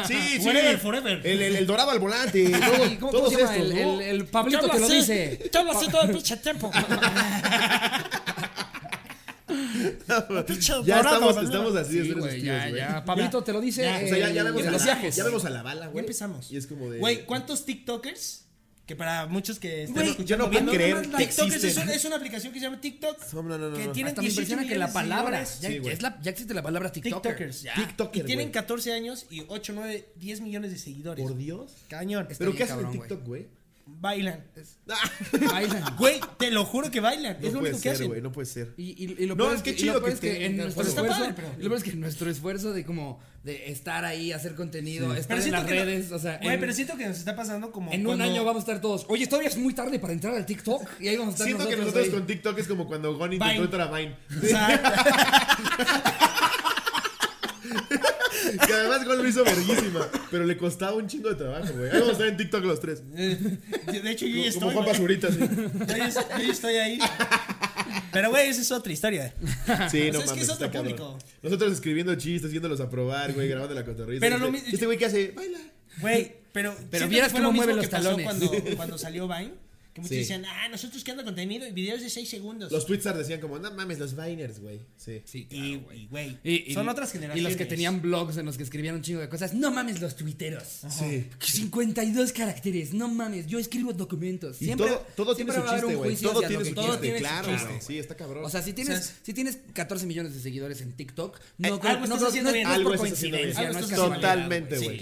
Sí, 0.08 0.40
sí. 0.40 0.46
Whatever, 0.48 0.78
forever. 0.80 1.22
El, 1.26 1.42
el- 1.42 1.56
el 1.58 1.68
dorado 1.68 1.92
al 1.92 2.00
volante. 2.00 2.50
todo- 2.50 2.86
¿Y 2.88 2.96
¿Cómo, 2.98 3.12
cómo 3.12 3.12
todos 3.12 3.34
se 3.34 3.40
llama? 3.40 3.56
estos, 3.58 3.72
el, 3.72 3.84
¿no? 3.86 4.00
el, 4.00 4.02
el 4.02 4.26
Pablito 4.26 4.70
te 4.70 4.80
lo 4.80 4.88
dice. 4.90 5.50
Yo 5.54 5.64
lo 5.64 5.80
sé 5.80 5.88
todo 5.92 6.02
el 6.04 6.12
pinche 6.12 6.38
tiempo. 6.38 6.72
Ya 10.84 10.98
dorado, 10.98 11.30
estamos, 11.42 11.76
así 11.76 12.02
Sí, 12.02 12.14
tíos, 12.14 12.42
ya, 12.42 12.70
ya. 12.70 13.04
Pablito 13.06 13.44
te 13.44 13.52
lo 13.54 13.60
dice. 13.62 13.84
Ya. 13.84 13.98
O 14.04 14.08
sea, 14.08 14.18
ya, 14.18 14.30
ya 14.30 14.44
vemos 14.44 14.66
a 14.66 14.72
los 14.72 14.82
la, 14.86 14.94
viajes. 14.94 15.16
ya 15.16 15.24
vemos 15.24 15.46
a 15.46 15.50
la 15.50 15.62
bala, 15.64 15.82
Ya 15.86 15.88
güey. 15.92 16.04
empezamos. 16.04 16.50
Y 16.52 16.58
es 16.58 16.66
como 16.68 16.90
de. 16.90 17.00
Güey, 17.00 17.26
¿cuántos 17.26 17.66
TikTokers? 17.66 18.43
Que 18.86 18.98
para 18.98 19.28
muchos 19.28 19.60
que 19.60 19.84
están 19.84 19.96
Güey, 20.04 20.10
escuchando 20.10 20.52
yo 20.52 20.60
no 20.60 20.66
puedo 20.66 20.72
creer 20.78 21.02
que 21.10 21.18
TikTokers 21.26 21.40
es, 21.56 21.64
existen. 21.64 21.84
una, 21.84 21.94
es 21.94 22.04
una 22.06 22.16
aplicación 22.18 22.52
que 22.52 22.60
se 22.60 22.66
llama 22.66 22.82
TikTok. 22.82 23.34
No, 23.34 23.44
no, 23.44 23.58
no, 23.58 23.70
no, 23.70 23.78
que 23.78 23.88
tienen 23.88 24.08
Hasta 24.10 24.22
me 24.22 24.28
18 24.28 24.42
impresiona 24.42 24.68
que 24.68 24.76
la 24.78 24.92
palabra. 24.92 25.40
Ya, 25.62 25.70
Sí, 25.70 25.82
es 25.86 26.02
la- 26.02 26.20
ya 26.22 26.32
existe 26.32 26.54
la 26.54 26.62
palabra 26.64 26.92
TikToker. 26.92 27.22
TikTokers, 27.32 27.62
ya. 27.62 27.76
TikToker, 27.76 28.22
y 28.22 28.26
tienen 28.26 28.48
güey. 28.48 28.52
14 28.52 28.92
años 28.92 29.26
y 29.30 29.46
8, 29.48 29.72
9, 29.74 30.10
10 30.18 30.42
millones 30.42 30.72
de 30.72 30.78
seguidores. 30.80 31.24
Por 31.26 31.38
Dios. 31.38 31.72
Cañón. 31.88 32.24
Está 32.30 32.40
¿Pero 32.40 32.56
qué 32.56 32.64
hacen 32.64 32.80
en. 32.86 32.92
TikTok, 32.92 33.26
güey? 33.26 33.48
Bailan. 33.86 34.44
Bailan. 35.52 35.96
Güey, 35.98 36.20
te 36.40 36.52
lo 36.52 36.64
juro 36.66 36.90
que 36.90 37.00
bailan. 37.02 37.38
No 37.42 37.48
es 37.48 37.54
lo 37.54 37.62
que 37.62 37.74
ser, 37.74 38.08
güey, 38.08 38.22
no 38.22 38.32
puede 38.32 38.46
ser. 38.46 38.74
Y, 38.78 38.92
y- 39.06 39.16
y 39.24 39.26
lo 39.26 39.36
No, 39.36 39.52
es 39.52 39.62
que 39.62 39.76
chido 39.76 40.02
que 40.04 40.12
es 40.12 40.20
que 40.20 40.46
en 40.46 40.56
que- 40.56 40.62
nuestro 40.64 40.84
esfuerzo, 40.84 41.18
padre, 41.20 41.34
pero- 41.36 41.48
y 41.60 41.64
lo 41.64 41.70
peor 41.70 41.78
es 41.78 41.84
que 41.84 41.94
nuestro 41.94 42.30
esfuerzo 42.30 42.72
de 42.74 42.86
como 42.86 43.20
de 43.44 43.72
estar 43.72 44.06
ahí, 44.06 44.32
hacer 44.32 44.56
contenido, 44.56 45.14
estar 45.14 45.36
Pero 45.38 45.46
en 45.48 45.52
las 45.52 45.66
que 45.66 45.76
no- 45.76 45.84
redes, 45.86 46.12
o 46.14 46.20
sea, 46.20 46.38
Güey, 46.42 46.54
en, 46.54 46.60
pero 46.62 46.74
siento 46.74 46.96
que 46.98 47.06
nos 47.08 47.18
está 47.18 47.36
pasando 47.36 47.72
como. 47.74 47.92
en 47.92 48.08
un 48.08 48.22
año 48.22 48.46
vamos 48.46 48.62
a 48.62 48.66
estar 48.66 48.80
todos. 48.82 49.06
Oye, 49.10 49.28
todavía 49.28 49.50
es 49.50 49.58
muy 49.58 49.74
tarde 49.74 50.00
para 50.00 50.14
entrar 50.14 50.34
al 50.34 50.46
TikTok 50.46 50.88
y 51.02 51.10
ahí 51.10 51.18
vamos 51.18 51.34
a 51.34 51.36
estar 51.36 51.48
Siento 51.48 51.68
que 51.68 51.76
nosotros 51.76 52.06
ahí. 52.06 52.12
con 52.12 52.26
TikTok 52.26 52.58
es 52.60 52.68
como 52.68 52.88
cuando 52.88 53.18
Gon 53.18 53.34
intentó 53.34 53.64
entrar 53.66 53.94
a 53.94 53.98
Vine. 53.98 54.16
Exacto. 54.42 54.90
Que 58.74 58.80
además 58.80 59.05
Gon 59.05 59.17
lo 59.21 59.28
hizo 59.28 59.43
verguísima. 59.43 60.07
Pero 60.32 60.45
le 60.45 60.57
costaba 60.57 60.93
un 60.93 61.07
chingo 61.07 61.30
de 61.30 61.36
trabajo, 61.36 61.74
güey. 61.74 61.89
Ahí 61.91 61.93
vamos 61.99 62.09
a 62.09 62.11
estar 62.13 62.28
en 62.28 62.38
TikTok 62.38 62.63
los 62.65 62.80
tres. 62.80 63.03
De 63.13 64.11
hecho, 64.11 64.26
yo 64.26 64.43
ya 64.43 64.53
Como 64.53 64.69
estoy. 64.71 64.74
Juan 64.74 64.74
güey. 64.74 64.86
Pazurita, 64.88 65.32
sí. 65.32 65.39
Yo 65.39 65.86
ya- 65.97 66.09
yo 66.38 66.43
ya 66.43 66.51
estoy 66.51 66.76
ahí. 66.76 66.99
Pero, 68.11 68.30
güey, 68.30 68.49
esa 68.49 68.61
es 68.61 68.71
otra 68.71 68.91
historia. 68.93 69.34
Sí, 69.36 69.41
O 69.41 69.74
no 69.74 69.89
sea, 69.89 69.89
es 69.89 69.91
que 69.91 70.09
mames, 70.09 70.30
es 70.36 70.41
está 70.41 70.53
otro 70.53 70.71
cabrón. 70.71 70.84
público. 70.84 71.19
Nosotros 71.41 71.74
escribiendo 71.74 72.15
chistes, 72.15 72.51
yéndolos 72.51 72.80
a 72.80 72.89
probar, 72.89 73.34
güey, 73.34 73.47
grabando 73.47 73.74
la 73.76 73.84
cotorrisa. 73.86 74.19
Pero 74.21 74.36
Este- 74.36 74.45
lo 74.45 74.51
mi- 74.51 74.59
Este 74.74 74.86
güey, 74.86 74.97
¿qué 74.97 75.05
hace? 75.05 75.32
Baila. 75.36 75.59
Güey, 75.99 76.32
pero. 76.51 76.74
Pero 76.76 76.89
siento 76.91 77.07
vieras 77.09 77.30
que 77.30 77.38
fue 77.38 77.45
cómo 77.45 77.51
mueve 77.55 77.74
los 77.76 77.86
que 77.86 77.91
pasó 77.91 78.03
talones. 78.15 78.26
Cuando, 78.26 78.51
cuando 78.78 78.97
salió 78.97 79.28
Vine. 79.28 79.51
Que 79.94 80.02
muchos 80.02 80.10
Sí. 80.16 80.22
decían, 80.22 80.44
ah, 80.46 80.68
nosotros 80.70 81.04
creando 81.04 81.24
contenido 81.24 81.68
y 81.68 81.72
videos 81.72 82.02
de 82.02 82.10
6 82.10 82.28
segundos. 82.28 82.72
Los 82.72 82.86
Twitstar 82.88 83.16
decían 83.16 83.39
como, 83.39 83.60
no 83.60 83.72
mames, 83.72 84.00
los 84.00 84.16
Viners, 84.16 84.60
güey. 84.60 84.80
Sí. 84.98 85.22
Sí, 85.24 85.48
y, 85.52 85.56
claro, 85.78 85.82
güey. 85.86 86.00
y, 86.02 86.08
güey. 86.08 86.38
Y- 86.44 86.72
y- 86.72 86.74
son 86.74 86.89
otras 86.89 87.10
Y 87.10 87.14
generaciones. 87.14 87.44
los 87.52 87.58
que 87.58 87.66
tenían 87.68 88.02
blogs 88.02 88.38
en 88.38 88.46
los 88.48 88.58
que 88.58 88.64
escribían 88.64 88.96
un 88.96 89.04
chingo 89.04 89.20
de 89.22 89.30
cosas. 89.30 89.54
No 89.54 89.70
mames 89.72 90.02
los 90.02 90.16
tuiteros. 90.16 90.64
Sí. 90.89 91.28
52 91.39 92.34
caracteres. 92.34 92.94
No 92.94 93.08
mames. 93.08 93.46
Yo 93.48 93.60
escribo 93.60 93.94
documentos. 93.94 94.62
Y 94.62 94.66
Siempre, 94.66 94.88
todo, 94.88 95.06
todo 95.16 95.36
tiene 95.36 95.52
siempre 95.52 95.56
su 95.56 95.62
a 95.62 95.70
haber 95.72 95.82
chiste, 95.82 95.94
un 95.96 95.98
güey. 96.00 96.10
juicio 96.12 96.30
Todo 96.30 96.39
tiene 96.48 96.66
su 96.66 96.74
que 96.74 96.82
chiste, 96.82 97.00
quieras. 97.00 97.20
claro, 97.22 97.48
chiste. 97.52 97.68
güey. 97.68 97.82
Sí, 97.82 98.00
está 98.00 98.16
cabrón. 98.16 98.46
O 98.46 98.50
sea, 98.50 98.62
si 98.64 98.74
tienes, 98.74 99.00
O 99.00 99.04
sea, 99.04 99.14
si 99.22 99.34
tienes 99.34 99.60
14 99.74 100.06
millones 100.08 100.34
de 100.34 100.39
seguidores 100.41 100.82
en 100.82 100.94
TikTok, 100.94 101.38
Eh, 101.38 101.41
no 101.70 101.80
creo, 101.80 101.91
algo 101.91 102.08
no 102.08 102.16
estás 102.16 102.36
no 102.36 102.41
no 102.44 102.50
es 102.50 102.66
algo 102.66 102.89
por 102.89 102.98
coincidencia, 103.00 103.72
no 103.72 103.80
es 103.80 103.88
Totalmente, 103.89 104.80
güey. 104.80 105.00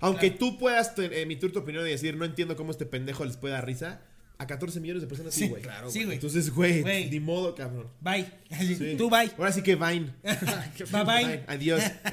Aunque 0.00 0.30
tú 0.30 0.58
puedas 0.58 0.92
emitir 0.98 1.52
tu 1.52 1.58
opinión 1.58 1.86
y 1.86 1.90
decir, 1.90 2.16
no 2.16 2.24
entiendo 2.24 2.56
cómo 2.56 2.70
este 2.70 2.86
pendejo 2.86 3.24
les 3.24 3.36
puede 3.36 3.54
dar 3.54 3.66
risa, 3.66 4.00
a 4.40 4.46
14 4.46 4.80
millones 4.80 5.02
de 5.02 5.06
personas, 5.06 5.34
sí, 5.34 5.48
güey. 5.48 5.60
claro, 5.60 5.90
Sí, 5.90 6.02
güey. 6.04 6.14
Entonces, 6.16 6.50
güey, 6.50 6.82
ni 7.10 7.20
modo, 7.20 7.54
cabrón. 7.54 7.88
Bye. 8.00 8.26
Sí. 8.58 8.94
Tú 8.96 9.10
bye. 9.10 9.30
Ahora 9.36 9.52
sí 9.52 9.62
que 9.62 9.76
Vine. 9.76 10.14
Bye 10.90 11.04
bye. 11.04 11.44
Adiós. 11.46 11.82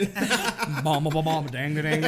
Deng, 1.51 1.73
deng. 1.75 2.01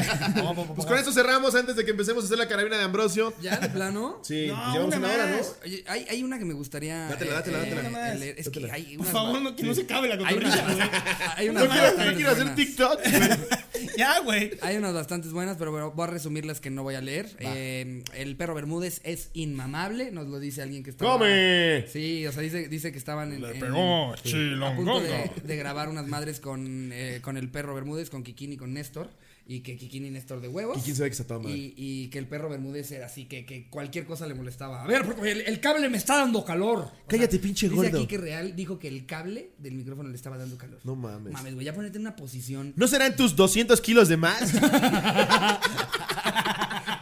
Pues 0.75 0.85
con 0.87 0.97
esto 0.97 1.11
cerramos 1.13 1.55
antes 1.55 1.75
de 1.75 1.85
que 1.85 1.91
empecemos 1.91 2.23
a 2.23 2.27
hacer 2.27 2.37
la 2.37 2.47
carabina 2.47 2.77
de 2.77 2.83
Ambrosio. 2.83 3.33
¿Ya, 3.41 3.57
de 3.57 3.69
plano? 3.69 4.19
Sí, 4.23 4.47
No, 4.47 4.73
llevamos 4.73 4.95
una 4.95 4.97
una 4.97 5.07
hora, 5.13 5.25
¿no? 5.29 5.37
Oye, 5.63 5.83
hay, 5.87 6.05
hay 6.09 6.23
una 6.23 6.37
que 6.37 6.45
me 6.45 6.53
gustaría. 6.53 7.07
Dátela, 7.07 7.33
dátela, 7.35 7.57
dátela. 7.59 7.79
Una 7.81 7.89
más. 7.89 8.19
leer. 8.19 8.35
Es 8.37 8.45
Dátela. 8.45 8.67
que 8.67 8.73
hay 8.73 8.83
Por 8.97 9.01
unas- 9.07 9.11
favor, 9.13 9.41
no, 9.41 9.55
que 9.55 9.63
no 9.63 9.73
se 9.73 9.81
acabe 9.83 10.09
la 10.09 10.17
cotorrilla, 10.17 10.63
güey. 10.63 11.49
No 11.53 11.61
quiero, 12.15 12.31
hacer. 12.31 12.55
TikTok. 12.55 12.99
Ya, 13.97 14.19
güey. 14.21 14.51
Hay 14.61 14.77
unas 14.77 14.93
bastantes 14.93 15.31
buenas, 15.31 15.57
pero 15.57 15.71
bueno, 15.71 15.91
voy 15.91 16.03
a 16.05 16.07
resumir 16.11 16.45
las 16.45 16.59
que 16.61 16.69
no 16.69 16.83
voy 16.83 16.95
a 16.95 17.01
leer. 17.01 17.27
Eh, 17.39 18.03
el 18.15 18.35
perro 18.35 18.53
Bermúdez 18.55 19.01
es 19.03 19.29
inmamable, 19.33 20.11
nos 20.11 20.27
lo 20.27 20.39
dice 20.39 20.61
alguien 20.61 20.83
que 20.83 20.89
está. 20.91 21.05
¡Come! 21.05 21.85
Sí, 21.87 22.25
o 22.27 22.31
sea, 22.31 22.41
dice, 22.41 22.67
dice 22.69 22.91
que 22.91 22.97
estaban 22.97 23.33
en, 23.33 23.41
Le 23.41 23.51
en- 23.51 23.59
pegó 23.59 24.13
a 24.13 24.75
punto 24.75 24.99
de, 25.01 25.31
de 25.43 25.55
grabar 25.57 25.89
unas 25.89 26.07
madres 26.07 26.39
con, 26.39 26.91
eh, 26.93 27.19
con 27.21 27.37
el 27.37 27.49
perro 27.49 27.75
Bermúdez, 27.75 28.09
con 28.09 28.23
Kikín 28.23 28.53
y 28.53 28.57
con 28.57 28.73
Néstor. 28.73 29.09
Y 29.51 29.61
que 29.61 29.75
Kikín 29.77 30.05
y 30.05 30.11
Néstor 30.11 30.41
de 30.41 30.47
huevos. 30.47 30.77
Y 30.77 30.81
quién 30.81 30.95
sabe 30.95 31.09
que 31.09 31.23
toda 31.23 31.39
madre. 31.39 31.57
Y, 31.57 31.73
y 31.75 32.07
que 32.09 32.19
el 32.19 32.27
perro 32.27 32.49
Bermúdez 32.49 32.91
era 32.91 33.07
así, 33.07 33.25
que, 33.25 33.47
que 33.47 33.67
cualquier 33.67 34.05
cosa 34.05 34.27
le 34.27 34.35
molestaba. 34.35 34.83
A 34.83 34.85
ver, 34.85 35.03
porque 35.03 35.31
el, 35.31 35.41
el 35.41 35.59
cable 35.59 35.89
me 35.89 35.97
está 35.97 36.17
dando 36.17 36.45
calor. 36.45 36.81
O 36.81 36.91
Cállate, 37.07 37.39
pinche 37.39 37.67
dice 37.67 37.81
gordo. 37.81 37.97
aquí 37.97 38.05
que 38.05 38.19
Real 38.19 38.55
dijo 38.55 38.77
que 38.77 38.87
el 38.87 39.07
cable 39.07 39.49
del 39.57 39.73
micrófono 39.73 40.07
le 40.09 40.15
estaba 40.15 40.37
dando 40.37 40.55
calor. 40.55 40.79
No 40.83 40.95
mames. 40.95 41.33
Mames, 41.33 41.55
güey, 41.55 41.65
ya 41.65 41.73
ponete 41.73 41.97
en 41.97 42.01
una 42.03 42.15
posición. 42.15 42.73
¿No 42.75 42.87
serán 42.87 43.15
tus 43.15 43.35
200 43.35 43.81
kilos 43.81 44.07
de 44.07 44.17
más? 44.17 44.53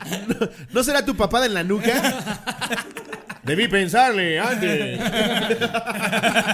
¿No, 0.28 0.50
no 0.72 0.84
será 0.84 1.04
tu 1.06 1.16
papada 1.18 1.48
en 1.48 1.54
la 1.54 1.64
nuca? 1.66 2.56
Debí 3.48 3.68
pensarle 3.68 4.40
antes. 4.40 5.00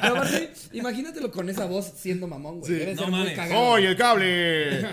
Pero 0.01 0.15
aparte, 0.15 0.53
imagínatelo 0.73 1.31
con 1.31 1.49
esa 1.49 1.65
voz 1.65 1.91
siendo 1.95 2.27
mamón, 2.27 2.59
güey. 2.59 2.71
Sí. 2.71 2.79
Debe 2.79 2.93
No 2.95 3.01
ser 3.01 3.09
muy 3.09 3.19
mames. 3.19 3.35
cagado. 3.35 3.61
¡Oye, 3.61 3.87
el 3.87 3.97
cable! 3.97 4.81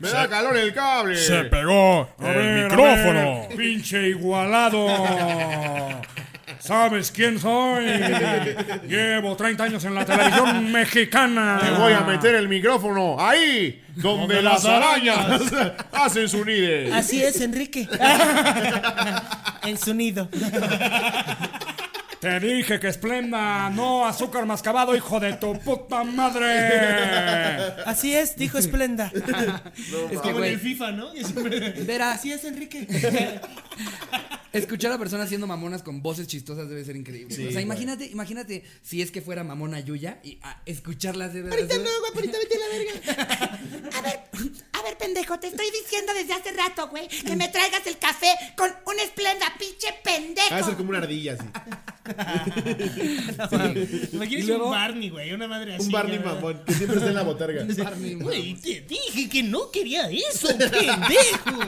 ¡Me 0.00 0.08
da 0.10 0.28
calor 0.28 0.56
el 0.56 0.72
cable! 0.74 1.16
Se 1.16 1.44
pegó 1.44 2.08
el 2.20 2.64
micrófono. 2.64 3.48
Pinche 3.56 4.08
igualado. 4.08 4.86
¿Sabes 6.64 7.10
quién 7.10 7.38
soy? 7.38 7.84
Llevo 8.88 9.36
30 9.36 9.64
años 9.64 9.84
en 9.84 9.94
la 9.94 10.06
televisión 10.06 10.72
mexicana. 10.72 11.58
Te 11.60 11.70
voy 11.72 11.92
a 11.92 12.00
meter 12.00 12.36
el 12.36 12.48
micrófono 12.48 13.20
ahí, 13.20 13.82
donde 13.96 14.40
las 14.40 14.64
arañas 14.64 15.42
hacen 15.92 16.26
su 16.26 16.42
nido. 16.42 16.94
Así 16.94 17.22
es, 17.22 17.38
Enrique. 17.42 17.86
en 19.62 19.76
su 19.76 19.92
nido. 19.92 20.26
Te 22.24 22.40
dije 22.40 22.80
que 22.80 22.88
esplenda, 22.88 23.68
no 23.68 24.06
azúcar 24.06 24.46
mascabado, 24.46 24.96
hijo 24.96 25.20
de 25.20 25.34
tu 25.34 25.58
puta 25.60 26.04
madre. 26.04 27.82
Así 27.84 28.14
es, 28.14 28.34
dijo 28.36 28.56
Esplenda. 28.56 29.12
Es 30.10 30.20
que, 30.20 30.30
Como 30.32 30.38
en 30.38 30.52
el 30.54 30.58
FIFA, 30.58 30.92
¿no? 30.92 31.14
Y 31.14 31.22
siempre- 31.22 31.70
ver 31.82 32.00
a- 32.00 32.12
Así 32.12 32.32
es, 32.32 32.42
Enrique. 32.44 32.86
escuchar 34.54 34.92
a 34.92 34.98
personas 34.98 35.28
siendo 35.28 35.46
mamonas 35.46 35.82
con 35.82 36.00
voces 36.00 36.26
chistosas 36.28 36.68
debe 36.68 36.82
ser 36.84 36.96
increíble. 36.96 37.34
Sí, 37.34 37.46
o 37.46 37.50
sea, 37.52 37.60
imagínate, 37.60 38.06
imagínate 38.06 38.64
si 38.82 39.02
es 39.02 39.10
que 39.10 39.20
fuera 39.20 39.44
mamona 39.44 39.80
Yuya 39.80 40.18
y 40.22 40.38
a 40.42 40.62
escucharlas 40.64 41.34
de 41.34 41.42
verdad. 41.42 41.58
Ahorita 41.58 41.76
no, 41.76 41.82
güey, 42.00 42.12
ahorita 42.14 42.38
vete 42.38 42.54
a 42.54 42.58
la 42.58 42.68
verga. 42.72 43.98
A 43.98 44.00
ver, 44.00 44.20
a 44.72 44.82
ver, 44.82 44.96
pendejo, 44.96 45.38
te 45.40 45.48
estoy 45.48 45.66
diciendo 45.82 46.14
desde 46.14 46.32
hace 46.34 46.52
rato, 46.52 46.88
güey, 46.88 47.06
que 47.08 47.36
me 47.36 47.48
traigas 47.48 47.86
el 47.86 47.98
café 47.98 48.28
con 48.56 48.70
un 48.86 48.98
esplenda, 49.00 49.46
pinche 49.58 49.88
pendejo. 50.02 50.50
Va 50.52 50.58
a 50.58 50.62
ser 50.64 50.74
como 50.76 50.88
una 50.90 50.98
ardilla 50.98 51.34
así. 51.34 51.44
Luego- 54.46 54.66
un 54.66 54.70
Barney, 54.70 55.08
güey, 55.10 55.32
una 55.32 55.48
madre 55.48 55.74
así. 55.76 55.86
Un 55.86 55.92
Barney 55.92 56.18
¿verdad? 56.18 56.34
mamón, 56.34 56.60
que 56.66 56.74
siempre 56.74 56.98
está 56.98 57.08
en 57.08 57.14
la 57.14 57.22
botarga. 57.22 57.64
Barney. 57.84 58.14
Güey, 58.14 58.54
te 58.54 58.80
dije 58.82 59.28
que 59.28 59.42
no 59.42 59.70
quería 59.70 60.10
eso, 60.10 60.48
pendejo. 60.48 61.60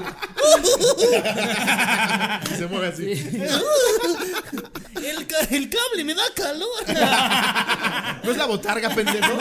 Y 2.52 2.54
se 2.56 2.66
mueve 2.66 2.86
así. 2.88 3.06
El, 5.10 5.26
ca- 5.26 5.40
el 5.50 5.70
cable 5.70 6.04
me 6.04 6.14
da 6.14 6.22
calor. 6.34 6.68
¿No 8.24 8.30
es 8.30 8.36
la 8.36 8.46
botarga, 8.46 8.88
pendejo? 8.90 9.38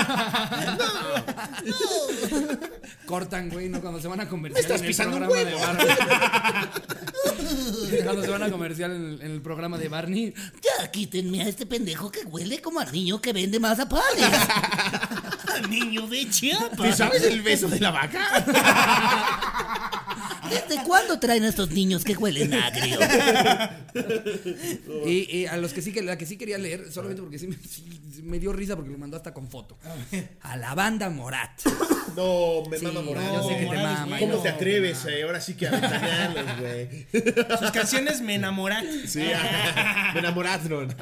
Cortan, 3.06 3.50
güey, 3.50 3.70
¿no? 3.70 3.82
Cuando 3.82 4.00
se 4.02 4.08
van 4.08 4.22
a 4.22 4.28
comercial 4.30 4.62
estás 4.64 4.80
en 4.80 4.86
el 4.86 4.88
pisando 4.90 5.18
un 5.18 5.24
programa 5.24 5.50
de. 5.50 5.56
Barney. 5.56 5.88
Cuando 8.04 8.22
se 8.24 8.30
van 8.30 8.44
a 8.44 8.50
comercial 8.52 8.92
en 8.92 9.06
el, 9.06 9.22
en 9.22 9.32
el 9.32 9.42
programa 9.42 9.78
de 9.78 9.90
Barney. 9.90 10.34
Ya 10.80 10.92
quítenme 10.92 11.42
a 11.44 11.48
este 11.48 11.66
pendejo 11.66 12.12
que 12.12 12.22
huele 12.26 12.62
como 12.62 12.80
a 12.80 12.86
niño 12.86 13.22
que 13.22 13.34
vende 13.34 13.60
mazapales. 13.60 14.26
Niño 15.70 16.06
de 16.08 16.26
¿Tú 16.26 16.32
Chiapas. 16.32 16.98
sabes 16.98 17.24
el 17.24 17.42
beso 17.42 17.68
de 17.70 17.80
la 17.80 17.90
vaca? 17.92 18.44
¿Desde 20.50 20.84
cuándo 20.84 21.20
traen 21.20 21.44
a 21.44 21.50
estos 21.50 21.72
niños 21.72 22.04
que 22.04 22.14
huelen 22.16 22.54
agrio? 22.54 23.00
Y, 25.06 25.38
y 25.40 25.46
a 25.48 25.58
los 25.58 25.74
que 25.74 25.82
sí 25.82 25.92
que 25.92 26.02
la 26.02 26.18
que 26.18 26.26
sí 26.26 26.38
quería 26.38 26.58
leer, 26.58 26.92
solamente 26.92 27.22
porque 27.22 27.40
sí 27.40 27.48
me, 27.48 27.56
sí 27.56 28.22
me 28.24 28.40
dio 28.40 28.52
risa 28.54 28.76
porque 28.76 28.92
lo 28.92 28.98
mandó 28.98 29.18
hasta 29.18 29.34
con 29.34 29.48
foto. 29.50 29.78
A 30.42 30.58
la 30.58 30.74
banda 30.76 31.10
Morat. 31.10 31.62
No, 32.16 32.64
me 32.70 32.78
Sí, 32.80 32.86
mama 32.86 33.02
yo 33.02 33.06
Morales. 33.06 33.42
sé 33.48 33.54
que 33.56 33.60
te 33.60 33.66
Morales, 33.66 34.00
mama. 34.00 34.20
¿Cómo 34.20 34.38
te 34.38 34.50
atreves, 34.50 35.06
eh? 35.06 35.24
Ahora 35.24 35.42
sí 35.42 35.54
que 35.56 35.68
a 35.68 36.34
güey. 36.60 37.08
Sus 37.60 37.72
canciones 37.72 38.22
me 38.22 38.36
enamoran. 38.36 38.86
Sí, 39.08 39.20
me 40.14 40.20
enamoraron. 40.20 40.96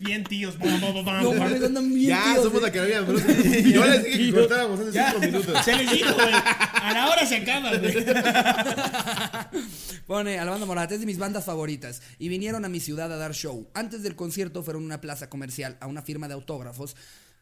Bien 0.00 0.24
tíos. 0.24 0.54
No 0.58 1.32
mames, 1.32 1.62
andan 1.62 1.92
bien 1.94 2.10
Ya, 2.10 2.22
tíos, 2.24 2.44
somos 2.44 2.58
eh. 2.60 2.62
la 2.66 2.72
carabina. 2.72 3.00
bro. 3.00 3.18
Yo 3.18 3.86
les 3.86 4.04
dije 4.04 4.18
que 4.18 4.32
cortáramos 4.34 4.80
hace 4.80 4.92
Ya, 4.92 5.10
cinco 5.12 5.26
minutos. 5.26 5.64
Se 5.64 5.74
les 5.76 5.90
dijo, 5.90 6.14
güey. 6.14 6.32
A 6.32 6.90
la 6.94 7.08
hora 7.10 7.26
se 7.26 7.42
güey. 7.80 8.04
Pone 10.06 10.38
a 10.38 10.44
la 10.44 10.50
banda 10.50 10.66
Morat, 10.66 10.92
es 10.92 11.00
de 11.00 11.06
mis 11.06 11.18
bandas 11.18 11.44
favoritas. 11.44 12.02
Y 12.18 12.28
vinieron 12.28 12.64
a 12.64 12.68
mi 12.68 12.80
ciudad 12.80 13.12
a 13.12 13.16
dar 13.16 13.34
show. 13.34 13.68
Antes 13.74 14.02
del 14.02 14.16
concierto 14.16 14.62
fueron 14.62 14.82
a 14.82 14.86
una 14.86 15.00
plaza 15.00 15.28
comercial, 15.28 15.76
a 15.80 15.86
una 15.86 16.02
firma 16.02 16.28
de 16.28 16.34
autógrafos. 16.34 16.96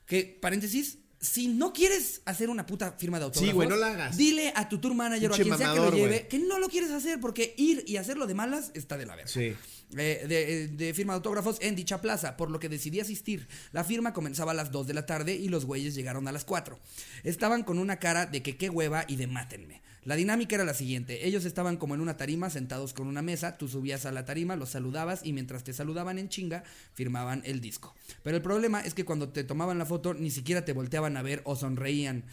Que, 0.06 0.38
paréntesis, 0.40 0.98
si 1.24 1.48
no 1.48 1.72
quieres 1.72 2.20
hacer 2.26 2.50
una 2.50 2.66
puta 2.66 2.92
firma 2.92 3.18
de 3.18 3.24
autógrafos, 3.24 3.54
güey, 3.54 3.68
no 3.68 3.76
la 3.76 3.88
hagas. 3.88 4.16
Dile 4.16 4.52
a 4.54 4.68
tu 4.68 4.78
tour 4.78 4.94
manager 4.94 5.30
o 5.30 5.34
a 5.34 5.38
quien 5.38 5.56
sea 5.56 5.72
que 5.72 5.80
lo 5.80 5.90
lleve 5.90 6.08
güey. 6.08 6.28
que 6.28 6.38
no 6.38 6.58
lo 6.58 6.68
quieres 6.68 6.90
hacer 6.90 7.18
porque 7.20 7.54
ir 7.56 7.82
y 7.86 7.96
hacerlo 7.96 8.26
de 8.26 8.34
malas 8.34 8.70
está 8.74 8.98
de 8.98 9.06
la 9.06 9.16
verga. 9.16 9.30
Sí. 9.30 9.54
Eh, 9.96 10.24
de, 10.28 10.68
de 10.68 10.94
firma 10.94 11.12
de 11.12 11.16
autógrafos 11.16 11.56
en 11.60 11.76
dicha 11.76 12.00
plaza, 12.00 12.36
por 12.36 12.50
lo 12.50 12.58
que 12.58 12.68
decidí 12.68 13.00
asistir. 13.00 13.48
La 13.72 13.84
firma 13.84 14.12
comenzaba 14.12 14.52
a 14.52 14.54
las 14.54 14.70
2 14.70 14.86
de 14.86 14.94
la 14.94 15.06
tarde 15.06 15.34
y 15.34 15.48
los 15.48 15.64
güeyes 15.64 15.94
llegaron 15.94 16.28
a 16.28 16.32
las 16.32 16.44
4. 16.44 16.78
Estaban 17.22 17.62
con 17.62 17.78
una 17.78 17.98
cara 17.98 18.26
de 18.26 18.42
que 18.42 18.56
qué 18.56 18.68
hueva 18.68 19.04
y 19.08 19.16
de 19.16 19.26
mátenme. 19.26 19.82
La 20.04 20.16
dinámica 20.16 20.56
era 20.56 20.64
la 20.64 20.74
siguiente, 20.74 21.26
ellos 21.26 21.46
estaban 21.46 21.78
como 21.78 21.94
en 21.94 22.02
una 22.02 22.18
tarima 22.18 22.50
sentados 22.50 22.92
con 22.92 23.06
una 23.06 23.22
mesa, 23.22 23.56
tú 23.56 23.68
subías 23.68 24.04
a 24.04 24.12
la 24.12 24.26
tarima, 24.26 24.54
los 24.54 24.68
saludabas 24.68 25.24
y 25.24 25.32
mientras 25.32 25.64
te 25.64 25.72
saludaban 25.72 26.18
en 26.18 26.28
chinga, 26.28 26.62
firmaban 26.92 27.42
el 27.46 27.62
disco. 27.62 27.94
Pero 28.22 28.36
el 28.36 28.42
problema 28.42 28.80
es 28.80 28.92
que 28.92 29.06
cuando 29.06 29.30
te 29.30 29.44
tomaban 29.44 29.78
la 29.78 29.86
foto 29.86 30.12
ni 30.12 30.30
siquiera 30.30 30.64
te 30.64 30.74
volteaban 30.74 31.16
a 31.16 31.22
ver 31.22 31.40
o 31.44 31.56
sonreían. 31.56 32.24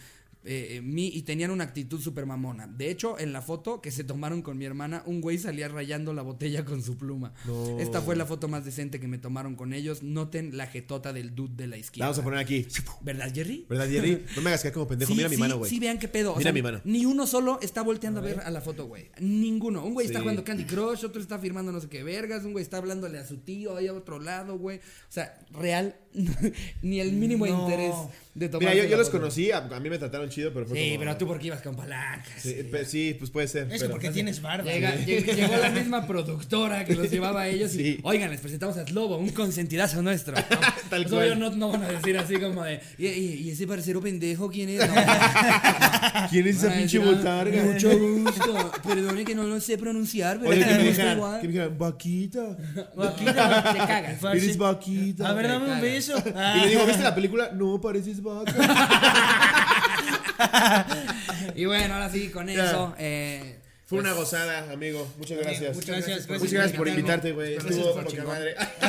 Eh, 0.44 0.76
eh, 0.76 0.82
mí 0.82 1.10
y 1.14 1.22
tenían 1.22 1.50
una 1.50 1.64
actitud 1.64 2.00
súper 2.00 2.26
mamona. 2.26 2.66
De 2.66 2.90
hecho, 2.90 3.18
en 3.18 3.32
la 3.32 3.42
foto 3.42 3.80
que 3.80 3.90
se 3.90 4.04
tomaron 4.04 4.42
con 4.42 4.58
mi 4.58 4.64
hermana, 4.64 5.02
un 5.06 5.20
güey 5.20 5.38
salía 5.38 5.68
rayando 5.68 6.12
la 6.12 6.22
botella 6.22 6.64
con 6.64 6.82
su 6.82 6.96
pluma. 6.96 7.32
No. 7.46 7.78
Esta 7.78 8.00
fue 8.02 8.16
la 8.16 8.26
foto 8.26 8.48
más 8.48 8.64
decente 8.64 8.98
que 9.00 9.08
me 9.08 9.18
tomaron 9.18 9.54
con 9.56 9.72
ellos. 9.72 10.02
Noten 10.02 10.56
la 10.56 10.66
jetota 10.66 11.12
del 11.12 11.34
dude 11.34 11.54
de 11.56 11.66
la 11.66 11.72
La 11.72 11.78
izquierda. 11.78 12.06
vamos 12.06 12.18
a 12.18 12.24
poner 12.24 12.38
aquí. 12.40 12.66
¿Verdad, 13.02 13.32
Jerry? 13.34 13.66
¿Verdad, 13.68 13.88
Jerry? 13.88 14.24
No 14.36 14.42
me 14.42 14.50
hagas 14.50 14.62
caer 14.62 14.74
como 14.74 14.86
pendejo. 14.88 15.10
Sí, 15.12 15.16
Mira 15.16 15.28
mi 15.28 15.36
mano, 15.36 15.58
güey. 15.58 15.70
Sí, 15.70 15.78
vean 15.78 15.98
qué 15.98 16.08
pedo. 16.08 16.32
O 16.32 16.36
Mira 16.36 16.48
sea, 16.48 16.52
mi 16.52 16.62
mano. 16.62 16.80
Ni 16.84 17.04
uno 17.06 17.26
solo 17.26 17.58
está 17.62 17.82
volteando 17.82 18.20
a 18.20 18.22
ver 18.22 18.40
a 18.40 18.50
la 18.50 18.60
foto, 18.60 18.86
güey. 18.86 19.10
Ninguno. 19.20 19.84
Un 19.84 19.94
güey 19.94 20.06
está 20.06 20.20
jugando 20.20 20.44
Candy 20.44 20.64
Crush, 20.64 21.04
otro 21.04 21.20
está 21.22 21.38
firmando 21.38 21.72
no 21.72 21.80
sé 21.80 21.88
qué 21.88 22.02
vergas, 22.02 22.44
un 22.44 22.52
güey 22.52 22.62
está 22.62 22.78
hablándole 22.78 23.18
a 23.18 23.26
su 23.26 23.38
tío 23.38 23.76
ahí 23.76 23.86
a 23.86 23.92
otro 23.94 24.18
lado, 24.18 24.58
güey. 24.58 24.78
O 24.78 24.80
sea, 25.12 25.38
real, 25.52 25.96
ni 26.82 27.00
el 27.00 27.12
mínimo 27.12 27.46
No. 27.46 27.62
interés 27.62 27.94
de 28.34 28.48
tomar. 28.48 28.72
Mira, 28.72 28.84
yo, 28.84 28.90
yo 28.90 28.96
los 28.96 29.10
conocí. 29.10 29.50
A, 29.50 29.58
a 29.58 29.80
mí 29.80 29.90
me 29.90 29.98
trataron 29.98 30.28
chido, 30.30 30.52
pero 30.54 30.66
fue 30.66 30.78
Sí, 30.78 30.88
como- 30.90 31.00
pero 31.00 31.16
tú 31.18 31.26
porque 31.26 31.46
ibas 31.48 31.60
con 31.62 31.76
palancas. 31.76 32.42
Sí, 32.86 33.14
pues 33.18 33.30
puede 33.30 33.46
ser. 33.48 33.70
Eso 33.72 33.90
porque 33.90 34.10
tienes 34.10 34.40
barba. 34.40 34.70
Llega- 34.70 34.92
güey. 34.92 35.04
lleg- 35.06 35.34
llegó 35.34 35.56
la 35.56 35.70
misma 35.70 36.06
productora 36.06 36.84
que 36.84 36.94
los 36.94 37.10
llevaba 37.10 37.42
a 37.42 37.48
ellos 37.48 37.74
y, 37.74 37.98
oigan, 38.02 38.30
les 38.30 38.40
presentamos 38.40 38.76
a 38.78 38.86
Slobo, 38.86 39.18
un 39.18 39.30
consentidazo 39.30 40.00
nuestro. 40.02 40.34
Tal 40.90 41.02
Pues, 41.04 41.08
cual. 41.08 41.38
no, 41.38 41.50
no 41.50 41.70
van 41.72 41.82
a 41.84 41.88
decir 41.92 42.16
así 42.18 42.36
como 42.36 42.64
de, 42.64 42.80
¿y, 42.98 43.06
y- 43.06 43.34
y 43.44 43.50
ese 43.50 43.66
parcero 43.66 44.00
pendejo 44.00 44.50
quién 44.50 44.68
es? 44.70 44.78
No. 44.88 44.94
¿Quién 46.30 46.46
es 46.46 46.56
esa 46.62 46.72
pinche 46.74 46.98
"Ah, 46.98 47.04
botarga? 47.04 47.62
Mucho 47.64 47.98
gusto. 47.98 48.72
Perdone 48.86 49.24
que 49.24 49.34
no 49.34 49.44
lo 49.44 49.60
sé 49.60 49.76
pronunciar, 49.78 50.38
pero 50.38 50.50
Oye, 50.50 50.64
que 50.64 50.74
me 50.74 50.82
dijeran, 50.84 51.16
igual. 51.18 51.40
que 51.40 51.46
me 51.48 51.52
dijeran, 51.52 51.78
vaquita. 51.78 52.56
No, 52.96 53.08
te 53.12 53.24
cagas. 53.24 54.22
Eres 54.24 54.56
vaquita. 54.56 55.28
A 55.28 55.32
ver, 55.34 55.48
dame 55.48 55.72
un 55.74 55.80
beso. 55.80 56.14
Y 56.56 56.60
le 56.60 56.68
digo, 56.68 56.86
¿viste 56.86 57.02
la 57.02 57.14
película? 57.14 57.50
No, 57.52 57.80
pareces 57.80 58.21
Y 61.54 61.64
bueno, 61.66 61.94
ahora 61.94 62.10
sí, 62.10 62.30
con 62.30 62.46
Ya. 62.48 62.64
eso. 62.66 62.94
eh, 62.98 63.58
Fue 63.86 63.98
una 63.98 64.12
gozada, 64.12 64.72
amigo. 64.72 65.06
Muchas 65.18 65.38
gracias. 65.38 65.74
Muchas 65.76 65.96
gracias. 66.06 66.28
Muchas 66.28 66.52
gracias 66.52 66.76
por 66.78 66.88
invitarte, 66.88 67.32
güey. 67.32 67.56
Estuvo 67.56 67.92
por 67.94 68.04
poca 68.06 68.24
madre. 68.24 68.54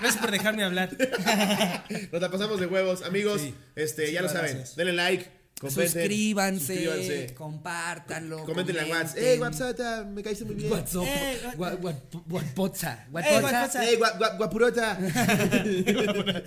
Gracias 0.00 0.16
por 0.20 0.30
dejarme 0.30 0.62
hablar. 0.62 0.90
Nos 2.12 2.22
la 2.22 2.30
pasamos 2.30 2.60
de 2.60 2.66
huevos. 2.66 3.02
Amigos, 3.02 3.42
este, 3.74 4.12
ya 4.12 4.22
lo 4.22 4.28
saben. 4.28 4.52
gracias. 4.56 4.76
Denle 4.76 4.92
like, 4.92 5.26
comenten. 5.60 5.88
Suscríbanse, 5.88 6.74
suscríbanse. 6.74 7.34
compártanlo. 7.34 8.44
Comenten 8.44 8.76
en 8.76 8.88
la 8.88 8.94
WhatsApp. 8.98 9.18
¡Ey, 9.18 9.38
WhatsApp! 9.38 10.06
Me 10.06 10.22
caíste 10.22 10.44
muy 10.44 10.54
bien. 10.54 10.70
WhatsApp. 10.72 11.04
Eh, 11.06 11.38
gua- 11.56 11.78
Guapotza. 12.26 13.04
Eh. 13.14 13.88
¡Ey, 13.90 13.96
gua- 13.98 14.18
gua- 14.18 14.36
guapurota! 14.36 14.98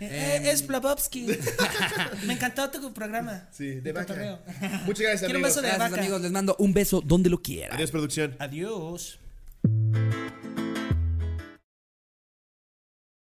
Eh, 0.00 0.40
es 0.50 0.66
Blabowski. 0.66 1.26
Me 2.26 2.34
encantó 2.34 2.70
tu 2.70 2.92
programa. 2.92 3.48
Sí, 3.52 3.80
de 3.80 3.92
vaca. 3.92 4.06
cotorreo. 4.06 4.38
Muchas 4.86 5.00
gracias, 5.00 5.20
Quiero 5.20 5.38
un 5.38 5.44
amigos. 5.44 5.48
beso 5.50 5.62
de 5.62 5.68
Gracias, 5.68 5.90
vaca. 5.90 6.00
amigos. 6.02 6.20
Les 6.22 6.32
mando 6.32 6.56
un 6.58 6.72
beso 6.72 7.00
donde 7.00 7.30
lo 7.30 7.40
quieran. 7.42 7.74
Adiós, 7.76 7.90
producción. 7.90 8.36
Adiós. 8.38 9.18